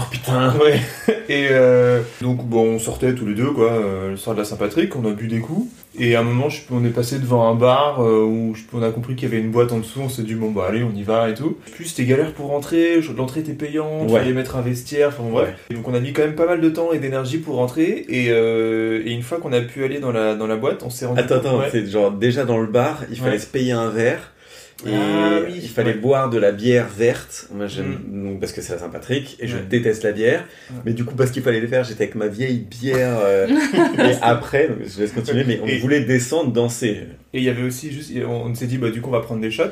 Oh 0.00 0.06
putain, 0.10 0.54
ouais. 0.58 0.80
Et 1.28 1.48
euh, 1.50 2.00
donc, 2.22 2.44
bon, 2.46 2.74
on 2.74 2.78
sortait 2.78 3.14
tous 3.14 3.26
les 3.26 3.34
deux, 3.34 3.50
quoi, 3.50 3.70
euh, 3.72 4.10
le 4.10 4.16
soir 4.16 4.34
de 4.34 4.40
la 4.40 4.46
Saint-Patrick, 4.46 4.94
on 4.96 5.04
a 5.04 5.10
bu 5.12 5.26
des 5.28 5.40
coups. 5.40 5.68
Et 5.98 6.14
à 6.16 6.20
un 6.20 6.22
moment, 6.22 6.48
je 6.48 6.60
on 6.70 6.84
est 6.84 6.88
passé 6.90 7.18
devant 7.18 7.48
un 7.50 7.54
bar 7.54 8.00
euh, 8.02 8.22
où 8.24 8.54
je 8.54 8.62
on 8.72 8.82
a 8.82 8.90
compris 8.90 9.16
qu'il 9.16 9.28
y 9.28 9.32
avait 9.32 9.42
une 9.42 9.50
boîte 9.50 9.72
en 9.72 9.78
dessous. 9.78 10.00
On 10.02 10.08
s'est 10.08 10.22
dit, 10.22 10.34
bon, 10.34 10.50
bah 10.52 10.66
allez, 10.68 10.82
on 10.82 10.94
y 10.96 11.02
va 11.02 11.28
et 11.28 11.34
tout. 11.34 11.58
Puis 11.74 11.88
c'était 11.88 12.04
galère 12.04 12.32
pour 12.32 12.46
rentrer, 12.46 13.00
l'entrée 13.16 13.40
était 13.40 13.52
payante, 13.52 14.04
il 14.08 14.12
Ouais. 14.12 14.20
fallait 14.20 14.32
mettre 14.32 14.56
un 14.56 14.62
vestiaire, 14.62 15.08
enfin 15.08 15.28
bref. 15.30 15.48
Ouais. 15.48 15.54
Et 15.70 15.74
donc, 15.74 15.86
on 15.88 15.94
a 15.94 16.00
mis 16.00 16.12
quand 16.12 16.22
même 16.22 16.36
pas 16.36 16.46
mal 16.46 16.60
de 16.60 16.68
temps 16.70 16.92
et 16.92 16.98
d'énergie 16.98 17.38
pour 17.38 17.56
rentrer. 17.56 18.06
Et, 18.08 18.26
et 18.28 19.12
une 19.12 19.22
fois 19.22 19.38
qu'on 19.38 19.52
a 19.52 19.60
pu 19.60 19.84
aller 19.84 19.98
dans 19.98 20.12
la, 20.12 20.34
dans 20.36 20.46
la 20.46 20.56
boîte, 20.56 20.82
on 20.84 20.90
s'est 20.90 21.06
rendu 21.06 21.20
Attends, 21.20 21.36
compte. 21.36 21.46
attends, 21.46 21.58
ouais. 21.58 21.68
c'est 21.72 21.86
genre 21.90 22.12
déjà 22.12 22.44
dans 22.44 22.58
le 22.58 22.66
bar, 22.68 23.00
il 23.10 23.18
fallait 23.18 23.38
se 23.38 23.46
payer 23.46 23.72
un 23.72 23.90
verre. 23.90 24.32
Et 24.86 24.90
Ah 24.94 25.40
oui, 25.46 25.60
il 25.62 25.68
fallait 25.68 25.92
ouais. 25.92 25.98
boire 25.98 26.30
de 26.30 26.38
la 26.38 26.52
bière 26.52 26.88
verte. 26.88 27.48
Moi, 27.52 27.66
j'aime, 27.66 27.98
Mm. 28.10 28.24
donc, 28.24 28.40
parce 28.40 28.52
que 28.52 28.62
c'est 28.62 28.72
à 28.72 28.78
Saint-Patrick, 28.78 29.36
et 29.40 29.46
je 29.46 29.56
Ouais. 29.56 29.62
déteste 29.68 30.04
la 30.04 30.12
bière. 30.12 30.44
Ouais. 30.70 30.76
Mais 30.86 30.92
du 30.92 31.04
coup, 31.04 31.14
parce 31.14 31.30
qu'il 31.30 31.42
fallait 31.42 31.60
le 31.60 31.66
faire, 31.68 31.84
j'étais 31.84 32.04
avec 32.04 32.14
ma 32.14 32.28
vieille 32.28 32.58
bière. 32.58 33.18
euh, 33.22 33.46
et 33.98 34.16
après, 34.22 34.68
donc, 34.68 34.78
je 34.86 35.00
laisse 35.00 35.12
continuer, 35.12 35.44
mais 35.46 35.60
on 35.62 35.66
Et- 35.66 35.78
voulait 35.78 36.00
descendre 36.00 36.52
danser. 36.52 37.00
Et 37.32 37.38
il 37.38 37.44
y 37.44 37.48
avait 37.48 37.62
aussi 37.62 37.92
juste, 37.92 38.10
on, 38.26 38.46
on 38.50 38.54
s'est 38.54 38.66
dit, 38.66 38.78
bah 38.78 38.90
du 38.90 39.00
coup, 39.00 39.08
on 39.08 39.12
va 39.12 39.20
prendre 39.20 39.40
des 39.40 39.50
shots. 39.50 39.64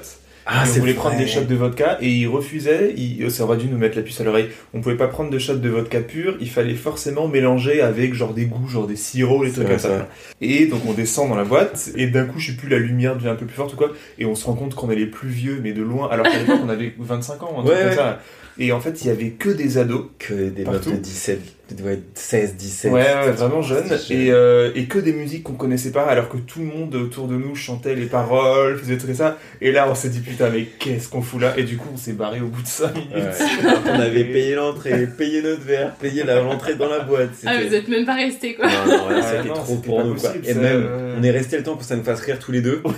Ah, 0.51 0.65
on 0.67 0.73
voulait 0.79 0.93
vrai. 0.93 0.95
prendre 0.95 1.19
des 1.19 1.27
shots 1.27 1.43
de 1.45 1.55
vodka 1.55 1.99
et 2.01 2.09
il 2.11 2.27
refusait. 2.27 2.95
Il, 2.97 3.31
ça 3.31 3.45
aurait 3.45 3.59
dû 3.59 3.67
nous 3.67 3.77
mettre 3.77 3.97
la 3.97 4.03
puce 4.03 4.19
à 4.21 4.25
l'oreille. 4.25 4.49
On 4.73 4.81
pouvait 4.81 4.97
pas 4.97 5.07
prendre 5.09 5.29
de 5.31 5.39
shots 5.39 5.57
de 5.57 5.69
vodka 5.69 6.01
pur. 6.01 6.37
Il 6.41 6.49
fallait 6.49 6.75
forcément 6.75 7.29
mélanger 7.29 7.83
avec 7.83 8.15
genre 8.15 8.33
des 8.33 8.47
goûts, 8.47 8.67
genre 8.69 8.87
des 8.87 8.97
sirops, 8.97 9.45
les 9.45 9.53
trucs 9.53 9.69
comme 9.69 9.79
ça. 9.79 10.09
Et 10.41 10.67
donc 10.67 10.81
on 10.89 10.95
descend 10.95 11.29
dans 11.29 11.37
la 11.37 11.45
boîte 11.45 11.91
et 11.97 12.07
d'un 12.07 12.25
coup, 12.25 12.39
je 12.39 12.53
sais 12.53 12.57
plus, 12.57 12.69
la 12.71 12.79
lumière 12.79 13.15
devient 13.17 13.29
un 13.29 13.35
peu 13.35 13.45
plus 13.47 13.57
forte 13.57 13.75
ou 13.75 13.77
quoi. 13.77 13.93
Et 14.19 14.25
on 14.25 14.35
se 14.35 14.47
rend 14.47 14.55
compte 14.55 14.75
qu'on 14.75 14.91
est 14.91 14.97
les 14.97 15.07
plus 15.07 15.29
vieux, 15.29 15.61
mais 15.63 15.73
de 15.73 15.83
loin. 15.83 16.09
Alors 16.11 16.25
qu'à 16.27 16.39
l'époque, 16.39 16.61
on 16.65 16.69
avait 16.71 16.95
25 16.99 17.43
ans, 17.43 17.57
un 17.59 17.65
truc 17.65 17.67
Ouais, 17.75 17.81
comme 17.81 17.89
ouais. 17.91 17.95
ça. 17.97 18.21
Et 18.59 18.73
en 18.73 18.81
fait, 18.81 19.03
il 19.03 19.09
y 19.09 19.11
avait 19.11 19.31
que 19.31 19.51
des 19.51 19.79
ados. 19.79 20.07
Que 20.19 20.49
des 20.49 20.65
meufs 20.65 20.87
de 20.87 20.97
17, 20.97 21.41
ouais, 21.83 22.01
16, 22.15 22.55
17. 22.57 22.93
Ouais, 22.93 23.01
ouais, 23.03 23.31
vraiment 23.33 23.63
jeunes. 23.63 23.85
C'est 23.89 24.15
Et, 24.15 24.33
euh, 24.33 24.71
et 24.75 24.87
que 24.87 24.99
des 24.99 25.13
musiques 25.13 25.43
qu'on 25.45 25.55
connaissait 25.55 25.93
pas, 25.93 26.05
alors 26.07 26.29
que 26.29 26.37
tout 26.39 26.61
le 26.61 26.67
monde 26.67 26.95
autour 26.95 27.29
de 27.29 27.37
nous 27.37 27.55
chantait 27.55 27.95
les 27.95 28.07
paroles, 28.07 28.79
faisait 28.79 28.99
tout 28.99 29.07
ça. 29.15 29.39
Et 29.61 29.73
là, 29.73 29.89
on 29.91 29.95
s'est 29.95 30.09
dit, 30.09 30.21
putain, 30.21 30.51
mais 30.51 30.65
qu'est-ce 30.79 31.09
qu'on 31.09 31.23
fout 31.23 31.41
là? 31.41 31.55
Et 31.57 31.63
du 31.65 31.77
coup, 31.77 31.89
on 31.93 31.97
s'est 31.97 32.13
barré 32.13 32.41
au 32.41 32.47
bout 32.49 32.63
de 32.63 32.67
5 32.67 32.95
minutes. 32.95 33.13
Ouais. 33.19 33.75
Qu'on 33.85 34.01
avait 34.01 34.25
payé 34.25 34.55
l'entrée, 34.55 35.07
payé 35.07 35.43
notre 35.43 35.63
verre, 35.63 35.95
payé 35.97 36.23
la- 36.25 36.41
l'entrée 36.41 36.75
dans 36.75 36.89
la 36.89 37.01
boîte. 37.01 37.31
Ah, 37.47 37.57
vous 37.67 37.75
êtes 37.75 37.89
même 37.89 38.05
pas 38.07 38.15
restés 38.15 38.55
quoi. 38.55 38.67
Non, 38.67 38.87
non, 39.11 39.23
c'était 39.23 39.49
trop 39.49 39.77
pour 39.77 40.05
nous. 40.05 40.15
Quoi. 40.15 40.33
Et 40.45 40.55
même, 40.55 40.85
euh. 40.89 41.17
on 41.19 41.23
est 41.23 41.31
resté 41.31 41.57
le 41.57 41.63
temps 41.63 41.73
pour 41.73 41.81
que 41.81 41.87
ça 41.87 41.97
nous 41.97 42.05
fasse 42.05 42.21
rire 42.21 42.39
tous 42.39 42.53
les 42.53 42.61
deux. 42.61 42.83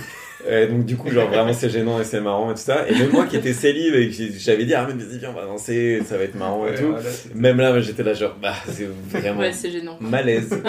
Euh, 0.47 0.67
donc 0.67 0.85
du 0.85 0.97
coup, 0.97 1.09
genre 1.11 1.29
vraiment 1.29 1.53
c'est 1.53 1.69
gênant 1.69 1.99
et 1.99 2.03
c'est 2.03 2.19
marrant 2.21 2.51
et 2.51 2.55
tout 2.55 2.61
ça. 2.61 2.87
Et 2.89 2.93
même 2.97 3.11
moi 3.11 3.25
qui 3.25 3.37
étais 3.37 3.53
célib 3.53 3.93
et 3.95 4.11
j'avais 4.11 4.65
dit, 4.65 4.73
ah 4.73 4.87
mais 4.87 5.03
vas-y 5.03 5.17
viens 5.19 5.29
on 5.29 5.33
va 5.39 5.45
danser, 5.45 6.01
ça 6.05 6.17
va 6.17 6.23
être 6.23 6.35
marrant 6.35 6.65
et 6.65 6.71
Ouais, 6.71 6.75
tout. 6.77 6.87
voilà, 6.91 7.09
même 7.35 7.57
là, 7.57 7.79
j'étais 7.81 8.03
là 8.03 8.13
genre, 8.13 8.35
bah 8.41 8.53
c'est 8.67 8.87
vraiment 9.11 9.39
Ouais, 9.41 9.51
c'est 9.53 9.69
gênant. 9.71 9.97
malaise. 10.01 10.49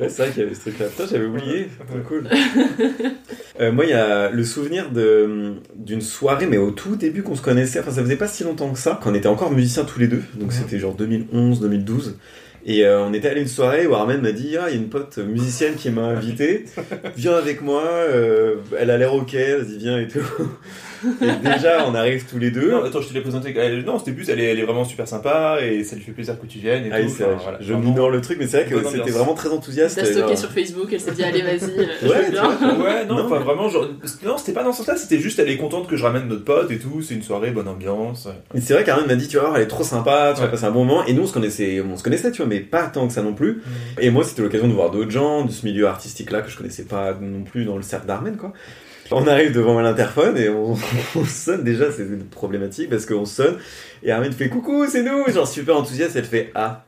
Ouais, 0.00 0.08
c'est 0.08 0.22
vrai 0.22 0.30
qu'il 0.32 0.42
y 0.44 0.46
avait 0.46 0.54
ce 0.54 0.60
truc 0.60 0.78
là. 0.78 0.86
Putain, 0.86 1.04
j'avais 1.10 1.26
oublié. 1.26 1.68
Trop 1.86 1.98
cool. 2.08 2.26
Euh, 3.60 3.70
moi, 3.70 3.84
il 3.84 3.90
y 3.90 3.94
a 3.94 4.30
le 4.30 4.44
souvenir 4.44 4.90
de 4.90 5.56
d'une 5.76 6.00
soirée, 6.00 6.46
mais 6.46 6.56
au 6.56 6.70
tout 6.70 6.96
début 6.96 7.22
qu'on 7.22 7.36
se 7.36 7.42
connaissait. 7.42 7.80
Enfin, 7.80 7.90
ça 7.90 8.02
faisait 8.02 8.16
pas 8.16 8.26
si 8.26 8.42
longtemps 8.42 8.70
que 8.72 8.78
ça, 8.78 8.98
qu'on 9.02 9.12
était 9.14 9.28
encore 9.28 9.50
musiciens 9.50 9.84
tous 9.84 10.00
les 10.00 10.08
deux. 10.08 10.22
Donc 10.36 10.52
c'était 10.54 10.78
genre 10.78 10.94
2011, 10.94 11.60
2012. 11.60 12.16
Et 12.64 12.84
euh, 12.84 13.04
on 13.04 13.12
était 13.14 13.28
allé 13.28 13.40
une 13.40 13.48
soirée 13.48 13.86
où 13.86 13.94
Armen 13.94 14.20
m'a 14.20 14.32
dit 14.32 14.56
Ah, 14.56 14.68
il 14.68 14.74
y 14.74 14.78
a 14.78 14.80
une 14.80 14.88
pote 14.88 15.18
musicienne 15.18 15.74
qui 15.76 15.90
m'a 15.90 16.02
invité, 16.02 16.66
viens 17.16 17.34
avec 17.34 17.62
moi, 17.62 17.84
euh, 17.84 18.56
elle 18.78 18.90
a 18.90 18.98
l'air 18.98 19.14
ok, 19.14 19.32
vas-y, 19.32 19.78
viens 19.78 19.98
et 19.98 20.08
tout. 20.08 20.20
Et 21.22 21.48
déjà, 21.48 21.86
on 21.88 21.94
arrive 21.94 22.24
tous 22.26 22.38
les 22.38 22.50
deux. 22.50 22.70
Non, 22.70 22.84
attends, 22.84 23.00
je 23.00 23.08
te 23.08 23.14
l'ai 23.14 23.20
présenté. 23.20 23.54
elle- 23.56 23.84
Non, 23.84 23.98
c'était 23.98 24.12
plus, 24.12 24.28
elle 24.28 24.40
est, 24.40 24.44
elle 24.44 24.58
est 24.58 24.64
vraiment 24.64 24.84
super 24.84 25.06
sympa 25.08 25.58
et 25.62 25.82
ça 25.84 25.96
lui 25.96 26.02
fait 26.02 26.12
plaisir 26.12 26.38
que 26.40 26.46
tu 26.46 26.58
viennes 26.58 26.84
et 26.86 26.90
Ah 26.92 26.96
oui, 27.00 27.06
tout. 27.06 27.14
c'est 27.16 27.24
Enfin, 27.24 27.32
vrai, 27.34 27.42
voilà, 27.42 27.58
je 27.60 27.74
minore 27.74 28.10
le 28.10 28.20
truc, 28.20 28.38
mais 28.38 28.46
c'est 28.46 28.62
vrai 28.64 28.70
que 28.70 28.84
c'était 28.88 29.10
vraiment 29.10 29.34
très 29.34 29.48
enthousiaste. 29.48 29.96
T'as 29.96 30.04
stocké 30.04 30.28
genre- 30.28 30.38
sur 30.38 30.50
Facebook, 30.50 30.88
elle 30.92 31.00
s'est 31.00 31.12
dit 31.12 31.22
allez 31.24 31.42
vas-y, 31.42 31.58
je 31.60 32.08
Ouais, 32.08 32.30
vois, 32.30 32.84
Ouais, 32.84 33.06
non, 33.06 33.16
Non. 33.16 33.24
enfin 33.26 33.38
vraiment, 33.40 33.68
genre, 33.68 33.86
non, 34.24 34.36
c'était 34.38 34.52
pas 34.52 34.62
dans 34.64 34.72
ce 34.72 34.78
sens-là, 34.78 34.96
c'était 34.96 35.18
juste, 35.18 35.38
elle 35.38 35.48
est 35.50 35.56
contente 35.56 35.88
que 35.88 35.96
je 35.96 36.02
ramène 36.02 36.28
notre 36.28 36.44
pote 36.44 36.70
et 36.70 36.78
tout, 36.78 37.02
c'est 37.02 37.14
une 37.14 37.22
soirée, 37.22 37.50
bonne 37.50 37.68
ambiance. 37.68 38.28
Mais 38.54 38.60
c'est 38.60 38.74
vrai 38.74 38.84
qu'Arnaud 38.84 39.06
m'a 39.06 39.14
dit, 39.16 39.28
tu 39.28 39.36
vas 39.36 39.42
voir, 39.44 39.56
elle 39.56 39.62
est 39.62 39.66
trop 39.68 39.84
sympa, 39.84 40.32
tu 40.34 40.42
vas 40.42 40.48
passer 40.48 40.64
un 40.64 40.70
bon 40.70 40.84
moment. 40.84 41.04
Et 41.06 41.12
nous, 41.12 41.22
on 41.22 41.26
se 41.26 41.32
connaissait, 41.32 41.80
on 41.80 41.96
se 41.96 42.02
connaissait, 42.02 42.30
tu 42.30 42.38
vois, 42.38 42.46
mais 42.46 42.60
pas 42.60 42.84
tant 42.84 43.06
que 43.06 43.12
ça 43.12 43.22
non 43.22 43.32
plus. 43.34 43.52
Mm. 43.54 44.00
Et 44.00 44.10
moi, 44.10 44.24
c'était 44.24 44.42
l'occasion 44.42 44.68
de 44.68 44.72
voir 44.72 44.90
d'autres 44.90 45.10
gens 45.10 45.44
de 45.44 45.50
ce 45.50 45.64
milieu 45.64 45.86
artistique-là 45.86 46.42
que 46.42 46.50
je 46.50 46.56
connaissais 46.56 46.84
pas 46.84 47.14
non 47.20 47.42
plus 47.42 47.64
dans 47.64 47.76
le 47.76 47.82
cercle 47.82 48.06
d'Armen, 48.06 48.36
quoi. 48.36 48.52
On 49.12 49.26
arrive 49.26 49.52
devant 49.52 49.80
l'interphone 49.80 50.38
et 50.38 50.48
on, 50.48 50.76
on 51.16 51.24
sonne 51.24 51.64
déjà, 51.64 51.90
c'est 51.90 52.06
problématique 52.30 52.90
parce 52.90 53.06
qu'on 53.06 53.24
sonne 53.24 53.58
et 54.02 54.12
Armen 54.12 54.32
fait 54.32 54.48
coucou, 54.48 54.86
c'est 54.86 55.02
nous, 55.02 55.26
genre 55.32 55.48
super 55.48 55.76
enthousiaste, 55.76 56.16
elle 56.16 56.24
fait 56.24 56.50
ah. 56.54 56.84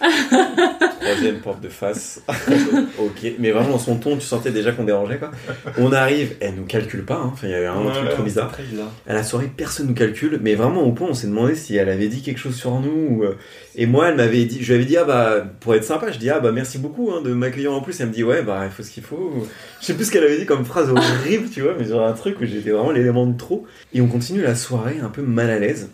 Troisième 1.00 1.40
porte 1.40 1.60
de 1.60 1.68
face. 1.68 2.20
ok, 2.98 3.32
mais 3.38 3.50
vraiment 3.50 3.70
dans 3.70 3.78
son 3.78 3.96
ton, 3.96 4.16
tu 4.16 4.22
sentais 4.26 4.50
déjà 4.50 4.72
qu'on 4.72 4.84
dérangeait 4.84 5.18
quoi. 5.18 5.30
On 5.78 5.92
arrive, 5.92 6.34
elle 6.40 6.54
nous 6.54 6.64
calcule 6.64 7.04
pas, 7.04 7.16
hein. 7.16 7.30
enfin 7.32 7.46
il 7.46 7.50
y 7.50 7.54
avait 7.54 7.66
un 7.66 7.80
Ouais, 7.82 7.92
truc 7.92 8.04
ouais, 8.04 8.10
trop 8.14 8.22
bizarre. 8.22 8.52
bizarre. 8.70 8.92
À 9.06 9.14
la 9.14 9.22
soirée, 9.22 9.50
personne 9.56 9.86
nous 9.88 9.94
calcule, 9.94 10.38
mais 10.42 10.54
vraiment 10.54 10.82
au 10.82 10.92
point, 10.92 11.08
on 11.10 11.14
s'est 11.14 11.26
demandé 11.26 11.54
si 11.54 11.76
elle 11.76 11.88
avait 11.88 12.08
dit 12.08 12.22
quelque 12.22 12.38
chose 12.38 12.54
sur 12.56 12.78
nous. 12.80 13.16
ou, 13.18 13.24
euh, 13.24 13.36
Et 13.76 13.86
moi, 13.86 14.08
elle 14.08 14.16
m'avait 14.16 14.44
dit, 14.44 14.58
je 14.62 14.68
lui 14.68 14.74
avais 14.74 14.84
dit, 14.84 14.96
ah 14.96 15.04
bah, 15.04 15.44
pour 15.60 15.74
être 15.74 15.84
sympa, 15.84 16.10
je 16.12 16.18
dis, 16.18 16.30
ah 16.30 16.40
bah, 16.40 16.52
merci 16.52 16.78
beaucoup 16.78 17.10
hein, 17.12 17.22
de 17.22 17.32
m'accueillir 17.32 17.72
en 17.72 17.80
plus. 17.80 17.98
Elle 18.00 18.08
me 18.08 18.12
dit, 18.12 18.24
ouais, 18.24 18.42
bah, 18.42 18.62
il 18.64 18.70
faut 18.70 18.82
ce 18.82 18.90
qu'il 18.90 19.02
faut. 19.02 19.46
Je 19.80 19.86
sais 19.86 19.94
plus 19.94 20.04
ce 20.06 20.10
qu'elle 20.12 20.24
avait 20.24 20.38
dit 20.38 20.46
comme 20.46 20.64
phrase 20.64 20.90
horrible, 20.90 21.48
tu 21.50 21.62
vois, 21.62 21.74
mais 21.78 21.84
genre 21.86 22.06
un 22.06 22.12
truc 22.12 22.40
où 22.40 22.44
j'étais 22.46 22.70
vraiment 22.70 22.90
l'élément 22.92 23.26
de 23.26 23.36
trop. 23.36 23.66
Et 23.94 24.00
on 24.00 24.06
continue 24.08 24.42
la 24.42 24.54
soirée 24.54 24.98
un 25.02 25.08
peu 25.08 25.22
mal 25.22 25.50
à 25.50 25.58
l'aise. 25.58 25.90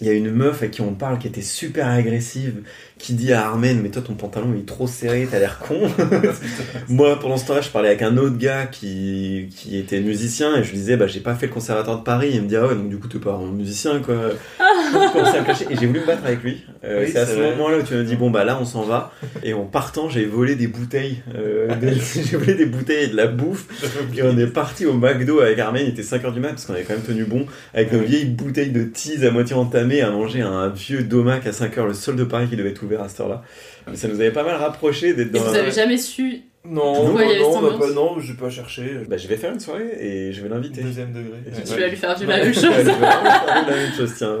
Il 0.00 0.08
y 0.08 0.10
a 0.10 0.12
une 0.12 0.32
meuf 0.32 0.60
à 0.64 0.66
qui 0.66 0.80
on 0.80 0.92
parle 0.92 1.18
qui 1.20 1.28
était 1.28 1.40
super 1.40 1.86
agressive, 1.88 2.62
qui 2.98 3.12
dit 3.14 3.32
à 3.32 3.46
Armen, 3.46 3.80
mais 3.82 3.90
toi 3.90 4.00
ton 4.02 4.14
pantalon 4.14 4.52
il 4.54 4.60
est 4.60 4.66
trop 4.66 4.86
serré, 4.86 5.28
t'as 5.30 5.38
l'air 5.38 5.58
con. 5.58 5.90
Moi 6.88 7.18
pendant 7.20 7.36
ce 7.36 7.46
temps-là, 7.46 7.60
je 7.60 7.68
parlais 7.68 7.88
avec 7.88 8.02
un 8.02 8.16
autre 8.16 8.38
gars 8.38 8.66
qui, 8.66 9.48
qui 9.54 9.76
était 9.78 10.00
musicien 10.00 10.56
et 10.56 10.62
je 10.64 10.70
lui 10.70 10.78
disais, 10.78 10.96
bah 10.96 11.06
j'ai 11.06 11.20
pas 11.20 11.34
fait 11.34 11.46
le 11.46 11.52
conservatoire 11.52 11.98
de 11.98 12.04
Paris. 12.04 12.30
Il 12.34 12.42
me 12.42 12.48
dit, 12.48 12.56
ah 12.56 12.66
ouais, 12.66 12.74
donc 12.74 12.88
du 12.88 12.98
coup 12.98 13.08
t'es 13.08 13.18
pas 13.18 13.32
un 13.34 13.50
musicien 13.52 14.00
quoi. 14.00 14.14
À 14.60 15.40
me 15.40 15.44
cacher. 15.46 15.66
Et 15.70 15.76
j'ai 15.78 15.86
voulu 15.86 16.00
me 16.00 16.06
battre 16.06 16.24
avec 16.24 16.42
lui. 16.42 16.62
Euh, 16.84 17.02
Oui, 17.04 17.10
c'est 17.12 17.18
à 17.18 17.26
ce 17.26 17.36
moment-là 17.36 17.78
où 17.78 17.82
tu 17.82 17.94
m'as 17.94 18.02
dit, 18.02 18.16
bon 18.16 18.30
bah 18.30 18.44
là 18.44 18.58
on 18.60 18.64
s'en 18.64 18.82
va. 18.82 19.12
Et 19.42 19.52
en 19.54 19.64
partant, 19.64 20.08
j'ai 20.08 20.24
volé 20.24 20.54
des 20.56 20.66
bouteilles. 20.68 21.22
euh, 21.34 21.74
des- 21.76 21.94
j'ai 22.24 22.36
volé 22.36 22.54
des 22.54 22.66
bouteilles 22.66 23.04
et 23.04 23.08
de 23.08 23.16
la 23.16 23.26
bouffe. 23.26 23.66
Et 24.16 24.22
on 24.22 24.38
est 24.38 24.46
parti 24.46 24.86
au 24.86 24.94
McDo 24.94 25.40
avec 25.40 25.58
Armen, 25.58 25.82
il 25.84 25.90
était 25.90 26.02
5h 26.02 26.32
du 26.32 26.40
mat 26.40 26.50
parce 26.50 26.64
qu'on 26.66 26.74
avait 26.74 26.84
quand 26.84 26.94
même 26.94 27.02
tenu 27.02 27.24
bon, 27.24 27.46
avec 27.74 27.92
nos 27.92 28.00
vieilles 28.00 28.26
bouteilles 28.26 28.70
de 28.70 28.84
tease 28.84 29.24
à 29.24 29.30
moitié 29.30 29.56
entamées, 29.56 30.00
à 30.02 30.10
manger 30.10 30.40
un 30.42 30.68
vieux 30.68 31.02
domac 31.02 31.46
à 31.46 31.50
5h, 31.50 31.86
le 31.86 31.94
seul 31.94 32.16
de 32.16 32.24
Paris 32.24 32.46
qui 32.48 32.56
devait 32.56 32.70
être 32.70 32.83
ouvert 32.84 33.02
à 33.02 33.08
cette 33.08 33.20
heure-là. 33.20 33.42
Mais 33.88 33.96
ça 33.96 34.08
nous 34.08 34.14
avait 34.20 34.30
pas 34.32 34.44
mal 34.44 34.56
rapproché 34.56 35.14
d'être 35.14 35.28
Et 35.28 35.30
dans 35.38 35.40
vous 35.44 35.50
un- 35.50 35.54
avez 35.58 35.70
jamais 35.72 35.96
su 35.98 36.42
Non, 36.66 36.94
non, 37.12 37.18
cette 37.18 37.40
on 37.42 37.52
a 37.52 37.58
ambiance 37.58 37.78
pas, 37.78 37.92
non, 37.94 38.20
j'ai 38.20 38.32
pas 38.32 38.48
cherché. 38.48 38.82
Bah, 39.06 39.18
je 39.18 39.28
vais 39.28 39.36
faire 39.36 39.52
une 39.52 39.60
soirée 39.60 39.96
et 40.00 40.32
je 40.32 40.40
vais 40.40 40.48
l'inviter. 40.48 40.80
Deuxième 40.80 41.12
degré. 41.12 41.36
Et 41.46 41.50
Ouais. 41.54 41.62
Tu 41.62 41.78
vas 41.78 41.88
lui 41.88 41.96
faire 41.96 42.18
du 42.18 42.24
Ouais. 42.26 42.38
la 42.38 42.44
même 42.44 42.54
chose. 42.54 42.64
Ouais, 42.64 42.84
la 42.84 43.76
même 43.76 43.92
chose, 43.94 44.14
tiens. 44.16 44.34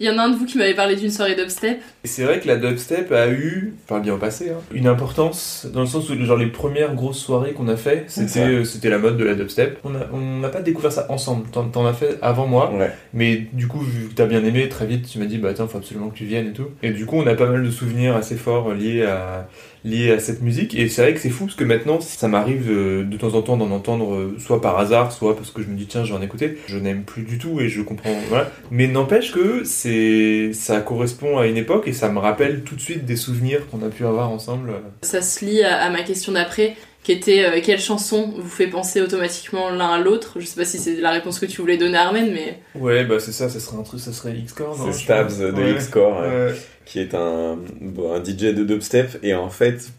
Il 0.00 0.06
y 0.06 0.10
en 0.10 0.16
a 0.16 0.22
un 0.22 0.30
de 0.30 0.36
vous 0.36 0.46
qui 0.46 0.56
m'avait 0.56 0.74
parlé 0.74 0.96
d'une 0.96 1.10
soirée 1.10 1.34
dubstep. 1.34 1.78
Et 2.02 2.08
c'est 2.08 2.24
vrai 2.24 2.40
que 2.40 2.48
la 2.48 2.56
dubstep 2.56 3.12
a 3.12 3.28
eu, 3.28 3.74
par 3.86 4.00
bien 4.00 4.14
au 4.14 4.16
passé, 4.16 4.50
hein, 4.50 4.60
une 4.72 4.86
importance 4.86 5.66
dans 5.70 5.80
le 5.80 5.86
sens 5.86 6.08
où 6.08 6.24
genre 6.24 6.38
les 6.38 6.46
premières 6.46 6.94
grosses 6.94 7.18
soirées 7.18 7.52
qu'on 7.52 7.68
a 7.68 7.76
fait, 7.76 8.04
c'était 8.08 8.40
euh, 8.40 8.64
c'était 8.64 8.88
la 8.88 8.98
mode 8.98 9.18
de 9.18 9.24
la 9.24 9.34
dubstep. 9.34 9.78
On 9.84 9.94
a- 9.94 10.08
on 10.14 10.38
n'a 10.38 10.48
pas 10.48 10.62
découvert 10.62 10.92
ça 10.92 11.06
ensemble. 11.10 11.44
T'en 11.50 11.84
as 11.86 11.92
fait 11.92 12.16
avant 12.22 12.46
moi, 12.46 12.72
Ouais. 12.74 12.90
mais 13.12 13.36
du 13.52 13.68
coup 13.68 13.80
vu 13.80 14.08
que 14.08 14.14
t'as 14.14 14.26
bien 14.26 14.42
aimé, 14.44 14.68
très 14.70 14.86
vite 14.86 15.06
tu 15.06 15.18
m'as 15.18 15.26
dit 15.26 15.36
bah 15.36 15.52
tiens 15.54 15.66
faut 15.68 15.76
absolument 15.76 16.08
que 16.08 16.16
tu 16.16 16.24
viennes 16.24 16.48
et 16.48 16.52
tout. 16.52 16.68
Et 16.82 16.90
du 16.92 17.04
coup 17.04 17.16
on 17.18 17.26
a 17.26 17.34
pas 17.34 17.46
mal 17.50 17.62
de 17.62 17.70
souvenirs 17.70 18.16
assez 18.16 18.36
forts 18.36 18.72
liés 18.72 19.02
à 19.02 19.46
liés 19.84 20.12
à 20.12 20.18
cette 20.18 20.42
musique. 20.42 20.74
Et 20.74 20.88
c'est 20.88 21.02
vrai 21.02 21.14
que 21.14 21.20
c'est 21.20 21.30
fou 21.30 21.46
parce 21.46 21.56
que 21.56 21.64
maintenant 21.64 22.00
ça 22.00 22.28
m'arrive 22.28 22.68
de 22.68 23.16
temps 23.16 23.34
en 23.34 23.42
temps 23.42 23.56
d'en 23.56 23.70
entendre 23.70 24.14
euh, 24.14 24.36
soit 24.38 24.60
par 24.60 24.78
hasard, 24.78 25.12
soit 25.12 25.36
parce 25.36 25.50
que 25.50 25.62
je 25.62 25.68
me 25.68 25.76
dis 25.76 25.86
tiens 25.86 26.04
je 26.04 26.12
vais 26.12 26.18
en 26.18 26.22
écouter. 26.22 26.58
Je 26.66 26.78
n'aime 26.78 27.02
plus 27.02 27.22
du 27.22 27.38
tout 27.38 27.60
et 27.60 27.68
je 27.68 27.82
comprends 27.82 28.10
voilà. 28.28 28.50
Mais 28.70 28.86
n'empêche 28.86 29.32
que 29.32 29.64
c'est 29.64 30.52
ça 30.52 30.80
correspond 30.80 31.38
à 31.38 31.46
une 31.46 31.56
époque 31.56 31.88
et 31.88 31.92
ça 31.92 32.10
me 32.10 32.18
rappelle 32.18 32.62
tout 32.62 32.76
de 32.76 32.80
suite 32.80 33.04
des 33.04 33.16
souvenirs 33.16 33.68
qu'on 33.68 33.82
a 33.82 33.88
pu 33.88 34.04
avoir 34.04 34.30
ensemble. 34.30 34.72
Ça 35.02 35.22
se 35.22 35.44
lie 35.44 35.62
à 35.62 35.88
ma 35.90 36.02
question 36.02 36.32
d'après, 36.32 36.76
qui 37.02 37.12
était 37.12 37.44
euh, 37.44 37.60
quelle 37.62 37.80
chanson 37.80 38.32
vous 38.36 38.48
fait 38.48 38.66
penser 38.66 39.00
automatiquement 39.00 39.70
l'un 39.70 39.90
à 39.90 39.98
l'autre? 39.98 40.34
Je 40.38 40.44
sais 40.46 40.56
pas 40.56 40.64
si 40.66 40.78
c'est 40.78 40.96
la 40.96 41.10
réponse 41.10 41.38
que 41.38 41.46
tu 41.46 41.60
voulais 41.60 41.76
donner 41.78 41.96
à 41.96 42.02
Armen, 42.06 42.30
mais 42.32 42.58
Ouais 42.78 43.04
bah 43.04 43.18
c'est 43.20 43.32
ça, 43.32 43.48
ça 43.48 43.58
serait 43.60 43.76
un 43.78 43.82
truc, 43.82 44.00
ça 44.00 44.12
serait 44.12 44.34
X-Core. 44.36 44.76
C'est 44.86 44.92
Stabs 45.04 45.28
pense 45.28 45.38
de 45.38 45.52
Ouais. 45.52 45.72
X-Core, 45.72 46.20
ouais. 46.20 46.28
Ouais. 46.28 46.54
qui 46.84 46.98
est 47.00 47.14
un, 47.14 47.58
bon, 47.80 48.12
un 48.14 48.22
DJ 48.22 48.52
de 48.54 48.64
dubstep 48.64 49.18
et 49.22 49.34
en 49.34 49.48
fait 49.48 49.90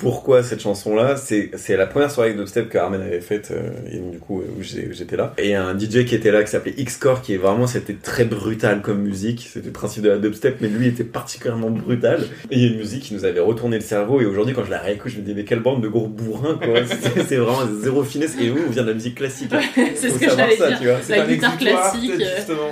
pourquoi 0.00 0.42
cette 0.42 0.60
chanson-là. 0.60 1.16
C'est 1.16 1.50
c'est 1.54 1.76
la 1.76 1.86
première 1.86 2.10
soirée 2.10 2.32
de 2.32 2.38
dubstep 2.38 2.68
que 2.68 2.78
Armen 2.78 3.00
avait 3.00 3.20
faite, 3.20 3.50
euh, 3.52 3.70
et 3.92 3.98
donc, 3.98 4.10
du 4.12 4.18
coup, 4.18 4.40
euh, 4.40 4.44
où 4.56 4.60
où 4.60 4.92
j'étais 4.92 5.16
là. 5.16 5.34
Et 5.38 5.44
il 5.44 5.50
y 5.50 5.54
a 5.54 5.64
un 5.64 5.78
DJ 5.78 6.04
qui 6.06 6.14
était 6.14 6.32
là, 6.32 6.42
qui 6.42 6.50
s'appelait 6.50 6.74
X-Core, 6.76 7.22
qui 7.22 7.34
est 7.34 7.36
vraiment, 7.36 7.66
c'était 7.66 7.94
très 7.94 8.24
brutal 8.24 8.80
comme 8.82 9.02
musique. 9.02 9.48
C'était 9.52 9.66
le 9.66 9.72
principe 9.72 10.02
de 10.02 10.08
la 10.08 10.18
dubstep, 10.18 10.56
mais 10.60 10.68
lui 10.68 10.88
était 10.88 11.04
particulièrement 11.04 11.70
brutal. 11.70 12.22
Et 12.50 12.56
il 12.56 12.62
y 12.62 12.64
a 12.64 12.68
une 12.72 12.78
musique 12.78 13.02
qui 13.02 13.14
nous 13.14 13.24
avait 13.24 13.40
retourné 13.40 13.76
le 13.76 13.82
cerveau, 13.82 14.20
et 14.20 14.24
aujourd'hui, 14.24 14.54
quand 14.54 14.64
je 14.64 14.70
la 14.70 14.80
réécoute, 14.80 15.12
je 15.12 15.18
me 15.18 15.22
dis, 15.22 15.34
mais 15.34 15.44
quelle 15.44 15.60
bande 15.60 15.82
de 15.82 15.88
gros 15.88 16.08
bourrins, 16.08 16.54
quoi. 16.54 16.80
C'est 17.28 17.36
vraiment 17.36 17.68
zéro 17.82 18.02
finesse. 18.02 18.36
Et 18.40 18.48
nous, 18.48 18.62
on 18.66 18.70
vient 18.70 18.82
de 18.82 18.88
la 18.88 18.94
musique 18.94 19.16
classique. 19.16 19.52
hein. 19.52 19.60
C'est 19.94 20.10
ce 20.10 20.18
que 20.18 20.30
j'allais 20.30 20.56
ça, 20.56 20.68
dire. 20.68 20.78
tu 20.80 20.86
vois. 20.86 21.16
La 21.16 21.26
guitare 21.26 21.58
classique. 21.58 22.12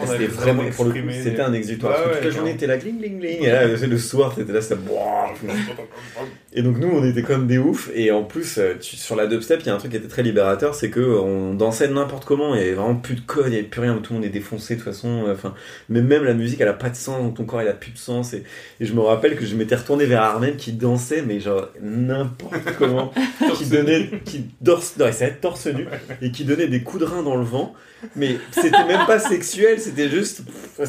C'était 0.07 0.26
vraiment, 0.26 0.64
pour 0.74 0.87
le 0.87 0.93
coup, 0.93 0.99
c'était 1.11 1.41
un 1.41 1.53
exutoire. 1.53 1.95
Ah 1.97 2.09
ouais, 2.09 2.14
toute 2.16 2.24
la 2.24 2.31
journée, 2.31 2.57
t'es 2.57 2.66
là, 2.66 2.79
gling, 2.79 2.99
gling, 2.99 3.18
gling. 3.20 3.43
Et 3.43 3.49
là, 3.49 3.66
le 3.66 3.99
soir, 3.99 4.35
t'étais 4.35 4.53
là, 4.53 4.62
ça. 4.62 4.76
Et 6.53 6.62
donc, 6.62 6.79
nous, 6.79 6.89
on 6.89 7.05
était 7.05 7.18
comme 7.23 7.47
des 7.47 7.59
oufs. 7.59 7.91
Et 7.95 8.11
en 8.11 8.23
plus, 8.25 8.59
euh, 8.59 8.75
tu- 8.81 8.97
sur 8.97 9.16
la 9.16 9.27
dubstep, 9.27 9.61
il 9.61 9.66
y 9.66 9.71
a 9.71 9.75
un 9.75 9.79
truc 9.79 9.91
qui 9.93 9.97
était 9.97 10.09
très 10.09 10.23
libérateur, 10.23 10.75
c'est 10.75 10.91
que 10.91 11.01
on 11.01 11.55
dansait 11.55 11.89
n'importe 11.89 12.25
comment. 12.25 12.55
Il 12.55 12.61
y 12.61 12.64
avait 12.64 12.75
vraiment 12.75 12.95
plus 12.97 13.14
de 13.16 13.21
code, 13.21 13.47
il 13.49 13.55
y 13.55 13.59
avait 13.59 13.66
plus 13.66 13.81
rien. 13.81 13.95
Tout 14.03 14.12
le 14.12 14.19
monde 14.21 14.25
est 14.27 14.31
défoncé 14.31 14.75
de 14.77 14.81
toute 14.81 14.93
façon. 14.93 15.27
euh, 15.27 15.33
Enfin, 15.33 15.55
mais 15.89 16.03
même 16.03 16.25
la 16.25 16.35
musique, 16.35 16.61
elle 16.61 16.69
a 16.69 16.73
pas 16.73 16.91
de 16.91 16.97
sens. 16.97 17.23
Donc, 17.23 17.37
ton 17.37 17.45
corps, 17.45 17.62
il 17.62 17.69
a 17.69 17.73
plus 17.73 17.93
de 17.93 17.99
sens. 17.99 18.33
Et, 18.35 18.43
et 18.81 18.85
je 18.85 18.93
me 18.95 19.01
rappelle 19.01 19.37
que 19.37 19.45
je 19.47 19.55
m'étais 19.55 19.77
retourné 19.77 20.07
vers 20.07 20.23
Armen 20.23 20.57
qui 20.57 20.73
dansait, 20.73 21.23
mais 21.23 21.41
genre 21.41 21.69
n'importe 21.81 22.55
comment. 22.79 23.12
qui 23.57 23.66
donnait, 23.66 24.11
qui 24.25 24.45
torse, 24.64 24.97
non, 24.99 25.07
torse 25.41 25.66
nu. 25.66 25.87
Et 26.23 26.31
qui 26.31 26.45
donnait 26.45 26.69
des 26.69 26.83
coups 26.83 27.01
de 27.03 27.09
rein 27.09 27.23
dans 27.23 27.37
le 27.37 27.45
vent. 27.45 27.75
Mais 28.14 28.36
c'était 28.53 28.84
même 28.84 29.07
pas 29.07 29.18
sexuel, 29.18 29.80
c'était 29.80 30.09
juste 30.09 30.42
pff, 30.44 30.88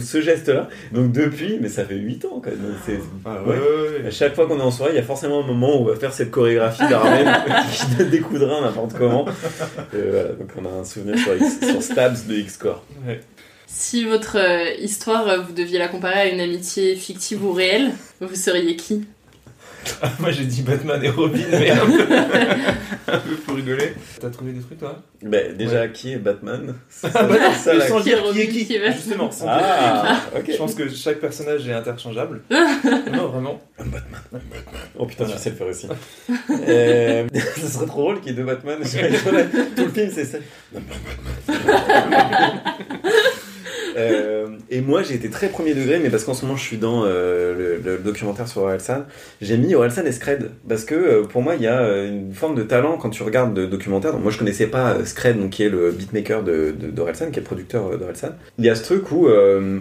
ce 0.00 0.20
geste-là. 0.20 0.68
Donc 0.92 1.10
depuis, 1.12 1.58
mais 1.60 1.68
ça 1.68 1.84
fait 1.84 1.96
8 1.96 2.24
ans 2.26 2.40
quand 2.44 2.50
même. 2.50 2.74
Ah 3.24 3.42
ouais. 3.42 3.48
ouais, 3.50 3.58
ouais, 3.58 3.98
ouais. 4.02 4.06
À 4.06 4.10
chaque 4.10 4.34
fois 4.34 4.46
qu'on 4.46 4.58
est 4.58 4.62
en 4.62 4.70
soirée, 4.70 4.92
il 4.92 4.96
y 4.96 5.00
a 5.00 5.04
forcément 5.04 5.42
un 5.42 5.46
moment 5.46 5.76
où 5.76 5.82
on 5.82 5.84
va 5.86 5.96
faire 5.96 6.12
cette 6.12 6.30
chorégraphie 6.30 6.88
d'Armen 6.88 7.26
qui 7.72 7.96
donne 7.96 8.10
des 8.10 8.20
coups 8.20 8.40
de 8.40 8.44
rein 8.44 8.60
n'importe 8.62 8.92
comment. 8.96 9.24
Voilà, 9.92 10.28
donc 10.28 10.50
on 10.56 10.64
a 10.64 10.80
un 10.80 10.84
souvenir 10.84 11.18
sur, 11.18 11.34
X- 11.36 11.58
sur 11.68 11.82
Stabs 11.82 12.26
de 12.28 12.34
X-Core. 12.34 12.84
Si 13.66 14.04
votre 14.04 14.36
euh, 14.38 14.72
histoire, 14.78 15.26
euh, 15.26 15.38
vous 15.40 15.52
deviez 15.52 15.78
la 15.80 15.88
comparer 15.88 16.20
à 16.20 16.26
une 16.28 16.40
amitié 16.40 16.94
fictive 16.94 17.44
ou 17.44 17.52
réelle, 17.52 17.90
vous 18.20 18.36
seriez 18.36 18.76
qui? 18.76 19.04
Moi 20.20 20.30
j'ai 20.30 20.44
dit 20.44 20.62
Batman 20.62 21.02
et 21.04 21.08
Robin, 21.10 21.38
mais 21.50 21.70
un 21.70 21.86
peu, 21.86 22.02
un 23.12 23.18
peu 23.18 23.34
pour 23.46 23.56
rigoler. 23.56 23.94
T'as 24.20 24.30
trouvé 24.30 24.52
des 24.52 24.60
trucs 24.60 24.78
toi? 24.78 25.02
Bah, 25.22 25.38
déjà, 25.56 25.88
qui 25.88 26.12
est 26.12 26.16
Batman? 26.16 26.74
C'est 26.88 27.08
Ah, 27.14 27.22
bah 27.24 27.36
ça, 27.54 27.74
la- 27.74 27.88
sans 27.88 28.00
Qui 28.02 28.10
est 28.10 28.12
dire 28.14 28.22
qui 28.22 28.24
est 28.24 28.28
Robin, 28.42 28.46
qui, 28.52 28.66
qui 28.66 28.74
est 28.76 28.78
Batman 28.80 28.96
justement. 28.96 29.30
sans 29.30 29.46
Ah, 29.48 29.58
dire 29.60 29.64
qui 30.32 30.38
est 30.38 30.42
qui. 30.44 30.50
ok. 30.50 30.52
Je 30.52 30.58
pense 30.58 30.74
que 30.74 30.88
chaque 30.88 31.20
personnage 31.20 31.66
est 31.68 31.72
interchangeable. 31.72 32.42
non, 32.50 33.28
vraiment. 33.28 33.60
Oh 34.98 35.06
putain, 35.06 35.26
je 35.26 35.36
sais 35.36 35.50
le 35.50 35.56
faire 35.56 35.66
aussi. 35.66 35.88
euh, 36.68 37.26
ça 37.56 37.68
serait 37.68 37.86
trop 37.86 38.02
drôle 38.02 38.20
qu'il 38.20 38.30
y 38.30 38.34
ait 38.34 38.36
deux 38.36 38.44
Batman. 38.44 38.78
Tout 38.82 39.84
le 39.84 39.90
film, 39.90 40.10
c'est 40.14 40.24
ça. 40.24 40.38
Euh, 43.96 44.48
et 44.70 44.80
moi 44.80 45.02
j'ai 45.02 45.14
été 45.14 45.30
très 45.30 45.48
premier 45.48 45.74
degré 45.74 45.98
mais 45.98 46.10
parce 46.10 46.24
qu'en 46.24 46.34
ce 46.34 46.44
moment 46.44 46.56
je 46.56 46.62
suis 46.62 46.78
dans 46.78 47.04
euh, 47.04 47.78
le, 47.82 47.90
le 47.92 47.98
documentaire 47.98 48.48
sur 48.48 48.62
Orelsan 48.62 49.04
j'ai 49.40 49.56
mis 49.56 49.74
Orelsan 49.74 50.04
et 50.04 50.12
Scred. 50.12 50.50
Parce 50.68 50.84
que 50.84 50.94
euh, 50.94 51.22
pour 51.22 51.42
moi 51.42 51.54
il 51.54 51.62
y 51.62 51.66
a 51.66 52.04
une 52.04 52.32
forme 52.32 52.54
de 52.54 52.62
talent 52.62 52.96
quand 52.96 53.10
tu 53.10 53.22
regardes 53.22 53.54
de 53.54 53.66
documentaire. 53.66 54.12
Donc 54.12 54.22
moi 54.22 54.32
je 54.32 54.38
connaissais 54.38 54.66
pas 54.66 55.04
Scred 55.04 55.38
donc 55.38 55.50
qui 55.50 55.62
est 55.62 55.68
le 55.68 55.90
beatmaker 55.90 56.42
de, 56.42 56.74
de, 56.78 56.90
d'Orelsan 56.90 57.30
qui 57.30 57.38
est 57.38 57.42
le 57.42 57.46
producteur 57.46 57.98
d'Orelsan. 57.98 58.30
Il 58.58 58.64
y 58.64 58.70
a 58.70 58.74
ce 58.74 58.82
truc 58.82 59.10
où 59.12 59.28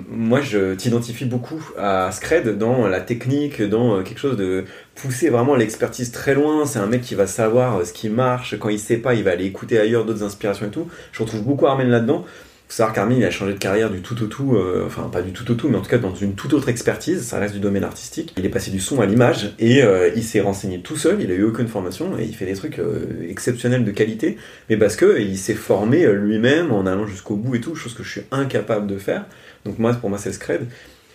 moi 0.10 0.42
je 0.42 0.76
t'identifie 0.76 1.26
beaucoup 1.26 1.72
à 1.78 2.12
Scred 2.12 2.58
dans 2.58 2.88
la 2.88 3.02
technique 3.02 3.62
dans 3.62 4.04
quelque 4.04 4.20
chose 4.20 4.38
de 4.38 4.66
pousser 4.96 5.30
vraiment 5.30 5.56
l'expertise 5.56 6.12
très 6.12 6.34
loin. 6.34 6.66
C'est 6.66 6.80
un 6.80 6.88
mec 6.88 7.02
qui 7.02 7.16
va 7.16 7.28
savoir 7.28 7.86
ce 7.86 7.94
qui 7.94 8.10
marche. 8.10 8.58
Quand 8.60 8.70
il 8.70 8.80
sait 8.80 8.98
pas 8.98 9.14
il 9.14 9.24
va 9.24 9.32
aller 9.32 9.46
écouter 9.46 9.80
ailleurs 9.80 10.06
d'autres 10.06 10.24
inspirations 10.24 10.68
et 10.68 10.72
tout. 10.72 10.88
Je 11.12 11.24
retrouve 11.24 11.44
beaucoup 11.44 11.68
Armen 11.68 11.90
là-dedans 11.90 12.26
faut 12.74 12.78
savoir 12.78 12.96
qu'Armin 12.96 13.18
il 13.18 13.24
a 13.24 13.30
changé 13.30 13.54
de 13.54 13.60
carrière 13.60 13.92
du 13.92 14.02
tout 14.02 14.24
au 14.24 14.26
tout, 14.26 14.56
euh, 14.56 14.84
enfin 14.88 15.04
pas 15.04 15.22
du 15.22 15.32
tout 15.32 15.50
au 15.52 15.54
tout, 15.54 15.70
mais 15.70 15.78
en 15.78 15.82
tout 15.82 15.92
cas 15.92 16.00
dans 16.00 16.16
une 16.16 16.34
toute 16.34 16.54
autre 16.54 16.70
expertise, 16.70 17.22
ça 17.22 17.38
reste 17.38 17.54
du 17.54 17.60
domaine 17.60 17.84
artistique. 17.84 18.34
Il 18.36 18.48
est 18.48 18.50
passé 18.50 18.72
du 18.72 18.80
son 18.80 19.00
à 19.00 19.06
l'image 19.06 19.54
et 19.60 19.84
euh, 19.84 20.10
il 20.16 20.24
s'est 20.24 20.42
renseigné 20.42 20.82
tout 20.82 20.98
seul, 20.98 21.22
il 21.22 21.30
a 21.30 21.36
eu 21.36 21.44
aucune 21.44 21.68
formation 21.68 22.18
et 22.18 22.24
il 22.24 22.34
fait 22.34 22.48
des 22.48 22.56
trucs 22.56 22.80
euh, 22.80 23.30
exceptionnels 23.30 23.86
de 23.86 23.92
qualité, 23.92 24.38
mais 24.72 24.78
parce 24.78 24.96
que 24.96 25.22
il 25.22 25.38
s'est 25.38 25.54
formé 25.54 26.04
euh, 26.04 26.14
lui-même 26.14 26.72
en 26.72 26.88
allant 26.88 27.06
jusqu'au 27.06 27.36
bout 27.36 27.54
et 27.54 27.62
tout, 27.62 27.76
chose 27.76 27.94
que 27.94 28.02
je 28.02 28.10
suis 28.10 28.22
incapable 28.32 28.88
de 28.88 28.98
faire. 28.98 29.26
Donc 29.66 29.78
moi 29.78 29.94
pour 29.94 30.10
moi 30.10 30.18
c'est 30.18 30.32
Scred. 30.32 30.66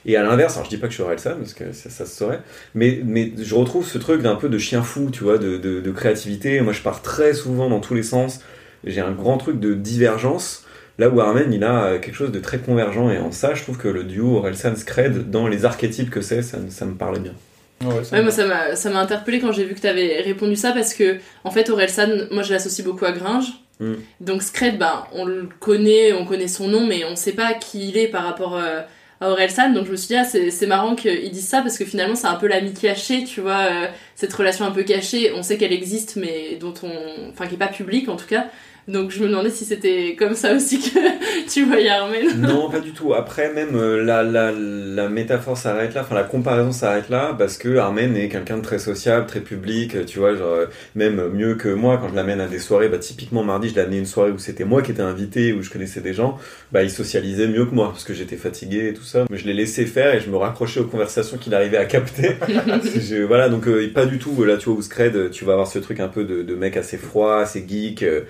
Et 0.06 0.14
à 0.14 0.22
l'inverse, 0.22 0.54
alors 0.54 0.64
je 0.64 0.70
dis 0.70 0.76
pas 0.76 0.86
que 0.86 0.92
je 0.92 0.98
serais 0.98 1.18
ça, 1.18 1.30
parce 1.32 1.54
que 1.54 1.72
ça, 1.72 1.90
ça 1.90 2.06
se 2.06 2.16
saurait, 2.16 2.40
mais, 2.76 3.00
mais 3.04 3.32
je 3.36 3.54
retrouve 3.56 3.84
ce 3.84 3.98
truc 3.98 4.22
d'un 4.22 4.36
peu 4.36 4.48
de 4.48 4.58
chien 4.58 4.84
fou, 4.84 5.10
tu 5.10 5.24
vois, 5.24 5.38
de, 5.38 5.56
de, 5.56 5.80
de 5.80 5.90
créativité. 5.90 6.60
Moi 6.60 6.72
je 6.72 6.82
pars 6.82 7.02
très 7.02 7.34
souvent 7.34 7.68
dans 7.68 7.80
tous 7.80 7.94
les 7.94 8.04
sens, 8.04 8.42
j'ai 8.84 9.00
un 9.00 9.10
grand 9.10 9.38
truc 9.38 9.58
de 9.58 9.74
divergence. 9.74 10.64
Là 10.98 11.08
où 11.08 11.20
Armen, 11.20 11.52
il 11.52 11.62
a 11.62 11.84
euh, 11.84 11.98
quelque 12.00 12.16
chose 12.16 12.32
de 12.32 12.40
très 12.40 12.58
convergent, 12.58 13.10
et 13.10 13.18
en 13.18 13.30
ça, 13.30 13.54
je 13.54 13.62
trouve 13.62 13.78
que 13.78 13.88
le 13.88 14.02
duo 14.02 14.38
Orelsan 14.38 14.74
Scred, 14.74 15.30
dans 15.30 15.46
les 15.46 15.64
archétypes 15.64 16.10
que 16.10 16.20
c'est, 16.20 16.42
ça, 16.42 16.58
ça 16.68 16.84
me 16.86 16.94
parle 16.94 17.20
bien. 17.20 17.34
Ouais, 17.80 18.22
moi 18.22 18.32
ça 18.32 18.44
m'a 18.44 18.74
ça 18.74 18.90
m'a 18.90 18.98
interpellé 18.98 19.38
quand 19.38 19.52
j'ai 19.52 19.64
vu 19.64 19.74
que 19.74 19.80
t'avais 19.80 20.20
répondu 20.20 20.56
ça 20.56 20.72
parce 20.72 20.94
que 20.94 21.18
en 21.44 21.50
fait 21.52 21.70
Orelsan, 21.70 22.26
moi 22.32 22.42
je 22.42 22.52
l'associe 22.52 22.84
beaucoup 22.84 23.04
à 23.04 23.12
Gringe. 23.12 23.52
Mm. 23.78 23.94
Donc 24.20 24.42
Scred, 24.42 24.78
ben 24.78 25.04
on 25.12 25.24
le 25.24 25.48
connaît, 25.60 26.12
on 26.12 26.26
connaît 26.26 26.48
son 26.48 26.66
nom, 26.66 26.86
mais 26.86 27.04
on 27.04 27.14
sait 27.14 27.32
pas 27.32 27.54
qui 27.54 27.90
il 27.90 27.96
est 27.96 28.08
par 28.08 28.24
rapport 28.24 28.56
euh, 28.56 28.80
à 29.20 29.30
Orelsan. 29.30 29.72
Donc 29.74 29.86
je 29.86 29.92
me 29.92 29.96
suis 29.96 30.08
dit 30.08 30.16
ah 30.16 30.24
c'est 30.24 30.50
c'est 30.50 30.66
marrant 30.66 30.96
qu'ils 30.96 31.30
disent 31.30 31.48
ça 31.48 31.62
parce 31.62 31.78
que 31.78 31.84
finalement 31.84 32.16
c'est 32.16 32.26
un 32.26 32.34
peu 32.34 32.48
l'ami 32.48 32.74
caché, 32.74 33.22
tu 33.22 33.40
vois, 33.40 33.68
euh, 33.70 33.86
cette 34.16 34.32
relation 34.32 34.64
un 34.64 34.72
peu 34.72 34.82
cachée. 34.82 35.32
On 35.36 35.44
sait 35.44 35.56
qu'elle 35.56 35.72
existe, 35.72 36.16
mais 36.16 36.56
dont 36.60 36.74
on, 36.82 37.30
enfin 37.30 37.46
qui 37.46 37.54
est 37.54 37.58
pas 37.58 37.68
publique 37.68 38.08
en 38.08 38.16
tout 38.16 38.26
cas. 38.26 38.48
Donc 38.88 39.10
je 39.10 39.22
me 39.22 39.28
demandais 39.28 39.50
si 39.50 39.64
c'était 39.66 40.16
comme 40.18 40.34
ça 40.34 40.54
aussi 40.54 40.80
que 40.80 40.98
tu 41.52 41.64
voyais 41.66 41.90
Armen. 41.90 42.40
non, 42.40 42.70
pas 42.70 42.80
du 42.80 42.92
tout. 42.92 43.12
Après, 43.12 43.52
même 43.52 43.76
euh, 43.76 44.02
la, 44.02 44.22
la, 44.22 44.50
la 44.50 45.08
métaphore 45.10 45.56
s'arrête 45.58 45.94
là, 45.94 46.00
enfin 46.00 46.14
la 46.14 46.22
comparaison 46.24 46.72
s'arrête 46.72 47.10
là, 47.10 47.34
parce 47.38 47.58
que 47.58 47.76
Armen 47.76 48.16
est 48.16 48.28
quelqu'un 48.30 48.56
de 48.56 48.62
très 48.62 48.78
sociable, 48.78 49.26
très 49.26 49.40
public, 49.40 49.94
euh, 49.94 50.04
tu 50.04 50.18
vois, 50.18 50.34
genre, 50.34 50.48
euh, 50.54 50.66
même 50.94 51.28
mieux 51.34 51.54
que 51.56 51.68
moi 51.68 51.98
quand 51.98 52.08
je 52.08 52.14
l'amène 52.14 52.40
à 52.40 52.46
des 52.46 52.58
soirées. 52.58 52.88
Bah, 52.88 52.96
typiquement, 52.98 53.44
mardi, 53.44 53.68
je 53.68 53.74
l'ai 53.74 53.82
amené 53.82 53.96
à 53.96 54.00
une 54.00 54.06
soirée 54.06 54.30
où 54.30 54.38
c'était 54.38 54.64
moi 54.64 54.80
qui 54.82 54.92
étais 54.92 55.02
invité, 55.02 55.52
où 55.52 55.62
je 55.62 55.68
connaissais 55.70 56.00
des 56.00 56.14
gens. 56.14 56.38
Bah, 56.72 56.82
il 56.82 56.90
socialisait 56.90 57.46
mieux 57.48 57.66
que 57.66 57.74
moi, 57.74 57.88
parce 57.90 58.04
que 58.04 58.14
j'étais 58.14 58.36
fatigué 58.36 58.88
et 58.88 58.94
tout 58.94 59.02
ça. 59.04 59.26
Mais 59.30 59.36
je 59.36 59.46
l'ai 59.46 59.54
laissé 59.54 59.84
faire 59.84 60.14
et 60.14 60.20
je 60.20 60.30
me 60.30 60.36
raccrochais 60.36 60.80
aux 60.80 60.84
conversations 60.84 61.36
qu'il 61.36 61.54
arrivait 61.54 61.76
à 61.76 61.84
capter. 61.84 62.36
Je- 62.98 63.22
voilà, 63.22 63.48
donc 63.50 63.66
euh, 63.68 63.86
pas 63.92 64.06
du 64.06 64.18
tout, 64.18 64.42
là, 64.44 64.56
tu 64.56 64.70
vois, 64.70 64.78
où 64.78 64.82
Scred, 64.82 65.30
tu 65.30 65.44
vas 65.44 65.52
avoir 65.52 65.66
ce 65.68 65.78
truc 65.78 66.00
un 66.00 66.08
peu 66.08 66.24
de, 66.24 66.42
de 66.42 66.54
mec 66.54 66.76
assez 66.78 66.96
froid, 66.96 67.36
assez 67.36 67.64
geek. 67.68 68.02
euh, 68.02 68.22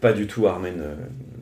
pas 0.00 0.12
du 0.12 0.26
tout 0.26 0.46
Armen 0.46 0.80
euh, 0.80 0.94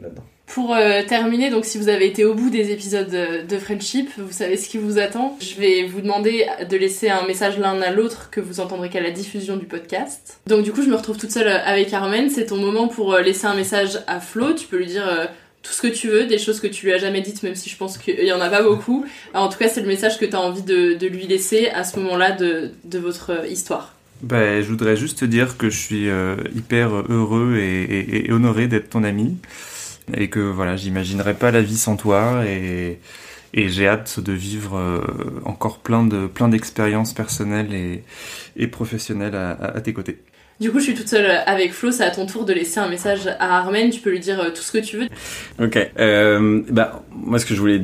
là-dedans. 0.03 0.25
Pour 0.47 0.75
euh, 0.75 1.03
terminer, 1.03 1.51
donc 1.51 1.65
si 1.65 1.77
vous 1.77 1.89
avez 1.89 2.07
été 2.07 2.25
au 2.25 2.35
bout 2.35 2.51
des 2.51 2.71
épisodes 2.71 3.11
de, 3.11 3.59
Friendship, 3.59 4.09
vous 4.17 4.33
savez 4.33 4.57
ce 4.57 4.69
qui 4.69 4.79
vous 4.79 4.99
attend. 4.99 5.37
Je 5.41 5.61
vais 5.61 5.85
vous 5.85 6.01
demander 6.01 6.47
de 6.69 6.77
laisser 6.77 7.09
un 7.09 7.27
message 7.27 7.59
l'un 7.59 7.81
à 7.83 7.91
l'autre 7.91 8.31
que 8.31 8.41
vous 8.41 8.61
entendrez 8.61 8.89
qu'à 8.89 9.01
la 9.01 9.11
diffusion 9.11 9.57
du 9.57 9.67
podcast. 9.67 10.39
Donc 10.47 10.63
du 10.63 10.73
coup, 10.73 10.83
je 10.83 10.89
me 10.89 10.95
retrouve 10.95 11.17
toute 11.17 11.33
seule 11.33 11.49
euh, 11.49 11.65
avec 11.65 11.93
Armen. 11.93 12.31
C'est 12.31 12.47
ton 12.47 12.57
moment 12.57 12.87
pour 12.87 13.17
laisser 13.17 13.47
un 13.47 13.55
message 13.55 13.99
à 14.07 14.21
Flo. 14.21 14.53
Tu 14.55 14.67
peux 14.69 14.77
lui 14.77 14.87
dire 14.87 15.29
tout 15.63 15.73
ce 15.73 15.83
que 15.83 15.89
tu 15.89 16.09
veux, 16.09 16.27
des 16.27 16.39
choses 16.39 16.61
que 16.61 16.69
tu 16.69 16.87
lui 16.87 16.93
as 16.93 16.99
jamais 16.99 17.23
dites, 17.23 17.43
même 17.43 17.57
si 17.57 17.69
je 17.69 17.77
pense 17.77 17.99
qu'il 17.99 18.25
y 18.25 18.33
en 18.33 18.41
a 18.41 18.49
pas 18.49 18.63
beaucoup. 18.63 19.05
En 19.35 19.49
tout 19.49 19.59
cas, 19.59 19.69
c'est 19.69 19.81
le 19.81 19.89
message 19.89 20.17
que 20.17 20.25
tu 20.25 20.37
as 20.37 20.41
envie 20.41 20.63
de, 20.63 20.95
de 20.95 21.07
lui 21.09 21.27
laisser 21.27 21.69
à 21.69 21.83
ce 21.83 21.99
moment-là 21.99 22.31
de, 22.31 22.71
de 22.85 22.99
votre 23.01 23.47
histoire. 23.51 23.96
Ben, 24.23 24.63
je 24.63 24.69
voudrais 24.69 24.97
juste 24.97 25.19
te 25.19 25.25
dire 25.25 25.59
que 25.59 25.69
je 25.69 25.79
suis 25.79 26.09
euh, 26.09 26.37
hyper 26.55 26.91
heureux 27.11 27.57
et, 27.59 28.31
honoré 28.31 28.67
d'être 28.67 28.91
ton 28.91 29.05
ami 29.05 29.37
et 30.15 30.31
que 30.31 30.41
voilà, 30.41 30.77
j'imaginerais 30.77 31.35
pas 31.35 31.51
la 31.51 31.63
vie 31.63 31.77
sans 31.77 31.97
toi 31.97 32.45
et, 32.47 32.99
j'ai 33.55 33.89
hâte 33.89 34.21
de 34.21 34.33
vivre 34.33 34.77
euh, 34.77 35.01
encore 35.45 35.79
plein 35.79 36.05
de 36.05 36.27
plein 36.27 36.49
d'expériences 36.49 37.15
personnelles 37.15 38.03
et, 38.57 38.67
professionnelles 38.67 39.35
à 39.35 39.81
tes 39.81 39.93
côtés. 39.93 40.19
Du 40.59 40.71
coup, 40.71 40.79
je 40.79 40.85
suis 40.85 40.95
toute 40.95 41.09
seule 41.09 41.31
avec 41.47 41.75
Flo. 41.75 41.91
C'est 41.91 42.05
à 42.05 42.11
ton 42.11 42.25
tour 42.25 42.47
de 42.47 42.53
laisser 42.55 42.81
un 42.81 42.89
message 42.89 43.27
à 43.27 43.59
Armen. 43.59 43.91
Tu 43.91 44.01
peux 44.01 44.11
lui 44.11 44.21
dire 44.21 44.41
euh, 44.41 44.51
tout 44.51 44.63
ce 44.63 44.73
que 44.73 44.79
tu 44.79 44.97
veux. 44.97 45.07
Ok. 45.63 45.79
Euh, 45.99 46.63
bah, 46.71 47.03
moi, 47.11 47.39
ce 47.39 47.45
que 47.45 47.55
je 47.55 47.61
voulais 47.61 47.83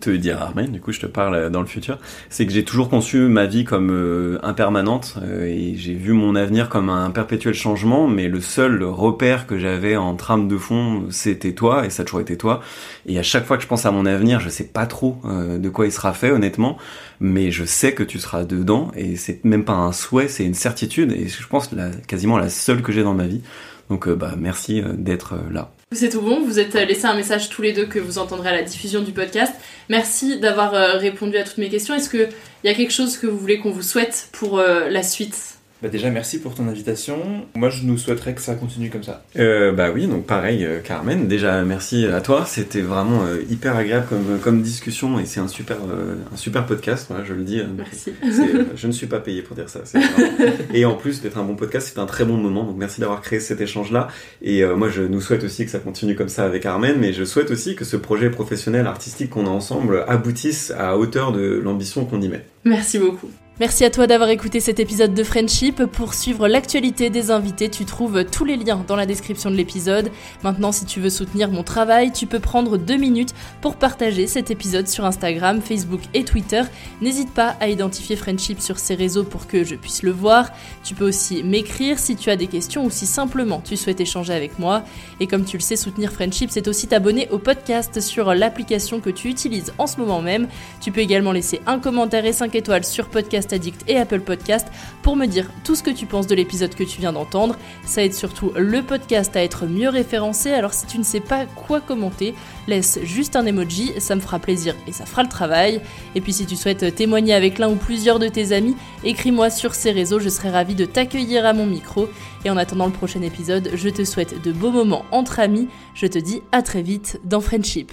te 0.00 0.08
dire, 0.10 0.40
Armen, 0.40 0.70
du 0.70 0.80
coup, 0.80 0.92
je 0.92 1.00
te 1.00 1.06
parle 1.06 1.34
euh, 1.34 1.50
dans 1.50 1.60
le 1.60 1.66
futur, 1.66 1.98
c'est 2.30 2.46
que 2.46 2.52
j'ai 2.52 2.64
toujours 2.64 2.88
conçu 2.88 3.18
ma 3.18 3.44
vie 3.44 3.64
comme 3.64 3.90
euh, 3.90 4.38
impermanente 4.42 5.16
euh, 5.22 5.44
et 5.44 5.74
j'ai 5.76 5.94
vu 5.94 6.12
mon 6.12 6.34
avenir 6.34 6.68
comme 6.68 6.88
un 6.88 7.10
perpétuel 7.10 7.54
changement, 7.54 8.06
mais 8.08 8.28
le 8.28 8.40
seul 8.40 8.82
repère 8.82 9.46
que 9.46 9.58
j'avais 9.58 9.96
en 9.96 10.14
trame 10.14 10.48
de 10.48 10.56
fond, 10.56 11.04
c'était 11.10 11.52
toi 11.52 11.84
et 11.84 11.90
ça 11.90 12.02
a 12.02 12.04
toujours 12.04 12.20
été 12.20 12.36
toi. 12.36 12.62
Et 13.06 13.18
à 13.18 13.22
chaque 13.22 13.44
fois 13.44 13.56
que 13.56 13.62
je 13.62 13.68
pense 13.68 13.84
à 13.86 13.90
mon 13.90 14.06
avenir, 14.06 14.40
je 14.40 14.48
sais 14.48 14.64
pas 14.64 14.86
trop 14.86 15.18
euh, 15.24 15.58
de 15.58 15.68
quoi 15.68 15.86
il 15.86 15.92
sera 15.92 16.12
fait, 16.12 16.30
honnêtement, 16.30 16.78
mais 17.20 17.50
je 17.50 17.64
sais 17.64 17.94
que 17.94 18.02
tu 18.02 18.18
seras 18.18 18.44
dedans 18.44 18.90
et 18.96 19.16
c'est 19.16 19.44
même 19.44 19.64
pas 19.64 19.74
un 19.74 19.92
souhait, 19.92 20.28
c'est 20.28 20.44
une 20.44 20.54
certitude 20.54 21.12
et 21.12 21.28
je 21.28 21.46
pense 21.46 21.72
la, 21.72 21.90
quasiment 21.90 22.38
la 22.38 22.48
seule 22.48 22.82
que 22.82 22.92
j'ai 22.92 23.02
dans 23.02 23.14
ma 23.14 23.26
vie. 23.26 23.42
Donc, 23.90 24.08
euh, 24.08 24.14
bah, 24.14 24.34
merci 24.36 24.80
euh, 24.80 24.92
d'être 24.96 25.34
euh, 25.34 25.52
là. 25.52 25.70
C'est 25.92 26.08
tout 26.08 26.22
bon, 26.22 26.42
vous 26.44 26.58
êtes 26.58 26.74
laissé 26.74 27.06
un 27.06 27.14
message 27.14 27.50
tous 27.50 27.62
les 27.62 27.72
deux 27.72 27.86
que 27.86 27.98
vous 27.98 28.18
entendrez 28.18 28.48
à 28.48 28.52
la 28.52 28.62
diffusion 28.62 29.02
du 29.02 29.12
podcast. 29.12 29.54
Merci 29.88 30.40
d'avoir 30.40 30.72
répondu 30.98 31.36
à 31.36 31.44
toutes 31.44 31.58
mes 31.58 31.68
questions. 31.68 31.94
Est-ce 31.94 32.10
qu'il 32.10 32.28
y 32.64 32.68
a 32.68 32.74
quelque 32.74 32.92
chose 32.92 33.16
que 33.16 33.28
vous 33.28 33.38
voulez 33.38 33.58
qu'on 33.58 33.70
vous 33.70 33.82
souhaite 33.82 34.28
pour 34.32 34.58
la 34.58 35.02
suite? 35.04 35.53
Bah 35.84 35.90
déjà, 35.90 36.08
merci 36.08 36.38
pour 36.40 36.54
ton 36.54 36.66
invitation. 36.66 37.18
Moi, 37.54 37.68
je 37.68 37.84
nous 37.84 37.98
souhaiterais 37.98 38.32
que 38.34 38.40
ça 38.40 38.54
continue 38.54 38.88
comme 38.88 39.02
ça. 39.02 39.22
Euh, 39.38 39.70
bah 39.70 39.90
oui, 39.94 40.06
donc 40.06 40.24
pareil, 40.24 40.64
euh, 40.64 40.80
Carmen. 40.80 41.28
Déjà, 41.28 41.62
merci 41.62 42.06
à 42.06 42.22
toi. 42.22 42.46
C'était 42.46 42.80
vraiment 42.80 43.22
euh, 43.26 43.42
hyper 43.50 43.76
agréable 43.76 44.06
comme, 44.08 44.38
comme 44.42 44.62
discussion 44.62 45.18
et 45.20 45.26
c'est 45.26 45.40
un 45.40 45.46
super, 45.46 45.76
euh, 45.86 46.14
un 46.32 46.36
super 46.38 46.64
podcast. 46.64 47.04
Voilà, 47.10 47.22
je 47.26 47.34
le 47.34 47.42
dis. 47.42 47.60
Merci. 47.76 48.12
Euh, 48.24 48.64
je 48.74 48.86
ne 48.86 48.92
suis 48.92 49.06
pas 49.08 49.20
payé 49.20 49.42
pour 49.42 49.56
dire 49.56 49.68
ça. 49.68 49.80
vraiment- 49.80 50.54
Et 50.72 50.86
en 50.86 50.94
plus 50.94 51.20
d'être 51.20 51.36
un 51.36 51.44
bon 51.44 51.54
podcast, 51.54 51.90
c'est 51.92 52.00
un 52.00 52.06
très 52.06 52.24
bon 52.24 52.38
moment. 52.38 52.64
Donc 52.64 52.78
merci 52.78 53.02
d'avoir 53.02 53.20
créé 53.20 53.38
cet 53.38 53.60
échange-là. 53.60 54.08
Et 54.40 54.64
euh, 54.64 54.76
moi, 54.76 54.88
je 54.88 55.02
nous 55.02 55.20
souhaite 55.20 55.44
aussi 55.44 55.66
que 55.66 55.70
ça 55.70 55.80
continue 55.80 56.14
comme 56.14 56.30
ça 56.30 56.46
avec 56.46 56.64
Armen, 56.64 56.96
mais 56.98 57.12
je 57.12 57.24
souhaite 57.24 57.50
aussi 57.50 57.76
que 57.76 57.84
ce 57.84 57.98
projet 57.98 58.30
professionnel 58.30 58.86
artistique 58.86 59.28
qu'on 59.28 59.44
a 59.44 59.50
ensemble 59.50 60.02
aboutisse 60.08 60.72
à 60.78 60.96
hauteur 60.96 61.32
de 61.32 61.60
l'ambition 61.62 62.06
qu'on 62.06 62.22
y 62.22 62.28
met. 62.30 62.42
Merci 62.64 62.98
beaucoup. 62.98 63.28
Merci 63.60 63.84
à 63.84 63.90
toi 63.90 64.08
d'avoir 64.08 64.30
écouté 64.30 64.58
cet 64.58 64.80
épisode 64.80 65.14
de 65.14 65.22
Friendship. 65.22 65.84
Pour 65.84 66.14
suivre 66.14 66.48
l'actualité 66.48 67.08
des 67.08 67.30
invités, 67.30 67.68
tu 67.68 67.84
trouves 67.84 68.24
tous 68.24 68.44
les 68.44 68.56
liens 68.56 68.84
dans 68.88 68.96
la 68.96 69.06
description 69.06 69.48
de 69.48 69.54
l'épisode. 69.54 70.10
Maintenant, 70.42 70.72
si 70.72 70.86
tu 70.86 70.98
veux 70.98 71.08
soutenir 71.08 71.52
mon 71.52 71.62
travail, 71.62 72.10
tu 72.10 72.26
peux 72.26 72.40
prendre 72.40 72.76
deux 72.76 72.96
minutes 72.96 73.32
pour 73.60 73.76
partager 73.76 74.26
cet 74.26 74.50
épisode 74.50 74.88
sur 74.88 75.04
Instagram, 75.04 75.62
Facebook 75.62 76.00
et 76.14 76.24
Twitter. 76.24 76.62
N'hésite 77.00 77.32
pas 77.32 77.54
à 77.60 77.68
identifier 77.68 78.16
Friendship 78.16 78.60
sur 78.60 78.80
ces 78.80 78.96
réseaux 78.96 79.22
pour 79.22 79.46
que 79.46 79.62
je 79.62 79.76
puisse 79.76 80.02
le 80.02 80.10
voir. 80.10 80.50
Tu 80.82 80.96
peux 80.96 81.06
aussi 81.06 81.44
m'écrire 81.44 82.00
si 82.00 82.16
tu 82.16 82.30
as 82.30 82.36
des 82.36 82.48
questions 82.48 82.84
ou 82.84 82.90
si 82.90 83.06
simplement 83.06 83.62
tu 83.64 83.76
souhaites 83.76 84.00
échanger 84.00 84.34
avec 84.34 84.58
moi. 84.58 84.82
Et 85.20 85.28
comme 85.28 85.44
tu 85.44 85.58
le 85.58 85.62
sais, 85.62 85.76
soutenir 85.76 86.10
Friendship, 86.10 86.50
c'est 86.50 86.66
aussi 86.66 86.88
t'abonner 86.88 87.28
au 87.30 87.38
podcast 87.38 88.00
sur 88.00 88.34
l'application 88.34 88.98
que 88.98 89.10
tu 89.10 89.28
utilises 89.28 89.72
en 89.78 89.86
ce 89.86 90.00
moment 90.00 90.22
même. 90.22 90.48
Tu 90.80 90.90
peux 90.90 91.02
également 91.02 91.30
laisser 91.30 91.60
un 91.68 91.78
commentaire 91.78 92.26
et 92.26 92.32
5 92.32 92.52
étoiles 92.56 92.84
sur 92.84 93.06
Podcast 93.06 93.43
Addict 93.52 93.82
et 93.88 93.96
Apple 93.96 94.20
Podcast 94.20 94.68
pour 95.02 95.16
me 95.16 95.26
dire 95.26 95.50
tout 95.64 95.74
ce 95.74 95.82
que 95.82 95.90
tu 95.90 96.06
penses 96.06 96.26
de 96.26 96.34
l'épisode 96.34 96.74
que 96.74 96.84
tu 96.84 97.00
viens 97.00 97.12
d'entendre. 97.12 97.56
Ça 97.84 98.02
aide 98.02 98.14
surtout 98.14 98.52
le 98.56 98.82
podcast 98.82 99.36
à 99.36 99.42
être 99.42 99.66
mieux 99.66 99.88
référencé, 99.88 100.50
alors 100.52 100.72
si 100.72 100.86
tu 100.86 100.98
ne 100.98 101.04
sais 101.04 101.20
pas 101.20 101.46
quoi 101.46 101.80
commenter, 101.80 102.34
laisse 102.66 102.98
juste 103.02 103.36
un 103.36 103.46
emoji, 103.46 103.92
ça 103.98 104.14
me 104.14 104.20
fera 104.20 104.38
plaisir 104.38 104.74
et 104.86 104.92
ça 104.92 105.06
fera 105.06 105.22
le 105.22 105.28
travail. 105.28 105.80
Et 106.14 106.20
puis 106.20 106.32
si 106.32 106.46
tu 106.46 106.56
souhaites 106.56 106.94
témoigner 106.94 107.34
avec 107.34 107.58
l'un 107.58 107.68
ou 107.68 107.76
plusieurs 107.76 108.18
de 108.18 108.28
tes 108.28 108.52
amis, 108.52 108.76
écris-moi 109.04 109.50
sur 109.50 109.74
ces 109.74 109.90
réseaux, 109.90 110.18
je 110.18 110.28
serai 110.28 110.50
ravie 110.50 110.74
de 110.74 110.84
t'accueillir 110.84 111.46
à 111.46 111.52
mon 111.52 111.66
micro. 111.66 112.08
Et 112.44 112.50
en 112.50 112.56
attendant 112.56 112.86
le 112.86 112.92
prochain 112.92 113.22
épisode, 113.22 113.70
je 113.74 113.88
te 113.88 114.04
souhaite 114.04 114.42
de 114.42 114.52
beaux 114.52 114.70
moments 114.70 115.04
entre 115.10 115.40
amis. 115.40 115.68
Je 115.94 116.06
te 116.06 116.18
dis 116.18 116.42
à 116.52 116.62
très 116.62 116.82
vite 116.82 117.20
dans 117.24 117.40
Friendship. 117.40 117.92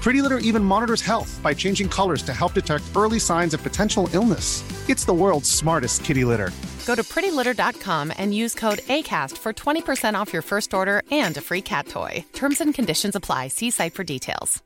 Pretty 0.00 0.22
Litter 0.22 0.38
even 0.38 0.64
monitors 0.64 1.02
health 1.02 1.38
by 1.42 1.52
changing 1.52 1.88
colors 1.88 2.22
to 2.22 2.32
help 2.32 2.54
detect 2.54 2.84
early 2.96 3.18
signs 3.18 3.52
of 3.54 3.62
potential 3.62 4.08
illness. 4.14 4.64
It's 4.88 5.04
the 5.04 5.12
world's 5.12 5.50
smartest 5.50 6.04
kitty 6.04 6.24
litter. 6.24 6.50
Go 6.86 6.94
to 6.94 7.02
prettylitter.com 7.02 8.12
and 8.18 8.32
use 8.34 8.54
code 8.54 8.78
ACAST 8.88 9.36
for 9.38 9.52
20% 9.52 10.14
off 10.14 10.32
your 10.32 10.42
first 10.42 10.72
order 10.72 11.02
and 11.10 11.36
a 11.36 11.40
free 11.40 11.62
cat 11.62 11.86
toy. 11.86 12.24
Terms 12.32 12.60
and 12.60 12.74
conditions 12.74 13.14
apply. 13.14 13.48
See 13.48 13.70
site 13.70 13.94
for 13.94 14.04
details. 14.04 14.62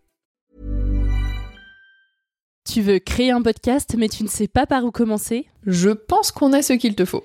Tu 2.66 2.80
veux 2.80 2.98
créer 2.98 3.30
un 3.30 3.42
podcast 3.42 3.94
mais 3.96 4.08
tu 4.08 4.22
ne 4.22 4.28
sais 4.28 4.48
pas 4.48 4.66
par 4.66 4.84
où 4.84 4.90
commencer 4.90 5.46
Je 5.66 5.90
pense 5.90 6.30
qu'on 6.30 6.52
a 6.54 6.62
ce 6.62 6.72
qu'il 6.72 6.94
te 6.94 7.04
faut. 7.04 7.24